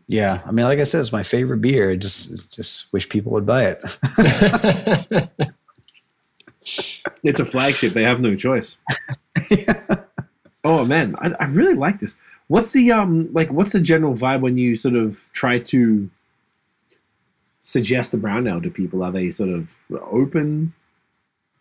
Yeah, 0.08 0.42
I 0.46 0.52
mean, 0.52 0.66
like 0.66 0.80
I 0.80 0.84
said, 0.84 1.02
it's 1.02 1.12
my 1.12 1.24
favorite 1.24 1.62
beer. 1.62 1.92
I 1.92 1.96
just 1.96 2.54
just 2.54 2.94
wish 2.94 3.10
people 3.10 3.32
would 3.34 3.46
buy 3.46 3.76
it. 3.76 5.30
It's 7.24 7.40
a 7.40 7.46
flagship. 7.46 7.94
They 7.94 8.04
have 8.04 8.20
no 8.20 8.36
choice. 8.36 8.78
Oh 10.68 10.84
man, 10.84 11.14
I, 11.20 11.32
I 11.40 11.46
really 11.46 11.76
like 11.76 12.00
this. 12.00 12.16
What's 12.48 12.72
the 12.72 12.92
um 12.92 13.32
like? 13.34 13.52
What's 13.52 13.72
the 13.72 13.80
general 13.80 14.16
vibe 14.16 14.42
when 14.42 14.58
you 14.58 14.76
sort 14.76 14.96
of 14.96 15.30
try 15.32 15.60
to 15.60 16.10
suggest 17.60 18.12
the 18.12 18.18
brown 18.18 18.48
ale 18.48 18.60
to 18.62 18.72
people? 18.72 19.04
Are 19.04 19.12
they 19.12 19.30
sort 19.30 19.50
of 19.52 19.78
open 19.92 20.74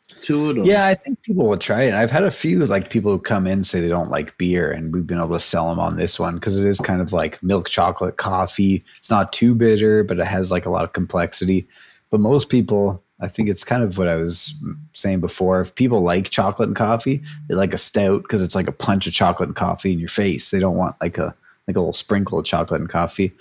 to 0.09 0.51
it? 0.51 0.59
Or? 0.59 0.63
Yeah, 0.65 0.87
I 0.87 0.95
think 0.95 1.23
people 1.23 1.49
will 1.49 1.57
try 1.57 1.83
it. 1.83 1.95
I've 1.95 2.11
had 2.11 2.25
a 2.25 2.31
few 2.31 2.65
like 2.67 2.91
people 2.91 3.13
who 3.13 3.21
come 3.21 3.47
in 3.47 3.65
say 3.65 3.81
they 3.81 3.89
don't 3.89 4.11
like 4.11 4.37
beer, 4.39 4.71
and 4.71 4.93
we've 4.93 5.07
been 5.07 5.19
able 5.19 5.35
to 5.35 5.41
sell 5.41 5.69
them 5.69 5.79
on 5.79 5.97
this 5.97 6.19
one 6.19 6.35
because 6.35 6.57
it 6.57 6.65
is 6.65 6.81
kind 6.81 7.01
of 7.01 7.13
like 7.13 7.43
milk 7.43 7.69
chocolate 7.69 8.17
coffee. 8.17 8.85
It's 8.99 9.11
not 9.11 9.33
too 9.33 9.55
bitter, 9.55 10.05
but 10.05 10.19
it 10.19 10.27
has 10.27 10.51
like 10.51 10.67
a 10.67 10.71
lot 10.71 10.85
of 10.85 10.93
complexity. 10.93 11.67
But 12.11 12.21
most 12.21 12.51
people, 12.51 13.03
I 13.21 13.29
think 13.29 13.49
it's 13.49 13.65
kind 13.65 13.83
of 13.83 13.99
what 13.99 14.09
I 14.09 14.17
was 14.17 14.63
saying 14.93 15.21
before. 15.21 15.61
If 15.61 15.75
people 15.75 16.03
like 16.03 16.31
chocolate 16.31 16.69
and 16.69 16.77
coffee, 16.77 17.23
they 17.49 17.55
like 17.55 17.75
a 17.75 17.79
stout 17.79 18.23
because 18.23 18.43
it's 18.43 18.55
like 18.55 18.69
a 18.69 18.73
punch 18.73 19.07
of 19.07 19.13
chocolate 19.13 19.49
and 19.49 19.57
coffee 19.57 19.93
in 19.93 19.99
your 19.99 20.09
face. 20.09 20.51
They 20.51 20.61
don't 20.61 20.77
want 20.77 20.97
like 21.01 21.19
a 21.19 21.35
like 21.67 21.77
a 21.77 21.81
little 21.81 21.93
sprinkle 21.95 22.39
of 22.39 22.45
chocolate 22.45 22.81
and 22.81 22.91
coffee. 22.91 23.33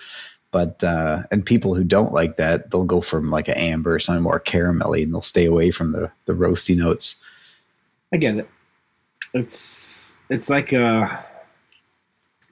But 0.53 0.81
uh, 0.83 1.23
and 1.31 1.45
people 1.45 1.73
who 1.73 1.83
don't 1.83 2.13
like 2.13 2.37
that, 2.37 2.71
they'll 2.71 2.85
go 2.85 3.01
for 3.01 3.19
like 3.21 3.49
an 3.49 3.57
amber 3.57 3.95
or 3.95 3.99
something 3.99 4.23
more 4.23 4.39
caramelly, 4.39 5.03
and 5.03 5.13
they'll 5.13 5.21
stay 5.21 5.45
away 5.45 5.71
from 5.71 5.91
the 5.91 6.11
the 6.25 6.33
roasty 6.33 6.77
notes. 6.77 7.25
I 8.13 8.17
get 8.17 8.37
it. 8.37 8.49
It's 9.33 10.13
it's 10.29 10.49
like 10.49 10.71
uh 10.71 11.07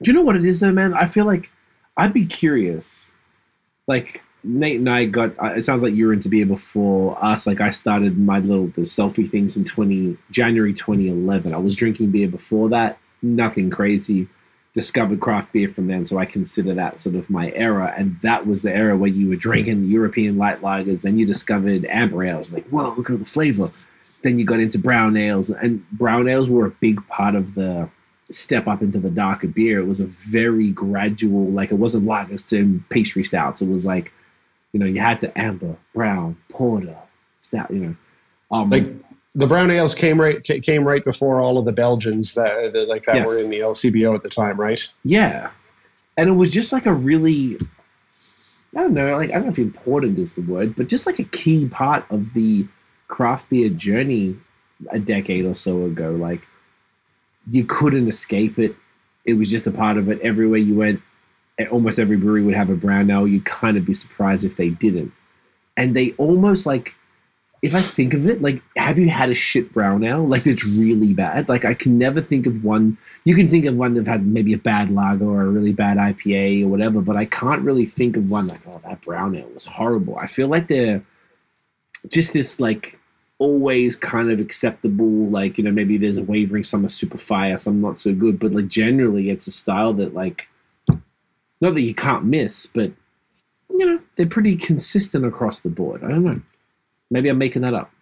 Do 0.02 0.10
you 0.10 0.12
know 0.12 0.22
what 0.22 0.36
it 0.36 0.44
is 0.44 0.60
though, 0.60 0.72
man? 0.72 0.92
I 0.92 1.06
feel 1.06 1.24
like 1.24 1.50
I'd 1.96 2.12
be 2.12 2.26
curious. 2.26 3.06
Like 3.86 4.22
Nate 4.42 4.80
and 4.80 4.90
I 4.90 5.04
got 5.04 5.38
uh, 5.40 5.52
it 5.54 5.62
sounds 5.62 5.84
like 5.84 5.94
you 5.94 6.06
were 6.06 6.12
into 6.12 6.28
beer 6.28 6.46
before 6.46 7.22
us. 7.24 7.46
Like 7.46 7.60
I 7.60 7.70
started 7.70 8.18
my 8.18 8.40
little 8.40 8.66
the 8.66 8.82
selfie 8.82 9.30
things 9.30 9.56
in 9.56 9.64
20 9.64 10.16
January 10.32 10.74
2011. 10.74 11.54
I 11.54 11.58
was 11.58 11.76
drinking 11.76 12.10
beer 12.10 12.26
before 12.26 12.68
that, 12.70 12.98
nothing 13.22 13.70
crazy. 13.70 14.26
Discovered 14.74 15.20
craft 15.20 15.52
beer 15.52 15.68
from 15.68 15.86
then, 15.86 16.04
so 16.04 16.18
I 16.18 16.24
consider 16.24 16.72
that 16.74 16.98
sort 16.98 17.14
of 17.14 17.28
my 17.28 17.52
era. 17.52 17.94
And 17.96 18.18
that 18.22 18.46
was 18.46 18.62
the 18.62 18.74
era 18.74 18.96
where 18.96 19.10
you 19.10 19.28
were 19.28 19.36
drinking 19.36 19.84
European 19.84 20.38
light 20.38 20.62
lagers, 20.62 21.02
then 21.02 21.18
you 21.18 21.26
discovered 21.26 21.84
amber 21.86 22.24
ales. 22.24 22.52
Like, 22.52 22.66
whoa, 22.68 22.94
look 22.94 23.10
at 23.10 23.18
the 23.18 23.24
flavor 23.24 23.70
then 24.22 24.38
you 24.38 24.44
got 24.44 24.60
into 24.60 24.78
brown 24.78 25.16
ales 25.16 25.50
and 25.50 25.88
brown 25.90 26.28
ales 26.28 26.48
were 26.48 26.66
a 26.66 26.70
big 26.70 27.06
part 27.08 27.34
of 27.34 27.54
the 27.54 27.88
step 28.30 28.66
up 28.66 28.80
into 28.80 28.98
the 28.98 29.10
darker 29.10 29.48
beer 29.48 29.78
it 29.78 29.86
was 29.86 30.00
a 30.00 30.06
very 30.06 30.70
gradual 30.70 31.50
like 31.50 31.70
it 31.70 31.74
wasn't 31.74 32.02
lagers 32.04 32.48
to 32.48 32.82
pastry 32.88 33.22
stouts 33.22 33.60
it 33.60 33.68
was 33.68 33.84
like 33.84 34.12
you 34.72 34.80
know 34.80 34.86
you 34.86 35.00
had 35.00 35.20
to 35.20 35.38
amber 35.38 35.76
brown 35.92 36.36
porter 36.48 36.96
stout 37.40 37.70
you 37.70 37.80
know 37.80 37.96
um 38.50 38.70
Like 38.70 38.94
the 39.34 39.46
brown 39.46 39.70
ales 39.70 39.94
came 39.94 40.20
right 40.20 40.42
came 40.44 40.86
right 40.86 41.04
before 41.04 41.40
all 41.40 41.58
of 41.58 41.64
the 41.64 41.72
Belgians 41.72 42.34
that, 42.34 42.72
that 42.74 42.88
like 42.88 43.04
that 43.04 43.16
Yes. 43.16 43.28
were 43.28 43.38
in 43.40 43.50
the 43.50 43.60
LCBO 43.60 44.14
at 44.14 44.22
the 44.22 44.28
time, 44.28 44.58
right? 44.60 44.92
yeah. 45.04 45.50
And 46.16 46.28
it 46.28 46.32
was 46.32 46.50
just 46.50 46.72
like 46.72 46.84
a 46.86 46.92
really 46.92 47.56
i 48.76 48.80
don't 48.80 48.94
know 48.94 49.16
like 49.16 49.30
i 49.30 49.34
don't 49.34 49.44
know 49.44 49.50
if 49.50 49.58
important 49.58 50.18
is 50.18 50.32
the 50.32 50.40
word 50.42 50.74
but 50.74 50.88
just 50.88 51.06
like 51.06 51.18
a 51.18 51.24
key 51.24 51.66
part 51.66 52.04
of 52.10 52.32
the 52.32 52.66
craft 53.08 53.48
beer 53.50 53.68
journey 53.68 54.34
a 54.90 54.98
decade 54.98 55.44
or 55.44 55.54
so 55.54 55.84
ago. 55.84 56.10
Like 56.12 56.40
you 57.48 57.64
couldn't 57.64 58.08
escape 58.08 58.58
it. 58.58 58.74
It 59.24 59.34
was 59.34 59.50
just 59.50 59.66
a 59.66 59.70
part 59.70 59.96
of 59.96 60.08
it. 60.08 60.20
Everywhere 60.22 60.58
you 60.58 60.74
went 60.74 61.00
almost 61.70 61.98
every 61.98 62.16
brewery 62.16 62.42
would 62.42 62.54
have 62.54 62.70
a 62.70 62.74
brown 62.74 63.10
ale. 63.10 63.28
You'd 63.28 63.44
kind 63.44 63.76
of 63.76 63.84
be 63.84 63.92
surprised 63.92 64.44
if 64.44 64.56
they 64.56 64.70
didn't. 64.70 65.12
And 65.76 65.94
they 65.94 66.12
almost 66.12 66.66
like 66.66 66.94
if 67.62 67.76
I 67.76 67.80
think 67.80 68.12
of 68.12 68.28
it, 68.28 68.42
like, 68.42 68.60
have 68.76 68.98
you 68.98 69.08
had 69.08 69.30
a 69.30 69.34
shit 69.34 69.72
brown 69.72 70.02
ale? 70.02 70.26
Like, 70.26 70.42
that's 70.42 70.64
really 70.64 71.14
bad. 71.14 71.48
Like, 71.48 71.64
I 71.64 71.74
can 71.74 71.96
never 71.96 72.20
think 72.20 72.46
of 72.46 72.64
one. 72.64 72.98
You 73.24 73.36
can 73.36 73.46
think 73.46 73.66
of 73.66 73.76
one 73.76 73.94
that 73.94 74.08
had 74.08 74.26
maybe 74.26 74.52
a 74.52 74.58
bad 74.58 74.90
lager 74.90 75.24
or 75.24 75.42
a 75.42 75.48
really 75.48 75.72
bad 75.72 75.96
IPA 75.96 76.64
or 76.64 76.68
whatever, 76.68 77.00
but 77.00 77.16
I 77.16 77.24
can't 77.24 77.62
really 77.62 77.86
think 77.86 78.16
of 78.16 78.32
one 78.32 78.48
like, 78.48 78.66
oh, 78.66 78.80
that 78.84 79.00
brown 79.02 79.36
ale 79.36 79.48
was 79.54 79.64
horrible. 79.64 80.18
I 80.18 80.26
feel 80.26 80.48
like 80.48 80.66
they're 80.66 81.04
just 82.08 82.32
this, 82.32 82.58
like, 82.58 82.98
always 83.38 83.94
kind 83.94 84.32
of 84.32 84.40
acceptable. 84.40 85.28
Like, 85.28 85.56
you 85.56 85.62
know, 85.62 85.70
maybe 85.70 85.96
there's 85.98 86.18
a 86.18 86.22
wavering, 86.24 86.64
some 86.64 86.84
are 86.84 86.88
super 86.88 87.18
fire, 87.18 87.56
some 87.56 87.80
not 87.80 87.96
so 87.96 88.12
good, 88.12 88.40
but 88.40 88.52
like, 88.52 88.66
generally, 88.66 89.30
it's 89.30 89.46
a 89.46 89.52
style 89.52 89.92
that, 89.94 90.14
like, 90.14 90.48
not 91.60 91.74
that 91.74 91.82
you 91.82 91.94
can't 91.94 92.24
miss, 92.24 92.66
but, 92.66 92.90
you 93.70 93.86
know, 93.86 94.00
they're 94.16 94.26
pretty 94.26 94.56
consistent 94.56 95.24
across 95.24 95.60
the 95.60 95.68
board. 95.68 96.02
I 96.02 96.08
don't 96.08 96.24
know. 96.24 96.40
Maybe 97.12 97.28
I'm 97.28 97.38
making 97.38 97.62
that 97.62 97.74
up. 97.74 97.92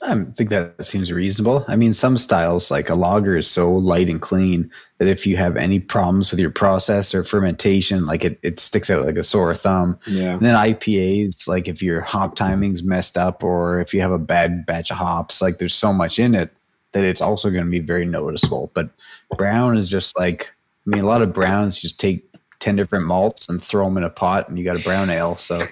I 0.00 0.14
think 0.14 0.50
that 0.50 0.84
seems 0.84 1.10
reasonable. 1.10 1.64
I 1.66 1.74
mean, 1.74 1.92
some 1.92 2.18
styles 2.18 2.70
like 2.70 2.88
a 2.88 2.94
lager 2.94 3.36
is 3.36 3.50
so 3.50 3.72
light 3.72 4.08
and 4.08 4.20
clean 4.20 4.70
that 4.98 5.08
if 5.08 5.26
you 5.26 5.36
have 5.38 5.56
any 5.56 5.80
problems 5.80 6.30
with 6.30 6.38
your 6.38 6.50
process 6.50 7.14
or 7.14 7.24
fermentation, 7.24 8.06
like 8.06 8.24
it, 8.24 8.38
it 8.44 8.60
sticks 8.60 8.90
out 8.90 9.04
like 9.04 9.16
a 9.16 9.24
sore 9.24 9.52
thumb. 9.54 9.98
Yeah. 10.06 10.34
And 10.34 10.40
then 10.40 10.54
IPAs, 10.54 11.48
like 11.48 11.66
if 11.66 11.82
your 11.82 12.02
hop 12.02 12.36
timing's 12.36 12.84
messed 12.84 13.18
up 13.18 13.42
or 13.42 13.80
if 13.80 13.92
you 13.92 14.00
have 14.00 14.12
a 14.12 14.20
bad 14.20 14.66
batch 14.66 14.92
of 14.92 14.98
hops, 14.98 15.42
like 15.42 15.58
there's 15.58 15.74
so 15.74 15.92
much 15.92 16.20
in 16.20 16.34
it 16.34 16.52
that 16.92 17.04
it's 17.04 17.20
also 17.20 17.50
going 17.50 17.64
to 17.64 17.70
be 17.70 17.80
very 17.80 18.04
noticeable. 18.04 18.70
But 18.74 18.90
brown 19.36 19.76
is 19.76 19.90
just 19.90 20.16
like, 20.16 20.54
I 20.86 20.90
mean, 20.90 21.02
a 21.02 21.08
lot 21.08 21.22
of 21.22 21.32
browns 21.32 21.80
just 21.80 21.98
take 21.98 22.27
10 22.60 22.76
different 22.76 23.06
malts 23.06 23.48
and 23.48 23.62
throw 23.62 23.84
them 23.84 23.96
in 23.96 24.04
a 24.04 24.10
pot 24.10 24.48
and 24.48 24.58
you 24.58 24.64
got 24.64 24.78
a 24.78 24.82
brown 24.82 25.10
ale. 25.10 25.36
So, 25.36 25.56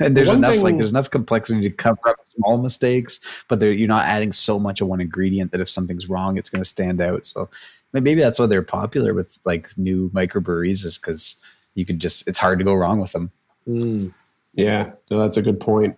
and 0.00 0.16
there's 0.16 0.28
One 0.28 0.38
enough, 0.38 0.54
thing- 0.54 0.62
like, 0.62 0.78
there's 0.78 0.90
enough 0.90 1.10
complexity 1.10 1.62
to 1.62 1.70
cover 1.70 2.08
up 2.08 2.16
small 2.22 2.58
mistakes, 2.58 3.44
but 3.48 3.60
you're 3.60 3.88
not 3.88 4.04
adding 4.04 4.32
so 4.32 4.58
much 4.58 4.80
of 4.80 4.88
one 4.88 5.00
ingredient 5.00 5.52
that 5.52 5.60
if 5.60 5.68
something's 5.68 6.08
wrong, 6.08 6.38
it's 6.38 6.50
going 6.50 6.62
to 6.62 6.68
stand 6.68 7.00
out. 7.00 7.26
So, 7.26 7.48
maybe 7.92 8.14
that's 8.14 8.38
why 8.38 8.46
they're 8.46 8.62
popular 8.62 9.14
with 9.14 9.38
like 9.46 9.68
new 9.78 10.10
microbreweries 10.10 10.84
is 10.84 10.98
because 10.98 11.42
you 11.74 11.86
can 11.86 11.98
just, 11.98 12.28
it's 12.28 12.38
hard 12.38 12.58
to 12.58 12.64
go 12.64 12.74
wrong 12.74 13.00
with 13.00 13.12
them. 13.12 13.30
Mm. 13.66 14.12
Yeah, 14.52 14.92
no, 15.10 15.18
that's 15.18 15.36
a 15.36 15.42
good 15.42 15.60
point. 15.60 15.96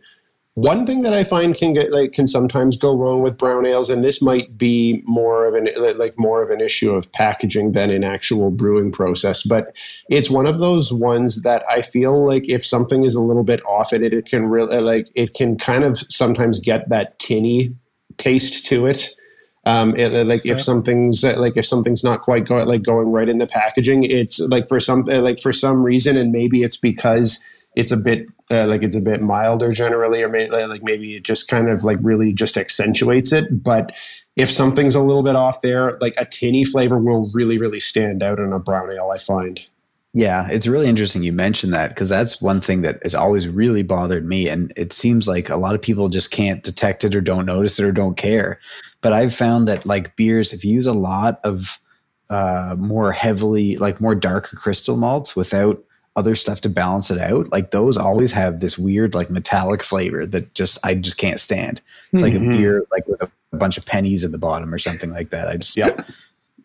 One 0.58 0.86
thing 0.86 1.02
that 1.02 1.12
I 1.12 1.22
find 1.22 1.54
can 1.54 1.72
get 1.72 1.92
like 1.92 2.12
can 2.12 2.26
sometimes 2.26 2.76
go 2.76 2.92
wrong 2.92 3.22
with 3.22 3.38
brown 3.38 3.64
ales, 3.64 3.90
and 3.90 4.02
this 4.02 4.20
might 4.20 4.58
be 4.58 5.04
more 5.06 5.46
of 5.46 5.54
an 5.54 5.68
like 5.96 6.18
more 6.18 6.42
of 6.42 6.50
an 6.50 6.60
issue 6.60 6.92
of 6.92 7.12
packaging 7.12 7.72
than 7.72 7.90
an 7.90 8.02
actual 8.02 8.50
brewing 8.50 8.90
process. 8.90 9.44
But 9.44 9.76
it's 10.10 10.28
one 10.28 10.46
of 10.46 10.58
those 10.58 10.92
ones 10.92 11.42
that 11.42 11.62
I 11.70 11.80
feel 11.80 12.26
like 12.26 12.48
if 12.48 12.66
something 12.66 13.04
is 13.04 13.14
a 13.14 13.22
little 13.22 13.44
bit 13.44 13.64
off 13.66 13.92
it, 13.92 14.02
it 14.02 14.26
can 14.26 14.46
really 14.46 14.76
uh, 14.76 14.80
like 14.80 15.08
it 15.14 15.34
can 15.34 15.56
kind 15.56 15.84
of 15.84 15.96
sometimes 16.10 16.58
get 16.58 16.88
that 16.88 17.20
tinny 17.20 17.70
taste 18.16 18.66
to 18.66 18.86
it. 18.86 19.10
Um, 19.64 19.94
it, 19.94 20.12
uh, 20.12 20.24
like 20.24 20.44
if 20.44 20.60
something's 20.60 21.22
uh, 21.22 21.38
like 21.38 21.56
if 21.56 21.66
something's 21.66 22.02
not 22.02 22.22
quite 22.22 22.46
go, 22.46 22.56
like 22.64 22.82
going 22.82 23.12
right 23.12 23.28
in 23.28 23.38
the 23.38 23.46
packaging, 23.46 24.02
it's 24.02 24.40
like 24.40 24.66
for 24.66 24.80
some 24.80 25.04
like 25.04 25.38
for 25.38 25.52
some 25.52 25.84
reason, 25.84 26.16
and 26.16 26.32
maybe 26.32 26.64
it's 26.64 26.76
because 26.76 27.46
it's 27.78 27.92
a 27.92 27.96
bit 27.96 28.26
uh, 28.50 28.66
like 28.66 28.82
it's 28.82 28.96
a 28.96 29.00
bit 29.00 29.22
milder 29.22 29.72
generally, 29.72 30.22
or 30.22 30.28
may, 30.28 30.48
like 30.48 30.82
maybe 30.82 31.14
it 31.14 31.22
just 31.22 31.48
kind 31.48 31.70
of 31.70 31.84
like 31.84 31.98
really 32.00 32.32
just 32.32 32.58
accentuates 32.58 33.32
it. 33.32 33.62
But 33.62 33.96
if 34.34 34.50
something's 34.50 34.96
a 34.96 35.02
little 35.02 35.22
bit 35.22 35.36
off 35.36 35.62
there, 35.62 35.96
like 36.00 36.14
a 36.16 36.26
tinny 36.26 36.64
flavor 36.64 36.98
will 36.98 37.30
really 37.32 37.56
really 37.56 37.78
stand 37.78 38.22
out 38.22 38.40
in 38.40 38.52
a 38.52 38.58
brown 38.58 38.90
ale. 38.92 39.10
I 39.14 39.18
find. 39.18 39.64
Yeah, 40.12 40.48
it's 40.50 40.66
really 40.66 40.88
interesting 40.88 41.22
you 41.22 41.32
mentioned 41.32 41.72
that 41.74 41.90
because 41.90 42.08
that's 42.08 42.42
one 42.42 42.60
thing 42.60 42.82
that 42.82 43.00
has 43.04 43.14
always 43.14 43.46
really 43.46 43.84
bothered 43.84 44.26
me. 44.26 44.48
And 44.48 44.72
it 44.76 44.92
seems 44.92 45.28
like 45.28 45.48
a 45.48 45.56
lot 45.56 45.76
of 45.76 45.82
people 45.82 46.08
just 46.08 46.32
can't 46.32 46.64
detect 46.64 47.04
it 47.04 47.14
or 47.14 47.20
don't 47.20 47.46
notice 47.46 47.78
it 47.78 47.84
or 47.84 47.92
don't 47.92 48.16
care. 48.16 48.58
But 49.02 49.12
I've 49.12 49.34
found 49.34 49.68
that 49.68 49.86
like 49.86 50.16
beers, 50.16 50.52
if 50.52 50.64
you 50.64 50.72
use 50.72 50.86
a 50.86 50.94
lot 50.94 51.38
of 51.44 51.78
uh, 52.30 52.74
more 52.76 53.12
heavily, 53.12 53.76
like 53.76 54.00
more 54.00 54.16
darker 54.16 54.56
crystal 54.56 54.96
malts 54.96 55.36
without 55.36 55.84
other 56.18 56.34
stuff 56.34 56.60
to 56.62 56.68
balance 56.68 57.10
it 57.10 57.18
out, 57.18 57.50
like 57.52 57.70
those 57.70 57.96
always 57.96 58.32
have 58.32 58.60
this 58.60 58.76
weird 58.76 59.14
like 59.14 59.30
metallic 59.30 59.82
flavor 59.82 60.26
that 60.26 60.52
just 60.54 60.84
I 60.84 60.94
just 60.94 61.16
can't 61.18 61.38
stand. 61.40 61.80
It's 62.12 62.22
like 62.22 62.32
Mhm. 62.34 62.48
a 62.48 62.50
beer 62.58 62.84
like 62.90 63.06
with 63.06 63.22
a, 63.22 63.30
a 63.52 63.56
bunch 63.56 63.78
of 63.78 63.86
pennies 63.86 64.24
at 64.24 64.32
the 64.32 64.38
bottom 64.38 64.74
or 64.74 64.78
something 64.78 65.10
like 65.10 65.30
that. 65.30 65.48
I 65.48 65.56
just 65.56 65.76
Yeah, 65.76 65.94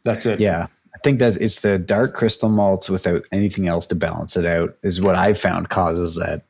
that's 0.04 0.26
it. 0.26 0.40
yeah. 0.40 0.68
I 0.96 1.00
think 1.04 1.20
that's 1.20 1.38
it's 1.38 1.60
the 1.62 1.78
dark 1.80 2.14
crystal 2.16 2.50
malts 2.50 2.90
without 2.90 3.24
anything 3.32 3.68
else 3.68 3.86
to 3.88 3.96
balance 3.96 4.36
it 4.38 4.46
out 4.46 4.76
is 4.84 5.02
what 5.02 5.16
I 5.16 5.34
found 5.34 5.70
causes 5.70 6.16
that. 6.16 6.44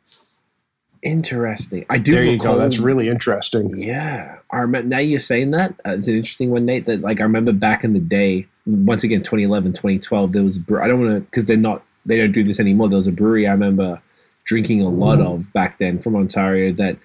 Interesting. 1.02 1.86
I 1.90 1.98
do. 1.98 2.14
There 2.14 2.24
you 2.24 2.32
recall, 2.34 2.54
go. 2.56 2.60
That's 2.60 2.80
really 2.80 3.10
interesting. 3.10 3.78
Yeah, 3.78 4.38
I 4.52 4.60
remember. 4.60 4.88
Now 4.88 5.00
you're 5.00 5.20
saying 5.20 5.52
that 5.52 5.72
uh, 5.86 5.96
it's 5.98 6.08
an 6.08 6.16
interesting 6.16 6.50
one, 6.50 6.66
Nate. 6.66 6.86
That 6.86 7.02
like 7.02 7.20
I 7.20 7.24
remember 7.24 7.52
back 7.52 7.84
in 7.84 7.92
the 7.92 8.00
day, 8.00 8.48
once 8.66 9.04
again, 9.04 9.20
2011, 9.20 9.74
2012. 9.74 10.32
There 10.32 10.44
was 10.44 10.58
a 10.58 10.62
I 10.82 10.88
don't 10.88 11.02
want 11.02 11.16
to 11.16 11.20
because 11.20 11.46
they're 11.46 11.58
not 11.58 11.84
they 12.06 12.18
don't 12.18 12.32
do 12.32 12.44
this 12.44 12.60
anymore. 12.60 12.90
There 12.90 12.98
was 12.98 13.08
a 13.08 13.12
brewery 13.12 13.48
I 13.48 13.52
remember 13.52 14.02
drinking 14.46 14.82
a 14.82 14.90
lot 14.90 15.22
of 15.22 15.52
back 15.54 15.80
then 15.80 16.00
from 16.00 16.16
Ontario 16.16 16.72
that 16.74 16.98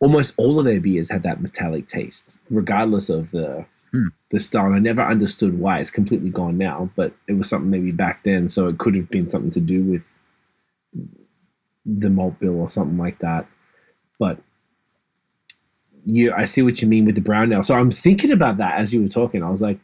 almost 0.00 0.34
all 0.36 0.58
of 0.58 0.64
their 0.64 0.80
beers 0.80 1.08
had 1.10 1.22
that 1.22 1.40
metallic 1.40 1.86
taste, 1.86 2.36
regardless 2.50 3.08
of 3.08 3.30
the 3.30 3.64
Hmm. 3.92 4.06
the 4.30 4.38
style. 4.38 4.66
And 4.66 4.76
I 4.76 4.78
never 4.78 5.02
understood 5.02 5.58
why. 5.58 5.78
It's 5.80 5.90
completely 5.90 6.30
gone 6.30 6.56
now, 6.56 6.90
but 6.94 7.12
it 7.26 7.32
was 7.32 7.48
something 7.48 7.70
maybe 7.70 7.90
back 7.90 8.22
then. 8.22 8.48
So 8.48 8.68
it 8.68 8.78
could 8.78 8.94
have 8.94 9.10
been 9.10 9.28
something 9.28 9.50
to 9.50 9.60
do 9.60 9.82
with 9.82 10.14
the 11.84 12.08
malt 12.10 12.38
bill 12.38 12.60
or 12.60 12.68
something 12.68 12.98
like 12.98 13.18
that. 13.18 13.48
But 14.18 14.38
you, 16.06 16.32
I 16.32 16.44
see 16.44 16.62
what 16.62 16.80
you 16.80 16.86
mean 16.88 17.04
with 17.04 17.16
the 17.16 17.20
brown 17.20 17.52
ale. 17.52 17.64
So 17.64 17.74
I'm 17.74 17.90
thinking 17.90 18.30
about 18.30 18.58
that 18.58 18.78
as 18.78 18.94
you 18.94 19.00
were 19.00 19.08
talking. 19.08 19.42
I 19.42 19.50
was 19.50 19.60
like, 19.60 19.80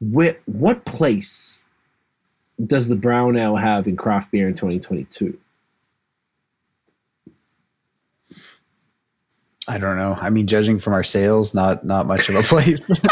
where, 0.00 0.36
what 0.46 0.84
place 0.84 1.64
does 2.64 2.88
the 2.88 2.96
brown 2.96 3.36
ale 3.36 3.56
have 3.56 3.86
in 3.86 3.96
craft 3.96 4.30
beer 4.30 4.48
in 4.48 4.54
2022? 4.54 5.38
I 9.68 9.78
don't 9.78 9.96
know. 9.96 10.16
I 10.20 10.30
mean, 10.30 10.46
judging 10.46 10.78
from 10.78 10.92
our 10.92 11.02
sales, 11.04 11.54
not 11.54 11.84
not 11.84 12.06
much 12.06 12.28
of 12.28 12.36
a 12.36 12.42
place. 12.42 12.88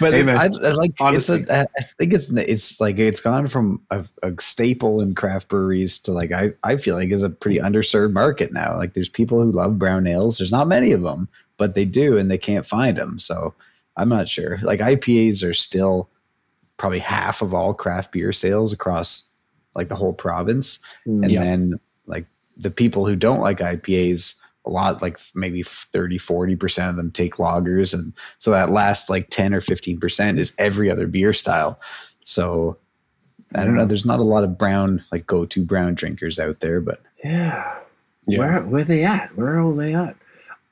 but 0.00 0.12
Hey. 0.12 0.28
I, 0.30 0.44
I 0.44 0.48
like 0.48 0.92
Honestly. 1.00 1.40
it's 1.40 1.50
a, 1.50 1.62
I 1.62 1.82
think 1.98 2.12
it's 2.12 2.30
it's 2.30 2.80
like 2.80 2.98
it's 2.98 3.20
gone 3.20 3.48
from 3.48 3.82
a, 3.90 4.04
a 4.22 4.32
staple 4.40 5.00
in 5.00 5.14
craft 5.14 5.48
breweries 5.48 5.98
to 6.00 6.12
like 6.12 6.32
I 6.32 6.50
I 6.62 6.76
feel 6.76 6.94
like 6.94 7.10
is 7.10 7.22
a 7.22 7.30
pretty 7.30 7.58
underserved 7.58 8.12
market 8.12 8.52
now. 8.52 8.76
Like 8.76 8.94
there's 8.94 9.08
people 9.08 9.42
who 9.42 9.50
love 9.50 9.78
brown 9.78 10.06
ales. 10.06 10.38
There's 10.38 10.52
not 10.52 10.68
many 10.68 10.92
of 10.92 11.02
them, 11.02 11.28
but 11.56 11.74
they 11.74 11.84
do, 11.84 12.18
and 12.18 12.30
they 12.30 12.38
can't 12.38 12.66
find 12.66 12.96
them. 12.98 13.18
So 13.18 13.54
I'm 13.98 14.08
not 14.08 14.28
sure. 14.28 14.58
Like 14.62 14.80
IPAs 14.80 15.44
are 15.48 15.54
still 15.54 16.08
probably 16.76 17.00
half 17.00 17.42
of 17.42 17.52
all 17.52 17.74
craft 17.74 18.12
beer 18.12 18.32
sales 18.32 18.72
across 18.72 19.34
like 19.74 19.88
the 19.88 19.96
whole 19.96 20.12
province 20.14 20.78
hmm. 21.04 21.22
and 21.24 21.32
Yeah. 21.32 21.42
then 21.42 21.74
like 22.06 22.26
the 22.56 22.70
people 22.70 23.04
who 23.06 23.16
don't 23.16 23.40
like 23.40 23.58
IPAs 23.58 24.40
a 24.64 24.70
lot 24.70 25.02
like 25.02 25.18
maybe 25.34 25.62
30 25.62 26.18
40% 26.18 26.90
of 26.90 26.96
them 26.96 27.10
take 27.10 27.34
lagers 27.36 27.92
and 27.94 28.12
so 28.38 28.50
that 28.50 28.70
last 28.70 29.08
like 29.10 29.28
10 29.30 29.54
or 29.54 29.60
15% 29.60 30.36
is 30.38 30.54
every 30.58 30.90
other 30.90 31.06
beer 31.06 31.32
style 31.32 31.80
so 32.24 32.76
I 33.54 33.64
don't 33.64 33.76
know 33.76 33.86
there's 33.86 34.06
not 34.06 34.20
a 34.20 34.24
lot 34.24 34.44
of 34.44 34.58
brown 34.58 35.00
like 35.10 35.26
go-to 35.26 35.64
brown 35.64 35.94
drinkers 35.94 36.38
out 36.38 36.60
there 36.60 36.80
but 36.80 37.00
Yeah. 37.24 37.74
Yeah. 38.26 38.38
Where 38.40 38.62
where 38.62 38.84
they 38.84 39.04
at? 39.04 39.34
Where 39.36 39.58
are 39.58 39.74
they 39.74 39.94
at? 39.94 40.14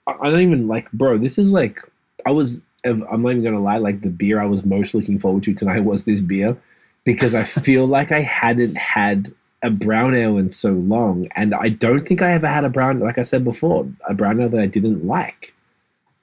I, 0.07 0.13
I 0.21 0.31
don't 0.31 0.41
even 0.43 0.69
like, 0.69 0.91
bro. 0.93 1.17
This 1.17 1.39
is 1.39 1.53
like, 1.53 1.81
I 2.27 2.31
was. 2.31 2.61
I'm 2.87 3.23
not 3.23 3.31
even 3.31 3.45
gonna 3.45 3.61
lie. 3.61 3.79
Like 3.79 4.01
the 4.01 4.11
beer 4.11 4.41
I 4.41 4.47
was 4.47 4.65
most 4.65 4.95
looking 4.95 5.19
forward 5.19 5.43
to 5.45 5.55
tonight 5.55 5.85
was 5.85 6.05
this 6.05 6.21
beer, 6.21 6.57
because 7.05 7.35
I 7.35 7.43
feel 7.43 7.87
like 7.99 8.13
I 8.13 8.21
hadn't 8.21 8.77
had 8.77 9.33
a 9.63 9.71
brown 9.71 10.15
ale 10.15 10.39
in 10.39 10.51
so 10.51 10.73
long, 10.73 11.29
and 11.37 11.55
I 11.55 11.69
don't 11.69 12.07
think 12.07 12.23
I 12.23 12.33
ever 12.33 12.47
had 12.47 12.65
a 12.65 12.69
brown. 12.69 13.01
Like 13.01 13.19
I 13.19 13.23
said 13.23 13.45
before, 13.45 13.89
a 14.09 14.15
brown 14.15 14.41
ale 14.41 14.49
that 14.51 14.61
I 14.61 14.67
didn't 14.67 15.07
like, 15.07 15.55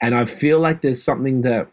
and 0.02 0.15
I 0.15 0.26
feel 0.26 0.60
like 0.60 0.81
there's 0.81 1.02
something 1.02 1.41
that 1.41 1.68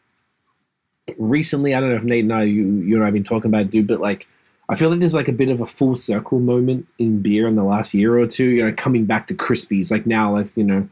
recently. 1.18 1.74
I 1.74 1.80
don't 1.80 1.90
know 1.90 1.96
if 1.96 2.04
Nate 2.04 2.24
and 2.24 2.32
I, 2.32 2.42
you 2.44 2.66
you 2.66 2.96
and 2.96 3.04
I 3.04 3.06
have 3.06 3.14
been 3.14 3.24
talking 3.24 3.50
about, 3.50 3.70
dude, 3.70 3.88
but 3.88 4.00
like. 4.00 4.26
I 4.68 4.76
feel 4.76 4.88
like 4.88 5.00
there's 5.00 5.16
like 5.16 5.26
a 5.26 5.32
bit 5.32 5.48
of 5.48 5.60
a 5.60 5.66
full 5.66 5.96
circle 5.96 6.38
moment 6.38 6.86
in 7.00 7.22
beer 7.22 7.48
in 7.48 7.56
the 7.56 7.64
last 7.64 7.92
year 7.92 8.16
or 8.16 8.28
two. 8.28 8.50
You 8.50 8.64
know, 8.64 8.72
coming 8.72 9.04
back 9.04 9.26
to 9.26 9.34
Crispies. 9.34 9.90
Like 9.90 10.06
now, 10.06 10.32
like 10.32 10.56
you 10.56 10.62
know, 10.62 10.88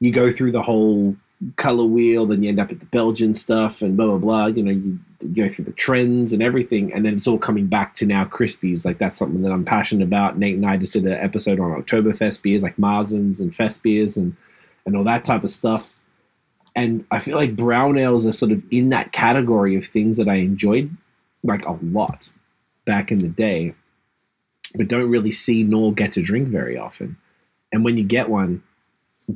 you 0.00 0.10
go 0.10 0.30
through 0.30 0.52
the 0.52 0.60
whole 0.60 1.16
color 1.56 1.84
wheel, 1.84 2.26
then 2.26 2.42
you 2.42 2.48
end 2.48 2.60
up 2.60 2.70
at 2.70 2.80
the 2.80 2.86
Belgian 2.86 3.34
stuff 3.34 3.82
and 3.82 3.96
blah 3.96 4.06
blah 4.06 4.18
blah. 4.18 4.46
You 4.46 4.62
know, 4.62 4.70
you 4.70 4.98
go 5.34 5.48
through 5.48 5.64
the 5.64 5.72
trends 5.72 6.32
and 6.32 6.42
everything, 6.42 6.92
and 6.92 7.04
then 7.04 7.14
it's 7.14 7.26
all 7.26 7.38
coming 7.38 7.66
back 7.66 7.94
to 7.94 8.06
now 8.06 8.24
Crispies. 8.24 8.84
Like 8.84 8.98
that's 8.98 9.16
something 9.16 9.42
that 9.42 9.52
I'm 9.52 9.64
passionate 9.64 10.04
about. 10.04 10.38
Nate 10.38 10.56
and 10.56 10.66
I 10.66 10.76
just 10.76 10.92
did 10.92 11.04
an 11.04 11.12
episode 11.12 11.60
on 11.60 11.82
Oktoberfest 11.82 12.42
beers, 12.42 12.62
like 12.62 12.76
Marzens 12.76 13.40
and 13.40 13.54
Fest 13.54 13.82
beers, 13.82 14.16
and 14.16 14.36
and 14.86 14.96
all 14.96 15.04
that 15.04 15.24
type 15.24 15.44
of 15.44 15.50
stuff. 15.50 15.90
And 16.74 17.04
I 17.10 17.18
feel 17.18 17.36
like 17.36 17.54
brown 17.54 17.98
ales 17.98 18.24
are 18.24 18.32
sort 18.32 18.52
of 18.52 18.62
in 18.70 18.88
that 18.90 19.12
category 19.12 19.76
of 19.76 19.84
things 19.84 20.16
that 20.16 20.28
I 20.28 20.36
enjoyed 20.36 20.96
like 21.44 21.66
a 21.66 21.78
lot 21.82 22.30
back 22.84 23.12
in 23.12 23.18
the 23.18 23.28
day. 23.28 23.74
but 24.74 24.88
don't 24.88 25.10
really 25.10 25.30
see 25.30 25.62
nor 25.62 25.92
get 25.92 26.12
to 26.12 26.22
drink 26.22 26.48
very 26.48 26.78
often. 26.78 27.16
And 27.72 27.84
when 27.84 27.96
you 27.96 28.04
get 28.04 28.28
one 28.28 28.62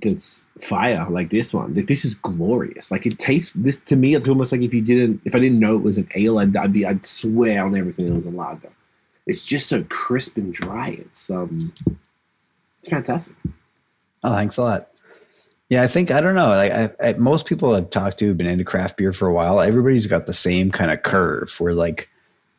that's 0.03 0.43
fire 0.61 1.07
like 1.11 1.31
this 1.31 1.53
one, 1.53 1.75
like 1.75 1.87
this 1.87 2.05
is 2.05 2.15
glorious. 2.15 2.91
Like 2.91 3.07
it 3.07 3.19
tastes 3.19 3.53
this 3.53 3.81
to 3.83 3.97
me. 3.97 4.15
It's 4.15 4.29
almost 4.29 4.53
like 4.53 4.63
if 4.63 4.73
you 4.73 4.81
didn't, 4.81 5.21
if 5.25 5.35
I 5.35 5.39
didn't 5.39 5.61
know 5.61 5.77
it 5.77 5.83
was 5.83 5.99
an 5.99 6.09
ale, 6.15 6.39
I'd, 6.39 6.57
I'd 6.57 6.73
be, 6.73 6.87
I'd 6.87 7.05
swear 7.05 7.65
on 7.65 7.77
everything 7.77 8.07
it 8.07 8.15
was 8.15 8.27
a 8.27 8.31
lager. 8.31 8.71
It's 9.27 9.45
just 9.45 9.69
so 9.69 9.85
crisp 9.89 10.37
and 10.37 10.53
dry. 10.53 10.91
It's 11.01 11.31
um, 11.31 11.73
it's 12.79 12.89
fantastic. 12.89 13.35
Oh, 14.23 14.33
thanks 14.33 14.57
a 14.57 14.63
lot. 14.63 14.89
Yeah, 15.69 15.83
I 15.83 15.89
think 15.89 16.13
I 16.13 16.21
don't 16.21 16.37
know. 16.37 16.49
Like 16.49 16.71
I, 16.71 16.91
I, 17.03 17.15
most 17.19 17.47
people 17.47 17.75
I've 17.75 17.91
talked 17.91 18.19
to 18.19 18.29
have 18.29 18.39
been 18.39 18.47
into 18.47 18.65
craft 18.65 18.97
beer 18.97 19.13
for 19.13 19.27
a 19.27 19.33
while. 19.33 19.61
Everybody's 19.61 20.07
got 20.07 20.27
the 20.27 20.33
same 20.33 20.71
kind 20.71 20.93
of 20.93 21.03
curve 21.03 21.55
where 21.59 21.75
like 21.75 22.09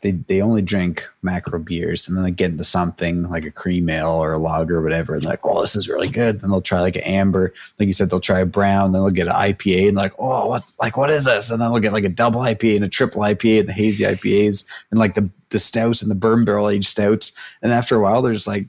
they 0.02 0.11
they 0.11 0.41
only 0.41 0.61
drink 0.61 1.07
macro 1.22 1.60
beers 1.60 2.07
and 2.07 2.18
then 2.18 2.24
they 2.24 2.32
get 2.32 2.52
into 2.52 2.64
something 2.64 3.24
like 3.30 3.45
a 3.45 3.52
cream 3.52 3.90
ale 3.90 4.11
or 4.11 4.34
a 4.34 4.38
lager 4.38 4.78
or 4.78 4.82
whatever 4.82 5.15
and 5.15 5.26
like 5.26 5.40
oh 5.44 5.61
this 5.61 5.76
is 5.76 5.90
really 5.90 6.10
good 6.10 6.41
then 6.41 6.49
they'll 6.49 6.61
try 6.61 6.80
like 6.80 6.95
an 6.95 7.03
amber 7.06 7.53
like 7.80 7.88
you 7.88 7.94
said 7.94 8.10
they'll 8.10 8.19
try 8.19 8.40
a 8.40 8.45
brown 8.45 8.91
then 8.91 9.02
they'll 9.02 9.11
get 9.11 9.28
an 9.28 9.34
IPA 9.34 9.88
and 9.88 9.98
like 9.98 10.14
oh 10.19 10.49
what 10.49 10.69
like 10.80 10.98
what 10.98 11.10
is 11.10 11.26
this 11.26 11.49
and 11.49 11.60
then 11.60 11.72
they'll 11.72 11.82
get 11.82 11.94
like 11.94 12.03
a 12.03 12.10
double 12.10 12.41
IPA 12.41 12.76
and 12.76 12.86
a 12.86 12.90
triple 12.90 13.22
IPA 13.22 13.61
and 13.61 13.69
the 13.69 13.74
hazy 13.74 14.03
IPAs 14.03 14.86
and 14.91 14.99
like 14.99 15.15
the 15.15 15.30
the 15.49 15.60
stouts 15.60 16.02
and 16.02 16.11
the 16.11 16.15
bourbon 16.15 16.45
barrel 16.45 16.69
aged 16.69 16.86
stouts 16.86 17.38
and 17.61 17.72
after 17.72 17.95
a 17.95 17.99
while 17.99 18.22
there's 18.22 18.48
like 18.48 18.68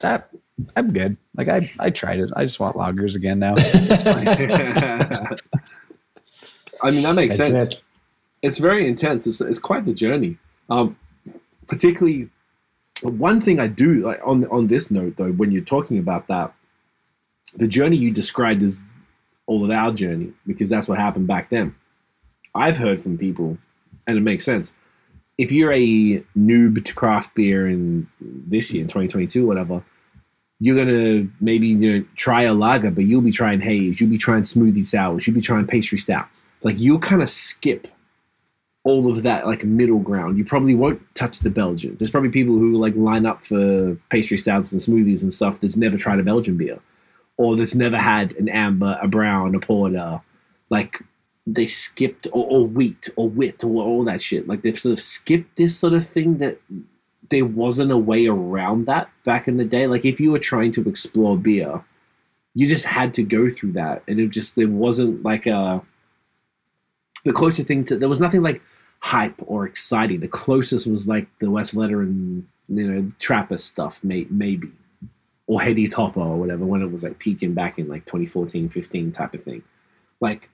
that 0.00 0.28
I'm 0.74 0.92
good 0.92 1.16
like 1.36 1.48
I 1.48 1.70
I 1.78 1.90
tried 1.90 2.18
it 2.18 2.30
I 2.34 2.44
just 2.44 2.58
want 2.58 2.76
lagers 2.76 3.14
again 3.14 3.38
now 3.38 3.54
it's 3.56 4.02
fine 4.02 5.36
I 6.82 6.90
mean 6.90 7.02
that 7.02 7.14
makes 7.14 7.36
That's 7.36 7.50
sense. 7.50 7.74
it. 7.74 7.82
It's 8.42 8.58
very 8.58 8.86
intense. 8.86 9.26
It's, 9.26 9.40
it's 9.40 9.58
quite 9.58 9.84
the 9.84 9.92
journey. 9.92 10.38
Um, 10.68 10.96
particularly, 11.66 12.28
one 13.02 13.40
thing 13.40 13.60
I 13.60 13.68
do 13.68 14.02
like 14.02 14.20
on 14.24 14.46
on 14.46 14.66
this 14.66 14.90
note 14.90 15.16
though, 15.16 15.32
when 15.32 15.50
you're 15.50 15.64
talking 15.64 15.98
about 15.98 16.26
that, 16.28 16.52
the 17.54 17.68
journey 17.68 17.96
you 17.96 18.10
described 18.10 18.62
is 18.62 18.80
all 19.46 19.64
of 19.64 19.70
our 19.70 19.92
journey 19.92 20.32
because 20.46 20.68
that's 20.68 20.88
what 20.88 20.98
happened 20.98 21.26
back 21.26 21.50
then. 21.50 21.74
I've 22.54 22.76
heard 22.76 23.00
from 23.00 23.18
people, 23.18 23.58
and 24.06 24.18
it 24.18 24.22
makes 24.22 24.44
sense. 24.44 24.72
If 25.36 25.52
you're 25.52 25.72
a 25.72 26.24
noob 26.36 26.84
to 26.84 26.94
craft 26.94 27.34
beer 27.34 27.68
in 27.68 28.08
this 28.20 28.72
year, 28.72 28.82
in 28.82 28.88
2022, 28.88 29.46
whatever, 29.46 29.84
you're 30.58 30.76
gonna 30.76 31.28
maybe 31.40 31.68
you 31.68 32.00
know, 32.00 32.04
try 32.16 32.42
a 32.42 32.52
lager, 32.52 32.90
but 32.90 33.04
you'll 33.04 33.22
be 33.22 33.30
trying 33.30 33.60
haze, 33.60 34.00
you'll 34.00 34.10
be 34.10 34.18
trying 34.18 34.42
smoothie 34.42 34.84
sours, 34.84 35.26
you'll 35.26 35.36
be 35.36 35.40
trying 35.40 35.66
pastry 35.66 35.98
stouts. 35.98 36.42
Like 36.62 36.80
you'll 36.80 36.98
kind 36.98 37.22
of 37.22 37.30
skip 37.30 37.86
all 38.88 39.10
of 39.10 39.22
that 39.22 39.46
like 39.46 39.64
middle 39.64 39.98
ground. 39.98 40.38
You 40.38 40.46
probably 40.46 40.74
won't 40.74 41.02
touch 41.14 41.40
the 41.40 41.50
Belgian. 41.50 41.94
There's 41.96 42.10
probably 42.10 42.30
people 42.30 42.54
who 42.54 42.78
like 42.78 42.96
line 42.96 43.26
up 43.26 43.44
for 43.44 43.94
pastry 44.08 44.38
stouts 44.38 44.72
and 44.72 44.80
smoothies 44.80 45.22
and 45.22 45.30
stuff 45.30 45.60
that's 45.60 45.76
never 45.76 45.98
tried 45.98 46.20
a 46.20 46.22
Belgian 46.22 46.56
beer, 46.56 46.80
or 47.36 47.54
that's 47.54 47.74
never 47.74 47.98
had 47.98 48.32
an 48.36 48.48
amber, 48.48 48.98
a 49.02 49.06
brown, 49.06 49.54
a 49.54 49.60
porter. 49.60 50.22
Like 50.70 51.02
they 51.46 51.66
skipped 51.66 52.28
or, 52.32 52.46
or 52.46 52.66
wheat 52.66 53.10
or 53.16 53.28
wit 53.28 53.62
or 53.62 53.82
all 53.82 54.04
that 54.04 54.22
shit. 54.22 54.48
Like 54.48 54.62
they've 54.62 54.78
sort 54.78 54.94
of 54.94 55.00
skipped 55.00 55.56
this 55.56 55.78
sort 55.78 55.92
of 55.92 56.08
thing 56.08 56.38
that 56.38 56.58
there 57.28 57.44
wasn't 57.44 57.92
a 57.92 57.98
way 57.98 58.26
around 58.26 58.86
that 58.86 59.10
back 59.26 59.48
in 59.48 59.58
the 59.58 59.66
day. 59.66 59.86
Like 59.86 60.06
if 60.06 60.18
you 60.18 60.32
were 60.32 60.38
trying 60.38 60.72
to 60.72 60.88
explore 60.88 61.36
beer, 61.36 61.84
you 62.54 62.66
just 62.66 62.86
had 62.86 63.12
to 63.14 63.22
go 63.22 63.50
through 63.50 63.72
that, 63.72 64.02
and 64.08 64.18
it 64.18 64.30
just 64.30 64.56
there 64.56 64.66
wasn't 64.66 65.22
like 65.22 65.44
a 65.44 65.82
the 67.24 67.34
closest 67.34 67.68
thing 67.68 67.84
to 67.84 67.96
there 67.98 68.08
was 68.08 68.20
nothing 68.20 68.42
like 68.42 68.62
hype 69.00 69.40
or 69.46 69.66
exciting. 69.66 70.20
The 70.20 70.28
closest 70.28 70.86
was 70.86 71.06
like 71.06 71.26
the 71.38 71.46
Westvleteren, 71.46 72.42
you 72.68 72.88
know, 72.88 73.12
Trappist 73.18 73.66
stuff, 73.66 74.02
may, 74.02 74.26
maybe, 74.30 74.70
or 75.46 75.60
Heady 75.60 75.88
Topper 75.88 76.20
or 76.20 76.36
whatever 76.36 76.64
when 76.64 76.82
it 76.82 76.90
was 76.90 77.04
like 77.04 77.18
peaking 77.18 77.54
back 77.54 77.78
in 77.78 77.88
like 77.88 78.04
2014, 78.06 78.68
15 78.68 79.12
type 79.12 79.34
of 79.34 79.42
thing. 79.42 79.62
Like 80.20 80.48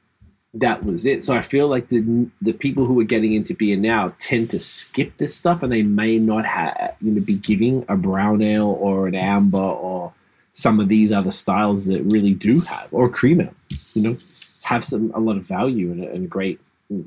that 0.54 0.84
was 0.84 1.04
it. 1.04 1.24
So 1.24 1.34
I 1.34 1.40
feel 1.40 1.66
like 1.68 1.88
the 1.88 2.28
the 2.40 2.52
people 2.52 2.86
who 2.86 2.98
are 3.00 3.04
getting 3.04 3.32
into 3.32 3.54
beer 3.54 3.76
now 3.76 4.14
tend 4.18 4.50
to 4.50 4.58
skip 4.58 5.16
this 5.16 5.34
stuff, 5.34 5.62
and 5.62 5.72
they 5.72 5.82
may 5.82 6.18
not 6.18 6.46
have 6.46 6.96
you 7.00 7.10
know 7.10 7.20
be 7.20 7.34
giving 7.34 7.84
a 7.88 7.96
brown 7.96 8.40
ale 8.40 8.78
or 8.80 9.08
an 9.08 9.14
amber 9.14 9.58
or 9.58 10.12
some 10.52 10.78
of 10.78 10.88
these 10.88 11.10
other 11.10 11.32
styles 11.32 11.86
that 11.86 12.02
really 12.04 12.32
do 12.32 12.60
have 12.60 12.86
or 12.92 13.08
cream 13.08 13.40
ale, 13.40 13.54
you 13.94 14.02
know, 14.02 14.16
have 14.62 14.84
some 14.84 15.10
a 15.14 15.18
lot 15.18 15.36
of 15.36 15.44
value 15.44 15.90
and 15.90 16.04
and 16.04 16.24
a 16.24 16.28
great 16.28 16.60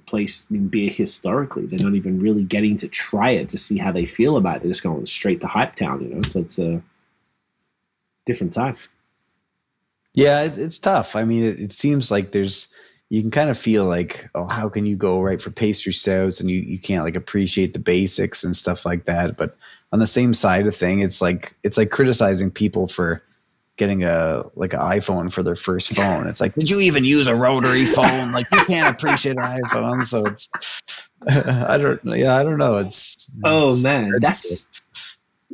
place 0.05 0.45
in 0.49 0.67
beer 0.67 0.89
historically. 0.89 1.65
They're 1.65 1.79
not 1.79 1.95
even 1.95 2.19
really 2.19 2.43
getting 2.43 2.77
to 2.77 2.87
try 2.87 3.31
it 3.31 3.49
to 3.49 3.57
see 3.57 3.77
how 3.77 3.91
they 3.91 4.05
feel 4.05 4.37
about 4.37 4.57
it. 4.57 4.63
They're 4.63 4.71
just 4.71 4.83
going 4.83 5.05
straight 5.05 5.41
to 5.41 5.47
Hype 5.47 5.75
Town, 5.75 6.01
you 6.01 6.15
know. 6.15 6.21
So 6.23 6.39
it's 6.39 6.59
a 6.59 6.81
different 8.25 8.53
time. 8.53 8.75
Yeah, 10.13 10.43
it, 10.43 10.57
it's 10.57 10.79
tough. 10.79 11.15
I 11.15 11.23
mean, 11.23 11.43
it, 11.43 11.59
it 11.59 11.71
seems 11.71 12.09
like 12.11 12.31
there's 12.31 12.73
you 13.09 13.21
can 13.21 13.31
kind 13.31 13.49
of 13.49 13.57
feel 13.57 13.85
like, 13.85 14.29
oh, 14.35 14.47
how 14.47 14.67
can 14.67 14.85
you 14.85 14.97
go 14.97 15.21
right 15.21 15.41
for 15.41 15.49
pastry 15.49 15.93
stouts 15.93 16.41
and 16.41 16.49
you 16.49 16.59
you 16.59 16.79
can't 16.79 17.05
like 17.05 17.15
appreciate 17.15 17.73
the 17.73 17.79
basics 17.79 18.43
and 18.43 18.55
stuff 18.55 18.85
like 18.85 19.05
that. 19.05 19.37
But 19.37 19.55
on 19.91 19.99
the 19.99 20.07
same 20.07 20.33
side 20.33 20.67
of 20.67 20.75
thing, 20.75 20.99
it's 20.99 21.21
like 21.21 21.53
it's 21.63 21.77
like 21.77 21.89
criticizing 21.89 22.51
people 22.51 22.87
for 22.87 23.23
getting 23.77 24.03
a 24.03 24.43
like 24.55 24.73
an 24.73 24.79
iPhone 24.79 25.31
for 25.31 25.43
their 25.43 25.55
first 25.55 25.95
phone. 25.95 26.27
It's 26.27 26.41
like, 26.41 26.53
did 26.55 26.69
you 26.69 26.79
even 26.81 27.05
use 27.05 27.27
a 27.27 27.35
rotary 27.35 27.85
phone? 27.85 28.31
Like 28.31 28.47
you 28.51 28.65
can't 28.65 28.93
appreciate 28.95 29.37
an 29.37 29.43
iPhone. 29.43 30.05
So 30.05 30.25
it's 30.25 30.49
I 31.27 31.77
don't 31.77 31.99
yeah, 32.05 32.35
I 32.35 32.43
don't 32.43 32.57
know. 32.57 32.77
It's 32.77 33.29
Oh 33.43 33.67
it's- 33.67 33.83
man, 33.83 34.13
that's 34.19 34.67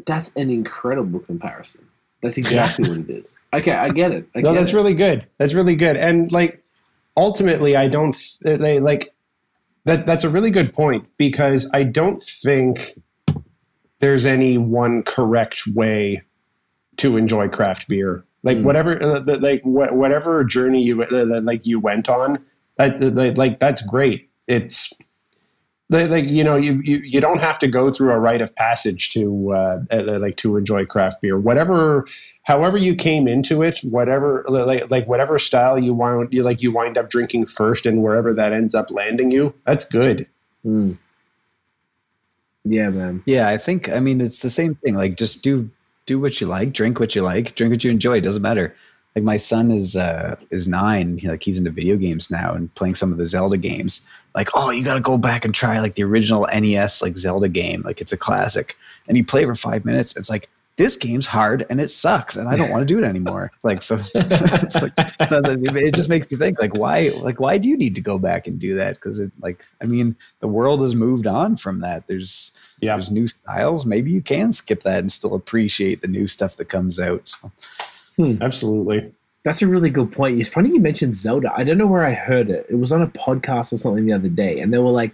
that's 0.05 0.31
an 0.35 0.49
incredible 0.49 1.19
comparison. 1.19 1.87
That's 2.21 2.37
exactly 2.37 2.87
what 2.89 2.99
it 2.99 3.15
is. 3.15 3.39
Okay, 3.53 3.73
I 3.73 3.89
get 3.89 4.11
it. 4.13 4.27
I 4.33 4.39
no, 4.39 4.53
get 4.53 4.59
that's 4.59 4.71
it. 4.71 4.75
really 4.77 4.95
good. 4.95 5.27
That's 5.37 5.53
really 5.53 5.75
good. 5.75 5.97
And 5.97 6.31
like, 6.31 6.63
ultimately, 7.17 7.75
I 7.75 7.89
don't 7.89 8.15
eh, 8.45 8.55
they, 8.55 8.79
like 8.79 9.13
that. 9.83 10.05
That's 10.05 10.23
a 10.23 10.29
really 10.29 10.49
good 10.49 10.73
point 10.73 11.09
because 11.17 11.69
I 11.73 11.83
don't 11.83 12.21
think 12.21 12.79
there's 13.99 14.25
any 14.25 14.57
one 14.57 15.03
correct 15.03 15.63
way 15.67 16.21
to 16.97 17.17
enjoy 17.17 17.47
craft 17.49 17.87
beer. 17.89 18.23
Like 18.43 18.57
Mm. 18.57 18.63
whatever, 18.63 19.01
uh, 19.01 19.21
like 19.39 19.61
wha- 19.63 19.93
whatever 19.93 20.43
journey 20.43 20.83
you 20.83 21.01
uh, 21.03 21.41
like 21.43 21.65
you 21.65 21.79
went 21.79 22.09
on, 22.09 22.43
that, 22.77 22.99
that- 22.99 23.37
like 23.37 23.59
that's 23.59 23.81
great. 23.81 24.29
It's 24.47 24.91
like, 25.89 26.09
like 26.09 26.25
you 26.29 26.43
know 26.43 26.55
you, 26.57 26.81
you 26.83 26.97
you 26.97 27.21
don't 27.21 27.39
have 27.39 27.57
to 27.59 27.67
go 27.67 27.89
through 27.89 28.11
a 28.11 28.19
rite 28.19 28.41
of 28.41 28.53
passage 28.55 29.11
to 29.11 29.53
uh, 29.53 29.79
uh, 29.91 30.19
like 30.19 30.35
to 30.37 30.57
enjoy 30.57 30.85
craft 30.85 31.21
beer. 31.21 31.39
Whatever, 31.39 32.05
however 32.43 32.77
you 32.77 32.95
came 32.95 33.27
into 33.27 33.61
it, 33.61 33.79
whatever 33.83 34.43
like 34.49 34.89
like 34.91 35.07
whatever 35.07 35.37
style 35.39 35.79
you 35.79 35.93
wind 35.93 36.33
you 36.33 36.43
like 36.43 36.61
you 36.61 36.71
wind 36.73 36.97
up 36.97 37.09
drinking 37.09 37.45
first, 37.45 37.85
and 37.85 38.01
wherever 38.03 38.33
that 38.33 38.51
ends 38.51 38.75
up 38.75 38.91
landing 38.91 39.31
you, 39.31 39.53
that's 39.65 39.85
good. 39.85 40.27
Mm. 40.65 40.97
Yeah, 42.65 42.89
man. 42.89 43.23
Yeah, 43.25 43.47
I 43.49 43.57
think 43.57 43.89
I 43.89 43.99
mean 43.99 44.19
it's 44.21 44.41
the 44.41 44.49
same 44.49 44.75
thing. 44.75 44.95
Like 44.95 45.15
just 45.15 45.43
do 45.43 45.69
do 46.05 46.19
what 46.19 46.41
you 46.41 46.47
like, 46.47 46.73
drink 46.73 46.99
what 46.99 47.15
you 47.15 47.21
like, 47.21 47.55
drink 47.55 47.71
what 47.71 47.83
you 47.83 47.91
enjoy. 47.91 48.17
It 48.17 48.23
doesn't 48.23 48.41
matter. 48.41 48.75
Like 49.15 49.23
my 49.23 49.37
son 49.37 49.71
is 49.71 49.95
uh 49.95 50.35
is 50.49 50.67
nine. 50.67 51.17
He, 51.17 51.27
like 51.27 51.43
he's 51.43 51.57
into 51.57 51.71
video 51.71 51.97
games 51.97 52.31
now 52.31 52.53
and 52.53 52.73
playing 52.75 52.95
some 52.95 53.11
of 53.11 53.17
the 53.17 53.27
Zelda 53.27 53.57
games. 53.57 54.07
Like, 54.35 54.49
oh, 54.55 54.71
you 54.71 54.83
got 54.83 54.95
to 54.95 55.01
go 55.01 55.17
back 55.17 55.45
and 55.45 55.53
try 55.53 55.79
like 55.79 55.93
the 55.93 56.03
original 56.03 56.47
NES 56.51 57.03
like 57.03 57.15
Zelda 57.15 57.47
game. 57.47 57.83
Like 57.83 58.01
it's 58.01 58.11
a 58.11 58.17
classic. 58.17 58.75
And 59.07 59.15
you 59.15 59.23
play 59.23 59.45
for 59.45 59.53
five 59.53 59.85
minutes. 59.85 60.17
It's 60.17 60.29
like 60.29 60.49
this 60.77 60.97
game's 60.97 61.27
hard 61.27 61.65
and 61.69 61.79
it 61.79 61.89
sucks 61.89 62.35
and 62.35 62.49
I 62.49 62.55
don't 62.55 62.71
want 62.71 62.81
to 62.81 62.91
do 62.91 62.97
it 62.97 63.05
anymore. 63.05 63.51
Like 63.63 63.81
so, 63.81 63.95
it's 64.15 64.81
like 64.81 64.93
so 65.29 65.41
it 65.45 65.95
just 65.95 66.09
makes 66.09 66.29
you 66.31 66.37
think 66.37 66.59
like 66.59 66.75
why 66.75 67.11
like 67.21 67.39
why 67.39 67.57
do 67.57 67.69
you 67.69 67.77
need 67.77 67.95
to 67.95 68.01
go 68.01 68.17
back 68.17 68.45
and 68.45 68.59
do 68.59 68.75
that? 68.75 68.95
Because 68.95 69.19
it 69.19 69.31
like 69.39 69.63
I 69.81 69.85
mean 69.85 70.17
the 70.39 70.49
world 70.49 70.81
has 70.81 70.95
moved 70.95 71.27
on 71.27 71.55
from 71.55 71.79
that. 71.79 72.07
There's 72.07 72.57
Yeah, 72.83 72.93
there's 72.93 73.11
new 73.11 73.27
styles. 73.27 73.85
Maybe 73.85 74.11
you 74.11 74.21
can 74.21 74.51
skip 74.51 74.81
that 74.81 74.99
and 74.99 75.11
still 75.11 75.35
appreciate 75.35 76.01
the 76.01 76.07
new 76.07 76.27
stuff 76.27 76.57
that 76.57 76.65
comes 76.65 76.99
out. 76.99 77.27
So, 77.27 77.51
hmm. 78.17 78.41
absolutely. 78.41 79.13
That's 79.43 79.61
a 79.61 79.67
really 79.67 79.89
good 79.89 80.11
point. 80.11 80.39
It's 80.39 80.49
funny 80.49 80.69
you 80.69 80.79
mentioned 80.79 81.15
Zelda. 81.15 81.53
I 81.55 81.63
don't 81.63 81.77
know 81.77 81.87
where 81.87 82.05
I 82.05 82.13
heard 82.13 82.49
it. 82.49 82.65
It 82.69 82.75
was 82.75 82.91
on 82.91 83.01
a 83.01 83.07
podcast 83.07 83.73
or 83.73 83.77
something 83.77 84.05
the 84.05 84.13
other 84.13 84.29
day, 84.29 84.59
and 84.59 84.73
they 84.73 84.77
were 84.77 84.89
like, 84.89 85.13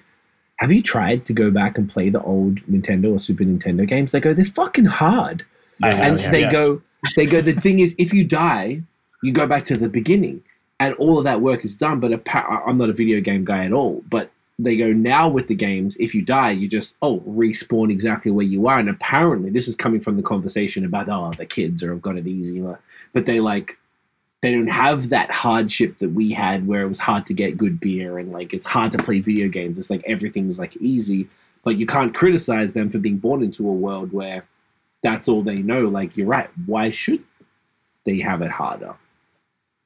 "Have 0.58 0.72
you 0.72 0.84
tried 0.84 1.26
to 1.26 1.34
go 1.34 1.50
back 1.50 1.78
and 1.78 1.90
play 1.90 2.10
the 2.10 2.22
old 2.22 2.60
Nintendo 2.68 3.14
or 3.14 3.20
Super 3.20 3.44
Nintendo 3.44 3.88
games?" 3.88 4.12
They 4.12 4.20
go, 4.20 4.34
"They're 4.34 4.46
fucking 4.46 4.86
hard." 4.86 5.46
I 5.82 5.92
and 5.92 6.20
have, 6.20 6.32
they 6.32 6.42
yes. 6.42 6.54
go, 6.54 6.82
they 7.16 7.26
go. 7.26 7.42
The 7.42 7.54
thing 7.54 7.80
is, 7.80 7.96
if 7.98 8.14
you 8.14 8.24
die, 8.24 8.82
you 9.24 9.32
go 9.32 9.48
back 9.48 9.66
to 9.66 9.78
the 9.78 9.90
beginning, 9.90 10.44
and 10.80 10.94
all 10.96 11.18
of 11.18 11.24
that 11.24 11.42
work 11.42 11.66
is 11.66 11.76
done. 11.76 12.00
But 12.00 12.14
appa- 12.14 12.64
I'm 12.68 12.78
not 12.78 12.90
a 12.90 12.94
video 12.94 13.22
game 13.22 13.46
guy 13.46 13.66
at 13.66 13.74
all. 13.74 14.04
But 14.10 14.30
they 14.60 14.76
go 14.76 14.92
now 14.92 15.30
with 15.30 15.48
the 15.48 15.56
games. 15.56 15.96
If 16.00 16.14
you 16.14 16.22
die, 16.22 16.52
you 16.52 16.68
just 16.68 16.98
oh 17.02 17.22
respawn 17.22 17.90
exactly 17.90 18.30
where 18.30 18.46
you 18.46 18.68
are. 18.68 18.78
And 18.78 18.90
apparently, 18.90 19.50
this 19.50 19.68
is 19.68 19.76
coming 19.76 20.02
from 20.02 20.18
the 20.18 20.24
conversation 20.24 20.86
about 20.86 21.08
oh 21.10 21.32
the 21.38 21.46
kids 21.46 21.82
are 21.82 21.92
have 21.92 22.02
got 22.02 22.18
it 22.18 22.28
easy, 22.28 22.62
but 23.14 23.26
they 23.26 23.40
like 23.40 23.78
they 24.42 24.52
don't 24.52 24.68
have 24.68 25.10
that 25.10 25.32
hardship 25.32 25.98
that 26.00 26.10
we 26.10 26.32
had 26.32 26.68
where 26.68 26.82
it 26.82 26.88
was 26.88 27.00
hard 27.00 27.26
to 27.26 27.34
get 27.34 27.58
good 27.58 27.80
beer 27.80 28.20
and 28.20 28.32
like 28.32 28.54
it's 28.54 28.66
hard 28.66 28.92
to 28.92 28.98
play 29.02 29.20
video 29.22 29.48
games. 29.48 29.78
It's 29.78 29.90
like 29.90 30.04
everything's 30.06 30.60
like 30.60 30.76
easy, 30.78 31.28
but 31.64 31.78
you 31.78 31.86
can't 31.86 32.14
criticize 32.14 32.74
them 32.74 32.90
for 32.90 33.00
being 33.00 33.18
born 33.18 33.44
into 33.44 33.68
a 33.68 33.74
world 33.74 34.12
where 34.12 34.46
that's 35.04 35.30
all 35.30 35.42
they 35.42 35.58
know. 35.58 35.88
Like 35.88 36.18
you're 36.18 36.28
right. 36.28 36.50
Why 36.66 36.90
should 36.90 37.24
they 38.06 38.20
have 38.20 38.42
it 38.42 38.52
harder? 38.52 38.96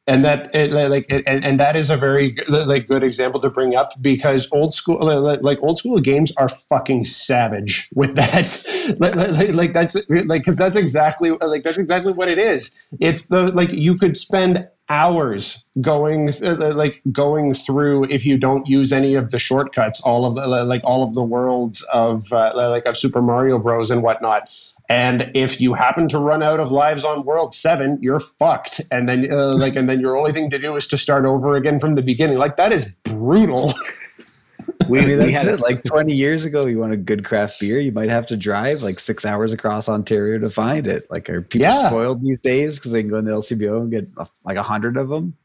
And 0.05 0.25
that 0.25 0.53
it, 0.53 0.71
like 0.71 1.05
and, 1.09 1.45
and 1.45 1.59
that 1.59 1.75
is 1.75 1.89
a 1.89 1.95
very 1.95 2.35
like 2.49 2.88
good 2.88 3.03
example 3.03 3.39
to 3.39 3.49
bring 3.49 3.75
up 3.75 3.89
because 4.01 4.49
old 4.51 4.73
school 4.73 4.97
like 5.41 5.61
old 5.63 5.77
school 5.77 5.99
games 5.99 6.34
are 6.38 6.49
fucking 6.49 7.03
savage 7.03 7.89
with 7.95 8.15
that. 8.15 8.43
Like, 8.99 9.15
like, 9.15 9.53
like 9.53 9.73
that's 9.73 9.95
like 10.09 10.41
because 10.41 10.57
that's 10.57 10.75
exactly 10.75 11.31
like 11.31 11.63
that's 11.63 11.77
exactly 11.77 12.11
what 12.11 12.27
it 12.27 12.38
is. 12.38 12.85
It's 12.99 13.27
the 13.27 13.47
like 13.53 13.71
you 13.71 13.97
could 13.97 14.17
spend 14.17 14.67
hours 14.94 15.65
going 15.82 16.30
uh, 16.44 16.74
like 16.76 17.02
going 17.11 17.52
through 17.52 18.03
if 18.06 18.28
you 18.28 18.38
don't 18.38 18.68
use 18.68 18.94
any 18.94 19.15
of 19.15 19.32
the 19.32 19.40
shortcuts 19.40 19.99
all 20.02 20.24
of 20.24 20.36
the 20.36 20.45
like 20.65 20.84
all 20.84 21.03
of 21.03 21.15
the 21.15 21.24
worlds 21.24 21.84
of 21.91 22.32
uh, 22.32 22.52
like 22.53 22.86
of 22.86 22.95
super 22.95 23.20
mario 23.20 23.57
bros 23.57 23.90
and 23.90 24.03
whatnot 24.03 24.48
and 24.90 25.32
if 25.34 25.60
you 25.60 25.74
happen 25.74 26.07
to 26.10 26.20
run 26.20 26.44
out 26.44 26.60
of 26.60 26.70
lives 26.70 27.06
on 27.06 27.24
world 27.24 27.53
seven, 27.53 27.98
you're 28.02 28.20
fucked. 28.20 28.82
And 28.91 29.07
then 29.07 29.32
uh, 29.32 29.56
like, 29.56 29.76
and 29.76 29.90
then 29.90 29.99
your 29.99 30.18
only 30.18 30.34
thing 30.34 30.49
to 30.49 30.60
do 30.60 30.76
is 30.76 30.88
to 30.88 30.98
start 30.98 31.26
over 31.26 31.56
again 31.56 31.80
from 31.80 31.95
the 31.95 32.02
beginning. 32.02 32.38
Like 32.38 32.57
that 32.57 32.72
is 32.72 32.94
brutal. 33.03 33.74
We, 34.90 34.99
I 34.99 35.06
mean, 35.06 35.18
that's 35.18 35.45
it. 35.45 35.60
Like 35.60 35.84
20 35.85 36.14
years 36.14 36.45
ago, 36.45 36.65
you 36.65 36.80
want 36.80 36.94
a 36.94 36.98
good 36.98 37.23
craft 37.23 37.60
beer, 37.60 37.80
you 37.80 37.91
might 37.91 38.10
have 38.10 38.27
to 38.27 38.38
drive 38.38 38.84
like 38.84 38.99
six 38.99 39.26
hours 39.26 39.53
across 39.53 39.88
Ontario 39.88 40.40
to 40.40 40.49
find 40.49 40.88
it. 40.88 41.10
Like, 41.10 41.30
are 41.30 41.41
people 41.41 41.68
yeah. 41.68 41.88
spoiled 41.88 42.23
these 42.23 42.40
days 42.40 42.77
because 42.77 42.91
they 42.91 43.02
can 43.02 43.10
go 43.10 43.18
in 43.18 43.26
the 43.26 43.31
LCBO 43.31 43.81
and 43.81 43.91
get 43.91 44.10
like 44.45 44.57
a 44.57 44.64
hundred 44.64 44.98
of 44.98 45.10
them? 45.10 45.38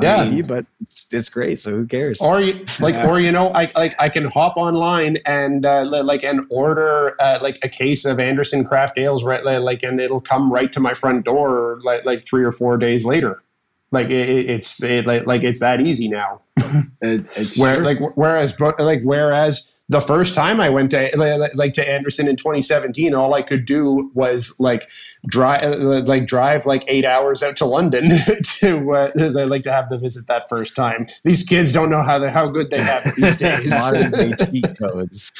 yeah, 0.00 0.24
maybe, 0.24 0.42
but 0.42 0.66
it's, 0.80 1.12
it's, 1.12 1.28
great. 1.28 1.60
So 1.60 1.70
who 1.70 1.86
cares? 1.86 2.20
Or 2.20 2.40
you, 2.40 2.64
like, 2.80 2.94
or 3.08 3.20
you 3.20 3.32
know, 3.32 3.48
I 3.54 3.70
like 3.74 3.94
I 3.98 4.08
can 4.08 4.26
hop 4.26 4.56
online 4.56 5.18
and 5.26 5.66
uh, 5.66 5.84
like 5.84 6.22
and 6.22 6.42
order 6.50 7.14
uh, 7.20 7.38
like 7.42 7.58
a 7.62 7.68
case 7.68 8.04
of 8.04 8.20
Anderson 8.20 8.64
Craft 8.64 8.98
Ales, 8.98 9.24
right? 9.24 9.42
Like, 9.42 9.82
and 9.82 10.00
it'll 10.00 10.20
come 10.20 10.52
right 10.52 10.70
to 10.72 10.80
my 10.80 10.94
front 10.94 11.24
door 11.24 11.80
like 11.82 12.04
like 12.04 12.24
three 12.24 12.44
or 12.44 12.52
four 12.52 12.76
days 12.76 13.04
later. 13.04 13.42
Like 13.90 14.10
it, 14.10 14.50
it's 14.50 14.82
it, 14.82 15.06
like 15.06 15.26
like 15.26 15.44
it's 15.44 15.60
that 15.60 15.80
easy 15.80 16.08
now. 16.08 16.42
it, 17.00 17.28
it's 17.36 17.58
Where 17.58 17.82
like 17.82 17.98
whereas 18.16 18.58
like 18.60 19.00
whereas 19.02 19.72
the 19.88 20.00
first 20.00 20.34
time 20.34 20.60
I 20.60 20.68
went 20.68 20.90
to 20.90 21.50
like 21.54 21.72
to 21.74 21.88
Anderson 21.88 22.28
in 22.28 22.36
2017, 22.36 23.14
all 23.14 23.32
I 23.32 23.40
could 23.40 23.64
do 23.64 24.10
was 24.14 24.54
like 24.60 24.90
drive 25.26 25.80
like 25.80 26.26
drive 26.26 26.66
like 26.66 26.84
eight 26.88 27.06
hours 27.06 27.42
out 27.42 27.56
to 27.58 27.64
London 27.64 28.10
to 28.60 28.92
uh, 28.92 29.46
like 29.46 29.62
to 29.62 29.72
have 29.72 29.88
the 29.88 29.98
visit 29.98 30.26
that 30.28 30.48
first 30.50 30.76
time. 30.76 31.06
These 31.24 31.44
kids 31.44 31.72
don't 31.72 31.88
know 31.88 32.02
how 32.02 32.18
they, 32.18 32.30
how 32.30 32.46
good 32.46 32.70
they 32.70 32.82
have 32.82 33.06
it 33.06 33.16
these 33.16 33.36
days. 33.38 33.70
Modern 33.70 34.10
day 34.10 34.32
cheat 34.50 34.78
codes, 34.78 35.32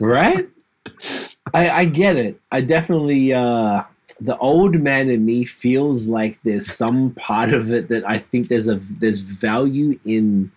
right? 0.00 0.48
I, 1.52 1.70
I 1.70 1.84
get 1.86 2.16
it. 2.16 2.40
I 2.52 2.60
definitely. 2.60 3.32
uh 3.32 3.82
the 4.20 4.36
old 4.38 4.76
man 4.76 5.10
in 5.10 5.24
me 5.24 5.44
feels 5.44 6.06
like 6.06 6.40
there's 6.42 6.72
some 6.72 7.10
part 7.12 7.52
of 7.52 7.72
it 7.72 7.88
that 7.88 8.08
I 8.08 8.18
think 8.18 8.48
there's 8.48 8.68
a 8.68 8.76
there's 8.76 9.20
value 9.20 9.98
in 10.04 10.52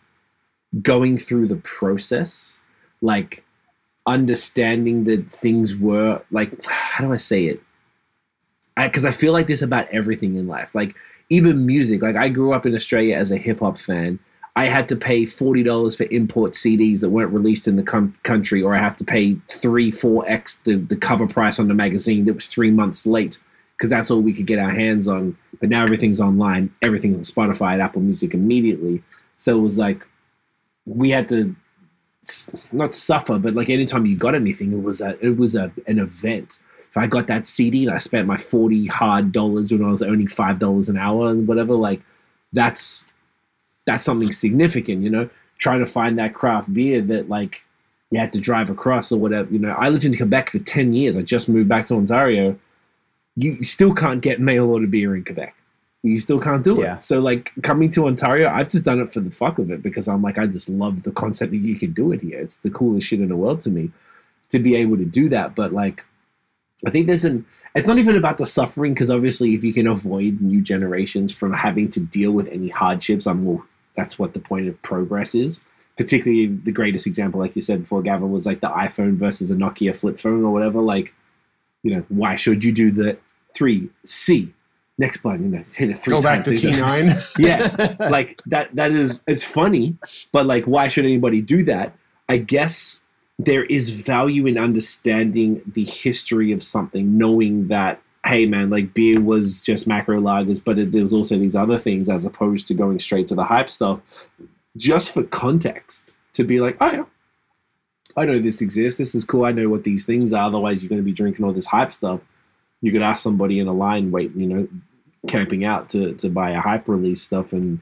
going 0.81 1.17
through 1.17 1.47
the 1.47 1.55
process 1.57 2.59
like 3.01 3.43
understanding 4.05 5.05
that 5.05 5.31
things 5.31 5.75
were 5.75 6.21
like 6.31 6.65
how 6.67 7.05
do 7.05 7.13
I 7.13 7.17
say 7.17 7.45
it? 7.45 7.61
Because 8.77 9.03
I, 9.03 9.09
I 9.09 9.11
feel 9.11 9.33
like 9.33 9.47
this 9.47 9.61
about 9.61 9.87
everything 9.89 10.35
in 10.35 10.47
life. 10.47 10.73
Like 10.73 10.95
even 11.29 11.65
music. 11.65 12.01
Like 12.01 12.15
I 12.15 12.29
grew 12.29 12.53
up 12.53 12.65
in 12.65 12.75
Australia 12.75 13.15
as 13.15 13.31
a 13.31 13.37
hip 13.37 13.59
hop 13.59 13.77
fan. 13.77 14.19
I 14.55 14.65
had 14.65 14.87
to 14.89 14.95
pay 14.95 15.25
forty 15.25 15.63
dollars 15.63 15.95
for 15.95 16.05
import 16.11 16.53
CDs 16.53 17.01
that 17.01 17.09
weren't 17.09 17.31
released 17.31 17.67
in 17.67 17.75
the 17.75 17.83
com- 17.83 18.15
country, 18.23 18.61
or 18.61 18.75
I 18.75 18.79
have 18.79 18.95
to 18.97 19.03
pay 19.03 19.35
three, 19.47 19.91
four 19.91 20.27
x 20.27 20.55
the 20.63 20.75
the 20.75 20.95
cover 20.95 21.27
price 21.27 21.59
on 21.59 21.67
the 21.67 21.73
magazine 21.73 22.25
that 22.25 22.33
was 22.33 22.47
three 22.47 22.71
months 22.71 23.05
late 23.05 23.39
because 23.79 23.89
that's 23.89 24.11
all 24.11 24.19
we 24.19 24.33
could 24.33 24.45
get 24.45 24.59
our 24.59 24.71
hands 24.71 25.07
on. 25.07 25.37
But 25.59 25.69
now 25.69 25.83
everything's 25.83 26.19
online, 26.19 26.73
everything's 26.81 27.15
on 27.15 27.23
Spotify, 27.23 27.73
and 27.73 27.81
Apple 27.81 28.01
Music 28.01 28.33
immediately. 28.33 29.01
So 29.37 29.57
it 29.57 29.61
was 29.61 29.77
like 29.77 30.05
we 30.85 31.09
had 31.11 31.29
to 31.29 31.55
not 32.71 32.93
suffer, 32.93 33.39
but 33.39 33.53
like 33.53 33.69
anytime 33.69 34.05
you 34.05 34.15
got 34.15 34.35
anything, 34.35 34.73
it 34.73 34.83
was 34.83 35.01
a 35.01 35.17
it 35.25 35.37
was 35.37 35.55
a 35.55 35.71
an 35.87 35.99
event. 35.99 36.59
If 36.89 36.97
I 36.97 37.07
got 37.07 37.27
that 37.27 37.45
CD 37.45 37.85
and 37.85 37.93
I 37.93 37.97
spent 37.97 38.27
my 38.27 38.37
forty 38.37 38.87
hard 38.87 39.31
dollars 39.31 39.71
when 39.71 39.83
I 39.83 39.89
was 39.89 40.01
earning 40.01 40.27
five 40.27 40.59
dollars 40.59 40.89
an 40.89 40.97
hour 40.97 41.29
and 41.29 41.47
whatever, 41.47 41.75
like 41.75 42.01
that's 42.51 43.05
that's 43.91 44.03
something 44.03 44.31
significant, 44.31 45.03
you 45.03 45.09
know. 45.09 45.29
Trying 45.57 45.79
to 45.79 45.85
find 45.85 46.17
that 46.17 46.33
craft 46.33 46.73
beer 46.73 47.01
that 47.01 47.27
like 47.27 47.65
you 48.11 48.19
had 48.19 48.31
to 48.33 48.39
drive 48.39 48.69
across 48.69 49.11
or 49.11 49.19
whatever. 49.19 49.51
You 49.51 49.59
know, 49.59 49.71
I 49.71 49.89
lived 49.89 50.05
in 50.05 50.15
Quebec 50.15 50.51
for 50.51 50.59
ten 50.59 50.93
years. 50.93 51.17
I 51.17 51.21
just 51.21 51.49
moved 51.49 51.67
back 51.67 51.85
to 51.87 51.95
Ontario. 51.95 52.57
You 53.35 53.61
still 53.63 53.93
can't 53.93 54.21
get 54.21 54.39
mail 54.39 54.69
order 54.69 54.87
beer 54.87 55.15
in 55.15 55.23
Quebec 55.25 55.55
you 56.03 56.17
still 56.17 56.39
can't 56.39 56.63
do 56.63 56.81
it. 56.81 57.03
So 57.03 57.19
like 57.19 57.51
coming 57.61 57.89
to 57.91 58.07
Ontario, 58.07 58.49
I've 58.49 58.69
just 58.69 58.85
done 58.85 58.99
it 58.99 59.11
for 59.11 59.19
the 59.19 59.31
fuck 59.31 59.59
of 59.59 59.69
it 59.69 59.81
because 59.83 60.07
I'm 60.07 60.21
like 60.21 60.37
I 60.37 60.47
just 60.47 60.69
love 60.69 61.03
the 61.03 61.11
concept 61.11 61.51
that 61.51 61.57
you 61.57 61.77
can 61.77 61.91
do 61.91 62.11
it 62.11 62.21
here. 62.21 62.39
It's 62.39 62.57
the 62.57 62.69
coolest 62.69 63.07
shit 63.07 63.19
in 63.19 63.29
the 63.29 63.35
world 63.35 63.61
to 63.61 63.69
me 63.69 63.91
to 64.49 64.59
be 64.59 64.75
able 64.75 64.97
to 64.97 65.05
do 65.05 65.29
that. 65.29 65.55
But 65.55 65.73
like 65.73 66.05
I 66.85 66.89
think 66.89 67.07
there's 67.07 67.25
an 67.25 67.45
it's 67.75 67.87
not 67.87 67.99
even 67.99 68.15
about 68.15 68.37
the 68.37 68.45
suffering 68.45 68.93
because 68.93 69.11
obviously 69.11 69.53
if 69.55 69.63
you 69.63 69.73
can 69.73 69.87
avoid 69.87 70.39
new 70.39 70.61
generations 70.61 71.33
from 71.33 71.51
having 71.51 71.89
to 71.91 71.99
deal 71.99 72.31
with 72.31 72.47
any 72.47 72.69
hardships, 72.69 73.27
I'm 73.27 73.43
well, 73.43 73.65
that's 73.95 74.17
what 74.17 74.33
the 74.33 74.39
point 74.39 74.67
of 74.67 74.81
progress 74.81 75.35
is. 75.35 75.63
Particularly 75.97 76.47
the 76.47 76.71
greatest 76.71 77.05
example, 77.05 77.39
like 77.39 77.55
you 77.55 77.61
said 77.61 77.81
before, 77.81 78.01
Gavin, 78.01 78.31
was 78.31 78.45
like 78.45 78.61
the 78.61 78.69
iPhone 78.69 79.15
versus 79.15 79.51
a 79.51 79.55
Nokia 79.55 79.93
flip 79.93 80.17
phone 80.17 80.45
or 80.45 80.53
whatever. 80.53 80.81
Like, 80.81 81.13
you 81.83 81.93
know, 81.93 82.05
why 82.07 82.35
should 82.35 82.63
you 82.63 82.71
do 82.71 82.91
the 82.91 83.17
three 83.53 83.89
C 84.05 84.53
next 84.99 85.23
button, 85.23 85.43
you 85.43 85.57
know, 85.57 85.63
hit 85.75 85.89
it 85.89 85.97
three 85.97 86.11
Go 86.11 86.21
times. 86.21 86.39
back 86.39 86.45
to 86.45 86.55
T 86.55 86.79
nine. 86.79 87.09
yeah, 87.39 87.95
like 88.11 88.41
that. 88.45 88.75
That 88.75 88.91
is 88.91 89.21
it's 89.25 89.43
funny, 89.43 89.97
but 90.31 90.45
like, 90.45 90.65
why 90.65 90.87
should 90.89 91.05
anybody 91.05 91.41
do 91.41 91.63
that? 91.63 91.95
I 92.27 92.37
guess 92.37 93.01
there 93.39 93.63
is 93.63 93.89
value 93.89 94.45
in 94.45 94.57
understanding 94.57 95.61
the 95.65 95.85
history 95.85 96.51
of 96.51 96.61
something, 96.61 97.17
knowing 97.17 97.69
that 97.69 98.01
hey 98.25 98.45
man, 98.45 98.69
like 98.69 98.93
beer 98.93 99.21
was 99.21 99.61
just 99.61 99.87
macro 99.87 100.19
lagers, 100.19 100.63
but 100.63 100.77
it, 100.77 100.91
there 100.91 101.03
was 101.03 101.13
also 101.13 101.37
these 101.37 101.55
other 101.55 101.77
things 101.77 102.09
as 102.09 102.25
opposed 102.25 102.67
to 102.67 102.73
going 102.73 102.99
straight 102.99 103.27
to 103.29 103.35
the 103.35 103.43
hype 103.43 103.69
stuff. 103.69 103.99
Just 104.77 105.11
for 105.11 105.23
context, 105.23 106.15
to 106.33 106.43
be 106.43 106.59
like, 106.59 106.77
oh 106.79 106.91
yeah, 106.91 107.05
I 108.15 108.25
know 108.25 108.39
this 108.39 108.61
exists. 108.61 108.97
This 108.97 109.15
is 109.15 109.25
cool. 109.25 109.45
I 109.45 109.51
know 109.51 109.69
what 109.69 109.83
these 109.83 110.05
things 110.05 110.33
are. 110.33 110.45
Otherwise, 110.45 110.81
you're 110.81 110.89
going 110.89 111.01
to 111.01 111.05
be 111.05 111.11
drinking 111.11 111.45
all 111.45 111.53
this 111.53 111.65
hype 111.65 111.91
stuff. 111.91 112.21
You 112.81 112.91
could 112.91 113.01
ask 113.01 113.21
somebody 113.21 113.59
in 113.59 113.67
a 113.67 113.73
line, 113.73 114.11
wait, 114.11 114.33
you 114.35 114.47
know, 114.47 114.67
camping 115.27 115.65
out 115.65 115.89
to, 115.89 116.13
to 116.15 116.29
buy 116.29 116.51
a 116.51 116.61
hype 116.61 116.87
release 116.87 117.21
stuff 117.21 117.51
and 117.51 117.79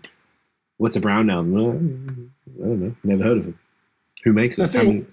what's 0.77 0.95
a 0.95 0.99
brown 0.99 1.27
now? 1.27 1.39
I 1.39 1.43
don't 1.43 2.31
know. 2.57 2.95
Never 3.03 3.23
heard 3.23 3.38
of 3.38 3.47
it. 3.49 3.55
Who 4.23 4.34
makes 4.34 4.55
the 4.55 4.64
it? 4.64 4.72
Thing, 4.72 5.07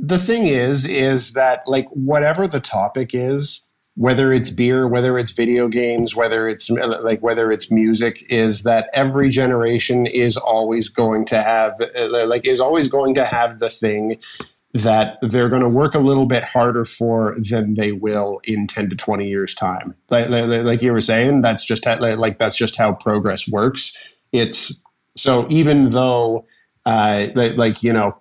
The 0.00 0.18
thing 0.18 0.46
is, 0.46 0.84
is 0.84 1.34
that 1.34 1.62
like 1.66 1.86
whatever 1.90 2.48
the 2.48 2.60
topic 2.60 3.10
is, 3.14 3.68
whether 3.94 4.32
it's 4.32 4.50
beer, 4.50 4.88
whether 4.88 5.18
it's 5.18 5.32
video 5.32 5.68
games, 5.68 6.16
whether 6.16 6.48
it's 6.48 6.70
like 6.70 7.20
whether 7.20 7.52
it's 7.52 7.70
music, 7.70 8.24
is 8.30 8.62
that 8.62 8.88
every 8.94 9.28
generation 9.28 10.06
is 10.06 10.36
always 10.36 10.88
going 10.88 11.24
to 11.26 11.42
have 11.42 11.80
like 12.24 12.46
is 12.46 12.60
always 12.60 12.88
going 12.88 13.14
to 13.14 13.24
have 13.24 13.58
the 13.58 13.68
thing 13.68 14.18
that 14.74 15.18
they're 15.20 15.50
going 15.50 15.62
to 15.62 15.68
work 15.68 15.94
a 15.94 15.98
little 15.98 16.24
bit 16.24 16.42
harder 16.42 16.84
for 16.84 17.36
than 17.38 17.74
they 17.74 17.92
will 17.92 18.40
in 18.44 18.66
10 18.66 18.88
to 18.88 18.96
20 18.96 19.28
years 19.28 19.54
time. 19.54 19.94
Like, 20.10 20.30
like, 20.30 20.62
like 20.62 20.82
you 20.82 20.92
were 20.92 21.02
saying 21.02 21.42
that's 21.42 21.64
just 21.64 21.84
how, 21.84 21.98
like 21.98 22.38
that's 22.38 22.56
just 22.56 22.76
how 22.76 22.94
progress 22.94 23.46
works. 23.46 24.14
It's 24.32 24.80
so 25.14 25.46
even 25.50 25.90
though 25.90 26.46
uh, 26.86 27.26
like, 27.34 27.56
like 27.56 27.82
you 27.82 27.92
know 27.92 28.18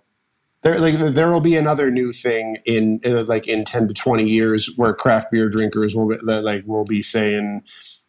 there 0.64 0.80
like 0.80 0.98
there 0.98 1.32
will 1.32 1.42
be 1.42 1.56
another 1.56 1.90
new 1.90 2.12
thing 2.12 2.58
in 2.66 3.00
uh, 3.06 3.24
like 3.24 3.48
in 3.48 3.64
10 3.64 3.90
to 3.90 3.94
20 3.94 4.28
years 4.28 4.74
where 4.78 4.94
craft 4.94 5.32
beer 5.32 5.50
drinkers 5.50 5.96
will 5.96 6.10
be, 6.10 6.18
like 6.24 6.64
will 6.66 6.86
be 6.86 7.02
saying 7.02 7.64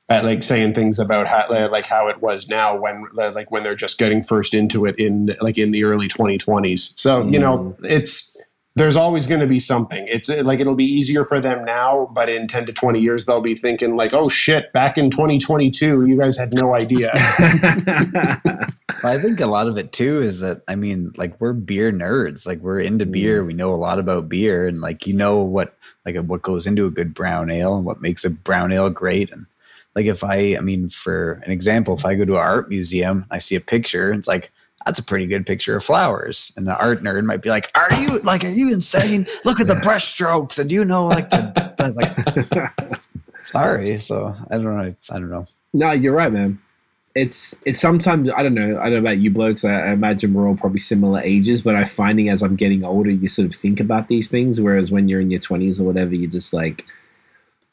uh, 0.09 0.21
like 0.23 0.43
saying 0.43 0.75
things 0.75 0.99
about 0.99 1.27
how 1.27 1.47
like 1.71 1.87
how 1.87 2.09
it 2.09 2.21
was 2.21 2.49
now 2.49 2.77
when 2.77 3.07
like 3.15 3.51
when 3.51 3.63
they're 3.63 3.75
just 3.75 3.99
getting 3.99 4.23
first 4.23 4.53
into 4.53 4.85
it 4.85 4.99
in 4.99 5.31
like 5.41 5.57
in 5.57 5.71
the 5.71 5.85
early 5.85 6.09
2020s 6.09 6.99
so 6.99 7.23
mm. 7.23 7.33
you 7.33 7.39
know 7.39 7.59
mm. 7.59 7.77
it's 7.85 8.43
there's 8.75 8.97
always 8.97 9.27
going 9.27 9.41
to 9.41 9.47
be 9.47 9.59
something. 9.59 10.07
It's 10.09 10.31
uh, 10.31 10.43
like 10.45 10.59
it'll 10.59 10.75
be 10.75 10.87
easier 10.87 11.25
for 11.25 11.41
them 11.41 11.65
now, 11.65 12.11
but 12.13 12.29
in 12.31 12.49
10 12.49 12.67
to 12.67 12.73
20 12.73 13.01
years, 13.01 13.27
they'll 13.27 13.43
be 13.43 13.55
thinking, 13.55 13.97
like, 13.97 14.15
oh 14.15 14.29
shit, 14.29 14.73
back 14.73 14.97
in 14.97 15.11
2022, 15.11 16.07
you 16.07 16.19
guys 16.19 16.39
had 16.39 16.55
no 16.55 16.75
idea. 16.75 17.11
I 19.05 19.19
think 19.19 19.41
a 19.41 19.47
lot 19.47 19.69
of 19.69 19.77
it 19.77 19.93
too 19.93 20.21
is 20.21 20.41
that, 20.41 20.63
I 20.69 20.75
mean, 20.75 21.13
like, 21.19 21.39
we're 21.39 21.53
beer 21.53 21.93
nerds. 21.93 22.47
Like, 22.47 22.61
we're 22.61 22.81
into 22.81 23.05
mm. 23.05 23.13
beer. 23.13 23.45
We 23.45 23.53
know 23.53 23.75
a 23.75 23.77
lot 23.77 23.99
about 23.99 24.31
beer. 24.31 24.67
And, 24.67 24.81
like, 24.81 25.07
you 25.07 25.15
know 25.15 25.39
what, 25.39 25.75
like, 26.07 26.17
what 26.17 26.43
goes 26.43 26.67
into 26.67 26.87
a 26.87 26.91
good 26.91 27.13
brown 27.13 27.51
ale 27.51 27.77
and 27.77 27.85
what 27.85 28.01
makes 28.01 28.25
a 28.25 28.31
brown 28.31 28.73
ale 28.73 28.89
great. 28.89 29.31
And, 29.33 29.47
like, 29.95 30.07
if 30.07 30.25
I, 30.25 30.57
I 30.57 30.61
mean, 30.61 30.89
for 30.89 31.33
an 31.45 31.53
example, 31.53 31.95
if 31.95 32.07
I 32.07 32.15
go 32.15 32.25
to 32.25 32.35
an 32.35 32.41
art 32.41 32.71
museum, 32.71 33.27
I 33.31 33.39
see 33.39 33.57
a 33.57 33.61
picture, 33.61 34.13
it's 34.13 34.29
like, 34.29 34.51
that's 34.85 34.99
a 34.99 35.05
pretty 35.05 35.27
good 35.27 35.47
picture 35.47 35.77
of 35.77 35.85
flowers. 35.85 36.53
And 36.57 36.67
the 36.67 36.77
art 36.79 37.03
nerd 37.03 37.25
might 37.25 37.43
be 37.43 37.51
like, 37.51 37.71
Are 37.75 37.93
you 37.95 38.21
like, 38.23 38.45
are 38.45 38.49
you 38.49 38.73
insane? 38.73 39.27
Look 39.45 39.61
at 39.61 39.67
the 39.67 39.77
brush 39.77 40.05
strokes. 40.05 40.59
And 40.59 40.71
you 40.71 40.85
know, 40.85 41.07
like 41.07 41.31
the, 41.31 41.93
like, 41.97 43.03
sorry. 43.45 43.99
So 43.99 44.35
I 44.51 44.57
don't 44.57 44.65
know. 44.65 44.95
I 45.11 45.19
don't 45.19 45.31
know. 45.31 45.47
No, 45.73 45.93
you're 45.93 46.15
right, 46.15 46.33
man. 46.33 46.61
It's 47.15 47.55
it's 47.67 47.79
sometimes 47.79 48.31
I 48.31 48.43
don't 48.43 48.55
know. 48.55 48.79
I 48.79 48.85
don't 48.85 48.95
know 48.95 49.11
about 49.11 49.19
you 49.19 49.31
blokes. 49.31 49.65
I, 49.65 49.73
I 49.73 49.93
imagine 49.93 50.33
we're 50.33 50.49
all 50.49 50.57
probably 50.57 50.79
similar 50.79 51.21
ages, 51.21 51.63
but 51.63 51.77
I'm 51.77 51.85
finding 51.85 52.29
as 52.31 52.43
I'm 52.43 52.57
getting 52.57 52.85
older, 52.85 53.11
you 53.11 53.29
sort 53.29 53.49
of 53.49 53.55
think 53.55 53.81
about 53.81 54.09
these 54.09 54.29
things. 54.29 54.61
Whereas 54.61 54.91
when 54.91 55.09
you're 55.09 55.21
in 55.21 55.31
your 55.31 55.41
20s 55.41 55.79
or 55.79 55.85
whatever, 55.85 56.15
you're 56.15 56.31
just 56.31 56.55
like, 56.55 56.87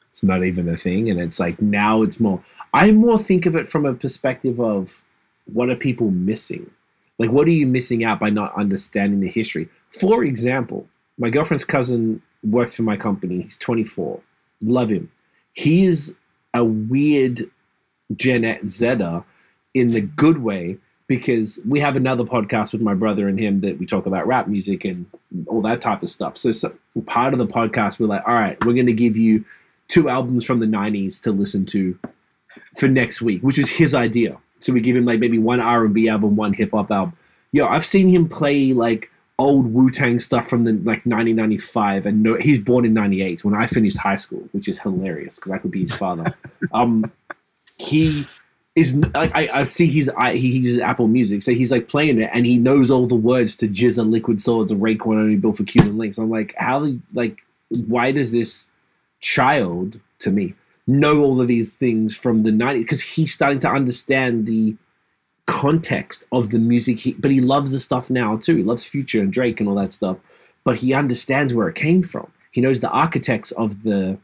it's 0.10 0.24
not 0.24 0.44
even 0.44 0.68
a 0.68 0.76
thing. 0.76 1.10
And 1.10 1.22
it's 1.22 1.40
like 1.40 1.62
now 1.62 2.02
it's 2.02 2.20
more. 2.20 2.44
I 2.74 2.92
more 2.92 3.18
think 3.18 3.46
of 3.46 3.56
it 3.56 3.68
from 3.68 3.86
a 3.86 3.94
perspective 3.94 4.60
of 4.60 5.02
what 5.46 5.70
are 5.70 5.76
people 5.76 6.12
missing? 6.12 6.70
Like, 7.20 7.32
what 7.32 7.48
are 7.48 7.52
you 7.52 7.68
missing 7.68 8.04
out 8.04 8.20
by 8.20 8.30
not 8.30 8.56
understanding 8.56 9.20
the 9.20 9.30
history? 9.30 9.70
For 9.92 10.24
example, 10.24 10.88
my 11.18 11.30
girlfriend's 11.30 11.66
cousin 11.66 12.22
works 12.44 12.76
for 12.76 12.84
my 12.84 12.96
company. 12.96 13.42
He's 13.42 13.58
24. 13.58 14.20
Love 14.62 14.90
him. 14.90 15.12
He 15.54 15.86
is 15.86 16.16
a 16.54 16.64
weird 16.64 17.50
Gen 18.16 18.68
Zer 18.68 19.24
in 19.74 19.88
the 19.90 20.02
good 20.02 20.40
way 20.40 20.78
because 21.08 21.60
we 21.68 21.80
have 21.80 21.96
another 21.96 22.24
podcast 22.24 22.72
with 22.72 22.82
my 22.82 22.94
brother 22.94 23.28
and 23.28 23.40
him 23.40 23.62
that 23.62 23.80
we 23.80 23.86
talk 23.86 24.06
about 24.06 24.28
rap 24.28 24.48
music 24.48 24.86
and 24.86 25.06
all 25.48 25.62
that 25.62 25.82
type 25.82 26.04
of 26.04 26.10
stuff. 26.10 26.38
So, 26.38 26.52
so 26.52 26.74
part 27.06 27.34
of 27.34 27.40
the 27.40 27.48
podcast, 27.48 28.00
we're 28.00 28.08
like, 28.08 28.24
all 28.28 28.36
right, 28.36 28.64
we're 28.64 28.74
going 28.74 28.86
to 28.86 28.94
give 28.94 29.18
you 29.18 29.44
two 29.88 30.08
albums 30.08 30.46
from 30.46 30.60
the 30.60 30.68
90s 30.68 31.22
to 31.24 31.32
listen 31.32 31.66
to 31.66 31.98
for 32.78 32.88
next 32.88 33.22
week, 33.22 33.42
which 33.42 33.58
is 33.58 33.70
his 33.70 33.94
idea. 33.94 34.38
So 34.60 34.74
we 34.74 34.82
give 34.82 34.96
him 34.96 35.06
like 35.06 35.20
maybe 35.20 35.40
one 35.40 35.60
R&B 35.60 36.10
album, 36.10 36.36
one 36.36 36.54
hip 36.54 36.72
hop 36.72 36.92
album. 36.92 37.16
Yo, 37.52 37.68
I've 37.68 37.86
seen 37.86 38.10
him 38.10 38.28
play 38.28 38.74
like 38.74 39.10
old 39.40 39.74
Wu 39.74 39.90
Tang 39.90 40.20
stuff 40.20 40.48
from 40.48 40.66
the 40.66 40.74
like 40.74 41.06
1995, 41.06 42.06
and 42.06 42.22
no, 42.22 42.36
he's 42.36 42.60
born 42.60 42.86
in 42.86 42.94
'98 42.94 43.44
when 43.44 43.56
I 43.56 43.66
finished 43.66 43.98
high 43.98 44.16
school, 44.16 44.48
which 44.52 44.68
is 44.68 44.78
hilarious 44.78 45.36
because 45.36 45.52
I 45.52 45.58
could 45.58 45.72
be 45.72 45.80
his 45.80 45.96
father. 45.96 46.26
um, 46.74 47.04
he 47.78 48.26
is 48.76 48.96
like 48.96 49.32
I, 49.34 49.50
I 49.52 49.64
see 49.64 49.88
he's 49.88 50.10
I, 50.10 50.36
he 50.36 50.60
uses 50.60 50.80
Apple 50.80 51.08
Music, 51.08 51.42
so 51.42 51.52
he's 51.52 51.72
like 51.72 51.88
playing 51.88 52.20
it, 52.20 52.30
and 52.34 52.46
he 52.46 52.60
knows 52.60 52.92
all 52.92 53.08
the 53.08 53.16
words 53.16 53.56
to 53.58 53.68
"GZA," 53.68 54.08
"Liquid 54.08 54.40
Swords," 54.40 54.72
and 54.72 54.82
"Raekwon 54.82 55.18
only 55.18 55.38
built 55.38 55.58
for 55.58 55.64
Cuban 55.64 55.96
Linx. 55.96 56.20
I'm 56.20 56.30
like, 56.30 56.54
how 56.58 56.86
like 57.14 57.40
why 57.70 58.12
does 58.12 58.32
this 58.32 58.68
child 59.22 60.00
to 60.20 60.32
me 60.32 60.54
know 60.90 61.22
all 61.22 61.42
of 61.42 61.48
these 61.48 61.76
things 61.76 62.16
from 62.16 62.44
the 62.44 62.52
90s 62.52 62.80
because 62.80 63.02
he's 63.02 63.34
starting 63.34 63.60
to 63.60 63.70
understand 63.70 64.48
the 64.48 64.76
context 65.46 66.26
of 66.32 66.52
the 66.52 66.60
music 66.60 67.00
he, 67.00 67.14
but 67.14 67.32
he 67.32 67.42
loves 67.42 67.72
the 67.72 67.80
stuff 67.80 68.10
now 68.10 68.38
too. 68.38 68.56
He 68.56 68.64
loves 68.64 68.86
future 68.86 69.22
and 69.22 69.32
drake 69.32 69.60
and 69.60 69.68
all 69.70 69.76
that 69.76 69.92
stuff 69.92 70.18
but 70.64 70.78
he 70.78 70.94
understands 70.94 71.54
where 71.54 71.68
it 71.68 71.76
came 71.76 72.04
from. 72.04 72.32
He 72.52 72.62
knows 72.62 72.80
the 72.80 72.90
architects 72.90 73.52
of 73.54 73.84
the 73.84 74.18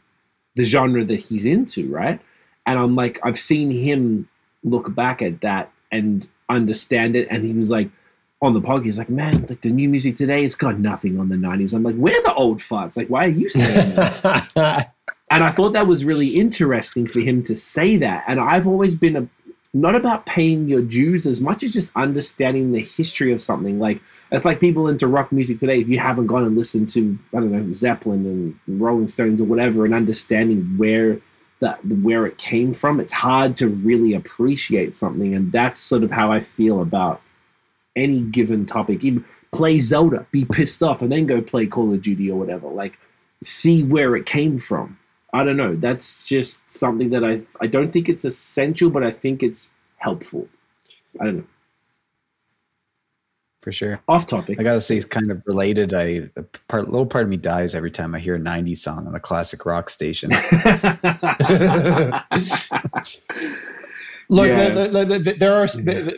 the 0.56 0.64
genre 0.64 1.04
that 1.04 1.20
he's 1.20 1.46
into 1.46 1.92
right? 1.92 2.20
And 2.68 2.80
i'm 2.80 2.96
like 2.96 3.20
i've 3.24 3.40
seen 3.40 3.70
him 3.70 4.28
look 4.64 4.96
back 4.96 5.22
at 5.22 5.42
that 5.42 5.72
and 5.92 6.28
understand 6.50 7.16
it 7.16 7.28
and 7.30 7.44
he 7.44 7.54
was 7.54 7.70
like 7.70 7.90
on 8.42 8.54
the 8.54 8.62
podcast 8.62 8.86
he's 8.86 8.98
like 8.98 9.10
man 9.10 9.46
like 9.48 9.62
the 9.62 9.70
new 9.70 9.88
music 9.88 10.16
today 10.16 10.44
it's 10.44 10.56
got 10.56 10.80
nothing 10.80 11.20
on 11.20 11.30
the 11.30 11.36
90s 11.36 11.76
i'm 11.76 11.84
like 11.84 11.96
where 11.96 12.20
the 12.24 12.34
old 12.34 12.60
farts. 12.60 12.98
Like 12.98 13.08
why 13.08 13.26
are 13.26 13.28
you 13.28 13.50
saying 13.50 13.96
that 13.96 14.94
and 15.36 15.44
I 15.44 15.52
thought 15.52 15.74
that 15.74 15.86
was 15.86 16.06
really 16.06 16.30
interesting 16.30 17.07
for 17.07 17.20
him 17.20 17.44
to 17.44 17.56
say 17.56 17.98
that. 17.98 18.24
And 18.26 18.40
I've 18.40 18.68
always 18.68 18.95
been 18.95 19.18
a, 19.18 19.28
not 19.74 19.94
about 19.94 20.26
paying 20.26 20.70
your 20.70 20.82
dues 20.82 21.26
as 21.26 21.41
much 21.41 21.62
as 21.62 21.74
just 21.74 21.91
understanding 21.94 22.72
the 22.72 22.80
history 22.82 23.34
of 23.34 23.41
something. 23.41 23.78
Like 23.78 24.02
it's 24.32 24.45
like 24.45 24.62
people 24.62 24.88
into 24.88 25.07
rock 25.07 25.34
music 25.34 25.60
today. 25.60 25.82
If 25.82 25.90
you 25.90 25.99
haven't 25.99 26.28
gone 26.28 26.45
and 26.45 26.56
listened 26.56 26.88
to 26.90 27.20
I 27.34 27.41
don't 27.41 27.52
know 27.52 27.72
Zeppelin 27.74 28.26
and 28.26 28.82
Rolling 28.82 29.10
Stones 29.10 29.41
or 29.41 29.44
whatever, 29.44 29.84
and 29.84 29.94
understanding 29.94 30.64
where 30.78 31.20
that 31.60 31.86
where 31.86 32.26
it 32.26 32.38
came 32.38 32.74
from, 32.74 33.02
it's 33.02 33.12
hard 33.12 33.57
to 33.57 33.68
really 33.68 34.14
appreciate 34.14 34.95
something. 34.95 35.36
And 35.36 35.52
that's 35.52 35.80
sort 35.80 36.03
of 36.03 36.12
how 36.12 36.32
I 36.32 36.40
feel 36.40 36.82
about 36.82 37.22
any 37.94 38.22
given 38.22 38.66
topic. 38.66 39.03
Even 39.03 39.26
play 39.52 39.80
Zelda, 39.80 40.26
be 40.32 40.45
pissed 40.45 40.82
off, 40.82 41.02
and 41.02 41.12
then 41.12 41.26
go 41.26 41.41
play 41.41 41.68
Call 41.68 41.94
of 41.94 42.02
Duty 42.02 42.32
or 42.32 42.40
whatever. 42.40 42.70
Like 42.70 42.98
see 43.44 43.84
where 43.84 44.16
it 44.16 44.26
came 44.26 44.57
from 44.57 44.98
I 45.36 45.44
don't 45.44 45.57
know. 45.57 45.76
That's 45.76 46.28
just 46.28 46.70
something 46.70 47.10
that 47.10 47.26
I 47.26 47.41
I 47.60 47.68
don't 47.68 47.91
think 47.91 48.07
it's 48.07 48.24
essential, 48.24 48.90
but 48.90 49.03
I 49.03 49.12
think 49.12 49.44
it's 49.44 49.70
helpful. 49.98 50.48
I 51.20 51.26
don't 51.26 51.38
know. 51.38 51.44
For 53.62 53.74
sure. 53.74 53.99
Off 54.07 54.28
topic. 54.28 54.62
I 54.62 54.64
gotta 54.64 54.80
say, 54.80 54.95
it's 54.95 55.06
kind 55.06 55.30
of 55.30 55.44
related. 55.45 55.94
I 55.94 56.30
a 56.38 56.44
part, 56.70 56.88
little 56.88 57.06
part 57.06 57.26
of 57.26 57.30
me 57.30 57.36
dies 57.36 57.76
every 57.76 57.91
time 57.91 58.16
I 58.16 58.20
hear 58.20 58.36
a 58.36 58.40
'90s 58.40 58.78
song 58.78 59.07
on 59.07 59.16
a 59.16 59.20
classic 59.20 59.66
rock 59.66 59.90
station. 59.90 60.30
Look, 64.30 64.48
yeah. 64.48 64.70
the, 64.70 64.88
the, 64.88 65.20
the, 65.20 65.36
there 65.38 65.53
are 65.56 65.68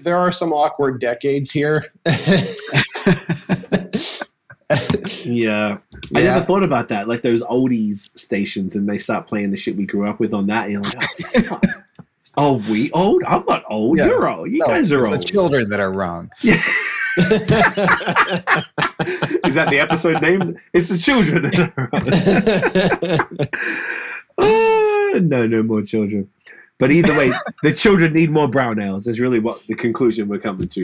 there 0.01 0.17
are 0.17 0.31
some 0.31 0.53
awkward 0.53 0.99
decades 0.99 1.51
here. 1.51 1.83
yeah. 5.23 5.77
I 6.15 6.23
never 6.23 6.41
thought 6.41 6.63
about 6.63 6.89
that. 6.89 7.07
Like 7.07 7.21
those 7.21 7.41
oldies 7.43 8.17
stations, 8.17 8.75
and 8.75 8.87
they 8.87 8.97
start 8.97 9.27
playing 9.27 9.51
the 9.51 9.57
shit 9.57 9.75
we 9.77 9.85
grew 9.85 10.09
up 10.09 10.19
with 10.19 10.33
on 10.33 10.47
that. 10.47 10.65
And 10.65 10.73
you're 10.73 10.81
like, 10.81 10.95
oh, 11.51 11.61
oh 12.37 12.63
we 12.71 12.91
old? 12.91 13.23
I'm 13.23 13.45
not 13.47 13.63
old. 13.69 13.97
Yeah. 13.97 14.07
You're 14.07 14.29
old. 14.29 14.51
You 14.51 14.59
no, 14.59 14.67
guys 14.67 14.91
are 14.91 15.05
old. 15.05 15.13
The 15.13 15.23
children 15.23 15.69
that 15.69 15.79
are 15.79 15.91
wrong. 15.91 16.29
Yeah. 16.43 16.55
Is 19.47 19.55
that 19.55 19.67
the 19.69 19.79
episode 19.79 20.21
name? 20.21 20.57
It's 20.73 20.89
the 20.89 20.97
children 20.97 21.43
that 21.43 21.59
are 21.59 21.73
wrong. 24.37 25.15
uh, 25.17 25.19
no, 25.19 25.47
no 25.47 25.63
more 25.63 25.81
children. 25.81 26.29
But 26.77 26.91
either 26.91 27.17
way, 27.17 27.31
the 27.63 27.73
children 27.73 28.13
need 28.13 28.29
more 28.29 28.47
brown 28.47 28.79
ales. 28.79 29.07
Is 29.07 29.19
really 29.19 29.39
what 29.39 29.65
the 29.65 29.73
conclusion 29.75 30.27
we're 30.27 30.37
coming 30.39 30.67
to. 30.67 30.83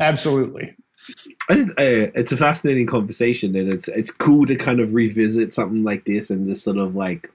Absolutely. 0.00 0.74
Just, 0.96 1.28
uh, 1.50 1.54
it's 2.14 2.32
a 2.32 2.36
fascinating 2.36 2.86
conversation, 2.86 3.56
and 3.56 3.72
it's 3.72 3.88
it's 3.88 4.10
cool 4.10 4.46
to 4.46 4.54
kind 4.54 4.80
of 4.80 4.94
revisit 4.94 5.52
something 5.52 5.82
like 5.82 6.04
this 6.04 6.30
and 6.30 6.46
just 6.46 6.62
sort 6.62 6.78
of 6.78 6.94
like 6.94 7.30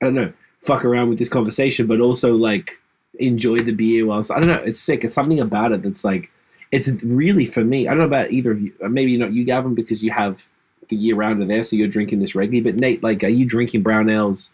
I 0.00 0.06
don't 0.06 0.14
know, 0.14 0.32
fuck 0.60 0.84
around 0.84 1.08
with 1.08 1.18
this 1.18 1.28
conversation, 1.28 1.86
but 1.86 2.00
also 2.00 2.34
like 2.34 2.78
enjoy 3.18 3.60
the 3.60 3.72
beer 3.72 4.04
whilst 4.04 4.30
I 4.30 4.38
don't 4.38 4.48
know. 4.48 4.62
It's 4.64 4.78
sick. 4.78 5.04
It's 5.04 5.14
something 5.14 5.40
about 5.40 5.72
it 5.72 5.82
that's 5.82 6.04
like 6.04 6.30
it's 6.72 6.88
really 7.02 7.46
for 7.46 7.64
me. 7.64 7.88
I 7.88 7.90
don't 7.90 8.00
know 8.00 8.04
about 8.04 8.30
either 8.30 8.50
of 8.50 8.60
you. 8.60 8.72
Uh, 8.82 8.88
maybe 8.88 9.16
not 9.16 9.32
you, 9.32 9.44
Gavin, 9.44 9.74
because 9.74 10.02
you 10.02 10.10
have 10.10 10.46
the 10.88 10.96
year 10.96 11.16
rounder 11.16 11.46
there, 11.46 11.62
so 11.62 11.76
you're 11.76 11.88
drinking 11.88 12.20
this 12.20 12.34
regularly. 12.34 12.70
But 12.70 12.78
Nate, 12.78 13.02
like, 13.02 13.24
are 13.24 13.28
you 13.28 13.46
drinking 13.46 13.82
brown 13.82 14.10
ales? 14.10 14.50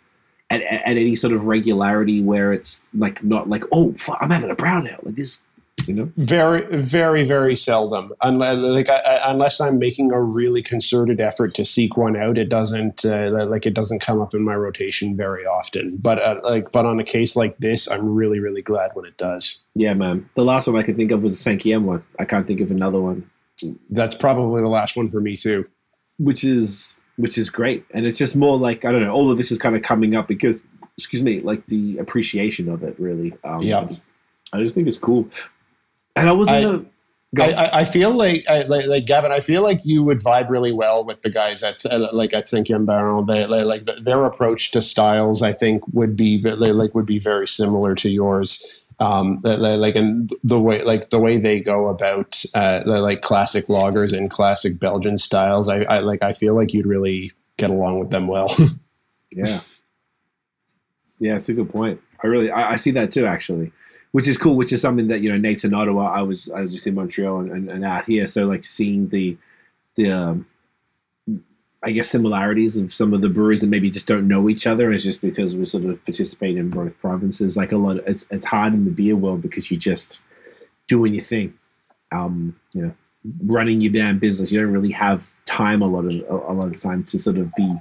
At, 0.50 0.60
at, 0.64 0.98
any 0.98 1.14
sort 1.14 1.32
of 1.32 1.46
regularity 1.46 2.22
where 2.22 2.52
it's 2.52 2.90
like 2.92 3.24
not 3.24 3.48
like 3.48 3.64
oh 3.72 3.94
fuck, 3.94 4.18
I'm 4.20 4.28
having 4.28 4.50
a 4.50 4.54
brown 4.54 4.86
ale 4.86 4.98
like 5.02 5.14
this 5.14 5.40
you 5.86 5.94
know? 5.94 6.12
Very 6.16 6.64
very 6.76 7.24
very 7.24 7.56
seldom. 7.56 8.12
Unless 8.22 8.56
like 8.58 8.88
I, 8.88 9.20
unless 9.24 9.60
i'm 9.60 9.78
making 9.78 10.12
a 10.12 10.20
really 10.20 10.62
concerted 10.62 11.20
effort 11.20 11.54
to 11.54 11.64
seek 11.64 11.96
one 11.96 12.16
out 12.16 12.38
it 12.38 12.48
doesn't 12.48 13.04
uh, 13.04 13.30
like 13.46 13.66
it 13.66 13.74
doesn't 13.74 14.00
come 14.00 14.20
up 14.20 14.34
in 14.34 14.42
my 14.42 14.54
rotation 14.54 15.16
very 15.16 15.44
often. 15.44 15.96
But 15.96 16.22
uh, 16.22 16.40
like 16.44 16.70
but 16.72 16.86
on 16.86 17.00
a 17.00 17.04
case 17.04 17.36
like 17.36 17.58
this 17.58 17.90
i'm 17.90 18.14
really 18.14 18.38
really 18.38 18.62
glad 18.62 18.90
when 18.94 19.04
it 19.04 19.16
does. 19.16 19.62
Yeah 19.74 19.94
man. 19.94 20.28
The 20.34 20.44
last 20.44 20.66
one 20.66 20.76
i 20.76 20.82
could 20.82 20.96
think 20.96 21.10
of 21.10 21.22
was 21.22 21.42
the 21.42 21.50
sankiem 21.50 21.82
one. 21.82 22.04
I 22.18 22.24
can't 22.24 22.46
think 22.46 22.60
of 22.60 22.70
another 22.70 23.00
one. 23.00 23.28
That's 23.90 24.14
probably 24.14 24.60
the 24.62 24.68
last 24.68 24.96
one 24.96 25.08
for 25.08 25.20
me 25.20 25.36
too. 25.36 25.66
Which 26.18 26.44
is 26.44 26.96
which 27.16 27.36
is 27.36 27.50
great. 27.50 27.84
And 27.92 28.06
it's 28.06 28.18
just 28.18 28.36
more 28.36 28.58
like 28.58 28.84
i 28.84 28.92
don't 28.92 29.02
know 29.02 29.12
all 29.12 29.30
of 29.30 29.36
this 29.36 29.50
is 29.50 29.58
kind 29.58 29.76
of 29.76 29.82
coming 29.82 30.14
up 30.14 30.28
because 30.28 30.60
excuse 30.98 31.22
me 31.22 31.40
like 31.40 31.66
the 31.66 31.98
appreciation 31.98 32.68
of 32.68 32.82
it 32.82 32.94
really. 32.98 33.32
Um, 33.44 33.60
yeah. 33.62 33.80
I 33.80 33.84
just, 33.84 34.04
I 34.52 34.60
just 34.60 34.74
think 34.74 34.86
it's 34.86 34.98
cool 34.98 35.28
and 36.16 36.28
I 36.28 36.32
wasn't. 36.32 36.88
I, 37.38 37.50
I, 37.52 37.78
I, 37.78 37.84
feel 37.86 38.10
like, 38.10 38.44
I, 38.46 38.64
like, 38.64 38.86
like 38.86 39.06
Gavin. 39.06 39.32
I 39.32 39.40
feel 39.40 39.62
like 39.62 39.78
you 39.84 40.02
would 40.02 40.18
vibe 40.18 40.50
really 40.50 40.72
well 40.72 41.02
with 41.02 41.22
the 41.22 41.30
guys 41.30 41.62
at 41.62 41.82
like 42.12 42.34
at 42.34 42.44
Sankiem 42.44 42.84
Baron. 42.84 43.24
They 43.24 43.46
like 43.46 43.84
their 43.84 44.26
approach 44.26 44.70
to 44.72 44.82
styles. 44.82 45.42
I 45.42 45.52
think 45.52 45.82
would 45.94 46.14
be 46.14 46.42
like 46.42 46.94
would 46.94 47.06
be 47.06 47.18
very 47.18 47.46
similar 47.46 47.94
to 47.96 48.10
yours. 48.10 48.80
Um, 49.00 49.38
like 49.42 49.96
and 49.96 50.30
the 50.44 50.60
way 50.60 50.82
like 50.82 51.08
the 51.08 51.18
way 51.18 51.38
they 51.38 51.60
go 51.60 51.88
about 51.88 52.44
uh, 52.54 52.82
like 52.84 53.22
classic 53.22 53.66
lagers 53.66 54.16
and 54.16 54.30
classic 54.30 54.78
Belgian 54.78 55.16
styles. 55.16 55.70
I, 55.70 55.84
I 55.84 55.98
like. 56.00 56.22
I 56.22 56.34
feel 56.34 56.54
like 56.54 56.74
you'd 56.74 56.86
really 56.86 57.32
get 57.56 57.70
along 57.70 57.98
with 57.98 58.10
them 58.10 58.26
well. 58.26 58.54
yeah, 59.30 59.60
yeah, 61.18 61.36
it's 61.36 61.48
a 61.48 61.54
good 61.54 61.70
point. 61.70 62.00
I 62.22 62.26
really 62.26 62.50
I, 62.50 62.72
I 62.72 62.76
see 62.76 62.90
that 62.92 63.10
too. 63.10 63.24
Actually, 63.24 63.72
which 64.12 64.28
is 64.28 64.38
cool. 64.38 64.56
Which 64.56 64.72
is 64.72 64.80
something 64.80 65.08
that 65.08 65.20
you 65.20 65.30
know, 65.30 65.36
Nate's 65.36 65.64
in 65.64 65.74
Ottawa. 65.74 66.12
I 66.12 66.22
was 66.22 66.50
I 66.50 66.60
was 66.60 66.72
just 66.72 66.86
in 66.86 66.94
Montreal 66.94 67.40
and, 67.40 67.50
and, 67.50 67.70
and 67.70 67.84
out 67.84 68.04
here, 68.04 68.26
so 68.26 68.46
like 68.46 68.64
seeing 68.64 69.08
the 69.08 69.36
the 69.96 70.10
um, 70.10 70.46
I 71.82 71.90
guess 71.90 72.08
similarities 72.08 72.76
of 72.76 72.92
some 72.92 73.12
of 73.12 73.20
the 73.20 73.28
breweries 73.28 73.60
that 73.62 73.66
maybe 73.66 73.90
just 73.90 74.06
don't 74.06 74.28
know 74.28 74.48
each 74.48 74.66
other 74.66 74.92
is 74.92 75.02
just 75.02 75.20
because 75.20 75.56
we 75.56 75.64
sort 75.64 75.84
of 75.84 76.02
participate 76.04 76.56
in 76.56 76.70
both 76.70 76.98
provinces. 77.00 77.56
Like 77.56 77.72
a 77.72 77.76
lot, 77.76 77.98
of, 77.98 78.06
it's 78.06 78.24
it's 78.30 78.46
hard 78.46 78.72
in 78.72 78.84
the 78.84 78.90
beer 78.90 79.16
world 79.16 79.42
because 79.42 79.70
you're 79.70 79.80
just 79.80 80.20
doing 80.86 81.14
your 81.14 81.24
thing, 81.24 81.54
um, 82.12 82.58
you 82.72 82.82
know, 82.82 82.94
running 83.44 83.80
your 83.80 83.92
damn 83.92 84.18
business. 84.18 84.52
You 84.52 84.60
don't 84.60 84.72
really 84.72 84.92
have 84.92 85.32
time 85.44 85.82
a 85.82 85.86
lot 85.86 86.04
of 86.04 86.12
a, 86.12 86.52
a 86.52 86.54
lot 86.54 86.68
of 86.68 86.80
time 86.80 87.02
to 87.04 87.18
sort 87.18 87.38
of 87.38 87.52
be 87.56 87.74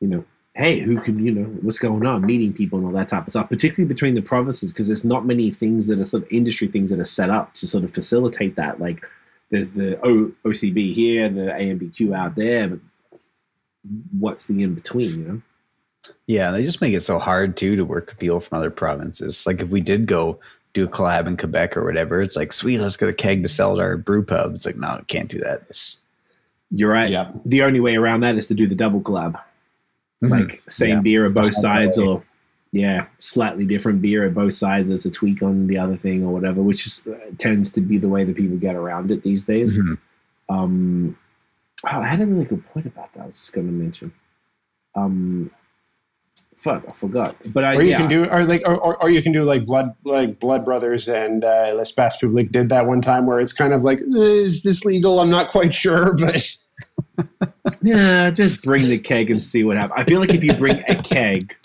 you 0.00 0.08
know, 0.08 0.24
hey, 0.54 0.80
who 0.80 1.00
can, 1.00 1.24
you 1.24 1.32
know, 1.32 1.44
what's 1.62 1.78
going 1.78 2.04
on, 2.04 2.26
meeting 2.26 2.52
people 2.52 2.78
and 2.78 2.86
all 2.86 2.92
that 2.92 3.08
type 3.08 3.26
of 3.26 3.30
stuff, 3.30 3.48
particularly 3.48 3.86
between 3.86 4.14
the 4.14 4.22
provinces, 4.22 4.72
because 4.72 4.88
there's 4.88 5.04
not 5.04 5.24
many 5.24 5.50
things 5.50 5.86
that 5.86 6.00
are 6.00 6.04
sort 6.04 6.24
of 6.24 6.32
industry 6.32 6.66
things 6.66 6.90
that 6.90 6.98
are 6.98 7.04
set 7.04 7.30
up 7.30 7.54
to 7.54 7.66
sort 7.66 7.84
of 7.84 7.92
facilitate 7.92 8.56
that. 8.56 8.80
Like 8.80 9.04
there's 9.50 9.70
the 9.70 9.98
o- 10.04 10.32
OCB 10.44 10.92
here, 10.92 11.28
the 11.28 11.52
AMBQ 11.52 12.16
out 12.16 12.34
there, 12.34 12.68
but 12.68 12.80
what's 14.18 14.46
the 14.46 14.62
in 14.62 14.74
between, 14.74 15.10
you 15.10 15.18
know? 15.18 15.42
Yeah, 16.26 16.50
they 16.50 16.62
just 16.62 16.80
make 16.80 16.94
it 16.94 17.00
so 17.00 17.18
hard 17.18 17.56
too 17.56 17.76
to 17.76 17.84
work 17.84 18.06
with 18.06 18.18
people 18.18 18.40
from 18.40 18.58
other 18.58 18.70
provinces. 18.70 19.46
Like 19.46 19.60
if 19.60 19.68
we 19.68 19.80
did 19.80 20.06
go 20.06 20.40
do 20.72 20.84
a 20.84 20.88
collab 20.88 21.26
in 21.26 21.36
Quebec 21.36 21.76
or 21.76 21.84
whatever, 21.84 22.20
it's 22.20 22.36
like 22.36 22.52
sweet, 22.52 22.78
let's 22.78 22.96
get 22.96 23.08
a 23.08 23.12
keg 23.12 23.42
to 23.42 23.48
sell 23.48 23.74
at 23.74 23.80
our 23.80 23.96
brew 23.96 24.24
pub. 24.24 24.54
It's 24.54 24.66
like 24.66 24.76
no, 24.76 25.00
can't 25.08 25.28
do 25.30 25.38
that. 25.38 25.62
It's, 25.62 26.02
You're 26.70 26.90
right. 26.90 27.08
Yeah. 27.08 27.32
The 27.44 27.62
only 27.62 27.80
way 27.80 27.96
around 27.96 28.20
that 28.20 28.36
is 28.36 28.48
to 28.48 28.54
do 28.54 28.66
the 28.66 28.74
double 28.74 29.00
collab. 29.00 29.40
Like 30.22 30.60
same 30.68 30.96
Yeah. 30.96 31.00
beer 31.02 31.24
at 31.26 31.34
both 31.34 31.54
Find 31.54 31.54
sides, 31.54 31.98
or 31.98 32.22
yeah, 32.72 33.06
slightly 33.18 33.64
different 33.64 34.02
beer 34.02 34.26
at 34.26 34.34
both 34.34 34.52
sides 34.54 34.90
as 34.90 35.04
a 35.06 35.10
tweak 35.10 35.42
on 35.42 35.66
the 35.66 35.78
other 35.78 35.96
thing 35.96 36.24
or 36.24 36.32
whatever, 36.32 36.62
which 36.62 36.86
is, 36.86 37.02
uh, 37.06 37.16
tends 37.38 37.70
to 37.72 37.80
be 37.80 37.96
the 37.98 38.08
way 38.08 38.22
that 38.24 38.36
people 38.36 38.56
get 38.58 38.74
around 38.76 39.10
it 39.10 39.22
these 39.22 39.42
days. 39.44 39.78
Mhm. 39.78 39.98
Um, 40.50 41.16
oh, 41.84 42.00
I 42.00 42.06
had 42.06 42.20
a 42.20 42.26
really 42.26 42.44
good 42.44 42.64
point 42.66 42.86
about 42.86 43.12
that. 43.14 43.22
I 43.22 43.26
was 43.26 43.38
just 43.38 43.52
going 43.52 43.66
to 43.66 43.72
mention. 43.72 44.12
Um, 44.94 45.50
fuck, 46.56 46.84
I 46.88 46.92
forgot. 46.92 47.34
But 47.54 47.64
I 47.64 47.76
Or 47.76 47.82
you 47.82 47.90
yeah, 47.90 47.96
can 47.96 48.08
do, 48.10 48.24
or 48.30 48.44
like, 48.44 48.62
or, 48.68 48.76
or, 48.76 49.02
or 49.02 49.08
you 49.10 49.22
can 49.22 49.32
do 49.32 49.42
like 49.44 49.64
blood, 49.64 49.94
like 50.04 50.38
Blood 50.38 50.64
Brothers 50.64 51.08
and 51.08 51.44
uh, 51.44 51.72
L'Espace 51.74 52.20
Public 52.20 52.52
did 52.52 52.68
that 52.68 52.86
one 52.86 53.00
time, 53.00 53.26
where 53.26 53.40
it's 53.40 53.52
kind 53.54 53.72
of 53.72 53.84
like, 53.84 54.00
eh, 54.00 54.04
is 54.18 54.62
this 54.62 54.84
legal? 54.84 55.18
I'm 55.20 55.30
not 55.30 55.48
quite 55.48 55.72
sure, 55.74 56.14
but 56.18 56.56
yeah, 57.82 58.30
just 58.30 58.62
bring 58.62 58.84
the 58.84 58.98
keg 58.98 59.30
and 59.30 59.42
see 59.42 59.64
what 59.64 59.76
happens. 59.76 59.94
I 59.96 60.04
feel 60.04 60.20
like 60.20 60.34
if 60.34 60.44
you 60.44 60.52
bring 60.54 60.82
a 60.88 61.02
keg, 61.02 61.56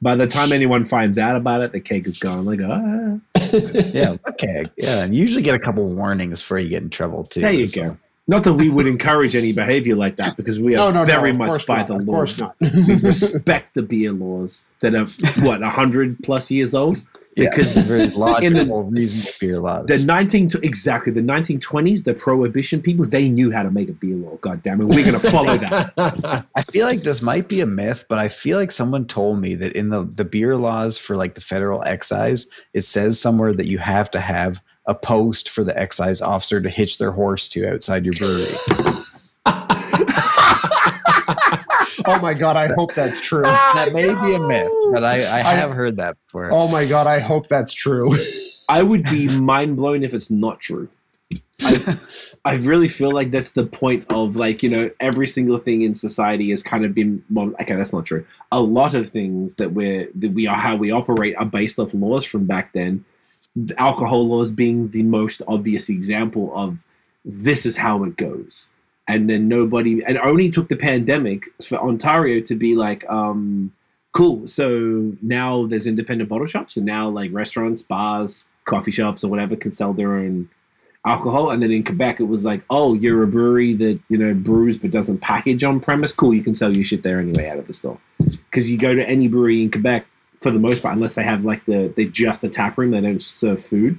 by 0.00 0.14
the 0.14 0.26
time 0.26 0.52
anyone 0.52 0.84
finds 0.84 1.18
out 1.18 1.36
about 1.36 1.62
it, 1.62 1.72
the 1.72 1.80
keg 1.80 2.06
is 2.06 2.18
gone. 2.18 2.44
Like, 2.44 2.60
ah, 2.62 3.18
yeah, 3.92 4.16
a 4.24 4.32
keg. 4.32 4.70
Yeah, 4.76 5.04
and 5.04 5.14
you 5.14 5.20
usually 5.20 5.42
get 5.42 5.54
a 5.54 5.58
couple 5.58 5.84
warnings 5.86 6.40
before 6.40 6.58
you 6.58 6.68
get 6.68 6.82
in 6.82 6.90
trouble 6.90 7.24
too. 7.24 7.40
there 7.40 7.52
you 7.52 7.66
so. 7.66 7.82
go. 7.82 7.96
Not 8.26 8.42
that 8.44 8.54
we 8.54 8.70
would 8.70 8.86
encourage 8.86 9.36
any 9.36 9.52
behavior 9.52 9.96
like 9.96 10.16
that 10.16 10.36
because 10.36 10.58
we 10.58 10.74
are 10.74 10.78
no, 10.78 10.90
no, 10.90 11.00
no, 11.00 11.04
very 11.04 11.30
of 11.30 11.38
much 11.38 11.66
by 11.66 11.78
not, 11.78 11.88
the 11.88 11.94
of 11.96 12.06
law. 12.06 12.52
we 12.60 12.94
respect 12.94 13.74
the 13.74 13.82
beer 13.82 14.12
laws 14.12 14.64
that 14.80 14.94
are 14.94 15.04
what 15.44 15.60
hundred 15.62 16.18
plus 16.22 16.50
years 16.50 16.74
old. 16.74 16.96
Yeah, 17.36 17.50
Because 17.50 17.76
it's 17.76 17.86
very 17.86 18.06
logical, 18.16 18.84
reasonable 18.84 19.30
beer 19.40 19.58
laws. 19.60 19.86
the 19.86 20.04
nineteen 20.06 20.48
exactly 20.62 21.12
the 21.12 21.22
nineteen 21.22 21.58
twenties, 21.58 22.04
the 22.04 22.14
prohibition 22.14 22.80
people, 22.80 23.04
they 23.04 23.28
knew 23.28 23.50
how 23.50 23.62
to 23.62 23.70
make 23.70 23.88
a 23.88 23.92
beer 23.92 24.14
law. 24.14 24.36
God 24.40 24.62
damn 24.62 24.80
it, 24.80 24.86
we're 24.86 25.04
gonna 25.04 25.18
follow 25.18 25.56
that. 25.56 25.92
I 26.54 26.62
feel 26.62 26.86
like 26.86 27.02
this 27.02 27.22
might 27.22 27.48
be 27.48 27.60
a 27.60 27.66
myth, 27.66 28.04
but 28.08 28.18
I 28.18 28.28
feel 28.28 28.56
like 28.58 28.70
someone 28.70 29.06
told 29.06 29.40
me 29.40 29.54
that 29.56 29.72
in 29.76 29.88
the, 29.90 30.04
the 30.04 30.24
beer 30.24 30.56
laws 30.56 30.96
for 30.96 31.16
like 31.16 31.34
the 31.34 31.40
federal 31.40 31.82
excise, 31.84 32.46
it 32.72 32.82
says 32.82 33.20
somewhere 33.20 33.52
that 33.52 33.66
you 33.66 33.78
have 33.78 34.10
to 34.12 34.20
have 34.20 34.62
a 34.86 34.94
post 34.94 35.48
for 35.48 35.64
the 35.64 35.76
excise 35.78 36.20
officer 36.20 36.60
to 36.60 36.68
hitch 36.68 36.98
their 36.98 37.12
horse 37.12 37.48
to 37.48 37.66
outside 37.68 38.04
your 38.04 38.14
brewery. 38.14 39.03
Oh 42.06 42.20
my 42.20 42.34
god, 42.34 42.56
I 42.56 42.68
hope 42.74 42.94
that's 42.94 43.20
true. 43.20 43.42
Ah, 43.44 43.72
that 43.74 43.92
may 43.92 44.14
be 44.22 44.34
a 44.34 44.46
myth, 44.46 44.70
but 44.92 45.04
I, 45.04 45.16
I 45.16 45.54
have 45.54 45.70
heard 45.70 45.96
that 45.98 46.16
before. 46.26 46.50
Oh 46.52 46.70
my 46.70 46.86
god, 46.86 47.06
I 47.06 47.18
hope 47.20 47.48
that's 47.48 47.72
true. 47.72 48.10
I 48.68 48.82
would 48.82 49.04
be 49.04 49.28
mind 49.38 49.76
blown 49.76 50.02
if 50.02 50.14
it's 50.14 50.30
not 50.30 50.60
true. 50.60 50.88
I, 51.62 51.94
I 52.44 52.54
really 52.54 52.88
feel 52.88 53.10
like 53.10 53.30
that's 53.30 53.52
the 53.52 53.64
point 53.64 54.04
of 54.10 54.36
like 54.36 54.62
you 54.62 54.68
know 54.68 54.90
every 55.00 55.26
single 55.26 55.58
thing 55.58 55.82
in 55.82 55.94
society 55.94 56.50
has 56.50 56.62
kind 56.62 56.84
of 56.84 56.94
been 56.94 57.24
well, 57.30 57.52
okay 57.60 57.74
that's 57.74 57.92
not 57.92 58.04
true 58.04 58.24
a 58.52 58.60
lot 58.60 58.94
of 58.94 59.08
things 59.08 59.56
that 59.56 59.72
we're 59.72 60.08
that 60.14 60.32
we 60.32 60.46
are 60.46 60.56
how 60.56 60.76
we 60.76 60.90
operate 60.90 61.34
are 61.36 61.46
based 61.46 61.78
off 61.78 61.94
laws 61.94 62.24
from 62.24 62.44
back 62.44 62.72
then 62.72 63.04
the 63.56 63.78
alcohol 63.80 64.26
laws 64.26 64.50
being 64.50 64.90
the 64.90 65.02
most 65.02 65.40
obvious 65.48 65.88
example 65.88 66.52
of 66.54 66.84
this 67.24 67.64
is 67.64 67.76
how 67.76 68.04
it 68.04 68.16
goes 68.16 68.68
and 69.06 69.28
then 69.28 69.48
nobody 69.48 70.02
and 70.04 70.16
it 70.16 70.22
only 70.24 70.50
took 70.50 70.68
the 70.68 70.76
pandemic 70.76 71.48
for 71.62 71.76
ontario 71.78 72.40
to 72.40 72.54
be 72.54 72.74
like 72.74 73.08
um 73.08 73.72
cool. 74.12 74.46
So 74.46 75.12
now 75.22 75.66
there's 75.66 75.86
independent 75.86 76.30
bottle 76.30 76.46
shops 76.46 76.76
and 76.76 76.86
now 76.86 77.08
like 77.08 77.32
restaurants 77.32 77.82
bars 77.82 78.46
coffee 78.64 78.92
shops 78.92 79.24
or 79.24 79.28
whatever 79.28 79.56
can 79.56 79.72
sell 79.72 79.92
their 79.92 80.14
own 80.14 80.48
alcohol. 81.04 81.50
And 81.50 81.62
then 81.62 81.70
in 81.70 81.84
quebec 81.84 82.20
it 82.20 82.24
was 82.24 82.44
like 82.44 82.62
oh 82.70 82.94
you're 82.94 83.22
a 83.22 83.26
brewery 83.26 83.74
that 83.74 84.00
you 84.08 84.16
know 84.16 84.32
brews 84.32 84.78
but 84.78 84.90
doesn't 84.90 85.18
package 85.18 85.64
on 85.64 85.80
premise? 85.80 86.12
Cool 86.12 86.34
you 86.34 86.42
can 86.42 86.54
sell 86.54 86.74
your 86.74 86.84
shit 86.84 87.02
there 87.02 87.20
anyway 87.20 87.48
out 87.48 87.58
of 87.58 87.66
the 87.66 87.74
store. 87.74 87.98
Because 88.18 88.70
you 88.70 88.78
go 88.78 88.94
to 88.94 89.06
any 89.06 89.28
brewery 89.28 89.62
in 89.62 89.70
quebec 89.70 90.06
for 90.40 90.50
the 90.50 90.58
most 90.58 90.82
part 90.82 90.94
unless 90.94 91.14
they 91.14 91.24
have 91.24 91.44
like 91.44 91.64
the 91.66 91.92
they 91.96 92.06
just 92.06 92.44
a 92.44 92.48
tap 92.48 92.78
room 92.78 92.92
they 92.92 93.00
don't 93.00 93.20
serve 93.20 93.62
food 93.62 93.98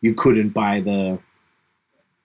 you 0.00 0.12
couldn't 0.12 0.50
buy 0.50 0.80
the 0.80 1.18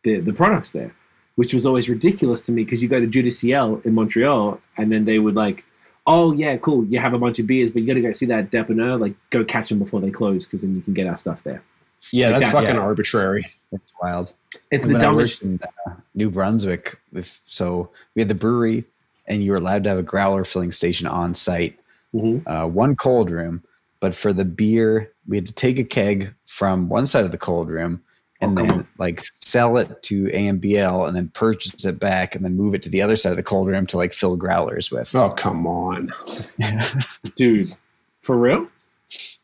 the, 0.04 0.20
the 0.20 0.34
products 0.34 0.72
there 0.72 0.94
which 1.40 1.54
was 1.54 1.66
always 1.66 1.88
ridiculous 1.90 2.42
to 2.46 2.52
me 2.52 2.64
because 2.66 2.82
you 2.84 2.90
go 2.90 3.00
to 3.00 3.08
Dieu 3.08 3.24
du 3.24 3.32
Ciel 3.32 3.82
in 3.86 3.94
Montreal 3.94 4.60
and 4.78 4.92
then 4.92 5.06
they 5.06 5.20
would 5.20 5.36
like 5.36 5.64
oh 6.06 6.34
yeah 6.34 6.58
cool 6.58 6.86
you 6.92 7.00
have 7.00 7.14
a 7.14 7.20
bunch 7.20 7.40
of 7.40 7.48
beers 7.48 7.70
but 7.70 7.82
you 7.82 7.88
gotta 7.88 8.02
go 8.02 8.12
see 8.12 8.26
that 8.26 8.52
depanneur 8.52 9.00
like 9.00 9.16
go 9.30 9.44
catch 9.46 9.70
them 9.70 9.80
before 9.80 10.02
they 10.02 10.12
close 10.12 10.46
because 10.46 10.62
then 10.64 10.76
you 10.76 10.82
can 10.82 10.94
get 10.94 11.08
our 11.08 11.16
stuff 11.18 11.44
there 11.44 11.62
yeah, 12.12 12.30
Like 12.30 12.40
that's 12.40 12.52
that, 12.54 12.62
fucking 12.64 12.76
yeah. 12.76 12.82
arbitrary. 12.82 13.46
It's 13.72 13.92
wild. 14.02 14.34
it's 14.72 14.86
And 14.86 14.96
the 14.96 15.00
dumbest 15.00 15.42
in 15.42 15.60
uh, 15.86 15.92
New 16.16 16.32
Brunswick, 16.32 16.98
with 17.12 17.40
so 17.44 17.92
we 18.16 18.22
had 18.22 18.30
the 18.30 18.36
brewery, 18.36 18.86
and 19.28 19.44
you 19.44 19.52
were 19.52 19.58
allowed 19.58 19.84
to 19.84 19.90
have 19.90 19.98
a 19.98 20.04
growler 20.04 20.44
filling 20.46 20.72
station 20.72 21.08
on 21.08 21.34
site, 21.34 21.78
Mhm. 22.16 22.44
uh, 22.48 22.68
one 22.68 22.96
cold 22.96 23.30
room. 23.30 23.64
But 24.00 24.16
for 24.16 24.32
the 24.32 24.46
beer, 24.46 25.12
we 25.28 25.36
had 25.36 25.46
to 25.48 25.54
take 25.54 25.78
a 25.78 25.84
keg 25.84 26.34
from 26.46 26.88
one 26.88 27.06
side 27.06 27.26
of 27.26 27.32
the 27.32 27.38
cold 27.38 27.68
room 27.70 28.02
and 28.42 28.58
Oh, 28.58 28.66
then 28.66 28.88
like 28.98 29.22
sell 29.24 29.78
it 29.78 30.02
to 30.04 30.26
ANBL 30.26 31.08
and 31.08 31.16
then 31.16 31.30
purchase 31.30 31.86
it 31.86 32.00
back 32.00 32.36
and 32.36 32.44
then 32.46 32.56
move 32.56 32.74
it 32.74 32.82
to 32.84 32.90
the 32.90 33.02
other 33.02 33.16
side 33.16 33.32
of 33.32 33.38
the 33.38 33.44
cold 33.44 33.68
room 33.68 33.86
to 33.88 33.98
like 33.98 34.14
fill 34.14 34.36
growlers 34.38 34.92
with. 34.92 35.16
Oh 35.16 35.32
come 35.32 35.68
on. 35.68 36.10
dude 37.36 37.70
for 38.22 38.38
real 38.38 38.68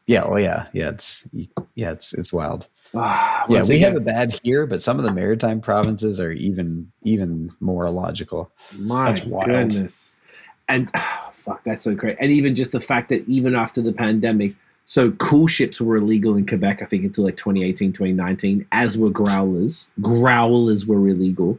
yeah, 0.08 0.24
oh 0.24 0.38
yeah, 0.38 0.68
yeah. 0.74 0.90
It's 0.90 1.28
yeah, 1.74 1.92
it's 1.92 2.14
it's 2.14 2.32
wild. 2.32 2.68
Ah, 2.94 3.46
Yeah, 3.50 3.64
we 3.64 3.80
have 3.80 3.96
it 3.96 4.06
bad 4.06 4.32
here, 4.44 4.68
but 4.68 4.82
some 4.82 5.00
of 5.00 5.04
the 5.06 5.12
maritime 5.12 5.62
provinces 5.62 6.20
are 6.20 6.32
even 6.32 6.92
even 7.04 7.52
more 7.60 7.86
illogical. 7.86 8.52
My 8.78 9.08
That's 9.12 9.26
wild. 9.26 9.48
goodness. 9.48 10.14
And 10.68 10.90
ah, 10.96 11.30
fuck, 11.34 11.64
that's 11.64 11.84
so 11.84 11.96
great. 11.96 12.18
And 12.20 12.32
even 12.32 12.54
just 12.56 12.72
the 12.72 12.80
fact 12.80 13.10
that 13.10 13.28
even 13.28 13.56
after 13.56 13.82
the 13.82 13.94
pandemic, 13.94 14.54
so 14.86 15.12
cool 15.14 15.48
ships 15.48 15.82
were 15.82 15.98
illegal 15.98 16.38
in 16.38 16.46
Quebec, 16.46 16.82
I 16.82 16.86
think 16.86 17.04
until 17.04 17.24
like 17.24 17.38
2018, 17.38 17.92
2019, 17.92 18.68
as 18.72 18.98
were 18.98 19.10
growlers. 19.10 19.90
Growlers 20.00 20.86
were 20.86 21.08
illegal. 21.10 21.58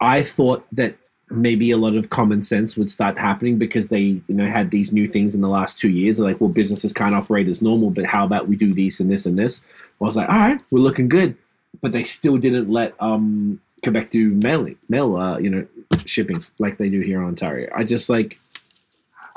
I 0.00 0.22
thought 0.22 0.64
that 0.70 0.96
maybe 1.30 1.72
a 1.72 1.76
lot 1.76 1.96
of 1.96 2.10
common 2.10 2.40
sense 2.40 2.76
would 2.76 2.90
start 2.90 3.18
happening 3.18 3.58
because 3.58 3.88
they, 3.88 3.98
you 3.98 4.22
know, 4.28 4.46
had 4.46 4.70
these 4.70 4.92
new 4.92 5.06
things 5.06 5.34
in 5.34 5.40
the 5.40 5.48
last 5.48 5.78
two 5.78 5.90
years. 5.90 6.16
They're 6.16 6.26
like, 6.26 6.40
well, 6.40 6.52
businesses 6.52 6.92
can't 6.92 7.14
operate 7.14 7.48
as 7.48 7.60
normal, 7.60 7.90
but 7.90 8.04
how 8.04 8.24
about 8.24 8.46
we 8.46 8.56
do 8.56 8.72
this 8.72 9.00
and 9.00 9.10
this 9.10 9.26
and 9.26 9.36
this? 9.36 9.62
I 10.00 10.04
was 10.04 10.16
like, 10.16 10.28
all 10.28 10.38
right, 10.38 10.62
we're 10.70 10.78
looking 10.78 11.08
good. 11.08 11.36
But 11.80 11.92
they 11.92 12.04
still 12.04 12.38
didn't 12.38 12.70
let 12.70 12.94
um, 13.00 13.60
Quebec 13.82 14.10
do 14.10 14.30
mailing, 14.30 14.78
mail, 14.88 15.16
uh, 15.16 15.38
you 15.38 15.50
know, 15.50 15.66
shipping 16.06 16.36
like 16.58 16.78
they 16.78 16.88
do 16.88 17.00
here 17.00 17.20
in 17.20 17.26
Ontario. 17.26 17.70
I 17.74 17.84
just 17.84 18.08
like, 18.08 18.38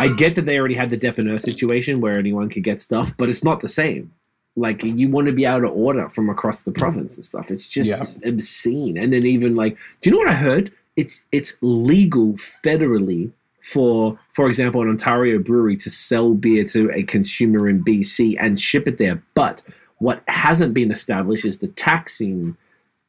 I 0.02 0.14
get 0.16 0.36
that 0.36 0.46
they 0.46 0.58
already 0.60 0.76
had 0.76 0.90
the 0.90 0.98
depanneur 0.98 1.40
situation 1.40 2.02
where 2.02 2.18
anyone 2.18 2.50
could 2.50 2.64
get 2.64 2.82
stuff, 2.82 3.16
but 3.18 3.30
it's 3.30 3.44
not 3.44 3.60
the 3.60 3.68
same. 3.68 4.12
Like 4.56 4.84
you 4.84 5.08
want 5.10 5.28
to 5.28 5.34
be 5.34 5.46
able 5.46 5.62
to 5.62 5.68
order 5.68 6.10
from 6.10 6.30
across 6.30 6.64
the 6.64 6.72
province 6.72 7.16
and 7.16 7.24
stuff. 7.24 7.52
It's 7.52 7.68
just 7.68 7.90
Yeah. 7.90 8.30
obscene. 8.30 8.98
And 8.98 9.14
then 9.14 9.26
even 9.26 9.56
like, 9.56 9.78
do 10.02 10.10
you 10.10 10.12
know 10.12 10.18
what 10.20 10.30
I 10.30 10.34
heard? 10.34 10.72
It's 10.98 11.26
it's 11.32 11.56
legal 11.62 12.34
federally 12.34 13.32
for, 13.62 14.18
for 14.34 14.48
example, 14.48 14.82
an 14.82 14.90
Ontario 14.90 15.38
brewery 15.40 15.78
to 15.78 15.90
sell 15.90 16.34
beer 16.34 16.64
to 16.66 16.92
a 16.94 17.04
consumer 17.04 17.70
in 17.70 17.84
BC 17.84 18.36
and 18.40 18.60
ship 18.60 18.88
it 18.88 18.98
there. 18.98 19.22
But 19.36 19.62
what 20.00 20.24
hasn't 20.28 20.74
been 20.74 20.92
established 20.92 21.46
is 21.46 21.60
the 21.60 21.68
taxing 21.68 22.58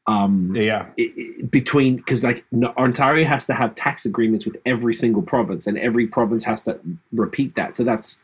um, 0.06 0.52
Yeah. 0.54 0.86
between 1.50 1.96
because 1.96 2.24
like 2.24 2.44
no, 2.50 2.72
Ontario 2.76 3.26
has 3.26 3.46
to 3.46 3.54
have 3.54 3.74
tax 3.74 4.04
agreements 4.04 4.44
with 4.44 4.56
every 4.66 4.94
single 4.94 5.22
province, 5.22 5.66
and 5.66 5.78
every 5.78 6.06
province 6.06 6.44
has 6.44 6.64
to 6.64 6.78
repeat 7.12 7.54
that. 7.54 7.76
So 7.76 7.84
that's 7.84 8.18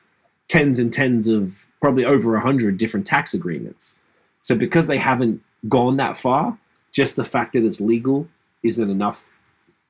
tens 0.49 0.79
and 0.79 0.93
tens 0.93 1.29
of 1.29 1.67
probably 1.81 2.05
over 2.05 2.35
a 2.37 2.41
hundred 2.41 2.79
different 2.79 3.07
tax 3.07 3.33
agreements. 3.35 3.97
So 4.43 4.55
because 4.57 4.87
they 4.87 4.99
haven't 4.99 5.43
gone 5.69 5.97
that 5.99 6.17
far, 6.17 6.59
just 6.93 7.17
the 7.17 7.25
fact 7.25 7.53
that 7.53 7.65
it's 7.65 7.81
legal 7.81 8.27
isn't 8.63 8.91
enough 8.91 9.25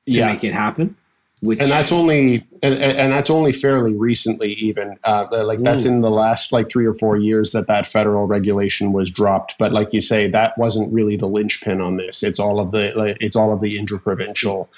to 0.05 0.11
Yeah. 0.11 0.31
make 0.31 0.43
it 0.43 0.53
happen. 0.53 0.95
Which 1.41 1.59
and 1.59 1.71
that's 1.71 1.93
only 1.93 2.45
and, 2.61 2.75
and 2.75 3.13
that's 3.13 3.29
only 3.29 3.53
fairly 3.53 3.95
recently 3.95 4.53
even 4.53 4.97
uh, 5.05 5.25
like 5.45 5.61
that's 5.61 5.85
in 5.85 6.01
the 6.01 6.11
last 6.11 6.51
like 6.51 6.69
three 6.69 6.85
or 6.85 6.93
four 6.93 7.15
years 7.15 7.53
that 7.53 7.67
that 7.67 7.87
federal 7.87 8.27
regulation 8.27 8.91
was 8.91 9.09
dropped. 9.09 9.57
But 9.57 9.71
like 9.71 9.93
you 9.93 10.01
say 10.01 10.27
that 10.29 10.57
wasn't 10.57 10.93
really 10.93 11.15
the 11.15 11.27
linchpin 11.27 11.79
on 11.79 11.95
this. 11.95 12.23
It's 12.23 12.39
all 12.39 12.59
of 12.59 12.71
the 12.71 12.91
like, 12.95 13.17
it's 13.21 13.37
all 13.37 13.53
of 13.53 13.61
the 13.61 13.77
interprovincial 13.77 14.69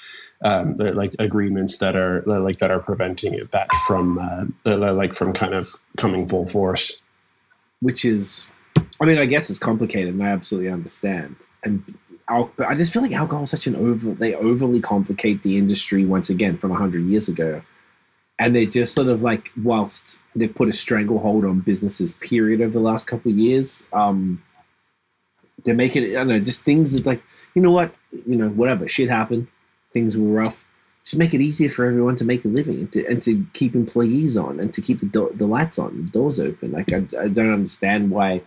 um, 0.44 0.76
the, 0.76 0.92
like 0.92 1.14
agreements 1.18 1.78
that 1.78 1.96
are 1.96 2.22
like 2.26 2.58
that 2.58 2.70
are 2.70 2.80
preventing 2.80 3.34
it 3.34 3.50
that 3.50 3.72
from 3.86 4.18
uh, 4.64 4.76
like 4.76 5.14
from 5.14 5.32
kind 5.32 5.54
of 5.54 5.68
coming 5.96 6.28
full 6.28 6.46
force. 6.46 7.02
Which 7.80 8.04
is 8.04 8.48
i 9.00 9.04
mean 9.04 9.18
i 9.18 9.24
guess 9.24 9.50
it's 9.50 9.58
complicated 9.58 10.14
and 10.14 10.22
i 10.22 10.28
absolutely 10.28 10.70
understand. 10.70 11.34
And 11.64 11.98
but 12.28 12.66
i 12.66 12.74
just 12.74 12.92
feel 12.92 13.02
like 13.02 13.12
alcohol 13.12 13.44
is 13.44 13.50
such 13.50 13.66
an 13.66 13.76
over 13.76 14.12
they 14.14 14.34
overly 14.34 14.80
complicate 14.80 15.42
the 15.42 15.56
industry 15.56 16.04
once 16.04 16.30
again 16.30 16.56
from 16.56 16.70
100 16.70 17.04
years 17.04 17.28
ago 17.28 17.62
and 18.38 18.56
they 18.56 18.66
just 18.66 18.94
sort 18.94 19.08
of 19.08 19.22
like 19.22 19.50
whilst 19.62 20.18
they 20.34 20.48
put 20.48 20.68
a 20.68 20.72
stranglehold 20.72 21.44
on 21.44 21.60
businesses 21.60 22.12
period 22.12 22.60
over 22.60 22.72
the 22.72 22.80
last 22.80 23.06
couple 23.06 23.30
of 23.30 23.38
years 23.38 23.84
um 23.92 24.42
they're 25.64 25.74
making 25.74 26.04
i 26.04 26.14
don't 26.14 26.28
know 26.28 26.38
just 26.40 26.62
things 26.62 26.92
that 26.92 27.06
like 27.06 27.22
you 27.54 27.62
know 27.62 27.72
what 27.72 27.94
you 28.26 28.36
know 28.36 28.48
whatever 28.50 28.88
shit 28.88 29.08
happened 29.08 29.46
things 29.92 30.16
were 30.16 30.28
rough 30.28 30.64
just 31.02 31.16
make 31.16 31.34
it 31.34 31.40
easier 31.40 31.68
for 31.68 31.84
everyone 31.84 32.14
to 32.16 32.24
make 32.24 32.44
a 32.44 32.48
living 32.48 32.78
and 32.78 32.92
to, 32.92 33.06
and 33.06 33.20
to 33.22 33.44
keep 33.54 33.74
employees 33.74 34.36
on 34.36 34.60
and 34.60 34.72
to 34.72 34.80
keep 34.80 35.00
the, 35.00 35.06
do- 35.06 35.32
the 35.34 35.46
lights 35.46 35.78
on, 35.78 36.04
the 36.04 36.10
doors 36.10 36.38
open. 36.38 36.70
Like, 36.72 36.92
I, 36.92 37.04
I 37.20 37.28
don't 37.28 37.52
understand 37.52 38.10
why. 38.10 38.42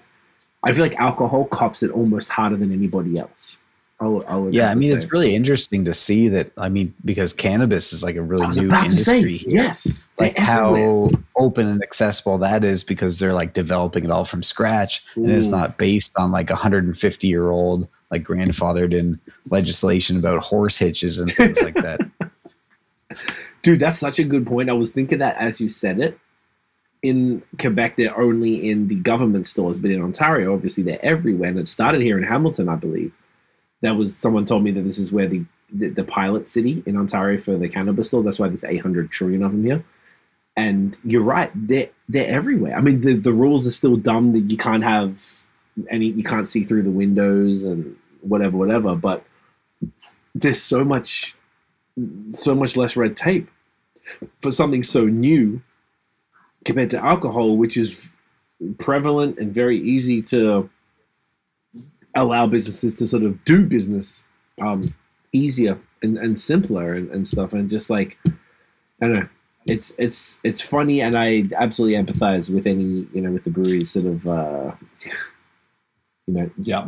I 0.63 0.73
feel 0.73 0.81
like 0.81 0.95
alcohol 0.95 1.45
cops 1.45 1.83
it 1.83 1.91
almost 1.91 2.29
harder 2.29 2.55
than 2.55 2.71
anybody 2.71 3.19
else. 3.19 3.57
I 4.01 4.07
would, 4.07 4.25
I 4.25 4.35
would 4.35 4.53
Yeah, 4.53 4.71
I 4.71 4.75
mean, 4.75 4.91
it's 4.91 5.09
really 5.11 5.35
interesting 5.35 5.85
to 5.85 5.93
see 5.93 6.27
that. 6.27 6.51
I 6.57 6.67
mean, 6.67 6.93
because 7.05 7.31
cannabis 7.31 7.93
is 7.93 8.03
like 8.03 8.17
a 8.17 8.21
really 8.21 8.47
new 8.47 8.69
say, 8.69 8.85
industry 8.85 9.37
here. 9.37 9.63
yes, 9.63 10.05
Like 10.19 10.37
how 10.37 10.71
everywhere. 10.75 11.11
open 11.37 11.67
and 11.67 11.81
accessible 11.81 12.37
that 12.39 12.65
is 12.65 12.83
because 12.83 13.19
they're 13.19 13.33
like 13.33 13.53
developing 13.53 14.03
it 14.03 14.11
all 14.11 14.25
from 14.25 14.43
scratch 14.43 15.05
and 15.15 15.31
it's 15.31 15.47
not 15.47 15.77
based 15.77 16.13
on 16.17 16.31
like 16.31 16.49
a 16.49 16.53
150 16.53 17.27
year 17.27 17.49
old 17.49 17.87
like 18.11 18.23
grandfathered 18.23 18.93
in 18.93 19.19
legislation 19.49 20.17
about 20.19 20.43
horse 20.43 20.77
hitches 20.77 21.19
and 21.19 21.31
things 21.31 21.61
like 21.61 21.75
that. 21.75 22.01
Dude, 23.61 23.79
that's 23.79 23.97
such 23.99 24.19
a 24.19 24.25
good 24.25 24.45
point. 24.45 24.69
I 24.69 24.73
was 24.73 24.91
thinking 24.91 25.19
that 25.19 25.37
as 25.37 25.61
you 25.61 25.69
said 25.69 25.99
it. 25.99 26.19
In 27.01 27.43
Quebec, 27.59 27.97
they're 27.97 28.19
only 28.19 28.67
in 28.67 28.87
the 28.87 28.95
government 28.95 29.45
stores, 29.45 29.77
but 29.77 29.91
in 29.91 30.01
Ontario, 30.01 30.53
obviously, 30.53 30.81
they're 30.81 31.03
everywhere. 31.05 31.49
And 31.49 31.59
it 31.59 31.67
started 31.67 32.01
here 32.01 32.17
in 32.17 32.23
Hamilton, 32.23 32.67
I 32.67 32.77
believe. 32.77 33.13
That 33.81 33.95
was 33.95 34.15
someone 34.15 34.45
told 34.45 34.63
me 34.63 34.71
that 34.71 34.81
this 34.81 34.97
is 34.97 35.11
where 35.11 35.27
the 35.27 35.45
the, 35.71 35.89
the 35.89 36.03
pilot 36.03 36.47
city 36.47 36.83
in 36.85 36.95
Ontario 36.95 37.37
for 37.37 37.57
the 37.57 37.67
cannabis 37.67 38.07
store. 38.07 38.23
That's 38.23 38.39
why 38.39 38.47
there's 38.47 38.63
800 38.63 39.11
trillion 39.11 39.43
of 39.43 39.51
them 39.51 39.63
here. 39.63 39.83
And 40.55 40.97
you're 41.03 41.23
right, 41.23 41.51
they're 41.53 41.89
they're 42.07 42.27
everywhere. 42.27 42.75
I 42.75 42.81
mean, 42.81 43.01
the 43.01 43.13
the 43.13 43.33
rules 43.33 43.67
are 43.67 43.71
still 43.71 43.97
dumb 43.97 44.33
that 44.33 44.51
you 44.51 44.57
can't 44.57 44.83
have 44.83 45.21
any, 45.89 46.07
you 46.07 46.23
can't 46.23 46.47
see 46.47 46.63
through 46.63 46.83
the 46.83 46.91
windows 46.91 47.63
and 47.63 47.97
whatever, 48.21 48.55
whatever. 48.57 48.95
But 48.95 49.25
there's 50.33 50.61
so 50.61 50.85
much 50.85 51.35
so 52.31 52.55
much 52.55 52.75
less 52.75 52.95
red 52.95 53.15
tape 53.15 53.49
for 54.41 54.51
something 54.51 54.83
so 54.83 55.05
new 55.05 55.61
compared 56.63 56.89
to 56.91 57.03
alcohol, 57.03 57.57
which 57.57 57.77
is 57.77 58.09
prevalent 58.77 59.37
and 59.37 59.53
very 59.53 59.77
easy 59.77 60.21
to 60.21 60.69
allow 62.15 62.47
businesses 62.47 62.93
to 62.95 63.07
sort 63.07 63.23
of 63.23 63.43
do 63.45 63.65
business 63.65 64.23
um, 64.61 64.93
easier 65.31 65.79
and, 66.01 66.17
and 66.17 66.39
simpler 66.39 66.93
and, 66.93 67.09
and 67.11 67.27
stuff. 67.27 67.53
And 67.53 67.69
just 67.69 67.89
like, 67.89 68.17
I 68.25 68.31
don't 69.01 69.13
know, 69.13 69.29
it's 69.65 69.93
it's 69.97 70.37
it's 70.43 70.61
funny, 70.61 71.01
and 71.01 71.17
I 71.17 71.45
absolutely 71.55 71.97
empathize 72.01 72.53
with 72.53 72.67
any 72.67 73.07
you 73.13 73.21
know 73.21 73.31
with 73.31 73.43
the 73.43 73.49
breweries 73.49 73.91
sort 73.91 74.05
of 74.05 74.27
uh, 74.27 74.71
you 76.27 76.33
know 76.33 76.51
yeah 76.57 76.87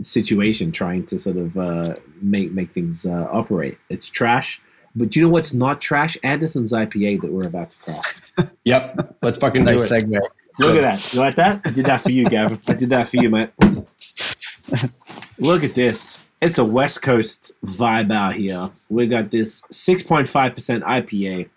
situation 0.00 0.72
trying 0.72 1.06
to 1.06 1.18
sort 1.18 1.36
of 1.36 1.56
uh, 1.56 1.94
make 2.20 2.52
make 2.52 2.70
things 2.70 3.06
uh, 3.06 3.28
operate. 3.32 3.78
It's 3.88 4.08
trash. 4.08 4.60
But 4.94 5.16
you 5.16 5.22
know 5.22 5.30
what's 5.30 5.54
not 5.54 5.80
trash? 5.80 6.18
Anderson's 6.22 6.70
IPA 6.70 7.22
that 7.22 7.32
we're 7.32 7.46
about 7.46 7.70
to 7.70 7.78
craft. 7.78 8.32
yep 8.64 9.16
let's 9.22 9.38
fucking 9.38 9.64
do 9.64 9.72
nice 9.72 9.90
it 9.90 10.04
segue. 10.04 10.18
Look 10.58 10.76
at 10.76 10.82
that. 10.82 11.14
You 11.14 11.20
like 11.20 11.34
that? 11.36 11.62
I 11.64 11.70
did 11.70 11.86
that 11.86 12.02
for 12.02 12.12
you, 12.12 12.24
Gavin. 12.24 12.58
I 12.68 12.74
did 12.74 12.90
that 12.90 13.08
for 13.08 13.16
you, 13.16 13.30
mate. 13.30 13.50
Look 15.38 15.64
at 15.64 15.74
this. 15.74 16.22
It's 16.40 16.58
a 16.58 16.64
West 16.64 17.02
Coast 17.02 17.52
vibe 17.64 18.12
out 18.12 18.34
here. 18.34 18.70
We 18.88 19.06
got 19.06 19.30
this 19.30 19.62
6.5% 19.62 20.82
IPA. 20.82 21.48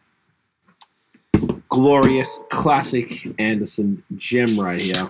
Glorious 1.70 2.40
classic 2.50 3.28
Anderson 3.40 4.04
gem 4.16 4.60
right 4.60 4.80
here. 4.80 5.10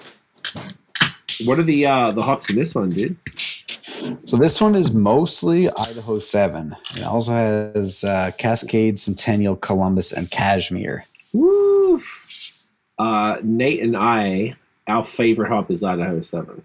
What 1.46 1.60
are 1.60 1.64
the 1.64 1.86
uh 1.86 2.12
the 2.12 2.22
hops 2.22 2.50
in 2.50 2.56
this 2.56 2.74
one, 2.74 2.92
dude? 2.92 3.18
So 4.24 4.38
this 4.38 4.62
one 4.62 4.76
is 4.76 4.94
mostly 4.94 5.68
Idaho 5.68 6.20
7. 6.20 6.74
It 6.96 7.06
also 7.06 7.32
has 7.32 8.04
uh, 8.04 8.32
Cascade, 8.38 9.00
Centennial, 9.00 9.56
Columbus, 9.56 10.14
and 10.14 10.30
Cashmere. 10.30 11.06
Woo! 11.34 12.02
Uh, 13.00 13.38
Nate 13.42 13.82
and 13.82 13.98
I, 13.98 14.56
our 14.88 15.04
favorite 15.04 15.50
hop 15.50 15.72
is 15.72 15.84
Idaho 15.84 16.22
7. 16.22 16.64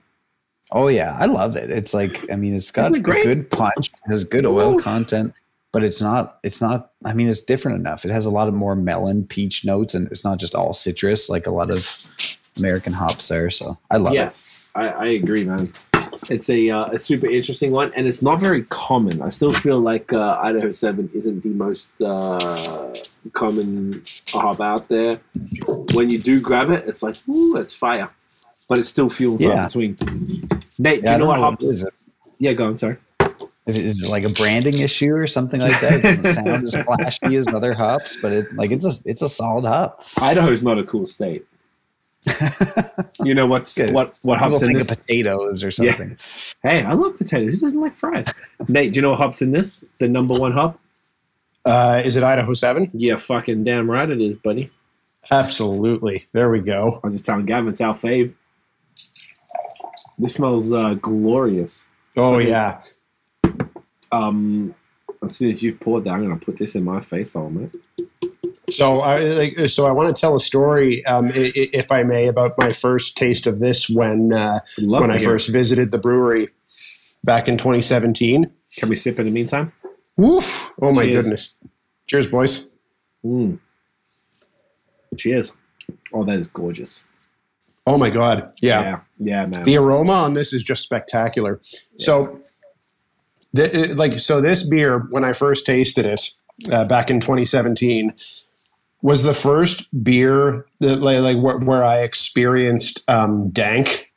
Oh 0.72 0.88
yeah, 0.88 1.16
I 1.18 1.26
love 1.26 1.56
it. 1.56 1.70
It's 1.70 1.94
like 1.94 2.30
I 2.30 2.36
mean, 2.36 2.54
it's 2.54 2.70
got 2.70 2.92
it 2.92 2.98
a 2.98 3.00
good 3.00 3.50
punch, 3.50 3.88
it 3.88 4.10
has 4.10 4.24
good 4.24 4.46
oil 4.46 4.74
Oof. 4.74 4.82
content, 4.82 5.34
but 5.72 5.84
it's 5.84 6.00
not. 6.00 6.38
It's 6.42 6.60
not. 6.60 6.92
I 7.04 7.14
mean, 7.14 7.28
it's 7.28 7.42
different 7.42 7.78
enough. 7.78 8.04
It 8.04 8.10
has 8.10 8.26
a 8.26 8.30
lot 8.30 8.48
of 8.48 8.54
more 8.54 8.74
melon, 8.76 9.26
peach 9.26 9.64
notes, 9.64 9.94
and 9.94 10.06
it's 10.08 10.24
not 10.24 10.38
just 10.38 10.54
all 10.54 10.72
citrus 10.72 11.28
like 11.28 11.46
a 11.46 11.50
lot 11.50 11.70
of 11.70 11.96
American 12.56 12.92
hops 12.92 13.30
are. 13.30 13.50
So 13.50 13.78
I 13.90 13.96
love 13.96 14.12
it. 14.12 14.16
Yes, 14.16 14.68
I, 14.74 14.88
I 14.88 15.06
agree, 15.06 15.44
man. 15.44 15.72
It's 16.28 16.50
a, 16.50 16.70
uh, 16.70 16.90
a 16.92 16.98
super 16.98 17.26
interesting 17.26 17.70
one, 17.70 17.92
and 17.94 18.06
it's 18.06 18.20
not 18.20 18.40
very 18.40 18.64
common. 18.64 19.22
I 19.22 19.28
still 19.28 19.52
feel 19.52 19.80
like 19.80 20.12
uh, 20.12 20.38
Idaho 20.42 20.70
7 20.70 21.10
isn't 21.14 21.42
the 21.42 21.48
most 21.50 22.00
uh, 22.02 22.92
common 23.32 24.02
hop 24.28 24.60
out 24.60 24.88
there. 24.88 25.20
When 25.94 26.10
you 26.10 26.18
do 26.18 26.40
grab 26.40 26.70
it, 26.70 26.86
it's 26.86 27.02
like, 27.02 27.16
ooh, 27.28 27.56
it's 27.56 27.72
fire. 27.72 28.10
But 28.70 28.78
it's 28.78 28.88
still 28.88 29.10
few 29.10 29.32
and 29.32 29.40
far 29.42 29.48
Yeah. 29.52 29.66
between. 29.66 29.96
Nate, 30.78 31.00
do 31.00 31.04
Yeah, 31.04 31.10
I 31.10 31.12
you 31.14 31.18
know 31.18 31.26
what 31.26 31.36
know 31.36 31.42
hops? 31.42 31.64
what 31.64 31.70
is 31.72 31.82
it. 31.84 31.92
Yeah, 32.38 32.52
go 32.54 32.66
on, 32.68 32.78
sorry. 32.78 32.96
If 33.20 33.28
it- 33.66 33.76
Is 33.76 34.04
it 34.04 34.10
like 34.10 34.22
a 34.24 34.28
branding 34.30 34.78
issue 34.78 35.12
or 35.12 35.26
something 35.26 35.60
like 35.60 35.78
that? 35.80 35.92
It 35.92 36.02
doesn't 36.02 36.24
sound 36.44 36.62
as 36.62 36.74
flashy 36.76 37.34
as 37.36 37.48
other 37.48 37.74
hops, 37.74 38.16
but 38.22 38.32
it 38.32 38.54
like 38.54 38.70
it's 38.70 38.86
a 38.86 38.92
it's 39.10 39.22
a 39.22 39.28
solid 39.28 39.64
hop. 39.66 40.02
Idaho's 40.20 40.62
not 40.62 40.78
a 40.78 40.84
cool 40.84 41.04
state. 41.06 41.44
You 43.24 43.34
know 43.34 43.44
what's 43.46 43.74
Good. 43.74 43.92
what 43.92 44.18
what 44.22 44.36
People 44.38 44.50
hops 44.50 44.62
in 44.62 44.68
think 44.68 44.78
this? 44.78 44.90
of 44.90 44.98
potatoes 45.00 45.62
or 45.64 45.66
Yeah. 45.84 45.92
something. 45.96 46.16
Hey, 46.62 46.82
I 46.84 46.92
love 46.94 47.18
potatoes. 47.18 47.54
Who 47.54 47.60
doesn't 47.60 47.80
like 47.80 47.94
fries? 47.94 48.32
Nate, 48.68 48.92
do 48.92 48.96
you 48.96 49.02
know 49.02 49.10
what 49.10 49.18
hops 49.18 49.42
in 49.42 49.50
this? 49.50 49.84
The 49.98 50.08
number 50.08 50.34
one 50.34 50.52
hop? 50.52 50.78
uh, 51.66 52.00
is 52.04 52.16
it 52.16 52.22
idaho 52.22 52.54
7 52.54 52.90
Yeah, 52.94 53.16
fucking 53.18 53.64
damn 53.64 53.90
right 53.90 54.08
it 54.08 54.20
is, 54.20 54.36
buddy. 54.38 54.70
absolutely 55.30 56.24
there 56.32 56.48
we 56.50 56.60
go 56.60 56.98
I 57.04 57.06
was 57.08 57.14
just 57.14 57.26
telling 57.26 57.44
Gavin 57.44 57.68
it's 57.72 57.80
our 57.82 57.94
fave. 57.94 58.32
This 60.20 60.34
smells 60.34 60.70
uh, 60.72 60.94
glorious. 60.94 61.86
oh 62.16 62.38
yeah 62.38 62.82
Um, 64.12 64.74
as 65.22 65.36
soon 65.36 65.50
as 65.50 65.62
you've 65.62 65.80
poured 65.80 66.04
that, 66.04 66.12
I'm 66.14 66.22
gonna 66.22 66.36
put 66.36 66.56
this 66.58 66.74
in 66.74 66.84
my 66.84 67.00
face, 67.00 67.34
all 67.36 67.50
mate. 67.50 67.70
So 68.68 69.00
I 69.00 69.18
like, 69.20 69.58
so 69.68 69.86
I 69.86 69.90
want 69.92 70.14
to 70.14 70.20
tell 70.20 70.36
a 70.36 70.40
story, 70.40 71.04
um, 71.06 71.30
if 71.34 71.90
I 71.90 72.02
may, 72.04 72.28
about 72.28 72.52
my 72.58 72.72
first 72.72 73.16
taste 73.16 73.46
of 73.46 73.58
this 73.58 73.88
when 73.90 74.32
uh, 74.32 74.60
when 74.78 75.10
I 75.10 75.18
first 75.18 75.50
visited 75.50 75.90
the 75.90 75.98
brewery 75.98 76.48
back 77.24 77.48
in 77.48 77.56
2017. 77.56 78.50
Can 78.76 78.88
we 78.88 78.96
sip 78.96 79.18
in 79.18 79.26
the 79.26 79.32
meantime? 79.32 79.72
Woof! 80.16 80.70
Oh 80.80 80.92
my 80.92 81.04
Cheers. 81.04 81.24
goodness! 81.24 81.56
Cheers, 82.06 82.26
boys. 82.28 82.70
Mm. 83.24 83.58
Cheers. 85.16 85.52
Oh, 86.12 86.24
that 86.24 86.38
is 86.38 86.46
gorgeous. 86.46 87.04
Oh 87.90 87.98
my 87.98 88.08
god! 88.08 88.52
Yeah, 88.62 88.82
yeah, 88.82 89.00
yeah 89.18 89.46
man. 89.46 89.64
the 89.64 89.76
aroma 89.76 90.12
on 90.12 90.34
this 90.34 90.52
is 90.52 90.62
just 90.62 90.84
spectacular. 90.84 91.60
So, 91.98 92.40
th- 93.56 93.96
like, 93.96 94.12
so 94.12 94.40
this 94.40 94.62
beer 94.62 95.00
when 95.10 95.24
I 95.24 95.32
first 95.32 95.66
tasted 95.66 96.06
it 96.06 96.30
uh, 96.70 96.84
back 96.84 97.10
in 97.10 97.18
2017 97.18 98.14
was 99.02 99.24
the 99.24 99.34
first 99.34 99.88
beer 100.04 100.66
that 100.78 101.00
like, 101.00 101.18
like 101.18 101.38
where, 101.38 101.58
where 101.58 101.82
I 101.82 102.02
experienced 102.02 103.02
um, 103.10 103.50
dank 103.50 104.12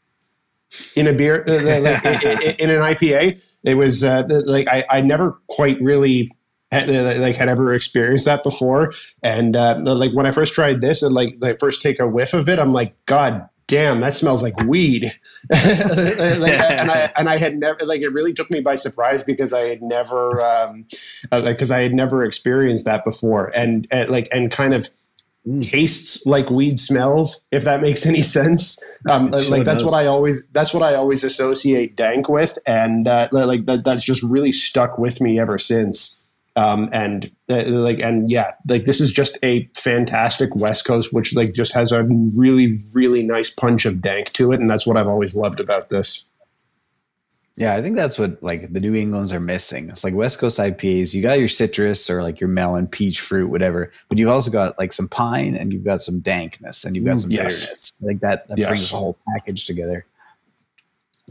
in 0.96 1.08
a 1.08 1.14
beer 1.14 1.44
uh, 1.48 1.80
like, 1.80 2.60
in 2.60 2.70
an 2.70 2.82
IPA. 2.82 3.42
It 3.64 3.74
was 3.74 4.04
uh, 4.04 4.28
like 4.46 4.68
I, 4.68 4.86
I 4.88 5.02
never 5.02 5.40
quite 5.48 5.82
really 5.82 6.32
had, 6.72 6.92
uh, 6.92 7.20
like 7.20 7.38
had 7.38 7.50
ever 7.50 7.74
experienced 7.74 8.26
that 8.26 8.44
before, 8.44 8.94
and 9.24 9.56
uh, 9.56 9.80
like 9.84 10.12
when 10.12 10.28
I 10.28 10.32
first 10.32 10.54
tried 10.54 10.80
this 10.82 11.02
and 11.02 11.16
like 11.16 11.40
the 11.40 11.58
first 11.60 11.82
take 11.82 12.00
a 12.00 12.08
whiff 12.08 12.36
of 12.36 12.48
it, 12.48 12.60
I'm 12.60 12.72
like, 12.72 12.94
God 13.08 13.50
damn, 13.68 14.02
that 14.02 14.14
smells 14.14 14.44
like 14.44 14.58
weed. 14.64 15.12
like, 15.52 16.60
and 16.62 16.92
I 16.92 17.12
and 17.18 17.30
I 17.30 17.38
had 17.38 17.58
never 17.58 17.80
like 17.86 18.02
it 18.02 18.10
really 18.10 18.34
took 18.34 18.50
me 18.52 18.62
by 18.62 18.76
surprise 18.76 19.24
because 19.24 19.54
I 19.54 19.62
had 19.62 19.82
never 19.82 20.42
um, 20.46 20.86
because 21.32 21.72
I 21.72 21.82
had 21.82 21.94
never 21.94 22.24
experienced 22.24 22.86
that 22.86 23.04
before, 23.04 23.52
and, 23.56 23.88
and 23.92 24.10
like 24.10 24.28
and 24.32 24.52
kind 24.52 24.74
of 24.74 24.90
tastes 25.62 26.26
like 26.26 26.50
weed 26.50 26.80
smells 26.80 27.48
if 27.52 27.66
that 27.66 27.82
makes 27.82 28.06
any 28.06 28.22
sense 28.38 28.82
um, 29.10 29.30
sure 29.30 29.52
like 29.52 29.66
that's 29.66 29.84
does. 29.84 29.92
what 29.92 29.94
i 29.94 30.06
always 30.06 30.48
that's 30.50 30.74
what 30.74 30.82
i 30.82 30.96
always 30.96 31.22
associate 31.26 31.98
dank 31.98 32.30
with 32.30 32.58
and 32.66 33.10
uh, 33.10 33.28
like 33.34 33.66
that, 33.66 33.84
that's 33.84 34.06
just 34.06 34.24
really 34.24 34.54
stuck 34.54 34.98
with 34.98 35.20
me 35.20 35.38
ever 35.38 35.58
since 35.58 36.23
um, 36.56 36.90
and 36.94 37.32
uh, 37.50 37.64
like 37.66 38.00
and 38.00 38.30
yeah 38.30 38.52
like 38.68 38.86
this 38.86 39.02
is 39.02 39.12
just 39.12 39.38
a 39.44 39.68
fantastic 39.76 40.56
west 40.56 40.86
coast 40.86 41.14
which 41.14 41.36
like 41.36 41.54
just 41.54 41.74
has 41.74 41.92
a 41.92 42.04
really 42.38 42.74
really 42.94 43.24
nice 43.24 43.50
punch 43.50 43.86
of 43.86 44.02
dank 44.02 44.32
to 44.34 44.52
it 44.52 44.60
and 44.60 44.70
that's 44.70 44.86
what 44.86 44.96
i've 44.96 45.08
always 45.08 45.36
loved 45.36 45.60
about 45.60 45.90
this 45.90 46.26
Yeah, 47.56 47.76
I 47.76 47.84
think 47.84 47.96
that's 47.96 48.18
what 48.18 48.42
like 48.42 48.74
the 48.74 48.80
New 48.80 48.96
Englands 48.96 49.32
are 49.32 49.40
missing. 49.40 49.88
It's 49.90 50.04
like 50.04 50.16
West 50.16 50.40
Coast 50.40 50.58
IPAs. 50.58 51.14
You 51.14 51.22
got 51.22 51.38
your 51.38 51.48
citrus 51.50 52.10
or 52.10 52.24
like 52.24 52.40
your 52.42 52.50
melon, 52.50 52.88
peach, 52.88 53.20
fruit, 53.22 53.52
whatever, 53.52 53.92
but 54.10 54.18
you've 54.18 54.32
also 54.32 54.50
got 54.50 54.80
like 54.80 54.92
some 54.92 55.08
pine 55.08 55.54
and 55.56 55.72
you've 55.72 55.84
got 55.84 56.02
some 56.02 56.20
dankness 56.20 56.84
and 56.84 56.96
you've 56.96 57.06
got 57.06 57.22
some 57.22 57.30
yes. 57.30 57.62
bitterness. 57.62 57.94
Like 58.02 58.20
that, 58.22 58.48
that 58.48 58.58
Yes. 58.58 58.70
brings 58.70 58.90
the 58.90 58.98
whole 58.98 59.18
package 59.30 59.66
together. 59.66 60.06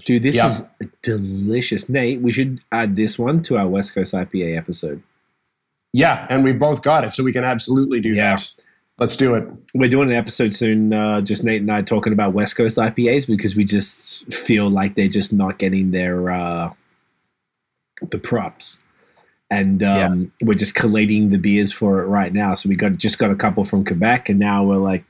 Dude, 0.06 0.22
this 0.22 0.36
Yeah. 0.36 0.50
is 0.52 0.62
delicious. 1.02 1.88
Nate, 1.88 2.20
we 2.22 2.30
should 2.30 2.60
add 2.70 2.94
this 2.94 3.18
one 3.18 3.42
to 3.42 3.58
our 3.58 3.66
West 3.66 3.92
Coast 3.92 4.14
IPA 4.14 4.56
episode. 4.56 5.02
Yeah 5.92 6.26
and 6.30 6.42
we 6.44 6.52
both 6.52 6.82
got 6.82 7.04
it 7.04 7.10
so 7.10 7.22
we 7.24 7.32
can 7.32 7.44
absolutely 7.44 8.00
do 8.00 8.10
Yeah. 8.10 8.36
that 8.36 8.54
let's 8.98 9.16
do 9.16 9.34
it 9.34 9.46
We're 9.74 9.88
doing 9.88 10.10
an 10.10 10.16
episode 10.16 10.54
soon, 10.54 10.92
uh, 10.92 11.20
just 11.22 11.44
Nate 11.44 11.60
and 11.62 11.70
I 11.70 11.82
talking 11.82 12.12
about 12.12 12.32
West 12.34 12.56
Coast 12.56 12.78
IPAs 12.78 13.26
because 13.26 13.56
we 13.56 13.64
just 13.64 14.32
feel 14.32 14.68
like 14.70 14.94
they're 14.94 15.08
just 15.08 15.32
not 15.32 15.58
getting 15.58 15.90
their 15.90 16.30
uh, 16.30 16.72
the 18.10 18.18
props. 18.18 18.80
And 19.50 19.82
um, 19.82 20.32
we're 20.40 20.54
just 20.54 20.74
collating 20.74 21.28
the 21.28 21.36
beers 21.38 21.72
for 21.72 22.00
it 22.02 22.06
right 22.06 22.32
now. 22.32 22.54
So 22.54 22.70
we 22.70 22.74
got 22.76 22.92
just 22.96 23.18
got 23.18 23.30
a 23.30 23.34
couple 23.34 23.64
from 23.64 23.84
Quebec, 23.84 24.30
and 24.30 24.38
now 24.38 24.64
we're 24.64 24.76
like 24.78 25.04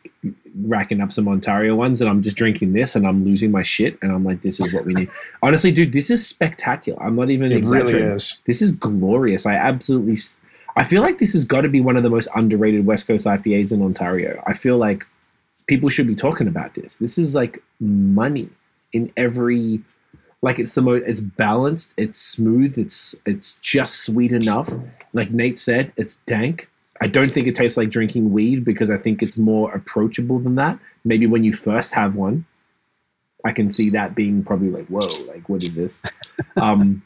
racking 0.65 1.01
up 1.01 1.13
some 1.13 1.29
Ontario 1.29 1.77
ones. 1.77 2.01
And 2.01 2.11
I'm 2.11 2.23
just 2.23 2.37
drinking 2.37 2.73
this, 2.73 2.97
and 2.97 3.07
I'm 3.07 3.25
losing 3.25 3.53
my 3.53 3.63
shit. 3.63 3.97
And 4.03 4.11
I'm 4.11 4.25
like, 4.25 4.43
this 4.43 4.59
is 4.59 4.75
what 4.75 4.85
we 4.85 4.95
need. 4.95 5.09
Honestly, 5.45 5.71
dude, 5.71 5.93
this 5.93 6.11
is 6.11 6.27
spectacular. 6.27 7.01
I'm 7.01 7.15
not 7.15 7.31
even 7.31 7.53
it 7.53 7.59
exaggerating. 7.59 8.01
really 8.03 8.17
is 8.17 8.43
This 8.45 8.61
is 8.61 8.73
glorious. 8.73 9.47
I 9.47 9.55
absolutely. 9.55 10.15
s- 10.15 10.37
I 10.77 10.85
feel 10.85 11.03
like 11.03 11.19
this 11.19 11.33
has 11.33 11.45
got 11.45 11.63
to 11.63 11.69
be 11.69 11.81
one 11.81 11.97
of 11.97 12.03
the 12.03 12.11
most 12.11 12.29
underrated 12.35 12.87
West 12.87 13.07
Coast 13.07 13.27
IPAs 13.27 13.73
in 13.73 13.83
Ontario. 13.83 14.43
I 14.47 14.55
feel 14.55 14.79
like 14.79 15.07
people 15.67 15.89
should 15.89 16.07
be 16.07 16.15
talking 16.15 16.49
about 16.49 16.75
this. 16.75 16.97
This 16.97 17.19
is 17.19 17.35
like 17.35 17.63
money 17.81 18.49
in 18.93 19.13
every. 19.17 19.81
Like 20.41 20.59
it's 20.59 20.75
the 20.75 20.83
most. 20.83 21.05
It's 21.07 21.21
balanced. 21.21 21.95
It's 21.97 22.19
smooth. 22.19 22.77
It's 22.79 23.15
it's 23.27 23.57
just 23.57 24.05
sweet 24.05 24.33
enough. 24.33 24.71
Like 25.13 25.31
Nate 25.31 25.59
said, 25.59 25.93
it's 25.97 26.17
dank. 26.27 26.69
I 27.01 27.07
don't 27.07 27.31
think 27.31 27.47
it 27.47 27.55
tastes 27.55 27.77
like 27.77 27.91
drinking 27.91 28.33
weed 28.33 28.65
because 28.65 28.91
I 28.91 28.97
think 28.97 29.23
it's 29.23 29.37
more 29.37 29.73
approachable 29.73 30.39
than 30.39 30.55
that. 30.57 30.79
Maybe 31.05 31.27
when 31.27 31.43
you 31.43 31.53
first 31.53 31.95
have 31.95 32.17
one, 32.17 32.47
I 33.45 33.53
can 33.53 33.71
see 33.71 33.91
that 33.91 34.15
being 34.15 34.45
probably 34.45 34.71
like, 34.71 34.87
whoa, 34.87 35.07
like 35.27 35.49
what 35.49 35.63
is 35.63 35.75
this? 35.75 36.01
um, 36.61 37.03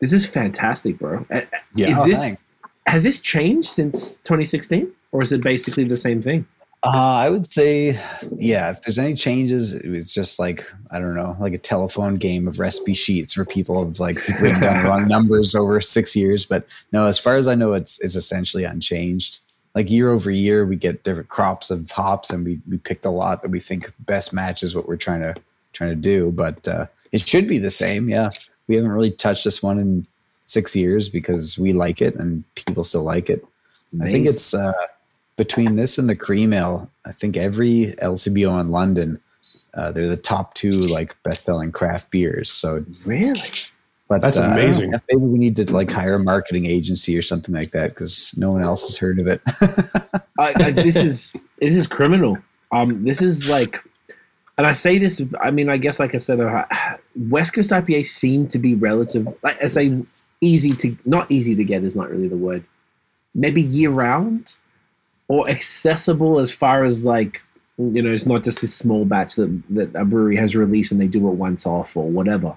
this 0.00 0.12
is 0.12 0.26
fantastic, 0.26 0.98
bro. 0.98 1.26
Yeah. 1.74 1.88
Is 1.88 1.98
Oh, 1.98 2.04
this 2.06 2.18
thanks. 2.20 2.50
has 2.86 3.02
this 3.02 3.20
changed 3.20 3.68
since 3.68 4.16
2016, 4.18 4.90
or 5.12 5.22
is 5.22 5.32
it 5.32 5.42
basically 5.42 5.84
the 5.84 5.96
same 5.96 6.22
thing? 6.22 6.46
Uh, 6.84 6.90
I 7.24 7.28
would 7.28 7.44
say, 7.44 7.98
yeah, 8.36 8.70
if 8.70 8.82
there's 8.82 9.00
any 9.00 9.14
changes, 9.14 9.74
it 9.74 9.90
was 9.90 10.14
just 10.14 10.38
like, 10.38 10.64
I 10.92 11.00
don't 11.00 11.16
know, 11.16 11.36
like 11.40 11.52
a 11.52 11.58
telephone 11.58 12.14
game 12.18 12.46
of 12.46 12.60
recipe 12.60 12.94
sheets 12.94 13.36
where 13.36 13.44
people 13.44 13.84
have 13.84 13.98
like 13.98 14.24
written 14.40 14.60
down 14.60 14.84
the 14.84 14.88
wrong 14.88 15.08
numbers 15.08 15.56
over 15.56 15.80
six 15.80 16.14
years. 16.14 16.46
But 16.46 16.68
no, 16.92 17.06
as 17.06 17.18
far 17.18 17.34
as 17.34 17.48
I 17.48 17.56
know, 17.56 17.72
it's 17.72 18.00
it's 18.04 18.14
essentially 18.14 18.62
unchanged. 18.62 19.40
Like 19.74 19.90
year 19.90 20.08
over 20.10 20.30
year, 20.30 20.64
we 20.64 20.76
get 20.76 21.02
different 21.02 21.28
crops 21.28 21.70
of 21.72 21.90
hops 21.90 22.30
and 22.30 22.44
we, 22.44 22.60
we 22.68 22.78
pick 22.78 23.02
the 23.02 23.10
lot 23.10 23.42
that 23.42 23.50
we 23.50 23.58
think 23.58 23.92
best 23.98 24.32
matches 24.32 24.76
what 24.76 24.86
we're 24.86 24.96
trying 24.96 25.20
to 25.22 25.34
trying 25.72 25.90
to 25.90 25.96
do. 25.96 26.30
But 26.30 26.66
uh, 26.68 26.86
it 27.10 27.26
should 27.26 27.48
be 27.48 27.58
the 27.58 27.70
same. 27.72 28.08
Yeah. 28.08 28.30
We 28.68 28.76
haven't 28.76 28.92
really 28.92 29.10
touched 29.10 29.44
this 29.44 29.62
one 29.62 29.78
in 29.78 30.06
six 30.46 30.76
years 30.76 31.08
because 31.08 31.58
we 31.58 31.72
like 31.72 32.00
it 32.00 32.14
and 32.14 32.44
people 32.54 32.84
still 32.84 33.02
like 33.02 33.28
it. 33.30 33.44
I 34.00 34.10
think 34.10 34.26
it's 34.26 34.52
uh, 34.52 34.72
between 35.36 35.76
this 35.76 35.98
and 35.98 36.08
the 36.08 36.16
cream 36.16 36.52
ale. 36.52 36.90
I 37.06 37.12
think 37.12 37.36
every 37.36 37.94
LCBO 38.02 38.60
in 38.60 38.68
London, 38.68 39.20
uh, 39.72 39.92
they're 39.92 40.08
the 40.08 40.16
top 40.16 40.54
two 40.54 40.72
like 40.72 41.20
best 41.22 41.44
selling 41.44 41.72
craft 41.72 42.10
beers. 42.10 42.50
So, 42.50 42.84
really. 43.06 43.40
but 44.08 44.20
That's 44.20 44.38
uh, 44.38 44.42
I 44.42 44.46
know. 44.48 44.52
amazing. 44.54 44.90
Maybe 44.90 45.22
we 45.22 45.38
need 45.38 45.56
to 45.56 45.72
like 45.72 45.90
hire 45.90 46.14
a 46.14 46.18
marketing 46.18 46.66
agency 46.66 47.16
or 47.16 47.22
something 47.22 47.54
like 47.54 47.70
that 47.70 47.90
because 47.90 48.34
no 48.36 48.50
one 48.52 48.62
else 48.62 48.86
has 48.88 48.98
heard 48.98 49.18
of 49.18 49.26
it. 49.26 49.40
I, 50.38 50.52
I, 50.56 50.70
this 50.72 50.96
is 50.96 51.34
this 51.58 51.74
is 51.74 51.86
criminal. 51.86 52.36
Um, 52.70 53.04
this 53.04 53.22
is 53.22 53.50
like, 53.50 53.82
and 54.58 54.66
I 54.66 54.72
say 54.72 54.98
this. 54.98 55.22
I 55.40 55.50
mean, 55.50 55.70
I 55.70 55.76
guess 55.76 56.00
like 56.00 56.14
I 56.14 56.18
said, 56.18 56.40
uh, 56.40 56.66
West 57.28 57.54
Coast 57.54 57.70
IPA 57.70 58.04
seem 58.04 58.48
to 58.48 58.58
be 58.58 58.74
relative. 58.74 59.26
Like 59.42 59.62
I 59.62 59.66
say, 59.66 60.02
easy 60.40 60.72
to 60.72 60.96
not 61.04 61.30
easy 61.30 61.54
to 61.54 61.64
get 61.64 61.84
is 61.84 61.96
not 61.96 62.10
really 62.10 62.28
the 62.28 62.36
word. 62.36 62.64
Maybe 63.34 63.62
year 63.62 63.90
round, 63.90 64.54
or 65.28 65.48
accessible 65.48 66.40
as 66.40 66.50
far 66.50 66.84
as 66.84 67.04
like 67.04 67.40
you 67.78 68.02
know, 68.02 68.10
it's 68.10 68.26
not 68.26 68.42
just 68.42 68.60
this 68.60 68.74
small 68.74 69.04
batch 69.04 69.36
that 69.36 69.62
that 69.70 69.94
a 69.94 70.04
brewery 70.04 70.36
has 70.36 70.56
released 70.56 70.90
and 70.90 71.00
they 71.00 71.06
do 71.06 71.28
it 71.28 71.34
once 71.34 71.64
off 71.64 71.96
or 71.96 72.08
whatever. 72.08 72.56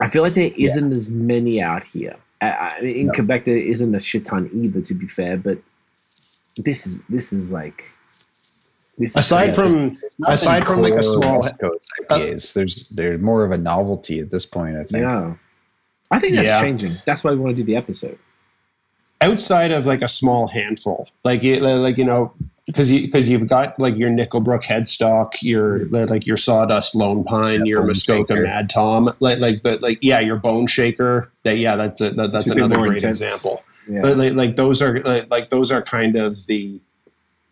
I 0.00 0.08
feel 0.08 0.24
like 0.24 0.34
there 0.34 0.50
isn't 0.56 0.92
as 0.92 1.08
many 1.08 1.62
out 1.62 1.84
here. 1.84 2.16
I, 2.40 2.46
I, 2.48 2.78
in 2.80 3.06
No. 3.06 3.12
Quebec, 3.12 3.44
there 3.44 3.56
isn't 3.56 3.94
a 3.94 4.00
shit 4.00 4.24
ton 4.24 4.50
either, 4.52 4.80
to 4.80 4.94
be 4.94 5.06
fair. 5.06 5.36
But 5.36 5.58
this 6.56 6.88
is 6.88 7.00
this 7.02 7.32
is 7.32 7.52
like 7.52 7.84
this 8.98 9.16
aside 9.16 9.48
Yeah, 9.48 9.52
from 9.54 9.92
aside 10.28 10.66
from 10.66 10.80
like 10.80 10.94
a 10.94 11.02
small 11.02 11.36
West 11.40 11.58
Coast 11.60 11.88
IPAs, 12.10 12.50
uh, 12.56 12.60
there's 12.60 12.88
they're 12.90 13.18
more 13.18 13.44
of 13.44 13.50
a 13.50 13.58
novelty 13.58 14.18
at 14.20 14.30
this 14.30 14.46
point. 14.46 14.76
I 14.76 14.84
think. 14.84 15.02
yeah. 15.10 15.34
I 16.10 16.18
think 16.18 16.34
that's 16.34 16.46
Yeah. 16.46 16.60
changing. 16.60 16.98
That's 17.06 17.24
why 17.24 17.30
we 17.30 17.38
want 17.38 17.56
to 17.56 17.62
do 17.62 17.66
the 17.66 17.76
episode. 17.76 18.18
outside 19.20 19.70
of 19.70 19.86
like 19.86 20.02
a 20.02 20.08
small 20.08 20.48
handful, 20.48 21.08
like 21.24 21.42
you, 21.42 21.56
like 21.60 21.96
you 21.96 22.04
know, 22.04 22.32
because 22.66 22.90
you 22.90 23.02
because 23.02 23.28
you've 23.28 23.46
got 23.48 23.78
like 23.78 23.96
your 23.96 24.10
Nickelbrook 24.10 24.62
headstock, 24.64 25.34
your 25.42 25.78
like 25.90 26.26
your 26.26 26.36
Sawdust 26.36 26.94
Lone 26.94 27.22
Pine, 27.24 27.60
Yeah, 27.60 27.64
your 27.76 27.86
Muskoka 27.86 28.34
Shaker. 28.34 28.42
Mad 28.44 28.68
Tom, 28.68 29.10
like 29.20 29.38
like 29.38 29.62
but 29.62 29.80
like 29.82 29.98
yeah, 30.02 30.20
your 30.20 30.36
Bone 30.36 30.66
Shaker. 30.66 31.30
That 31.44 31.56
yeah, 31.58 31.76
that's 31.76 32.00
a, 32.00 32.10
that, 32.10 32.32
that's 32.32 32.44
It's 32.46 32.52
a 32.52 32.54
bit 32.56 32.64
another 32.64 32.82
great 32.82 32.92
intense. 33.02 33.20
example. 33.22 33.62
Yeah. 33.88 34.02
But 34.02 34.16
like, 34.16 34.32
like 34.34 34.56
those 34.56 34.80
are 34.82 35.00
like, 35.00 35.30
like 35.30 35.50
those 35.50 35.70
are 35.72 35.82
kind 35.82 36.16
of 36.16 36.36
the 36.46 36.80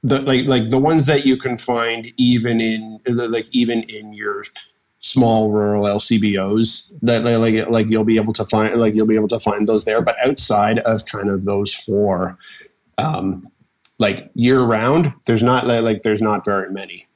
the 0.02 0.20
like 0.22 0.46
like 0.46 0.70
the 0.70 0.78
ones 0.78 1.06
that 1.06 1.26
you 1.26 1.36
can 1.36 1.58
find 1.58 2.12
even 2.16 2.60
in 2.60 3.00
like 3.06 3.46
even 3.52 3.82
in 3.84 4.12
your 4.12 4.44
small 4.98 5.50
rural 5.50 5.84
LCBOs 5.84 6.92
that 7.02 7.22
like 7.24 7.38
like, 7.38 7.68
like 7.68 7.86
you'll 7.88 8.04
be 8.04 8.16
able 8.16 8.32
to 8.34 8.44
find 8.44 8.78
like 8.80 8.94
you'll 8.94 9.06
be 9.06 9.14
able 9.14 9.28
to 9.28 9.40
find 9.40 9.66
those 9.68 9.84
there 9.84 10.00
but 10.02 10.16
outside 10.24 10.78
of 10.80 11.04
kind 11.06 11.28
of 11.28 11.44
those 11.44 11.74
four 11.74 12.36
um 12.98 13.46
like 13.98 14.30
year 14.34 14.60
round 14.62 15.12
there's 15.26 15.42
not 15.42 15.66
like, 15.66 16.02
there's 16.02 16.22
not 16.22 16.44
very 16.44 16.70
many 16.70 17.06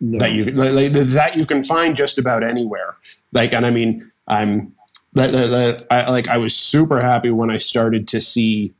No. 0.00 0.18
that 0.18 0.32
you 0.32 0.44
like, 0.46 0.92
that 0.92 1.36
you 1.36 1.46
can 1.46 1.62
find 1.62 1.96
just 1.96 2.18
about 2.18 2.42
anywhere. 2.42 2.96
Like, 3.32 3.52
and 3.54 3.64
I 3.64 3.70
mean, 3.70 4.10
I'm 4.26 4.74
like, 5.14 5.32
like, 5.32 5.86
I, 5.90 6.10
like 6.10 6.28
I 6.28 6.38
was 6.38 6.56
super 6.56 7.00
happy 7.00 7.30
when 7.30 7.50
I 7.50 7.58
started 7.58 8.08
to 8.08 8.20
see 8.20 8.72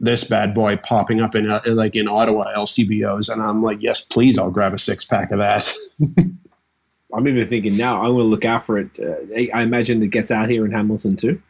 this 0.00 0.24
bad 0.24 0.52
boy 0.54 0.76
popping 0.76 1.20
up 1.20 1.34
in 1.34 1.50
uh, 1.50 1.60
like 1.66 1.96
in 1.96 2.06
Ottawa 2.08 2.52
LCBOs, 2.56 3.32
and 3.32 3.42
I'm 3.42 3.62
like, 3.62 3.78
yes, 3.80 4.00
please, 4.02 4.38
I'll 4.38 4.50
grab 4.50 4.74
a 4.74 4.78
six 4.78 5.04
pack 5.04 5.30
of 5.30 5.38
that. 5.38 5.72
I'm 7.14 7.28
even 7.28 7.46
thinking 7.46 7.76
now. 7.76 7.98
I'm 8.02 8.10
going 8.12 8.18
to 8.18 8.24
look 8.24 8.44
out 8.44 8.66
for 8.66 8.78
it. 8.78 8.90
Uh, 9.00 9.14
I- 9.34 9.48
I 9.54 9.62
imagine 9.62 10.02
it 10.02 10.08
gets 10.08 10.30
out 10.30 10.48
here 10.50 10.64
in 10.66 10.72
Hamilton 10.72 11.16
too. 11.16 11.40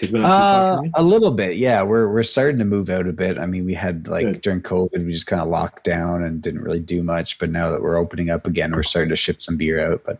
'Cause 0.00 0.10
we're 0.12 0.20
not 0.20 0.82
too 0.82 0.88
Uh, 0.88 0.90
a 0.96 1.02
little 1.02 1.30
bit, 1.30 1.56
yeah. 1.56 1.82
We're 1.84 2.08
we're 2.12 2.24
starting 2.24 2.58
to 2.58 2.64
move 2.64 2.88
out 2.90 3.06
a 3.06 3.12
bit. 3.12 3.38
I 3.38 3.46
mean, 3.46 3.64
we 3.64 3.74
had 3.74 4.08
like 4.08 4.24
Good. 4.26 4.40
during 4.40 4.60
COVID, 4.60 5.04
we 5.06 5.12
just 5.12 5.28
kind 5.28 5.40
of 5.40 5.46
locked 5.48 5.84
down 5.84 6.22
and 6.24 6.42
didn't 6.42 6.62
really 6.62 6.80
do 6.80 7.04
much. 7.04 7.38
But 7.38 7.50
now 7.50 7.70
that 7.70 7.82
we're 7.82 7.96
opening 7.96 8.28
up 8.28 8.46
again, 8.48 8.74
we're 8.74 8.82
starting 8.82 9.10
to 9.10 9.16
ship 9.16 9.40
some 9.40 9.56
beer 9.56 9.80
out. 9.92 10.02
But 10.04 10.18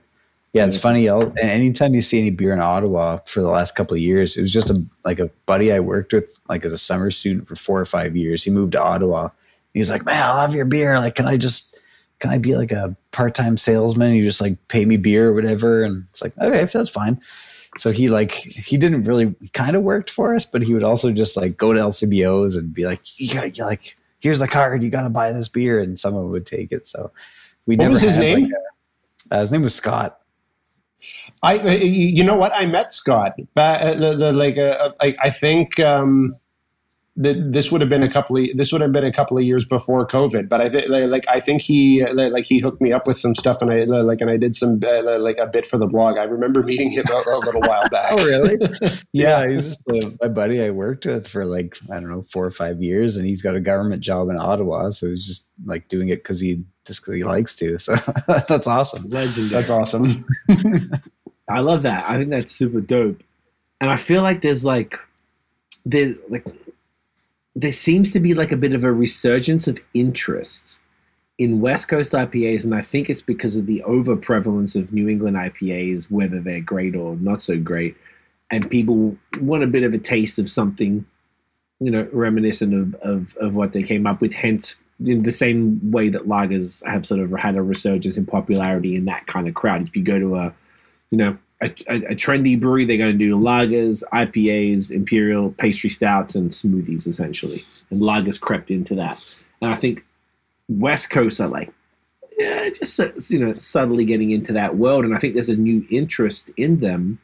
yeah, 0.56 0.66
it's 0.66 0.80
funny. 0.80 1.06
I'll, 1.08 1.32
anytime 1.42 1.94
you 1.94 2.00
see 2.00 2.18
any 2.18 2.30
beer 2.30 2.52
in 2.52 2.60
Ottawa 2.60 3.18
for 3.26 3.42
the 3.42 3.50
last 3.50 3.76
couple 3.76 3.94
of 3.94 4.00
years, 4.00 4.38
it 4.38 4.40
was 4.40 4.52
just 4.52 4.70
a 4.70 4.82
like 5.04 5.18
a 5.18 5.30
buddy 5.44 5.70
I 5.70 5.80
worked 5.80 6.14
with 6.14 6.38
like 6.48 6.64
as 6.64 6.72
a 6.72 6.78
summer 6.78 7.10
student 7.10 7.46
for 7.46 7.56
four 7.56 7.78
or 7.78 7.84
five 7.84 8.16
years. 8.16 8.42
He 8.42 8.50
moved 8.50 8.72
to 8.72 8.82
Ottawa. 8.82 9.28
He 9.74 9.80
was 9.80 9.90
like, 9.90 10.06
"Man, 10.06 10.22
I 10.22 10.32
love 10.34 10.54
your 10.54 10.64
beer. 10.64 10.98
Like, 10.98 11.14
can 11.14 11.26
I 11.26 11.36
just 11.36 11.78
can 12.20 12.30
I 12.30 12.38
be 12.38 12.56
like 12.56 12.72
a 12.72 12.96
part 13.12 13.34
time 13.34 13.58
salesman? 13.58 14.14
You 14.14 14.24
just 14.24 14.40
like 14.40 14.56
pay 14.68 14.86
me 14.86 14.96
beer 14.96 15.28
or 15.28 15.34
whatever." 15.34 15.82
And 15.82 16.04
it's 16.08 16.22
like, 16.22 16.36
okay, 16.38 16.62
if 16.62 16.72
that's 16.72 16.90
fine. 16.90 17.20
So 17.76 17.92
he 17.92 18.08
like 18.08 18.32
he 18.32 18.78
didn't 18.78 19.04
really 19.04 19.34
kind 19.52 19.76
of 19.76 19.82
worked 19.82 20.08
for 20.08 20.34
us, 20.34 20.46
but 20.46 20.62
he 20.62 20.72
would 20.72 20.84
also 20.84 21.12
just 21.12 21.36
like 21.36 21.58
go 21.58 21.74
to 21.74 21.80
LCBOs 21.80 22.56
and 22.56 22.72
be 22.72 22.86
like, 22.86 23.02
you 23.20 23.34
got 23.34 23.58
like 23.58 23.94
here's 24.20 24.38
the 24.38 24.48
card, 24.48 24.82
you 24.82 24.88
got 24.88 25.02
to 25.02 25.10
buy 25.10 25.32
this 25.32 25.48
beer, 25.48 25.80
and 25.80 25.98
someone 25.98 26.30
would 26.30 26.46
take 26.46 26.72
it. 26.72 26.86
So 26.86 27.12
we 27.66 27.76
What 27.76 27.82
never 27.82 27.92
was 27.92 28.00
his 28.00 28.16
name? 28.16 28.44
Like 28.44 28.52
a, 29.30 29.34
uh, 29.34 29.40
his 29.40 29.52
name 29.52 29.62
was 29.62 29.74
Scott. 29.74 30.18
I, 31.42 31.58
uh, 31.58 31.70
you 31.72 32.24
know 32.24 32.36
what? 32.36 32.52
I 32.54 32.66
met 32.66 32.92
Scott, 32.92 33.34
but 33.54 33.80
uh, 33.80 33.94
the, 33.94 34.16
the, 34.16 34.32
like, 34.32 34.58
uh, 34.58 34.92
I, 35.00 35.14
I 35.20 35.30
think 35.30 35.78
um, 35.78 36.32
that 37.16 37.52
this 37.52 37.72
would 37.72 37.80
have 37.80 37.88
been 37.88 38.02
a 38.02 38.10
couple 38.10 38.36
of 38.36 38.46
this 38.54 38.72
would 38.72 38.82
have 38.82 38.92
been 38.92 39.04
a 39.04 39.12
couple 39.12 39.38
of 39.38 39.42
years 39.42 39.64
before 39.64 40.06
COVID. 40.06 40.48
But 40.48 40.60
I 40.60 40.68
think 40.68 40.88
like 40.88 41.24
I 41.28 41.40
think 41.40 41.62
he 41.62 42.04
like 42.06 42.46
he 42.46 42.58
hooked 42.58 42.80
me 42.80 42.92
up 42.92 43.06
with 43.06 43.18
some 43.18 43.34
stuff, 43.34 43.62
and 43.62 43.72
I 43.72 43.84
like 43.84 44.20
and 44.20 44.30
I 44.30 44.36
did 44.36 44.54
some 44.54 44.80
uh, 44.84 45.18
like 45.18 45.38
a 45.38 45.46
bit 45.46 45.66
for 45.66 45.78
the 45.78 45.86
blog. 45.86 46.18
I 46.18 46.24
remember 46.24 46.62
meeting 46.62 46.90
him 46.90 47.04
a, 47.08 47.30
a 47.30 47.38
little 47.38 47.62
while 47.62 47.88
back. 47.90 48.08
Oh, 48.10 48.24
really? 48.24 48.56
yeah, 49.12 49.48
he's 49.48 49.64
just 49.64 49.80
a, 49.88 50.16
my 50.20 50.28
buddy 50.28 50.62
I 50.62 50.70
worked 50.70 51.06
with 51.06 51.26
for 51.26 51.46
like 51.46 51.76
I 51.90 52.00
don't 52.00 52.10
know 52.10 52.22
four 52.22 52.44
or 52.44 52.50
five 52.50 52.82
years, 52.82 53.16
and 53.16 53.26
he's 53.26 53.42
got 53.42 53.56
a 53.56 53.60
government 53.60 54.02
job 54.02 54.28
in 54.28 54.38
Ottawa, 54.38 54.90
so 54.90 55.08
he's 55.08 55.26
just 55.26 55.52
like 55.64 55.88
doing 55.88 56.10
it 56.10 56.16
because 56.16 56.40
he 56.40 56.64
just 56.86 57.00
because 57.00 57.16
he 57.16 57.24
likes 57.24 57.54
to. 57.56 57.78
So 57.78 57.94
that's 58.48 58.66
awesome. 58.66 59.08
Legendary. 59.10 59.48
That's 59.48 59.70
awesome. 59.70 60.06
I 61.48 61.60
love 61.60 61.82
that. 61.82 62.08
I 62.08 62.14
think 62.14 62.30
that's 62.30 62.52
super 62.52 62.80
dope. 62.80 63.22
And 63.80 63.90
I 63.90 63.96
feel 63.96 64.22
like 64.22 64.40
there's 64.40 64.64
like 64.64 64.98
there's 65.84 66.14
like 66.28 66.44
there 67.54 67.72
seems 67.72 68.12
to 68.12 68.20
be 68.20 68.34
like 68.34 68.52
a 68.52 68.56
bit 68.56 68.74
of 68.74 68.84
a 68.84 68.92
resurgence 68.92 69.66
of 69.66 69.80
interests 69.94 70.80
in 71.38 71.60
West 71.60 71.88
Coast 71.88 72.12
IPAs, 72.12 72.64
and 72.64 72.74
I 72.74 72.80
think 72.80 73.10
it's 73.10 73.20
because 73.20 73.56
of 73.56 73.66
the 73.66 73.82
over 73.82 74.16
prevalence 74.16 74.74
of 74.74 74.92
New 74.92 75.08
England 75.08 75.36
IPAs, 75.36 76.10
whether 76.10 76.40
they're 76.40 76.60
great 76.60 76.96
or 76.96 77.16
not 77.16 77.42
so 77.42 77.58
great, 77.58 77.96
and 78.50 78.70
people 78.70 79.16
want 79.40 79.62
a 79.62 79.66
bit 79.66 79.82
of 79.82 79.92
a 79.92 79.98
taste 79.98 80.38
of 80.38 80.48
something, 80.48 81.04
you 81.80 81.90
know, 81.90 82.08
reminiscent 82.12 82.74
of 82.74 82.94
of, 83.02 83.36
of 83.36 83.56
what 83.56 83.72
they 83.72 83.82
came 83.82 84.06
up 84.06 84.20
with. 84.20 84.32
Hence, 84.32 84.76
in 85.04 85.22
the 85.22 85.32
same 85.32 85.80
way 85.90 86.08
that 86.08 86.26
lagers 86.26 86.84
have 86.86 87.04
sort 87.04 87.20
of 87.20 87.30
had 87.32 87.56
a 87.56 87.62
resurgence 87.62 88.16
in 88.16 88.24
popularity 88.26 88.96
in 88.96 89.04
that 89.04 89.26
kind 89.26 89.46
of 89.46 89.54
crowd. 89.54 89.86
If 89.86 89.96
you 89.96 90.02
go 90.02 90.18
to 90.18 90.36
a 90.36 90.54
you 91.10 91.18
know, 91.18 91.38
a, 91.62 91.66
a, 91.88 91.96
a 91.96 92.14
trendy 92.14 92.58
brewery, 92.60 92.84
they're 92.84 92.96
going 92.96 93.12
to 93.12 93.18
do 93.18 93.36
lagers, 93.36 94.02
IPAs, 94.12 94.90
imperial 94.90 95.52
pastry 95.52 95.90
stouts, 95.90 96.34
and 96.34 96.50
smoothies 96.50 97.06
essentially. 97.06 97.64
And 97.90 98.00
lagers 98.00 98.40
crept 98.40 98.70
into 98.70 98.94
that. 98.96 99.22
And 99.60 99.70
I 99.70 99.74
think 99.74 100.04
West 100.68 101.10
Coast 101.10 101.40
are 101.40 101.48
like, 101.48 101.72
yeah, 102.38 102.68
just 102.68 103.30
you 103.30 103.38
know, 103.38 103.54
subtly 103.54 104.04
getting 104.04 104.30
into 104.30 104.52
that 104.52 104.76
world. 104.76 105.04
And 105.04 105.14
I 105.14 105.18
think 105.18 105.34
there's 105.34 105.48
a 105.48 105.56
new 105.56 105.86
interest 105.90 106.50
in 106.58 106.78
them, 106.78 107.18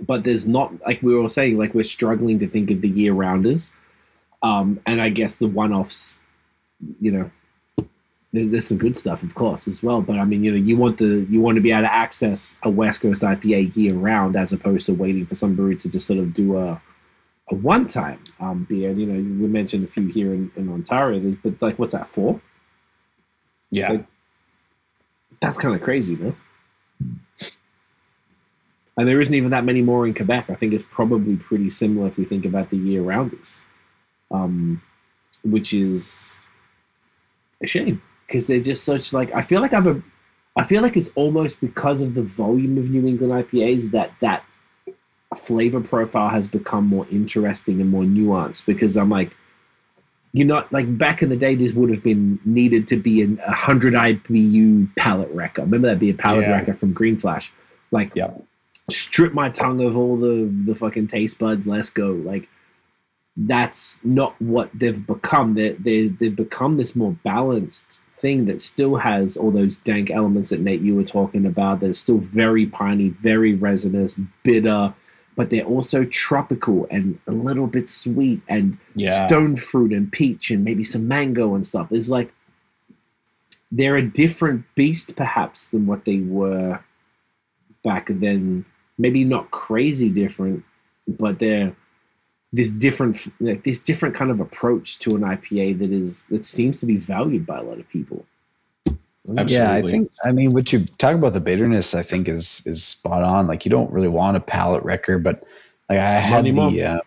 but 0.00 0.22
there's 0.22 0.46
not 0.46 0.72
like 0.86 1.02
we 1.02 1.12
were 1.12 1.20
all 1.20 1.28
saying, 1.28 1.58
like 1.58 1.74
we're 1.74 1.82
struggling 1.82 2.38
to 2.38 2.48
think 2.48 2.70
of 2.70 2.80
the 2.80 2.88
year 2.88 3.12
rounders. 3.12 3.72
Um, 4.42 4.78
and 4.86 5.00
I 5.02 5.08
guess 5.08 5.36
the 5.36 5.48
one 5.48 5.72
offs, 5.72 6.18
you 7.00 7.10
know, 7.10 7.30
there's 8.32 8.66
some 8.68 8.78
good 8.78 8.96
stuff, 8.96 9.22
of 9.22 9.34
course, 9.34 9.66
as 9.66 9.82
well. 9.82 10.02
But 10.02 10.18
I 10.18 10.24
mean, 10.24 10.44
you 10.44 10.50
know, 10.50 10.58
you 10.58 10.76
want 10.76 10.98
the 10.98 11.26
you 11.30 11.40
want 11.40 11.56
to 11.56 11.62
be 11.62 11.72
able 11.72 11.82
to 11.82 11.92
access 11.92 12.58
a 12.62 12.70
West 12.70 13.00
Coast 13.00 13.22
IPA 13.22 13.74
year 13.76 13.94
round, 13.94 14.36
as 14.36 14.52
opposed 14.52 14.86
to 14.86 14.94
waiting 14.94 15.26
for 15.26 15.34
some 15.34 15.54
brewery 15.54 15.76
to 15.76 15.88
just 15.88 16.06
sort 16.06 16.18
of 16.18 16.34
do 16.34 16.58
a 16.58 16.80
a 17.50 17.54
one 17.54 17.86
time 17.86 18.22
um, 18.40 18.64
beer. 18.68 18.92
You 18.92 19.06
know, 19.06 19.14
we 19.14 19.48
mentioned 19.48 19.84
a 19.84 19.86
few 19.86 20.06
here 20.06 20.34
in, 20.34 20.50
in 20.56 20.68
Ontario, 20.68 21.20
there's, 21.20 21.36
but 21.36 21.60
like, 21.62 21.78
what's 21.78 21.92
that 21.92 22.06
for? 22.06 22.40
Yeah. 23.70 23.90
Like, 23.90 24.06
That's 25.40 25.56
kind 25.56 25.74
of 25.74 25.82
crazy, 25.82 26.16
no? 26.16 26.34
And 28.96 29.06
there 29.06 29.20
isn't 29.20 29.34
even 29.34 29.50
that 29.50 29.64
many 29.64 29.80
more 29.80 30.06
in 30.06 30.14
Quebec. 30.14 30.50
I 30.50 30.54
think 30.54 30.72
it's 30.72 30.82
probably 30.82 31.36
pretty 31.36 31.70
similar 31.70 32.08
if 32.08 32.18
we 32.18 32.24
think 32.24 32.44
about 32.44 32.70
the 32.70 32.76
year 32.76 33.00
rounders, 33.00 33.62
um, 34.32 34.82
which 35.44 35.72
is 35.72 36.36
a 37.62 37.66
shame 37.66 38.02
because 38.26 38.46
they're 38.46 38.60
just 38.60 38.84
such 38.84 39.12
like 39.12 39.32
I 39.34 39.42
feel 39.42 39.60
like 39.60 39.74
I've 39.74 39.86
a, 39.86 40.02
I 40.56 40.64
feel 40.64 40.82
like 40.82 40.96
it's 40.96 41.10
almost 41.14 41.60
because 41.60 42.00
of 42.02 42.14
the 42.14 42.22
volume 42.22 42.78
of 42.78 42.90
New 42.90 43.06
England 43.06 43.32
IPAs 43.32 43.90
that 43.92 44.12
that 44.20 44.44
flavor 45.36 45.80
profile 45.80 46.30
has 46.30 46.46
become 46.48 46.86
more 46.86 47.06
interesting 47.10 47.80
and 47.80 47.90
more 47.90 48.04
nuanced 48.04 48.64
because 48.64 48.96
I'm 48.96 49.10
like 49.10 49.32
you're 50.32 50.46
not 50.46 50.72
like 50.72 50.96
back 50.98 51.22
in 51.22 51.28
the 51.30 51.36
day 51.36 51.54
this 51.54 51.72
would 51.72 51.90
have 51.90 52.02
been 52.02 52.38
needed 52.44 52.86
to 52.88 52.96
be 52.96 53.22
an 53.22 53.36
100 53.38 53.94
IBU 53.94 54.94
palate 54.96 55.30
wrecker 55.32 55.62
remember 55.62 55.88
that 55.88 55.98
be 55.98 56.10
a 56.10 56.14
palate 56.14 56.42
Yeah. 56.42 56.52
wrecker 56.52 56.74
from 56.74 56.92
Green 56.92 57.18
Flash 57.18 57.52
like 57.90 58.12
Yeah. 58.14 58.30
strip 58.90 59.34
my 59.34 59.48
tongue 59.50 59.82
of 59.84 59.96
all 59.96 60.16
the 60.16 60.50
the 60.64 60.74
fucking 60.74 61.08
taste 61.08 61.38
buds 61.38 61.66
let's 61.66 61.90
go 61.90 62.10
like 62.12 62.48
that's 63.40 64.00
not 64.02 64.34
what 64.42 64.68
they've 64.74 65.06
become 65.06 65.54
they 65.54 65.70
they 65.72 66.08
they've 66.08 66.34
become 66.36 66.76
this 66.76 66.96
more 66.96 67.12
balanced 67.22 68.00
thing 68.16 68.46
that 68.46 68.60
still 68.60 68.96
has 68.96 69.36
all 69.36 69.52
those 69.52 69.76
dank 69.78 70.10
elements 70.10 70.48
that 70.48 70.58
Nate 70.60 70.80
you 70.80 70.96
were 70.96 71.04
talking 71.04 71.46
about 71.46 71.78
that's 71.78 71.98
still 71.98 72.18
very 72.18 72.66
piney 72.66 73.10
very 73.10 73.54
resinous 73.54 74.18
bitter 74.42 74.92
but 75.36 75.50
they're 75.50 75.62
also 75.62 76.02
tropical 76.04 76.88
and 76.90 77.16
a 77.28 77.30
little 77.30 77.68
bit 77.68 77.88
sweet 77.88 78.42
and 78.48 78.76
Yeah. 78.96 79.28
stone 79.28 79.54
fruit 79.54 79.92
and 79.92 80.10
peach 80.10 80.50
and 80.50 80.64
maybe 80.64 80.82
some 80.82 81.06
mango 81.06 81.54
and 81.54 81.64
stuff. 81.64 81.92
It's 81.92 82.08
like 82.08 82.32
they're 83.70 83.94
a 83.94 84.02
different 84.02 84.64
beast, 84.74 85.14
perhaps, 85.14 85.68
than 85.68 85.86
what 85.86 86.06
they 86.06 86.18
were 86.18 86.80
back 87.84 88.08
then. 88.10 88.64
Maybe 88.98 89.22
not 89.22 89.52
crazy 89.52 90.10
different, 90.10 90.64
but 91.06 91.38
they're 91.38 91.76
this 92.52 92.70
different, 92.70 93.18
like 93.40 93.62
this 93.62 93.78
different 93.78 94.14
kind 94.14 94.30
of 94.30 94.40
approach 94.40 94.98
to 95.00 95.16
an 95.16 95.22
IPA 95.22 95.78
that 95.80 95.90
is 95.90 96.26
that 96.28 96.44
seems 96.44 96.80
to 96.80 96.86
be 96.86 96.96
valued 96.96 97.46
by 97.46 97.58
a 97.58 97.62
lot 97.62 97.78
of 97.78 97.88
people. 97.88 98.24
Absolutely. 99.28 99.54
Yeah, 99.56 99.72
I 99.72 99.82
think 99.82 100.08
I 100.24 100.32
mean 100.32 100.54
what 100.54 100.72
you 100.72 100.86
talk 100.96 101.14
about 101.14 101.34
the 101.34 101.40
bitterness 101.40 101.94
I 101.94 102.02
think 102.02 102.28
is 102.28 102.66
is 102.66 102.82
spot 102.82 103.22
on. 103.22 103.46
Like 103.46 103.66
you 103.66 103.70
don't 103.70 103.92
really 103.92 104.08
want 104.08 104.38
a 104.38 104.40
palate 104.40 104.82
wrecker, 104.84 105.18
but 105.18 105.44
like 105.90 105.98
I 105.98 106.12
had 106.12 106.40
anymore. 106.40 106.70
the 106.70 106.84
uh, 106.84 107.00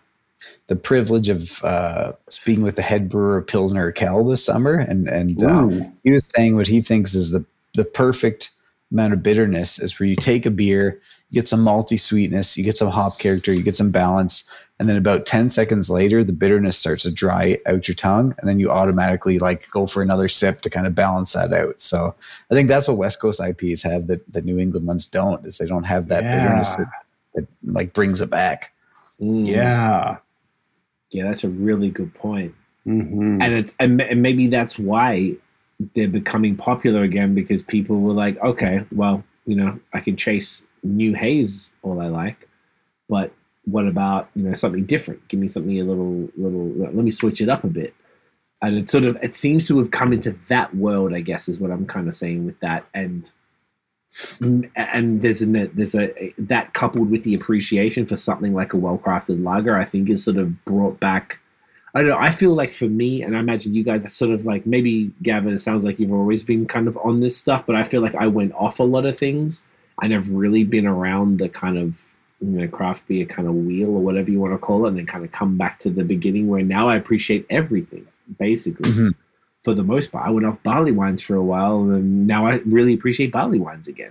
the 0.68 0.76
privilege 0.76 1.28
of 1.28 1.62
uh, 1.64 2.12
speaking 2.28 2.62
with 2.62 2.76
the 2.76 2.82
head 2.82 3.08
brewer 3.08 3.38
of 3.38 3.46
Pilsner 3.48 3.90
Urquell 3.90 4.28
this 4.28 4.44
summer, 4.44 4.74
and 4.74 5.08
and 5.08 5.42
uh, 5.42 5.68
he 6.04 6.12
was 6.12 6.30
saying 6.34 6.54
what 6.54 6.68
he 6.68 6.80
thinks 6.80 7.14
is 7.14 7.32
the 7.32 7.44
the 7.74 7.84
perfect 7.84 8.50
amount 8.92 9.14
of 9.14 9.22
bitterness 9.22 9.80
is 9.80 9.98
where 9.98 10.08
you 10.08 10.16
take 10.16 10.46
a 10.46 10.50
beer, 10.50 11.00
you 11.32 11.40
get 11.40 11.48
some 11.48 11.64
malty 11.64 11.98
sweetness, 11.98 12.58
you 12.58 12.62
get 12.62 12.76
some 12.76 12.90
hop 12.90 13.18
character, 13.18 13.54
you 13.54 13.62
get 13.62 13.74
some 13.74 13.90
balance, 13.90 14.52
and 14.78 14.86
then 14.86 14.98
about 14.98 15.24
10 15.24 15.48
seconds 15.48 15.88
later 15.88 16.22
the 16.22 16.32
bitterness 16.32 16.76
starts 16.76 17.04
to 17.04 17.10
dry 17.10 17.56
out 17.66 17.88
your 17.88 17.94
tongue 17.94 18.34
and 18.38 18.48
then 18.48 18.60
you 18.60 18.70
automatically 18.70 19.38
like 19.38 19.70
go 19.70 19.86
for 19.86 20.02
another 20.02 20.28
sip 20.28 20.60
to 20.60 20.68
kind 20.68 20.86
of 20.86 20.94
balance 20.94 21.32
that 21.32 21.52
out. 21.52 21.80
So 21.80 22.14
I 22.50 22.54
think 22.54 22.68
that's 22.68 22.86
what 22.86 22.98
West 22.98 23.20
Coast 23.20 23.40
IPAs 23.40 23.82
have 23.84 24.08
that 24.08 24.30
the 24.32 24.42
New 24.42 24.58
England 24.58 24.86
ones 24.86 25.06
don't 25.06 25.46
is 25.46 25.56
they 25.56 25.66
don't 25.66 25.84
have 25.84 26.08
that 26.08 26.24
bitterness 26.24 26.76
that, 26.76 26.90
that 27.34 27.46
like 27.62 27.94
brings 27.94 28.20
it 28.20 28.28
back. 28.28 28.74
Mm. 29.20 29.46
Yeah. 29.46 30.18
yeah, 31.12 31.24
that's 31.24 31.44
a 31.44 31.48
really 31.48 31.88
good 31.88 32.12
point. 32.14 32.54
hmm 32.84 33.40
and 33.40 33.54
it's 33.54 33.72
and, 33.78 34.02
and 34.02 34.20
maybe 34.20 34.48
that's 34.48 34.78
why 34.78 35.36
they're 35.94 36.08
becoming 36.08 36.56
popular 36.56 37.04
again 37.04 37.34
because 37.34 37.62
people 37.62 38.00
were 38.00 38.12
like, 38.12 38.38
okay, 38.42 38.84
well, 38.92 39.24
you 39.46 39.56
know, 39.56 39.78
I 39.94 40.00
can 40.00 40.16
chase 40.16 40.62
new 40.82 41.14
haze 41.14 41.72
all 41.82 42.00
I 42.00 42.08
like, 42.08 42.48
but 43.08 43.32
what 43.64 43.86
about 43.86 44.28
you 44.34 44.42
know 44.42 44.52
something 44.54 44.84
different? 44.84 45.26
Give 45.28 45.40
me 45.40 45.48
something 45.48 45.78
a 45.80 45.84
little 45.84 46.28
little. 46.36 46.68
Let 46.76 46.94
me 46.94 47.10
switch 47.10 47.40
it 47.40 47.48
up 47.48 47.64
a 47.64 47.68
bit. 47.68 47.94
And 48.60 48.76
it 48.76 48.88
sort 48.88 49.04
of 49.04 49.16
it 49.22 49.34
seems 49.34 49.66
to 49.68 49.78
have 49.78 49.90
come 49.90 50.12
into 50.12 50.36
that 50.48 50.74
world, 50.74 51.12
I 51.14 51.20
guess, 51.20 51.48
is 51.48 51.60
what 51.60 51.70
I'm 51.70 51.86
kind 51.86 52.08
of 52.08 52.14
saying 52.14 52.44
with 52.44 52.58
that. 52.60 52.86
And 52.94 53.30
and 54.76 55.20
there's 55.20 55.42
a 55.42 55.46
there's 55.46 55.94
a 55.94 56.34
that 56.38 56.74
coupled 56.74 57.10
with 57.10 57.24
the 57.24 57.34
appreciation 57.34 58.06
for 58.06 58.16
something 58.16 58.54
like 58.54 58.72
a 58.72 58.76
well 58.76 58.98
crafted 58.98 59.42
lager, 59.44 59.76
I 59.76 59.84
think 59.84 60.10
is 60.10 60.24
sort 60.24 60.36
of 60.36 60.64
brought 60.64 60.98
back 61.00 61.38
I 61.94 62.00
don't 62.00 62.10
know. 62.10 62.18
I 62.18 62.30
feel 62.30 62.54
like 62.54 62.72
for 62.72 62.88
me, 62.88 63.22
and 63.22 63.36
I 63.36 63.40
imagine 63.40 63.74
you 63.74 63.84
guys 63.84 64.04
are 64.04 64.10
sort 64.10 64.30
of 64.30 64.46
like 64.46 64.64
maybe 64.64 65.12
Gavin. 65.22 65.52
It 65.52 65.58
sounds 65.60 65.84
like 65.84 65.98
you've 65.98 66.12
always 66.12 66.42
been 66.42 66.66
kind 66.66 66.88
of 66.88 66.96
on 67.04 67.20
this 67.20 67.36
stuff, 67.36 67.66
but 67.66 67.76
I 67.76 67.84
feel 67.84 68.00
like 68.00 68.14
I 68.14 68.26
went 68.26 68.54
off 68.54 68.80
a 68.80 68.84
lot 68.84 69.04
of 69.04 69.18
things. 69.18 69.62
I 69.98 70.08
never 70.08 70.30
really 70.30 70.64
been 70.64 70.86
around 70.86 71.38
the 71.38 71.48
kind 71.48 71.78
of 71.78 72.04
you 72.40 72.48
know 72.50 72.68
craft 72.68 73.06
beer 73.06 73.24
kind 73.26 73.46
of 73.46 73.54
wheel 73.54 73.88
or 73.90 74.00
whatever 74.00 74.30
you 74.30 74.40
want 74.40 74.52
to 74.54 74.58
call 74.58 74.84
it, 74.84 74.88
and 74.88 74.98
then 74.98 75.06
kind 75.06 75.24
of 75.24 75.30
come 75.32 75.56
back 75.56 75.78
to 75.80 75.90
the 75.90 76.04
beginning 76.04 76.48
where 76.48 76.62
now 76.62 76.88
I 76.88 76.96
appreciate 76.96 77.46
everything 77.50 78.06
basically. 78.38 78.90
Mhm. 78.90 79.12
For 79.62 79.74
the 79.74 79.84
most 79.84 80.10
part, 80.10 80.26
I 80.26 80.30
went 80.30 80.44
off 80.46 80.60
barley 80.64 80.90
wines 80.90 81.22
for 81.22 81.36
a 81.36 81.42
while, 81.44 81.82
and 81.90 82.26
now 82.26 82.46
I 82.48 82.60
really 82.66 82.94
appreciate 82.94 83.30
barley 83.30 83.60
wines 83.60 83.86
again. 83.86 84.10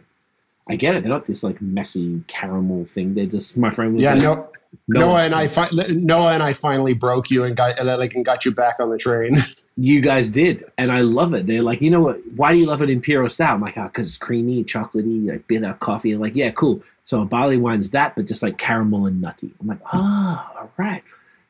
I 0.69 0.75
get 0.77 0.95
it; 0.95 1.03
they're 1.03 1.11
not 1.11 1.25
this 1.25 1.43
like 1.43 1.61
messy 1.61 2.23
caramel 2.27 2.85
thing. 2.85 3.15
They're 3.15 3.25
just 3.25 3.57
my 3.57 3.69
friend 3.69 3.95
was 3.95 4.03
Yeah. 4.03 4.13
like, 4.13 4.23
No, 4.23 4.49
Noah 4.87 5.23
and 5.23 5.35
I, 5.35 5.49
fi- 5.49 5.67
Noah 5.89 6.31
and 6.33 6.41
I 6.43 6.53
finally 6.53 6.93
broke 6.93 7.29
you 7.29 7.43
and 7.43 7.57
got 7.57 7.83
like 7.85 8.15
and 8.15 8.23
got 8.23 8.45
you 8.45 8.51
back 8.53 8.75
on 8.79 8.89
the 8.89 8.97
train. 8.97 9.31
You 9.81 9.99
guys 9.99 10.29
did, 10.29 10.63
and 10.77 10.91
I 10.91 11.01
love 11.01 11.33
it. 11.33 11.47
They're 11.47 11.63
like, 11.63 11.81
you 11.81 11.89
know 11.89 12.01
what? 12.01 12.19
Why 12.35 12.51
do 12.51 12.59
you 12.59 12.67
love 12.67 12.83
an 12.83 12.89
imperial 12.91 13.27
stout? 13.29 13.55
I'm 13.55 13.61
like, 13.61 13.79
oh, 13.79 13.85
because 13.85 14.05
it's 14.09 14.17
creamy, 14.17 14.63
chocolatey, 14.63 15.27
like 15.27 15.47
bitter 15.47 15.73
coffee. 15.79 16.11
And 16.11 16.21
like, 16.21 16.35
yeah, 16.35 16.51
cool. 16.51 16.83
So 17.03 17.19
a 17.19 17.25
barley 17.25 17.57
wine's 17.57 17.89
that, 17.89 18.15
but 18.15 18.27
just 18.27 18.43
like 18.43 18.59
caramel 18.59 19.07
and 19.07 19.19
nutty. 19.19 19.51
I'm 19.59 19.65
like, 19.65 19.79
ah, 19.91 20.53
all 20.55 20.71
right. 20.77 21.03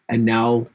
And 0.08 0.24
now 0.24 0.68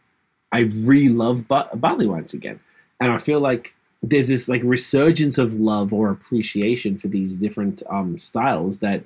I 0.53 0.61
re-love 0.61 1.49
ba- 1.49 1.70
barley 1.73 2.07
wines 2.07 2.35
again. 2.35 2.61
and 3.01 3.11
I 3.11 3.16
feel 3.16 3.41
like 3.41 3.73
there's 4.03 4.28
this 4.28 4.51
like 4.51 4.61
resurgence 4.62 5.39
of 5.39 5.55
love 5.55 5.95
or 5.95 6.11
appreciation 6.11 6.99
for 6.99 7.09
these 7.09 7.37
different 7.37 7.83
um, 7.89 8.19
styles 8.19 8.81
that 8.81 9.03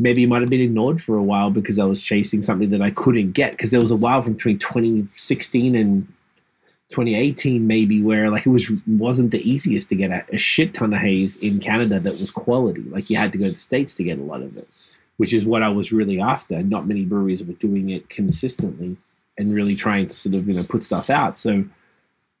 maybe 0.00 0.26
might 0.26 0.40
have 0.40 0.50
been 0.50 0.60
ignored 0.60 1.00
for 1.00 1.16
a 1.16 1.22
while 1.22 1.50
because 1.50 1.78
I 1.78 1.84
was 1.84 2.02
chasing 2.02 2.42
something 2.42 2.70
that 2.70 2.82
I 2.82 2.90
couldn't 2.90 3.32
get 3.32 3.52
because 3.52 3.70
there 3.70 3.80
was 3.80 3.92
a 3.92 3.96
while 3.96 4.22
from 4.22 4.32
between 4.32 4.58
2016 4.58 5.76
and 5.76 6.12
2018 6.92 7.66
maybe 7.66 8.02
where 8.02 8.30
like 8.30 8.46
it 8.46 8.50
was 8.50 8.70
wasn't 8.86 9.30
the 9.30 9.50
easiest 9.50 9.88
to 9.88 9.94
get 9.94 10.10
a, 10.10 10.24
a, 10.32 10.36
shit 10.36 10.72
ton 10.74 10.92
of 10.92 11.00
haze 11.00 11.36
in 11.38 11.58
Canada 11.58 11.98
that 11.98 12.18
was 12.20 12.30
quality. 12.30 12.82
Like 12.82 13.10
you 13.10 13.16
had 13.16 13.32
to 13.32 13.38
go 13.38 13.46
to 13.46 13.52
the 13.52 13.58
states 13.58 13.94
to 13.94 14.04
get 14.04 14.18
a 14.18 14.22
lot 14.22 14.42
of 14.42 14.56
it 14.56 14.68
which 15.16 15.32
is 15.32 15.44
what 15.44 15.62
I 15.62 15.68
was 15.68 15.92
really 15.92 16.20
after. 16.20 16.62
Not 16.62 16.86
many 16.86 17.04
breweries 17.04 17.44
were 17.44 17.52
doing 17.54 17.90
it 17.90 18.08
consistently 18.08 18.96
and 19.38 19.54
really 19.54 19.74
trying 19.74 20.08
to 20.08 20.16
sort 20.16 20.34
of 20.34 20.48
you 20.48 20.54
know 20.54 20.64
put 20.64 20.82
stuff 20.82 21.10
out. 21.10 21.38
So 21.38 21.64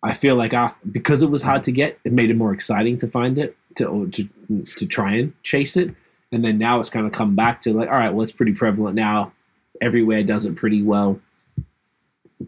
I 0.02 0.14
feel 0.14 0.34
like 0.34 0.52
after 0.52 0.80
because 0.88 1.22
it 1.22 1.30
was 1.30 1.42
hard 1.42 1.62
to 1.64 1.72
get 1.72 1.98
it 2.04 2.12
made 2.12 2.30
it 2.30 2.36
more 2.36 2.52
exciting 2.52 2.96
to 2.98 3.06
find 3.06 3.38
it 3.38 3.56
to 3.76 4.08
to 4.08 4.28
to 4.64 4.86
try 4.86 5.12
and 5.12 5.42
chase 5.42 5.76
it. 5.76 5.94
And 6.32 6.44
then 6.44 6.58
now 6.58 6.80
it's 6.80 6.88
kind 6.88 7.06
of 7.06 7.12
come 7.12 7.36
back 7.36 7.60
to 7.62 7.72
like 7.72 7.88
all 7.88 7.94
right 7.94 8.12
well 8.12 8.22
it's 8.22 8.32
pretty 8.32 8.52
prevalent 8.52 8.96
now. 8.96 9.32
Everywhere 9.80 10.22
does 10.22 10.44
it 10.44 10.56
pretty 10.56 10.82
well. 10.82 11.20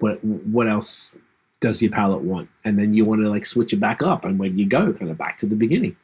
What 0.01 0.24
what 0.24 0.68
else 0.68 1.14
does 1.65 1.81
your 1.81 1.91
palate 1.91 2.20
want? 2.20 2.51
And 2.65 2.78
then 2.78 2.93
you 2.93 3.07
want 3.07 3.23
to 3.23 3.31
like 3.31 3.47
switch 3.47 3.73
it 3.73 3.81
back 3.81 4.03
up, 4.03 4.24
and 4.24 4.39
when 4.39 4.59
you 4.59 4.66
go, 4.66 4.93
kind 4.93 5.11
of 5.11 5.16
back 5.16 5.39
to 5.39 5.47
the 5.47 5.57
beginning. 5.57 5.97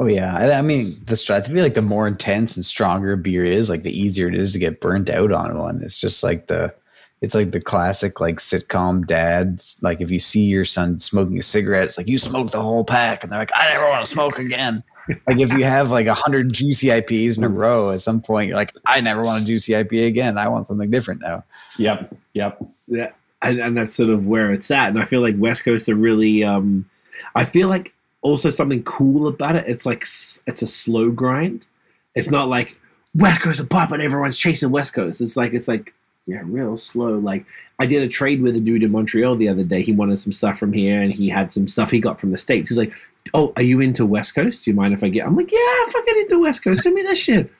Oh 0.00 0.06
yeah, 0.06 0.34
I, 0.34 0.52
I 0.52 0.62
mean 0.62 0.98
the 1.04 1.22
I 1.30 1.46
feel 1.46 1.62
like 1.62 1.74
the 1.74 1.82
more 1.82 2.08
intense 2.08 2.56
and 2.56 2.64
stronger 2.64 3.14
beer 3.16 3.44
is, 3.44 3.68
like 3.68 3.82
the 3.82 3.96
easier 3.96 4.28
it 4.28 4.34
is 4.34 4.54
to 4.54 4.58
get 4.58 4.80
burnt 4.80 5.10
out 5.10 5.30
on 5.30 5.58
one. 5.58 5.80
It's 5.82 5.98
just 5.98 6.22
like 6.22 6.46
the 6.46 6.74
it's 7.20 7.34
like 7.34 7.50
the 7.50 7.60
classic 7.60 8.18
like 8.18 8.36
sitcom 8.36 9.06
dads. 9.06 9.78
Like 9.82 10.00
if 10.00 10.10
you 10.10 10.18
see 10.18 10.46
your 10.46 10.64
son 10.64 10.98
smoking 10.98 11.38
a 11.38 11.42
cigarette, 11.42 11.84
it's 11.84 11.98
like 11.98 12.08
you 12.08 12.16
smoked 12.16 12.52
the 12.52 12.62
whole 12.62 12.84
pack, 12.84 13.22
and 13.22 13.30
they're 13.30 13.40
like, 13.40 13.52
I 13.54 13.68
never 13.70 13.88
want 13.90 14.06
to 14.06 14.10
smoke 14.10 14.38
again. 14.38 14.82
like 15.08 15.38
if 15.38 15.52
you 15.52 15.64
have 15.64 15.90
like 15.90 16.06
a 16.06 16.14
hundred 16.14 16.50
juicy 16.54 16.86
IPAs 16.86 17.36
in 17.36 17.44
a 17.44 17.48
row, 17.48 17.90
at 17.90 18.00
some 18.00 18.22
point 18.22 18.48
you're 18.48 18.56
like, 18.56 18.72
I 18.86 19.02
never 19.02 19.22
want 19.22 19.42
a 19.42 19.46
juicy 19.46 19.72
IPA 19.74 20.06
again. 20.06 20.38
I 20.38 20.48
want 20.48 20.66
something 20.66 20.90
different 20.90 21.20
now. 21.20 21.44
Yep. 21.78 22.10
Yep. 22.32 22.62
Yeah 22.86 23.10
and, 23.42 23.58
and 23.58 23.76
that's 23.76 23.94
sort 23.94 24.10
of 24.10 24.26
where 24.26 24.52
it's 24.52 24.70
at. 24.70 24.88
And 24.88 24.98
I 24.98 25.04
feel 25.04 25.20
like 25.20 25.36
West 25.38 25.64
Coast 25.64 25.88
are 25.88 25.94
really. 25.94 26.44
Um, 26.44 26.88
I 27.34 27.44
feel 27.44 27.68
like 27.68 27.92
also 28.22 28.50
something 28.50 28.82
cool 28.82 29.26
about 29.26 29.56
it. 29.56 29.64
It's 29.66 29.86
like 29.86 30.02
it's 30.02 30.62
a 30.62 30.66
slow 30.66 31.10
grind. 31.10 31.66
It's 32.14 32.30
not 32.30 32.48
like 32.48 32.76
West 33.14 33.40
Coast 33.40 33.60
are 33.60 33.64
pop 33.66 33.92
and 33.92 34.02
everyone's 34.02 34.38
chasing 34.38 34.70
West 34.70 34.92
Coast. 34.92 35.20
It's 35.20 35.36
like 35.36 35.54
it's 35.54 35.68
like 35.68 35.94
yeah, 36.26 36.42
real 36.44 36.76
slow. 36.76 37.18
Like 37.18 37.46
I 37.78 37.86
did 37.86 38.02
a 38.02 38.08
trade 38.08 38.42
with 38.42 38.54
a 38.54 38.60
dude 38.60 38.82
in 38.82 38.92
Montreal 38.92 39.36
the 39.36 39.48
other 39.48 39.64
day. 39.64 39.82
He 39.82 39.92
wanted 39.92 40.18
some 40.18 40.32
stuff 40.32 40.58
from 40.58 40.72
here, 40.72 41.00
and 41.00 41.12
he 41.12 41.28
had 41.28 41.50
some 41.50 41.66
stuff 41.66 41.90
he 41.90 42.00
got 42.00 42.20
from 42.20 42.30
the 42.30 42.36
states. 42.36 42.68
He's 42.68 42.78
like, 42.78 42.92
"Oh, 43.32 43.52
are 43.56 43.62
you 43.62 43.80
into 43.80 44.04
West 44.04 44.34
Coast? 44.34 44.64
Do 44.64 44.70
you 44.70 44.74
mind 44.74 44.92
if 44.92 45.02
I 45.02 45.08
get?" 45.08 45.26
I'm 45.26 45.36
like, 45.36 45.50
"Yeah, 45.50 45.58
I'm 45.80 45.88
fucking 45.88 46.18
into 46.18 46.40
West 46.40 46.62
Coast. 46.62 46.82
Send 46.82 46.94
me 46.94 47.02
that 47.02 47.16
shit." 47.16 47.50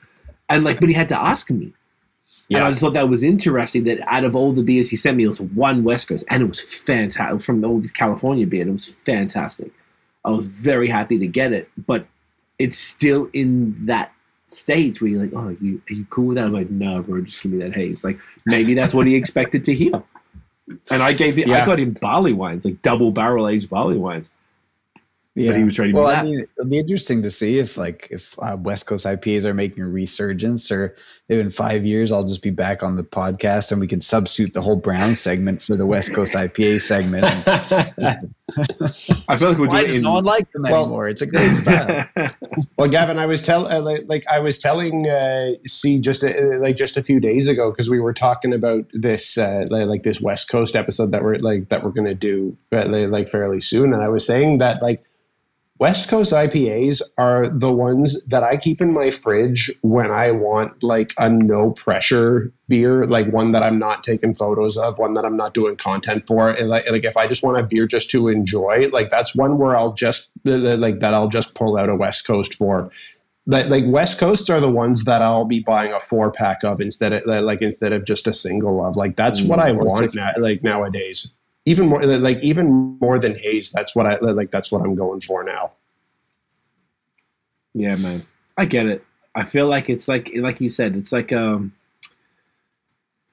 And 0.50 0.64
like, 0.64 0.80
but 0.80 0.88
he 0.88 0.94
had 0.94 1.08
to 1.08 1.18
ask 1.18 1.50
me. 1.50 1.72
Yeah. 2.48 2.58
And 2.58 2.66
I 2.66 2.70
just 2.70 2.80
thought 2.80 2.94
that 2.94 3.08
was 3.08 3.22
interesting 3.22 3.84
that 3.84 4.00
out 4.06 4.24
of 4.24 4.34
all 4.34 4.52
the 4.52 4.62
beers 4.62 4.88
he 4.88 4.96
sent 4.96 5.16
me, 5.18 5.24
it 5.24 5.28
was 5.28 5.40
one 5.40 5.84
West 5.84 6.08
Coast, 6.08 6.24
and 6.28 6.42
it 6.42 6.46
was 6.46 6.60
fantastic 6.60 7.42
from 7.42 7.62
all 7.64 7.78
these 7.78 7.92
California 7.92 8.46
beer. 8.46 8.66
It 8.66 8.72
was 8.72 8.86
fantastic. 8.86 9.70
I 10.24 10.30
was 10.30 10.46
very 10.46 10.88
happy 10.88 11.18
to 11.18 11.26
get 11.26 11.52
it, 11.52 11.70
but 11.86 12.06
it's 12.58 12.78
still 12.78 13.28
in 13.32 13.74
that 13.86 14.12
stage 14.48 15.00
where 15.00 15.10
you're 15.10 15.20
like, 15.20 15.32
"Oh, 15.34 15.48
are 15.48 15.52
you 15.52 15.82
are 15.90 15.92
you 15.92 16.06
cool 16.08 16.28
with 16.28 16.36
that?" 16.36 16.46
I'm 16.46 16.52
like, 16.52 16.70
"No, 16.70 17.02
bro, 17.02 17.20
just 17.20 17.42
give 17.42 17.52
me 17.52 17.58
that 17.58 17.74
haze." 17.74 18.02
Like 18.02 18.18
maybe 18.46 18.74
that's 18.74 18.94
what 18.94 19.06
he 19.06 19.14
expected 19.14 19.62
to 19.64 19.74
hear. 19.74 20.02
And 20.90 21.02
I 21.02 21.12
gave 21.12 21.38
it. 21.38 21.48
Yeah. 21.48 21.62
I 21.62 21.66
got 21.66 21.78
him 21.78 21.94
barley 22.00 22.32
wines, 22.32 22.64
like 22.64 22.80
double 22.82 23.10
barrel 23.10 23.48
aged 23.48 23.70
barley 23.70 23.96
wines. 23.96 24.30
Yeah, 25.38 25.56
he 25.56 25.64
was 25.64 25.74
trying 25.74 25.92
to 25.92 26.00
well, 26.00 26.08
I 26.08 26.22
mean, 26.22 26.40
it'll 26.40 26.68
be 26.68 26.78
interesting 26.78 27.22
to 27.22 27.30
see 27.30 27.58
if 27.58 27.76
like 27.76 28.08
if 28.10 28.36
uh, 28.40 28.56
West 28.58 28.86
Coast 28.86 29.06
IPAs 29.06 29.44
are 29.44 29.54
making 29.54 29.84
a 29.84 29.88
resurgence, 29.88 30.70
or 30.72 30.96
if 31.28 31.38
in 31.38 31.50
five 31.50 31.84
years 31.84 32.10
I'll 32.10 32.24
just 32.24 32.42
be 32.42 32.50
back 32.50 32.82
on 32.82 32.96
the 32.96 33.04
podcast 33.04 33.70
and 33.70 33.80
we 33.80 33.86
can 33.86 34.00
substitute 34.00 34.54
the 34.54 34.62
whole 34.62 34.76
Brown 34.76 35.14
segment 35.14 35.62
for 35.62 35.76
the 35.76 35.86
West 35.86 36.12
Coast 36.12 36.34
IPA 36.34 36.80
segment. 36.80 37.24
I 39.28 39.36
feel 39.36 39.50
like 39.50 39.58
we're 39.58 39.66
doing. 39.66 39.86
Does 39.86 40.02
no 40.02 40.14
one 40.14 40.24
like 40.24 40.50
them 40.50 40.62
well, 40.64 40.82
anymore? 40.82 41.08
It's 41.08 41.22
a 41.22 41.26
great 41.26 41.52
style. 41.52 42.08
well, 42.78 42.88
Gavin, 42.88 43.18
I 43.18 43.26
was 43.26 43.42
tell 43.42 43.68
uh, 43.68 43.80
like, 43.80 44.04
like, 44.06 44.26
I 44.26 44.40
was 44.40 44.58
telling 44.58 45.06
uh, 45.06 45.52
C 45.66 46.00
just 46.00 46.24
a, 46.24 46.56
uh, 46.56 46.58
like 46.58 46.76
just 46.76 46.96
a 46.96 47.02
few 47.02 47.20
days 47.20 47.46
ago 47.46 47.70
because 47.70 47.90
we 47.90 48.00
were 48.00 48.14
talking 48.14 48.52
about 48.52 48.86
this 48.92 49.38
uh, 49.38 49.66
like, 49.68 49.86
like, 49.86 50.02
this 50.02 50.20
West 50.20 50.50
Coast 50.50 50.74
episode 50.74 51.12
that 51.12 51.22
we're 51.22 51.36
like 51.36 51.68
that 51.68 51.84
we're 51.84 51.90
going 51.90 52.08
to 52.08 52.14
do 52.14 52.56
uh, 52.72 52.86
like 52.86 53.28
fairly 53.28 53.60
soon, 53.60 53.92
and 53.92 54.02
I 54.02 54.08
was 54.08 54.26
saying 54.26 54.58
that 54.58 54.82
like 54.82 55.04
West 55.78 56.08
Coast 56.08 56.32
IPAs 56.32 57.00
are 57.18 57.48
the 57.48 57.72
ones 57.72 58.24
that 58.24 58.42
I 58.42 58.56
keep 58.56 58.80
in 58.80 58.92
my 58.92 59.10
fridge 59.12 59.70
when 59.82 60.10
I 60.10 60.32
want 60.32 60.82
like 60.82 61.14
a 61.18 61.30
no 61.30 61.70
pressure 61.70 62.52
beer, 62.68 63.04
like 63.04 63.28
one 63.28 63.52
that 63.52 63.62
I'm 63.62 63.78
not 63.78 64.02
taking 64.02 64.34
photos 64.34 64.76
of, 64.76 64.98
one 64.98 65.14
that 65.14 65.24
I'm 65.24 65.36
not 65.36 65.54
doing 65.54 65.76
content 65.76 66.26
for. 66.26 66.50
And 66.50 66.68
like, 66.68 66.90
like 66.90 67.04
if 67.04 67.16
I 67.16 67.28
just 67.28 67.44
want 67.44 67.58
a 67.58 67.62
beer 67.62 67.86
just 67.86 68.10
to 68.10 68.26
enjoy, 68.26 68.88
like 68.88 69.08
that's 69.08 69.36
one 69.36 69.56
where 69.56 69.76
I'll 69.76 69.92
just 69.92 70.30
like 70.44 70.98
that 70.98 71.14
I'll 71.14 71.28
just 71.28 71.54
pull 71.54 71.78
out 71.78 71.88
a 71.88 71.94
West 71.94 72.26
Coast 72.26 72.54
for. 72.54 72.90
Like, 73.46 73.68
like 73.68 73.84
West 73.86 74.18
Coasts 74.18 74.50
are 74.50 74.60
the 74.60 74.70
ones 74.70 75.04
that 75.04 75.22
I'll 75.22 75.46
be 75.46 75.60
buying 75.60 75.92
a 75.92 76.00
four 76.00 76.30
pack 76.32 76.64
of 76.64 76.80
instead 76.80 77.12
of 77.12 77.24
like 77.24 77.62
instead 77.62 77.92
of 77.92 78.04
just 78.04 78.26
a 78.26 78.34
single 78.34 78.84
of. 78.84 78.96
Like 78.96 79.14
that's 79.14 79.42
mm, 79.42 79.48
what 79.48 79.60
I 79.60 79.70
want 79.72 80.12
now, 80.14 80.32
like 80.38 80.64
nowadays 80.64 81.34
even 81.64 81.86
more 81.86 82.02
like 82.02 82.38
even 82.38 82.98
more 83.00 83.18
than 83.18 83.36
haze 83.36 83.72
that's 83.72 83.94
what 83.94 84.06
i 84.06 84.16
like 84.18 84.50
that's 84.50 84.72
what 84.72 84.82
i'm 84.82 84.94
going 84.94 85.20
for 85.20 85.44
now. 85.44 85.72
Yeah 87.74 87.96
man. 87.96 88.22
I 88.56 88.64
get 88.64 88.86
it. 88.86 89.04
I 89.34 89.44
feel 89.44 89.68
like 89.68 89.88
it's 89.88 90.08
like 90.08 90.30
like 90.34 90.60
you 90.60 90.68
said 90.68 90.96
it's 90.96 91.12
like 91.12 91.32
um 91.32 91.72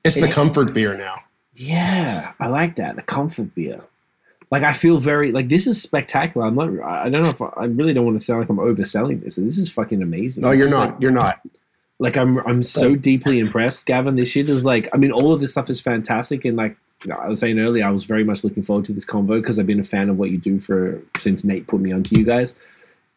it's 0.03 0.19
the 0.19 0.27
comfort 0.27 0.73
beer 0.73 0.95
now. 0.95 1.15
Yeah 1.53 2.34
i 2.39 2.47
like 2.47 2.76
that 2.76 2.95
the 2.95 3.02
comfort 3.02 3.56
beer. 3.56 3.81
Like 4.52 4.64
i 4.64 4.73
feel 4.73 4.99
very 4.99 5.31
like 5.31 5.49
this 5.49 5.65
is 5.65 5.81
spectacular. 5.81 6.45
I'm 6.45 6.56
not 6.56 6.69
i 6.84 7.10
don't 7.10 7.22
know 7.22 7.30
if 7.30 7.41
i, 7.41 7.47
I 7.57 7.65
really 7.65 7.93
don't 7.93 8.06
want 8.06 8.19
to 8.19 8.26
sound 8.26 8.41
like 8.41 8.49
i'm 8.49 8.57
overselling 8.57 9.23
this. 9.23 9.35
This 9.35 9.57
is 9.57 9.72
fucking 9.72 10.02
amazing. 10.02 10.43
No 10.43 10.52
this 10.52 10.60
you're 10.60 10.69
not. 10.69 10.89
like, 10.91 11.02
you're 11.02 11.11
not. 11.11 11.39
Like 11.97 12.18
i'm 12.18 12.39
i'm 12.39 12.61
so 12.61 12.95
deeply 12.95 13.39
impressed 13.39 13.85
gavin. 13.85 14.18
This 14.18 14.30
shit 14.30 14.49
is 14.49 14.65
like 14.65 14.89
i 14.93 14.97
mean 14.97 15.11
all 15.11 15.34
of 15.34 15.39
this 15.39 15.52
stuff 15.52 15.69
is 15.69 15.80
fantastic 15.80 16.43
and 16.43 16.57
like 16.57 16.76
I 17.11 17.27
was 17.27 17.40
saying 17.40 17.60
earlier, 17.60 17.86
I 17.86 17.91
was 17.91 18.06
very 18.06 18.23
much 18.23 18.44
looking 18.44 18.64
forward 18.64 18.86
to 18.86 18.94
this 18.94 19.06
convo 19.06 19.41
because 19.41 19.60
I've 19.60 19.68
been 19.68 19.80
a 19.80 19.84
fan 19.84 20.10
of 20.10 20.18
what 20.18 20.32
you 20.32 20.38
do 20.38 20.60
for 20.60 21.02
since 21.18 21.44
Nate 21.44 21.68
put 21.68 21.82
me 21.82 21.91
onto 21.91 22.18
you 22.18 22.26
guys, 22.26 22.56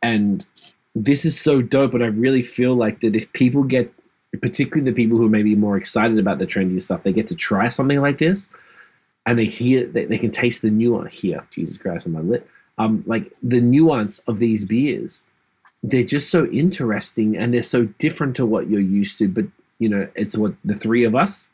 and 0.03 0.45
this 0.95 1.25
is 1.25 1.39
so 1.39 1.63
dope. 1.63 1.95
And 1.95 2.03
I 2.03 2.09
really 2.09 2.43
feel 2.43 2.75
like 2.75 3.01
that 3.01 3.15
if 3.17 3.33
people 3.33 3.63
get, 3.63 3.93
particularly 4.41 4.91
the 4.91 4.95
people 4.95 5.19
who 5.19 5.27
are 5.27 5.31
maybe 5.31 5.55
more 5.55 5.77
excited 5.77 6.19
about 6.19 6.39
the 6.39 6.47
trendy 6.47 6.81
stuff, 6.81 7.03
they 7.03 7.13
get 7.13 7.27
to 7.29 7.35
try 7.35 7.69
something 7.69 8.01
like 8.01 8.19
this, 8.19 8.51
and 9.27 9.39
they 9.39 9.47
hear 9.47 9.87
they, 9.87 10.05
they 10.05 10.19
can 10.19 10.31
taste 10.31 10.63
the 10.63 10.71
nuance 10.71 11.15
here. 11.15 11.47
Jesus 11.51 11.77
Christ 11.77 12.07
on 12.07 12.13
my 12.13 12.21
lip. 12.21 12.49
Um, 12.79 13.03
like 13.07 13.33
the 13.43 13.61
nuance 13.61 14.21
of 14.21 14.39
these 14.39 14.65
beers, 14.65 15.25
they're 15.83 16.05
just 16.05 16.31
so 16.31 16.47
interesting 16.47 17.37
and 17.37 17.53
they're 17.53 17.63
so 17.63 17.87
different 17.99 18.37
to 18.37 18.47
what 18.47 18.71
you're 18.71 18.81
used 18.81 19.19
to. 19.19 19.29
But 19.29 19.47
you 19.79 19.89
know, 19.89 20.09
it's 20.15 20.37
what 20.37 20.55
the 20.65 20.75
three 20.75 21.05
of 21.05 21.15
us 21.15 21.49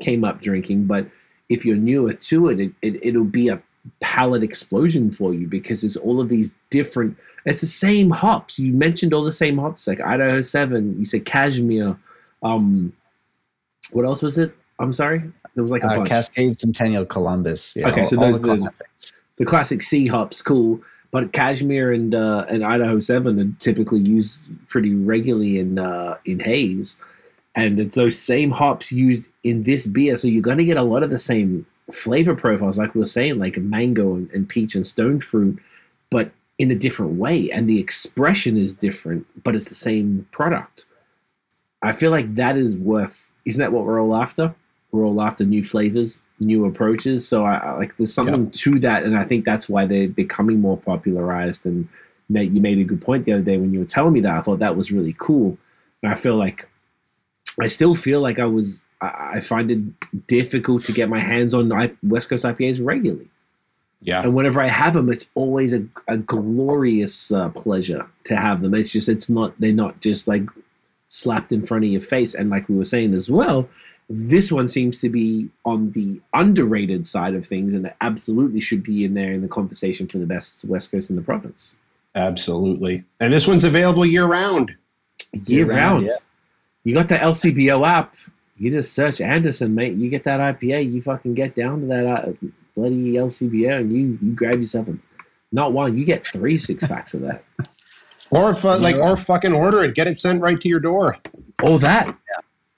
came 0.00 0.24
up 0.24 0.40
drinking, 0.40 0.86
but 0.86 1.06
if 1.52 1.64
you're 1.64 1.76
newer 1.76 2.12
to 2.12 2.48
it, 2.48 2.60
it, 2.60 2.72
it 2.82 3.00
it'll 3.02 3.24
be 3.24 3.48
a 3.48 3.60
palate 4.00 4.42
explosion 4.42 5.10
for 5.10 5.34
you 5.34 5.46
because 5.46 5.82
there's 5.82 5.96
all 5.96 6.20
of 6.20 6.28
these 6.28 6.52
different 6.70 7.16
it's 7.44 7.60
the 7.60 7.66
same 7.66 8.10
hops. 8.10 8.58
You 8.58 8.72
mentioned 8.72 9.12
all 9.12 9.24
the 9.24 9.32
same 9.32 9.58
hops 9.58 9.86
like 9.86 10.00
idaho 10.00 10.40
7 10.40 10.98
you 10.98 11.04
said 11.04 11.24
cashmere 11.24 11.98
um 12.42 12.92
what 13.92 14.04
else 14.04 14.22
was 14.22 14.38
it? 14.38 14.54
I'm 14.78 14.92
sorry? 14.92 15.22
There 15.54 15.62
was 15.62 15.72
like 15.72 15.84
a 15.84 15.88
uh, 15.88 16.04
cascade 16.04 16.56
centennial 16.56 17.04
columbus 17.04 17.76
yeah, 17.76 17.88
okay 17.88 18.02
all, 18.02 18.06
so 18.06 18.16
those 18.16 18.40
the, 18.40 18.54
the, 18.56 19.12
the, 19.36 19.44
classic 19.44 19.82
c 19.82 20.06
hops 20.06 20.40
cool. 20.40 20.80
But 21.10 21.32
cashmere 21.32 21.92
and 21.92 22.14
uh, 22.14 22.46
and 22.48 22.64
idaho 22.64 23.00
7 23.00 23.38
are 23.38 23.60
typically 23.60 24.00
used 24.00 24.66
pretty 24.68 24.94
regularly 24.94 25.58
in 25.58 25.78
uh, 25.78 26.16
in 26.24 26.40
haze 26.40 26.98
and 27.54 27.78
it's 27.78 27.94
those 27.94 28.18
same 28.18 28.50
hops 28.50 28.90
used 28.92 29.30
in 29.42 29.64
this 29.64 29.86
beer. 29.86 30.16
So 30.16 30.28
you're 30.28 30.42
going 30.42 30.58
to 30.58 30.64
get 30.64 30.76
a 30.76 30.82
lot 30.82 31.02
of 31.02 31.10
the 31.10 31.18
same 31.18 31.66
flavor 31.90 32.34
profiles, 32.34 32.78
like 32.78 32.94
we 32.94 33.00
were 33.00 33.06
saying, 33.06 33.38
like 33.38 33.56
mango 33.58 34.14
and, 34.14 34.30
and 34.30 34.48
peach 34.48 34.74
and 34.74 34.86
stone 34.86 35.20
fruit, 35.20 35.60
but 36.10 36.30
in 36.58 36.70
a 36.70 36.74
different 36.74 37.12
way. 37.14 37.50
And 37.50 37.68
the 37.68 37.78
expression 37.78 38.56
is 38.56 38.72
different, 38.72 39.26
but 39.42 39.54
it's 39.54 39.68
the 39.68 39.74
same 39.74 40.26
product. 40.30 40.86
I 41.82 41.92
feel 41.92 42.10
like 42.10 42.34
that 42.36 42.56
is 42.56 42.76
worth. 42.76 43.30
Isn't 43.44 43.60
that 43.60 43.72
what 43.72 43.84
we're 43.84 44.00
all 44.00 44.16
after? 44.16 44.54
We're 44.92 45.04
all 45.04 45.20
after 45.20 45.44
new 45.44 45.64
flavors, 45.64 46.20
new 46.38 46.64
approaches. 46.64 47.26
So 47.26 47.44
I, 47.44 47.56
I 47.56 47.72
like 47.72 47.96
there's 47.96 48.14
something 48.14 48.50
to 48.50 48.78
that, 48.80 49.02
and 49.04 49.16
I 49.16 49.24
think 49.24 49.44
that's 49.44 49.68
why 49.68 49.86
they're 49.86 50.08
becoming 50.08 50.60
more 50.60 50.76
popularized. 50.76 51.66
And 51.66 51.88
you 52.28 52.60
made 52.60 52.78
a 52.78 52.84
good 52.84 53.00
point 53.02 53.24
the 53.24 53.32
other 53.32 53.42
day 53.42 53.56
when 53.56 53.72
you 53.72 53.80
were 53.80 53.84
telling 53.84 54.12
me 54.12 54.20
that. 54.20 54.36
I 54.36 54.40
thought 54.42 54.60
that 54.60 54.76
was 54.76 54.92
really 54.92 55.16
cool. 55.18 55.58
And 56.02 56.12
I 56.12 56.14
feel 56.14 56.36
like 56.36 56.68
I 57.60 57.66
still 57.66 57.94
feel 57.94 58.20
like 58.20 58.38
I 58.38 58.46
was. 58.46 58.84
I 59.00 59.40
find 59.40 59.68
it 59.70 60.26
difficult 60.28 60.82
to 60.84 60.92
get 60.92 61.08
my 61.08 61.18
hands 61.18 61.54
on 61.54 61.68
West 62.04 62.28
Coast 62.28 62.44
IPAs 62.44 62.84
regularly. 62.84 63.28
Yeah. 64.00 64.22
And 64.22 64.34
whenever 64.34 64.60
I 64.60 64.68
have 64.68 64.94
them, 64.94 65.10
it's 65.10 65.26
always 65.34 65.72
a, 65.72 65.84
a 66.08 66.16
glorious 66.16 67.32
uh, 67.32 67.48
pleasure 67.50 68.06
to 68.24 68.36
have 68.36 68.60
them. 68.60 68.74
It's 68.74 68.92
just, 68.92 69.08
it's 69.08 69.28
not, 69.28 69.54
they're 69.60 69.72
not 69.72 70.00
just 70.00 70.28
like 70.28 70.42
slapped 71.06 71.52
in 71.52 71.64
front 71.64 71.84
of 71.84 71.90
your 71.90 72.00
face. 72.00 72.34
And 72.34 72.50
like 72.50 72.68
we 72.68 72.76
were 72.76 72.84
saying 72.84 73.14
as 73.14 73.30
well, 73.30 73.68
this 74.08 74.50
one 74.50 74.68
seems 74.68 75.00
to 75.00 75.08
be 75.08 75.48
on 75.64 75.92
the 75.92 76.20
underrated 76.34 77.06
side 77.06 77.34
of 77.34 77.46
things 77.46 77.72
and 77.72 77.86
it 77.86 77.96
absolutely 78.00 78.60
should 78.60 78.82
be 78.82 79.04
in 79.04 79.14
there 79.14 79.32
in 79.32 79.42
the 79.42 79.48
conversation 79.48 80.06
for 80.08 80.18
the 80.18 80.26
best 80.26 80.64
West 80.64 80.90
Coast 80.90 81.08
in 81.10 81.16
the 81.16 81.22
province. 81.22 81.74
Absolutely. 82.14 83.04
And 83.20 83.32
this 83.32 83.46
one's 83.48 83.64
available 83.64 84.04
year 84.04 84.26
round. 84.26 84.76
Year 85.32 85.64
Year-round, 85.64 86.02
round. 86.02 86.02
yeah. 86.04 86.16
You 86.84 86.94
got 86.94 87.08
the 87.08 87.16
LCBO 87.16 87.86
app. 87.86 88.14
You 88.56 88.70
just 88.70 88.92
search 88.92 89.20
Anderson, 89.20 89.74
mate. 89.74 89.94
You 89.94 90.08
get 90.08 90.24
that 90.24 90.40
IPA. 90.40 90.92
You 90.92 91.02
fucking 91.02 91.34
get 91.34 91.54
down 91.54 91.80
to 91.80 91.86
that 91.86 92.06
uh, 92.06 92.32
bloody 92.74 93.12
LCBO 93.14 93.80
and 93.80 93.92
you, 93.92 94.18
you 94.20 94.34
grab 94.34 94.60
yourself 94.60 94.88
a, 94.88 94.96
not 95.50 95.72
one, 95.72 95.96
you 95.98 96.04
get 96.04 96.26
three 96.26 96.56
six 96.56 96.86
packs 96.86 97.14
of 97.14 97.22
that. 97.22 97.44
Or 98.30 98.52
if, 98.52 98.64
uh, 98.64 98.78
like, 98.78 98.96
or 98.96 99.14
fucking 99.14 99.52
order 99.52 99.82
it, 99.82 99.94
get 99.94 100.06
it 100.06 100.16
sent 100.16 100.40
right 100.40 100.58
to 100.58 100.66
your 100.66 100.80
door. 100.80 101.18
All 101.62 101.76
that. 101.76 102.16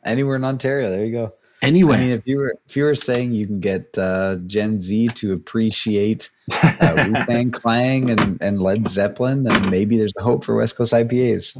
Anywhere 0.04 0.34
in 0.34 0.42
Ontario, 0.42 0.90
there 0.90 1.04
you 1.04 1.12
go. 1.12 1.30
Anyway. 1.64 1.96
I 1.96 2.00
mean, 2.00 2.10
if 2.10 2.26
you 2.26 2.38
were 2.38 2.54
if 2.68 2.76
you 2.76 2.84
were 2.84 2.94
saying 2.94 3.32
you 3.32 3.46
can 3.46 3.60
get 3.60 3.96
uh, 3.98 4.36
Gen 4.46 4.78
Z 4.78 5.08
to 5.08 5.32
appreciate 5.32 6.30
uh, 6.62 7.08
Wu 7.08 7.24
Tang 7.26 7.50
Clan 7.50 8.10
and, 8.10 8.42
and 8.42 8.60
Led 8.60 8.86
Zeppelin, 8.86 9.44
then 9.44 9.70
maybe 9.70 9.96
there's 9.96 10.12
a 10.18 10.22
hope 10.22 10.44
for 10.44 10.56
West 10.56 10.76
Coast 10.76 10.92
IPAs. 10.92 11.58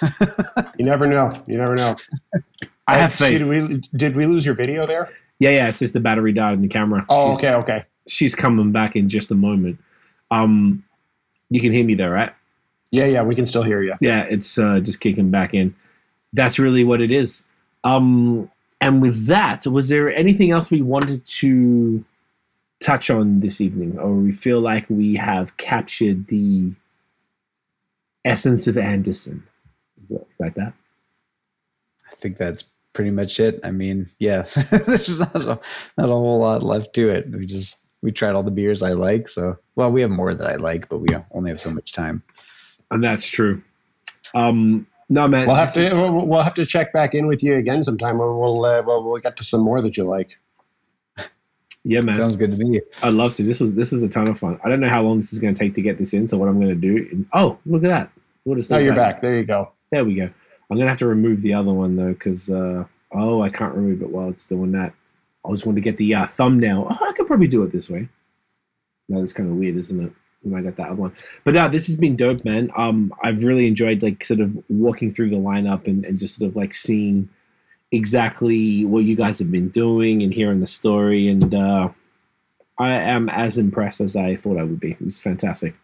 You 0.76 0.84
never 0.84 1.06
know. 1.06 1.32
You 1.46 1.56
never 1.56 1.76
know. 1.76 1.94
I 2.88 2.96
have 2.96 3.12
See, 3.12 3.24
faith. 3.24 3.38
did 3.38 3.48
we 3.48 3.80
did 3.96 4.16
we 4.16 4.26
lose 4.26 4.44
your 4.44 4.56
video 4.56 4.86
there? 4.86 5.08
Yeah, 5.38 5.50
yeah. 5.50 5.68
It's 5.68 5.78
just 5.78 5.92
the 5.92 6.00
battery 6.00 6.32
died 6.32 6.54
in 6.54 6.62
the 6.62 6.68
camera. 6.68 7.06
Oh, 7.08 7.30
she's, 7.30 7.38
okay, 7.38 7.54
okay. 7.54 7.84
She's 8.08 8.34
coming 8.34 8.72
back 8.72 8.96
in 8.96 9.08
just 9.08 9.30
a 9.30 9.36
moment. 9.36 9.78
Um, 10.32 10.84
you 11.48 11.60
can 11.60 11.72
hear 11.72 11.84
me 11.84 11.94
there, 11.94 12.10
right? 12.10 12.32
Yeah, 12.90 13.06
yeah, 13.06 13.22
we 13.22 13.36
can 13.36 13.44
still 13.44 13.62
hear 13.62 13.82
you. 13.82 13.94
Yeah, 14.00 14.22
it's 14.22 14.58
uh, 14.58 14.80
just 14.80 14.98
kicking 15.00 15.30
back 15.30 15.54
in. 15.54 15.74
That's 16.32 16.58
really 16.58 16.82
what 16.82 17.00
it 17.00 17.12
is. 17.12 17.44
Um, 17.84 18.50
and 18.84 19.00
with 19.00 19.28
that, 19.28 19.66
was 19.66 19.88
there 19.88 20.14
anything 20.14 20.50
else 20.50 20.70
we 20.70 20.82
wanted 20.82 21.24
to 21.24 22.04
touch 22.80 23.08
on 23.08 23.40
this 23.40 23.58
evening, 23.58 23.98
or 23.98 24.12
we 24.12 24.30
feel 24.30 24.60
like 24.60 24.84
we 24.90 25.16
have 25.16 25.56
captured 25.56 26.26
the 26.26 26.74
essence 28.26 28.66
of 28.66 28.76
Anderson? 28.76 29.42
Like 30.38 30.52
that. 30.56 30.74
I 32.12 32.14
think 32.16 32.36
that's 32.36 32.70
pretty 32.92 33.10
much 33.10 33.40
it. 33.40 33.58
I 33.64 33.70
mean, 33.70 34.04
yeah, 34.18 34.42
there's 34.86 35.18
not 35.18 35.34
a, 35.34 35.60
not 35.96 36.10
a 36.10 36.14
whole 36.14 36.40
lot 36.40 36.62
left 36.62 36.94
to 36.96 37.08
it. 37.08 37.30
We 37.30 37.46
just 37.46 37.90
we 38.02 38.12
tried 38.12 38.34
all 38.34 38.42
the 38.42 38.50
beers 38.50 38.82
I 38.82 38.92
like. 38.92 39.28
So, 39.28 39.56
well, 39.76 39.90
we 39.90 40.02
have 40.02 40.10
more 40.10 40.34
that 40.34 40.46
I 40.46 40.56
like, 40.56 40.90
but 40.90 40.98
we 40.98 41.08
only 41.30 41.48
have 41.48 41.60
so 41.60 41.70
much 41.70 41.92
time. 41.92 42.22
And 42.90 43.02
that's 43.02 43.26
true. 43.26 43.62
Um, 44.34 44.86
no, 45.08 45.28
man. 45.28 45.46
We'll 45.46 45.56
have 45.56 45.72
to 45.74 45.94
we'll, 45.94 46.26
we'll 46.26 46.42
have 46.42 46.54
to 46.54 46.66
check 46.66 46.92
back 46.92 47.14
in 47.14 47.26
with 47.26 47.42
you 47.42 47.56
again 47.56 47.82
sometime. 47.82 48.18
We'll 48.18 48.38
we'll, 48.38 48.64
uh, 48.64 48.82
we'll 48.82 49.02
we'll 49.04 49.20
get 49.20 49.36
to 49.38 49.44
some 49.44 49.62
more 49.62 49.80
that 49.80 49.96
you 49.96 50.04
like. 50.04 50.38
Yeah, 51.86 52.00
man. 52.00 52.14
Sounds 52.14 52.36
good 52.36 52.52
to 52.52 52.56
me. 52.56 52.80
I'd 53.02 53.12
love 53.12 53.34
to. 53.34 53.42
This 53.42 53.60
was 53.60 53.74
this 53.74 53.92
was 53.92 54.02
a 54.02 54.08
ton 54.08 54.26
of 54.26 54.38
fun. 54.38 54.58
I 54.64 54.70
don't 54.70 54.80
know 54.80 54.88
how 54.88 55.02
long 55.02 55.18
this 55.18 55.34
is 55.34 55.38
going 55.38 55.52
to 55.52 55.58
take 55.58 55.74
to 55.74 55.82
get 55.82 55.98
this 55.98 56.14
in. 56.14 56.26
So 56.26 56.38
what 56.38 56.48
I'm 56.48 56.58
going 56.58 56.70
to 56.70 56.74
do? 56.74 57.26
oh, 57.34 57.58
look 57.66 57.84
at 57.84 57.88
that! 57.88 58.10
We'll 58.46 58.56
just 58.56 58.72
Oh, 58.72 58.78
you're 58.78 58.94
back. 58.94 59.20
There 59.20 59.36
you 59.36 59.44
go. 59.44 59.70
There 59.90 60.02
we 60.02 60.14
go. 60.14 60.24
I'm 60.24 60.76
going 60.78 60.86
to 60.86 60.88
have 60.88 60.98
to 61.00 61.06
remove 61.06 61.42
the 61.42 61.52
other 61.52 61.74
one 61.74 61.94
though, 61.96 62.14
because 62.14 62.48
uh, 62.48 62.84
oh, 63.12 63.42
I 63.42 63.50
can't 63.50 63.74
remove 63.74 64.00
it 64.00 64.08
while 64.08 64.30
it's 64.30 64.46
doing 64.46 64.72
that. 64.72 64.94
I 65.46 65.50
just 65.50 65.66
want 65.66 65.76
to 65.76 65.82
get 65.82 65.98
the 65.98 66.14
uh, 66.14 66.26
thumbnail. 66.26 66.86
Oh, 66.90 67.06
I 67.06 67.12
could 67.12 67.26
probably 67.26 67.48
do 67.48 67.62
it 67.64 67.70
this 67.70 67.90
way. 67.90 68.08
No, 69.10 69.20
that's 69.20 69.34
kind 69.34 69.50
of 69.50 69.56
weird, 69.56 69.76
isn't 69.76 70.06
it? 70.06 70.12
When 70.44 70.60
I 70.60 70.62
got 70.62 70.76
that 70.76 70.88
other 70.90 71.00
one, 71.00 71.16
but 71.42 71.54
no, 71.54 71.68
this 71.68 71.86
has 71.86 71.96
been 71.96 72.16
dope, 72.16 72.44
man. 72.44 72.70
Um, 72.76 73.12
I've 73.22 73.42
really 73.42 73.66
enjoyed 73.66 74.02
like 74.02 74.24
sort 74.24 74.40
of 74.40 74.56
walking 74.68 75.12
through 75.12 75.30
the 75.30 75.36
lineup 75.36 75.86
and, 75.86 76.04
and 76.04 76.18
just 76.18 76.36
sort 76.36 76.50
of 76.50 76.56
like 76.56 76.74
seeing 76.74 77.28
exactly 77.92 78.84
what 78.84 79.04
you 79.04 79.16
guys 79.16 79.38
have 79.38 79.50
been 79.50 79.68
doing 79.68 80.22
and 80.22 80.34
hearing 80.34 80.60
the 80.60 80.66
story 80.66 81.28
and 81.28 81.54
uh 81.54 81.88
I 82.78 82.90
am 82.90 83.28
as 83.28 83.56
impressed 83.56 84.00
as 84.00 84.16
I 84.16 84.36
thought 84.36 84.58
I 84.58 84.64
would 84.64 84.80
be. 84.80 84.96
It's 85.00 85.20
fantastic. 85.20 85.74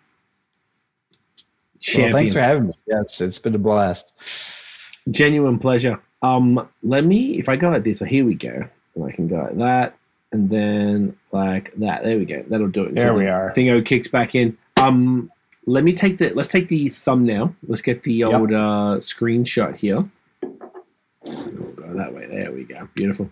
Well, 1.97 2.11
thanks 2.11 2.35
for 2.35 2.41
having 2.41 2.65
me. 2.65 2.73
Yeah, 2.87 3.01
it's, 3.01 3.21
it's 3.21 3.39
been 3.39 3.55
a 3.55 3.59
blast. 3.59 4.21
Genuine 5.11 5.59
pleasure. 5.59 6.01
Um, 6.23 6.69
let 6.83 7.05
me 7.05 7.39
if 7.39 7.49
I 7.49 7.57
go 7.57 7.71
like 7.71 7.85
this, 7.85 8.01
so 8.01 8.05
here 8.05 8.25
we 8.25 8.35
go. 8.35 8.69
And 8.95 9.05
I 9.05 9.13
can 9.13 9.29
go 9.29 9.37
like 9.37 9.57
that, 9.59 9.99
and 10.33 10.49
then 10.51 11.17
like 11.33 11.73
that. 11.77 12.03
There 12.05 12.17
we 12.19 12.25
go. 12.25 12.45
That'll 12.49 12.69
do 12.69 12.85
it. 12.85 12.95
There 12.95 13.09
So 13.09 13.15
we 13.15 13.25
the 13.25 13.31
are. 13.31 13.53
Thingo 13.57 13.85
kicks 13.85 14.09
back 14.09 14.35
in. 14.35 14.57
Um, 14.81 15.31
let 15.67 15.85
me 15.85 15.93
take 15.93 16.19
the 16.19 16.31
let's 16.31 16.49
take 16.51 16.69
the 16.69 16.89
thumbnail. 16.89 17.55
Let's 17.67 17.83
get 17.83 18.03
the 18.03 18.15
Yep. 18.15 18.33
old 18.41 18.53
uh 18.53 18.97
screenshot 18.99 19.77
here. 19.77 20.09
We'll 21.23 21.73
go 21.75 21.95
that 21.95 22.13
way. 22.15 22.27
There 22.27 22.51
we 22.53 22.65
go. 22.65 22.89
Beautiful. 22.95 23.31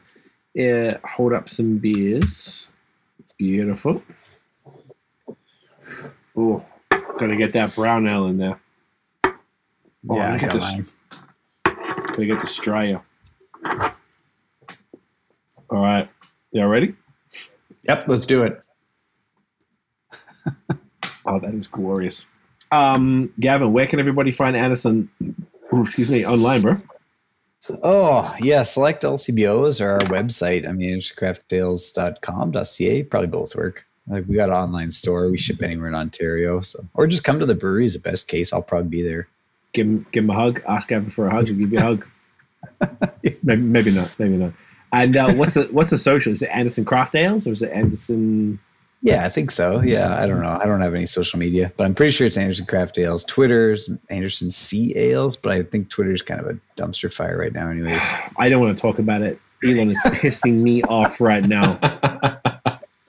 Yeah, 0.54 0.98
hold 1.04 1.32
up 1.32 1.48
some 1.48 1.78
beers. 1.78 2.68
Beautiful. 3.38 4.02
Oh, 6.36 6.64
gotta 7.18 7.36
get 7.36 7.52
that 7.54 7.74
brown 7.74 8.06
ale 8.08 8.26
in 8.26 8.38
there. 8.38 8.60
Oh, 10.08 10.16
yeah, 10.16 10.34
I 10.34 10.38
got 10.38 10.56
mine. 10.60 10.84
Gotta 11.64 12.26
get 12.26 12.40
the 12.40 12.46
Straya. 12.46 13.02
All 15.70 15.82
right. 15.82 16.08
Y'all 16.58 16.66
ready? 16.66 16.92
Yep, 17.84 18.08
let's 18.08 18.26
do 18.26 18.42
it. 18.42 18.64
Oh, 21.26 21.38
that 21.40 21.52
is 21.52 21.66
glorious. 21.66 22.24
Um, 22.72 23.34
Gavin, 23.38 23.74
where 23.74 23.86
can 23.86 24.00
everybody 24.00 24.30
find 24.30 24.56
Anderson? 24.56 25.10
Ooh, 25.74 25.82
excuse 25.82 26.08
me, 26.10 26.24
online, 26.24 26.62
bro. 26.62 26.76
Oh, 27.82 28.34
yeah. 28.40 28.62
Select 28.62 29.02
LCBOs 29.02 29.84
or 29.84 29.90
our 29.90 29.98
website. 29.98 30.66
I 30.66 30.72
mean, 30.72 30.96
it's 30.96 31.14
crafttales.com.ca. 31.14 33.02
Probably 33.02 33.26
both 33.26 33.54
work. 33.54 33.86
Like, 34.06 34.24
we 34.26 34.36
got 34.36 34.48
an 34.48 34.56
online 34.56 34.90
store. 34.90 35.30
We 35.30 35.36
ship 35.36 35.62
anywhere 35.62 35.88
in 35.88 35.94
Ontario. 35.94 36.62
So, 36.62 36.88
or 36.94 37.06
just 37.06 37.24
come 37.24 37.38
to 37.40 37.46
the 37.46 37.54
brewery 37.54 37.84
is 37.84 37.92
the 37.92 38.00
best 38.00 38.26
case. 38.26 38.50
I'll 38.54 38.62
probably 38.62 38.88
be 38.88 39.02
there. 39.02 39.28
Give 39.74 39.86
him, 39.86 40.06
give 40.12 40.24
him 40.24 40.30
a 40.30 40.34
hug. 40.34 40.62
Ask 40.66 40.88
Gavin 40.88 41.10
for 41.10 41.26
a 41.26 41.30
hug. 41.30 41.46
He'll 41.46 41.58
give 41.58 41.72
you 41.72 41.78
a 41.78 41.82
hug. 41.82 42.06
maybe, 43.42 43.60
maybe 43.60 43.90
not. 43.90 44.16
Maybe 44.18 44.38
not. 44.38 44.54
And 44.92 45.16
uh, 45.16 45.32
what's 45.34 45.54
the 45.54 45.68
what's 45.70 45.90
the 45.90 45.98
social? 45.98 46.32
Is 46.32 46.42
it 46.42 46.50
Anderson 46.52 46.84
Craft 46.84 47.14
Ales 47.14 47.46
or 47.46 47.52
is 47.52 47.62
it 47.62 47.70
Anderson? 47.72 48.58
Yeah, 49.00 49.24
I 49.24 49.28
think 49.28 49.52
so. 49.52 49.80
Yeah, 49.80 50.16
I 50.20 50.26
don't 50.26 50.42
know. 50.42 50.58
I 50.60 50.66
don't 50.66 50.80
have 50.80 50.94
any 50.94 51.06
social 51.06 51.38
media, 51.38 51.70
but 51.76 51.84
I'm 51.84 51.94
pretty 51.94 52.10
sure 52.10 52.26
it's 52.26 52.36
Anderson 52.36 52.66
Craft 52.66 52.98
Ales. 52.98 53.24
Twitter's 53.24 53.90
Anderson 54.10 54.50
C 54.50 54.92
Ales, 54.96 55.36
but 55.36 55.52
I 55.52 55.62
think 55.62 55.88
Twitter's 55.88 56.22
kind 56.22 56.40
of 56.40 56.46
a 56.48 56.54
dumpster 56.76 57.12
fire 57.12 57.38
right 57.38 57.52
now, 57.52 57.70
anyways. 57.70 58.02
I 58.36 58.48
don't 58.48 58.60
want 58.60 58.76
to 58.76 58.80
talk 58.80 58.98
about 58.98 59.22
it. 59.22 59.38
Elon 59.64 59.88
is 59.88 59.98
pissing 60.04 60.60
me 60.60 60.82
off 60.84 61.20
right 61.20 61.46
now. 61.46 61.78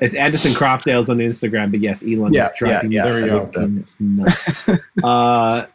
It's 0.02 0.14
Anderson 0.14 0.54
Craft 0.54 0.88
Ales 0.88 1.10
on 1.10 1.18
Instagram, 1.18 1.72
but 1.72 1.82
yes, 1.82 2.02
Elon 2.02 2.32
Yeah, 2.32 2.46
is 2.46 2.52
driving 2.58 2.92
yeah, 2.92 3.18
yeah, 3.18 3.46
fucking 3.46 3.86
nuts. 4.00 4.70
uh, 5.04 5.66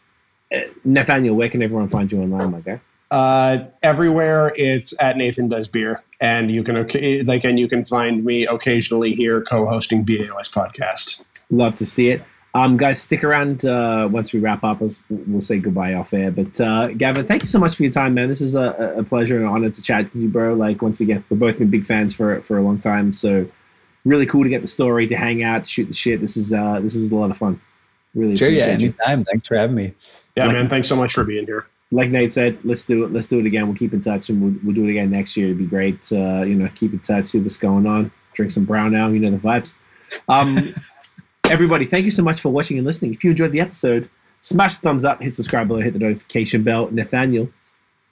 Nathaniel, 0.84 1.36
where 1.36 1.48
can 1.50 1.62
everyone 1.62 1.88
find 1.88 2.10
you 2.10 2.22
online, 2.22 2.50
my 2.50 2.60
guy? 2.60 2.80
Uh, 3.10 3.58
everywhere 3.82 4.52
it's 4.56 5.00
at 5.00 5.16
Nathan 5.16 5.48
Does 5.48 5.68
Beer, 5.68 6.02
and 6.20 6.50
you 6.50 6.64
can 6.64 6.76
okay, 6.78 7.22
like, 7.22 7.44
and 7.44 7.58
you 7.58 7.68
can 7.68 7.84
find 7.84 8.24
me 8.24 8.46
occasionally 8.46 9.12
here 9.12 9.40
co-hosting 9.42 10.04
BAOS 10.04 10.48
podcast. 10.50 11.22
Love 11.50 11.74
to 11.76 11.86
see 11.86 12.08
it. 12.08 12.22
Um, 12.54 12.76
guys, 12.76 13.00
stick 13.00 13.24
around 13.24 13.64
uh, 13.66 14.08
once 14.10 14.32
we 14.32 14.38
wrap 14.40 14.62
up. 14.64 14.80
We'll, 14.80 14.90
we'll 15.10 15.40
say 15.40 15.58
goodbye 15.58 15.94
off 15.94 16.14
air. 16.14 16.30
But 16.30 16.60
uh, 16.60 16.88
Gavin, 16.88 17.26
thank 17.26 17.42
you 17.42 17.48
so 17.48 17.58
much 17.58 17.74
for 17.74 17.82
your 17.82 17.90
time, 17.92 18.14
man. 18.14 18.28
This 18.28 18.40
is 18.40 18.54
a, 18.54 18.94
a 18.98 19.02
pleasure 19.02 19.36
and 19.36 19.44
an 19.44 19.50
honor 19.50 19.70
to 19.70 19.82
chat 19.82 20.12
with 20.12 20.22
you, 20.22 20.28
bro. 20.28 20.54
Like 20.54 20.80
once 20.80 21.00
again, 21.00 21.24
we've 21.28 21.38
both 21.40 21.58
been 21.58 21.68
big 21.70 21.84
fans 21.84 22.14
for 22.14 22.40
for 22.42 22.56
a 22.56 22.62
long 22.62 22.78
time. 22.78 23.12
So 23.12 23.46
really 24.04 24.24
cool 24.26 24.44
to 24.44 24.48
get 24.48 24.62
the 24.62 24.68
story, 24.68 25.06
to 25.08 25.16
hang 25.16 25.42
out, 25.42 25.66
shoot 25.66 25.86
the 25.86 25.92
shit. 25.94 26.20
This 26.20 26.36
is 26.36 26.52
uh, 26.52 26.78
this 26.80 26.94
is 26.94 27.10
a 27.10 27.14
lot 27.16 27.30
of 27.32 27.36
fun. 27.36 27.60
Really 28.14 28.36
Sure, 28.36 28.48
yeah, 28.48 28.66
appreciate 28.66 28.80
you. 28.88 28.94
anytime. 29.04 29.24
Thanks 29.24 29.48
for 29.48 29.56
having 29.56 29.74
me. 29.76 29.94
Yeah, 30.36 30.46
Like- 30.46 30.54
man. 30.54 30.68
Thanks 30.68 30.86
so 30.86 30.94
much 30.96 31.12
for 31.12 31.24
being 31.24 31.46
here. 31.46 31.66
Like 31.90 32.10
Nate 32.10 32.32
said, 32.32 32.58
let's 32.64 32.82
do 32.82 33.04
it. 33.04 33.12
Let's 33.12 33.26
do 33.26 33.38
it 33.38 33.46
again. 33.46 33.66
We'll 33.66 33.76
keep 33.76 33.92
in 33.92 34.00
touch, 34.00 34.28
and 34.28 34.40
we'll, 34.40 34.54
we'll 34.64 34.74
do 34.74 34.84
it 34.84 34.90
again 34.90 35.10
next 35.10 35.36
year. 35.36 35.46
It'd 35.46 35.58
be 35.58 35.66
great. 35.66 36.10
Uh, 36.10 36.42
you 36.42 36.54
know, 36.54 36.68
keep 36.74 36.92
in 36.92 36.98
touch, 37.00 37.26
see 37.26 37.40
what's 37.40 37.56
going 37.56 37.86
on, 37.86 38.10
drink 38.32 38.50
some 38.50 38.64
brown 38.64 38.94
ale. 38.94 39.12
You 39.12 39.20
know 39.20 39.30
the 39.30 39.38
vibes. 39.38 39.74
Um, 40.28 40.56
everybody, 41.50 41.84
thank 41.84 42.04
you 42.04 42.10
so 42.10 42.22
much 42.22 42.40
for 42.40 42.50
watching 42.50 42.78
and 42.78 42.86
listening. 42.86 43.12
If 43.12 43.22
you 43.24 43.30
enjoyed 43.30 43.52
the 43.52 43.60
episode, 43.60 44.08
smash 44.40 44.76
the 44.76 44.82
thumbs 44.82 45.04
up, 45.04 45.22
hit 45.22 45.34
subscribe 45.34 45.68
below, 45.68 45.80
hit 45.80 45.92
the 45.92 45.98
notification 45.98 46.62
bell. 46.62 46.90
Nathaniel, 46.90 47.50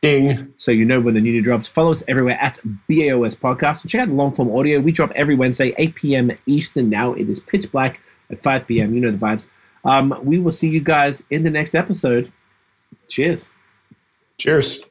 Ding. 0.03 0.53
so 0.57 0.71
you 0.71 0.85
know 0.85 1.01
when 1.01 1.15
the 1.15 1.21
new 1.21 1.33
new 1.33 1.43
drops. 1.43 1.67
Follow 1.67 1.91
us 1.91 2.03
everywhere 2.09 2.39
at 2.41 2.59
BAOS 2.89 3.37
Podcast. 3.37 3.83
And 3.83 3.91
check 3.91 4.01
out 4.01 4.09
the 4.09 4.15
long 4.15 4.33
form 4.33 4.51
audio. 4.57 4.81
We 4.81 4.93
drop 4.93 5.13
every 5.15 5.35
Wednesday, 5.35 5.75
8 5.79 5.95
p.m. 5.95 6.33
Eastern. 6.47 6.91
Now 6.91 7.15
it 7.15 7.29
is 7.29 7.41
pitch 7.41 7.71
black 7.71 8.01
at 8.31 8.43
5 8.43 8.67
p.m. 8.67 8.95
You 8.95 9.01
know 9.01 9.11
the 9.11 9.19
vibes. 9.19 9.47
Um, 9.85 10.19
we 10.23 10.39
will 10.39 10.51
see 10.51 10.69
you 10.69 10.81
guys 10.81 11.23
in 11.31 11.43
the 11.43 11.51
next 11.51 11.75
episode. 11.75 12.33
Cheers. 13.09 13.49
Cheers. 14.39 14.89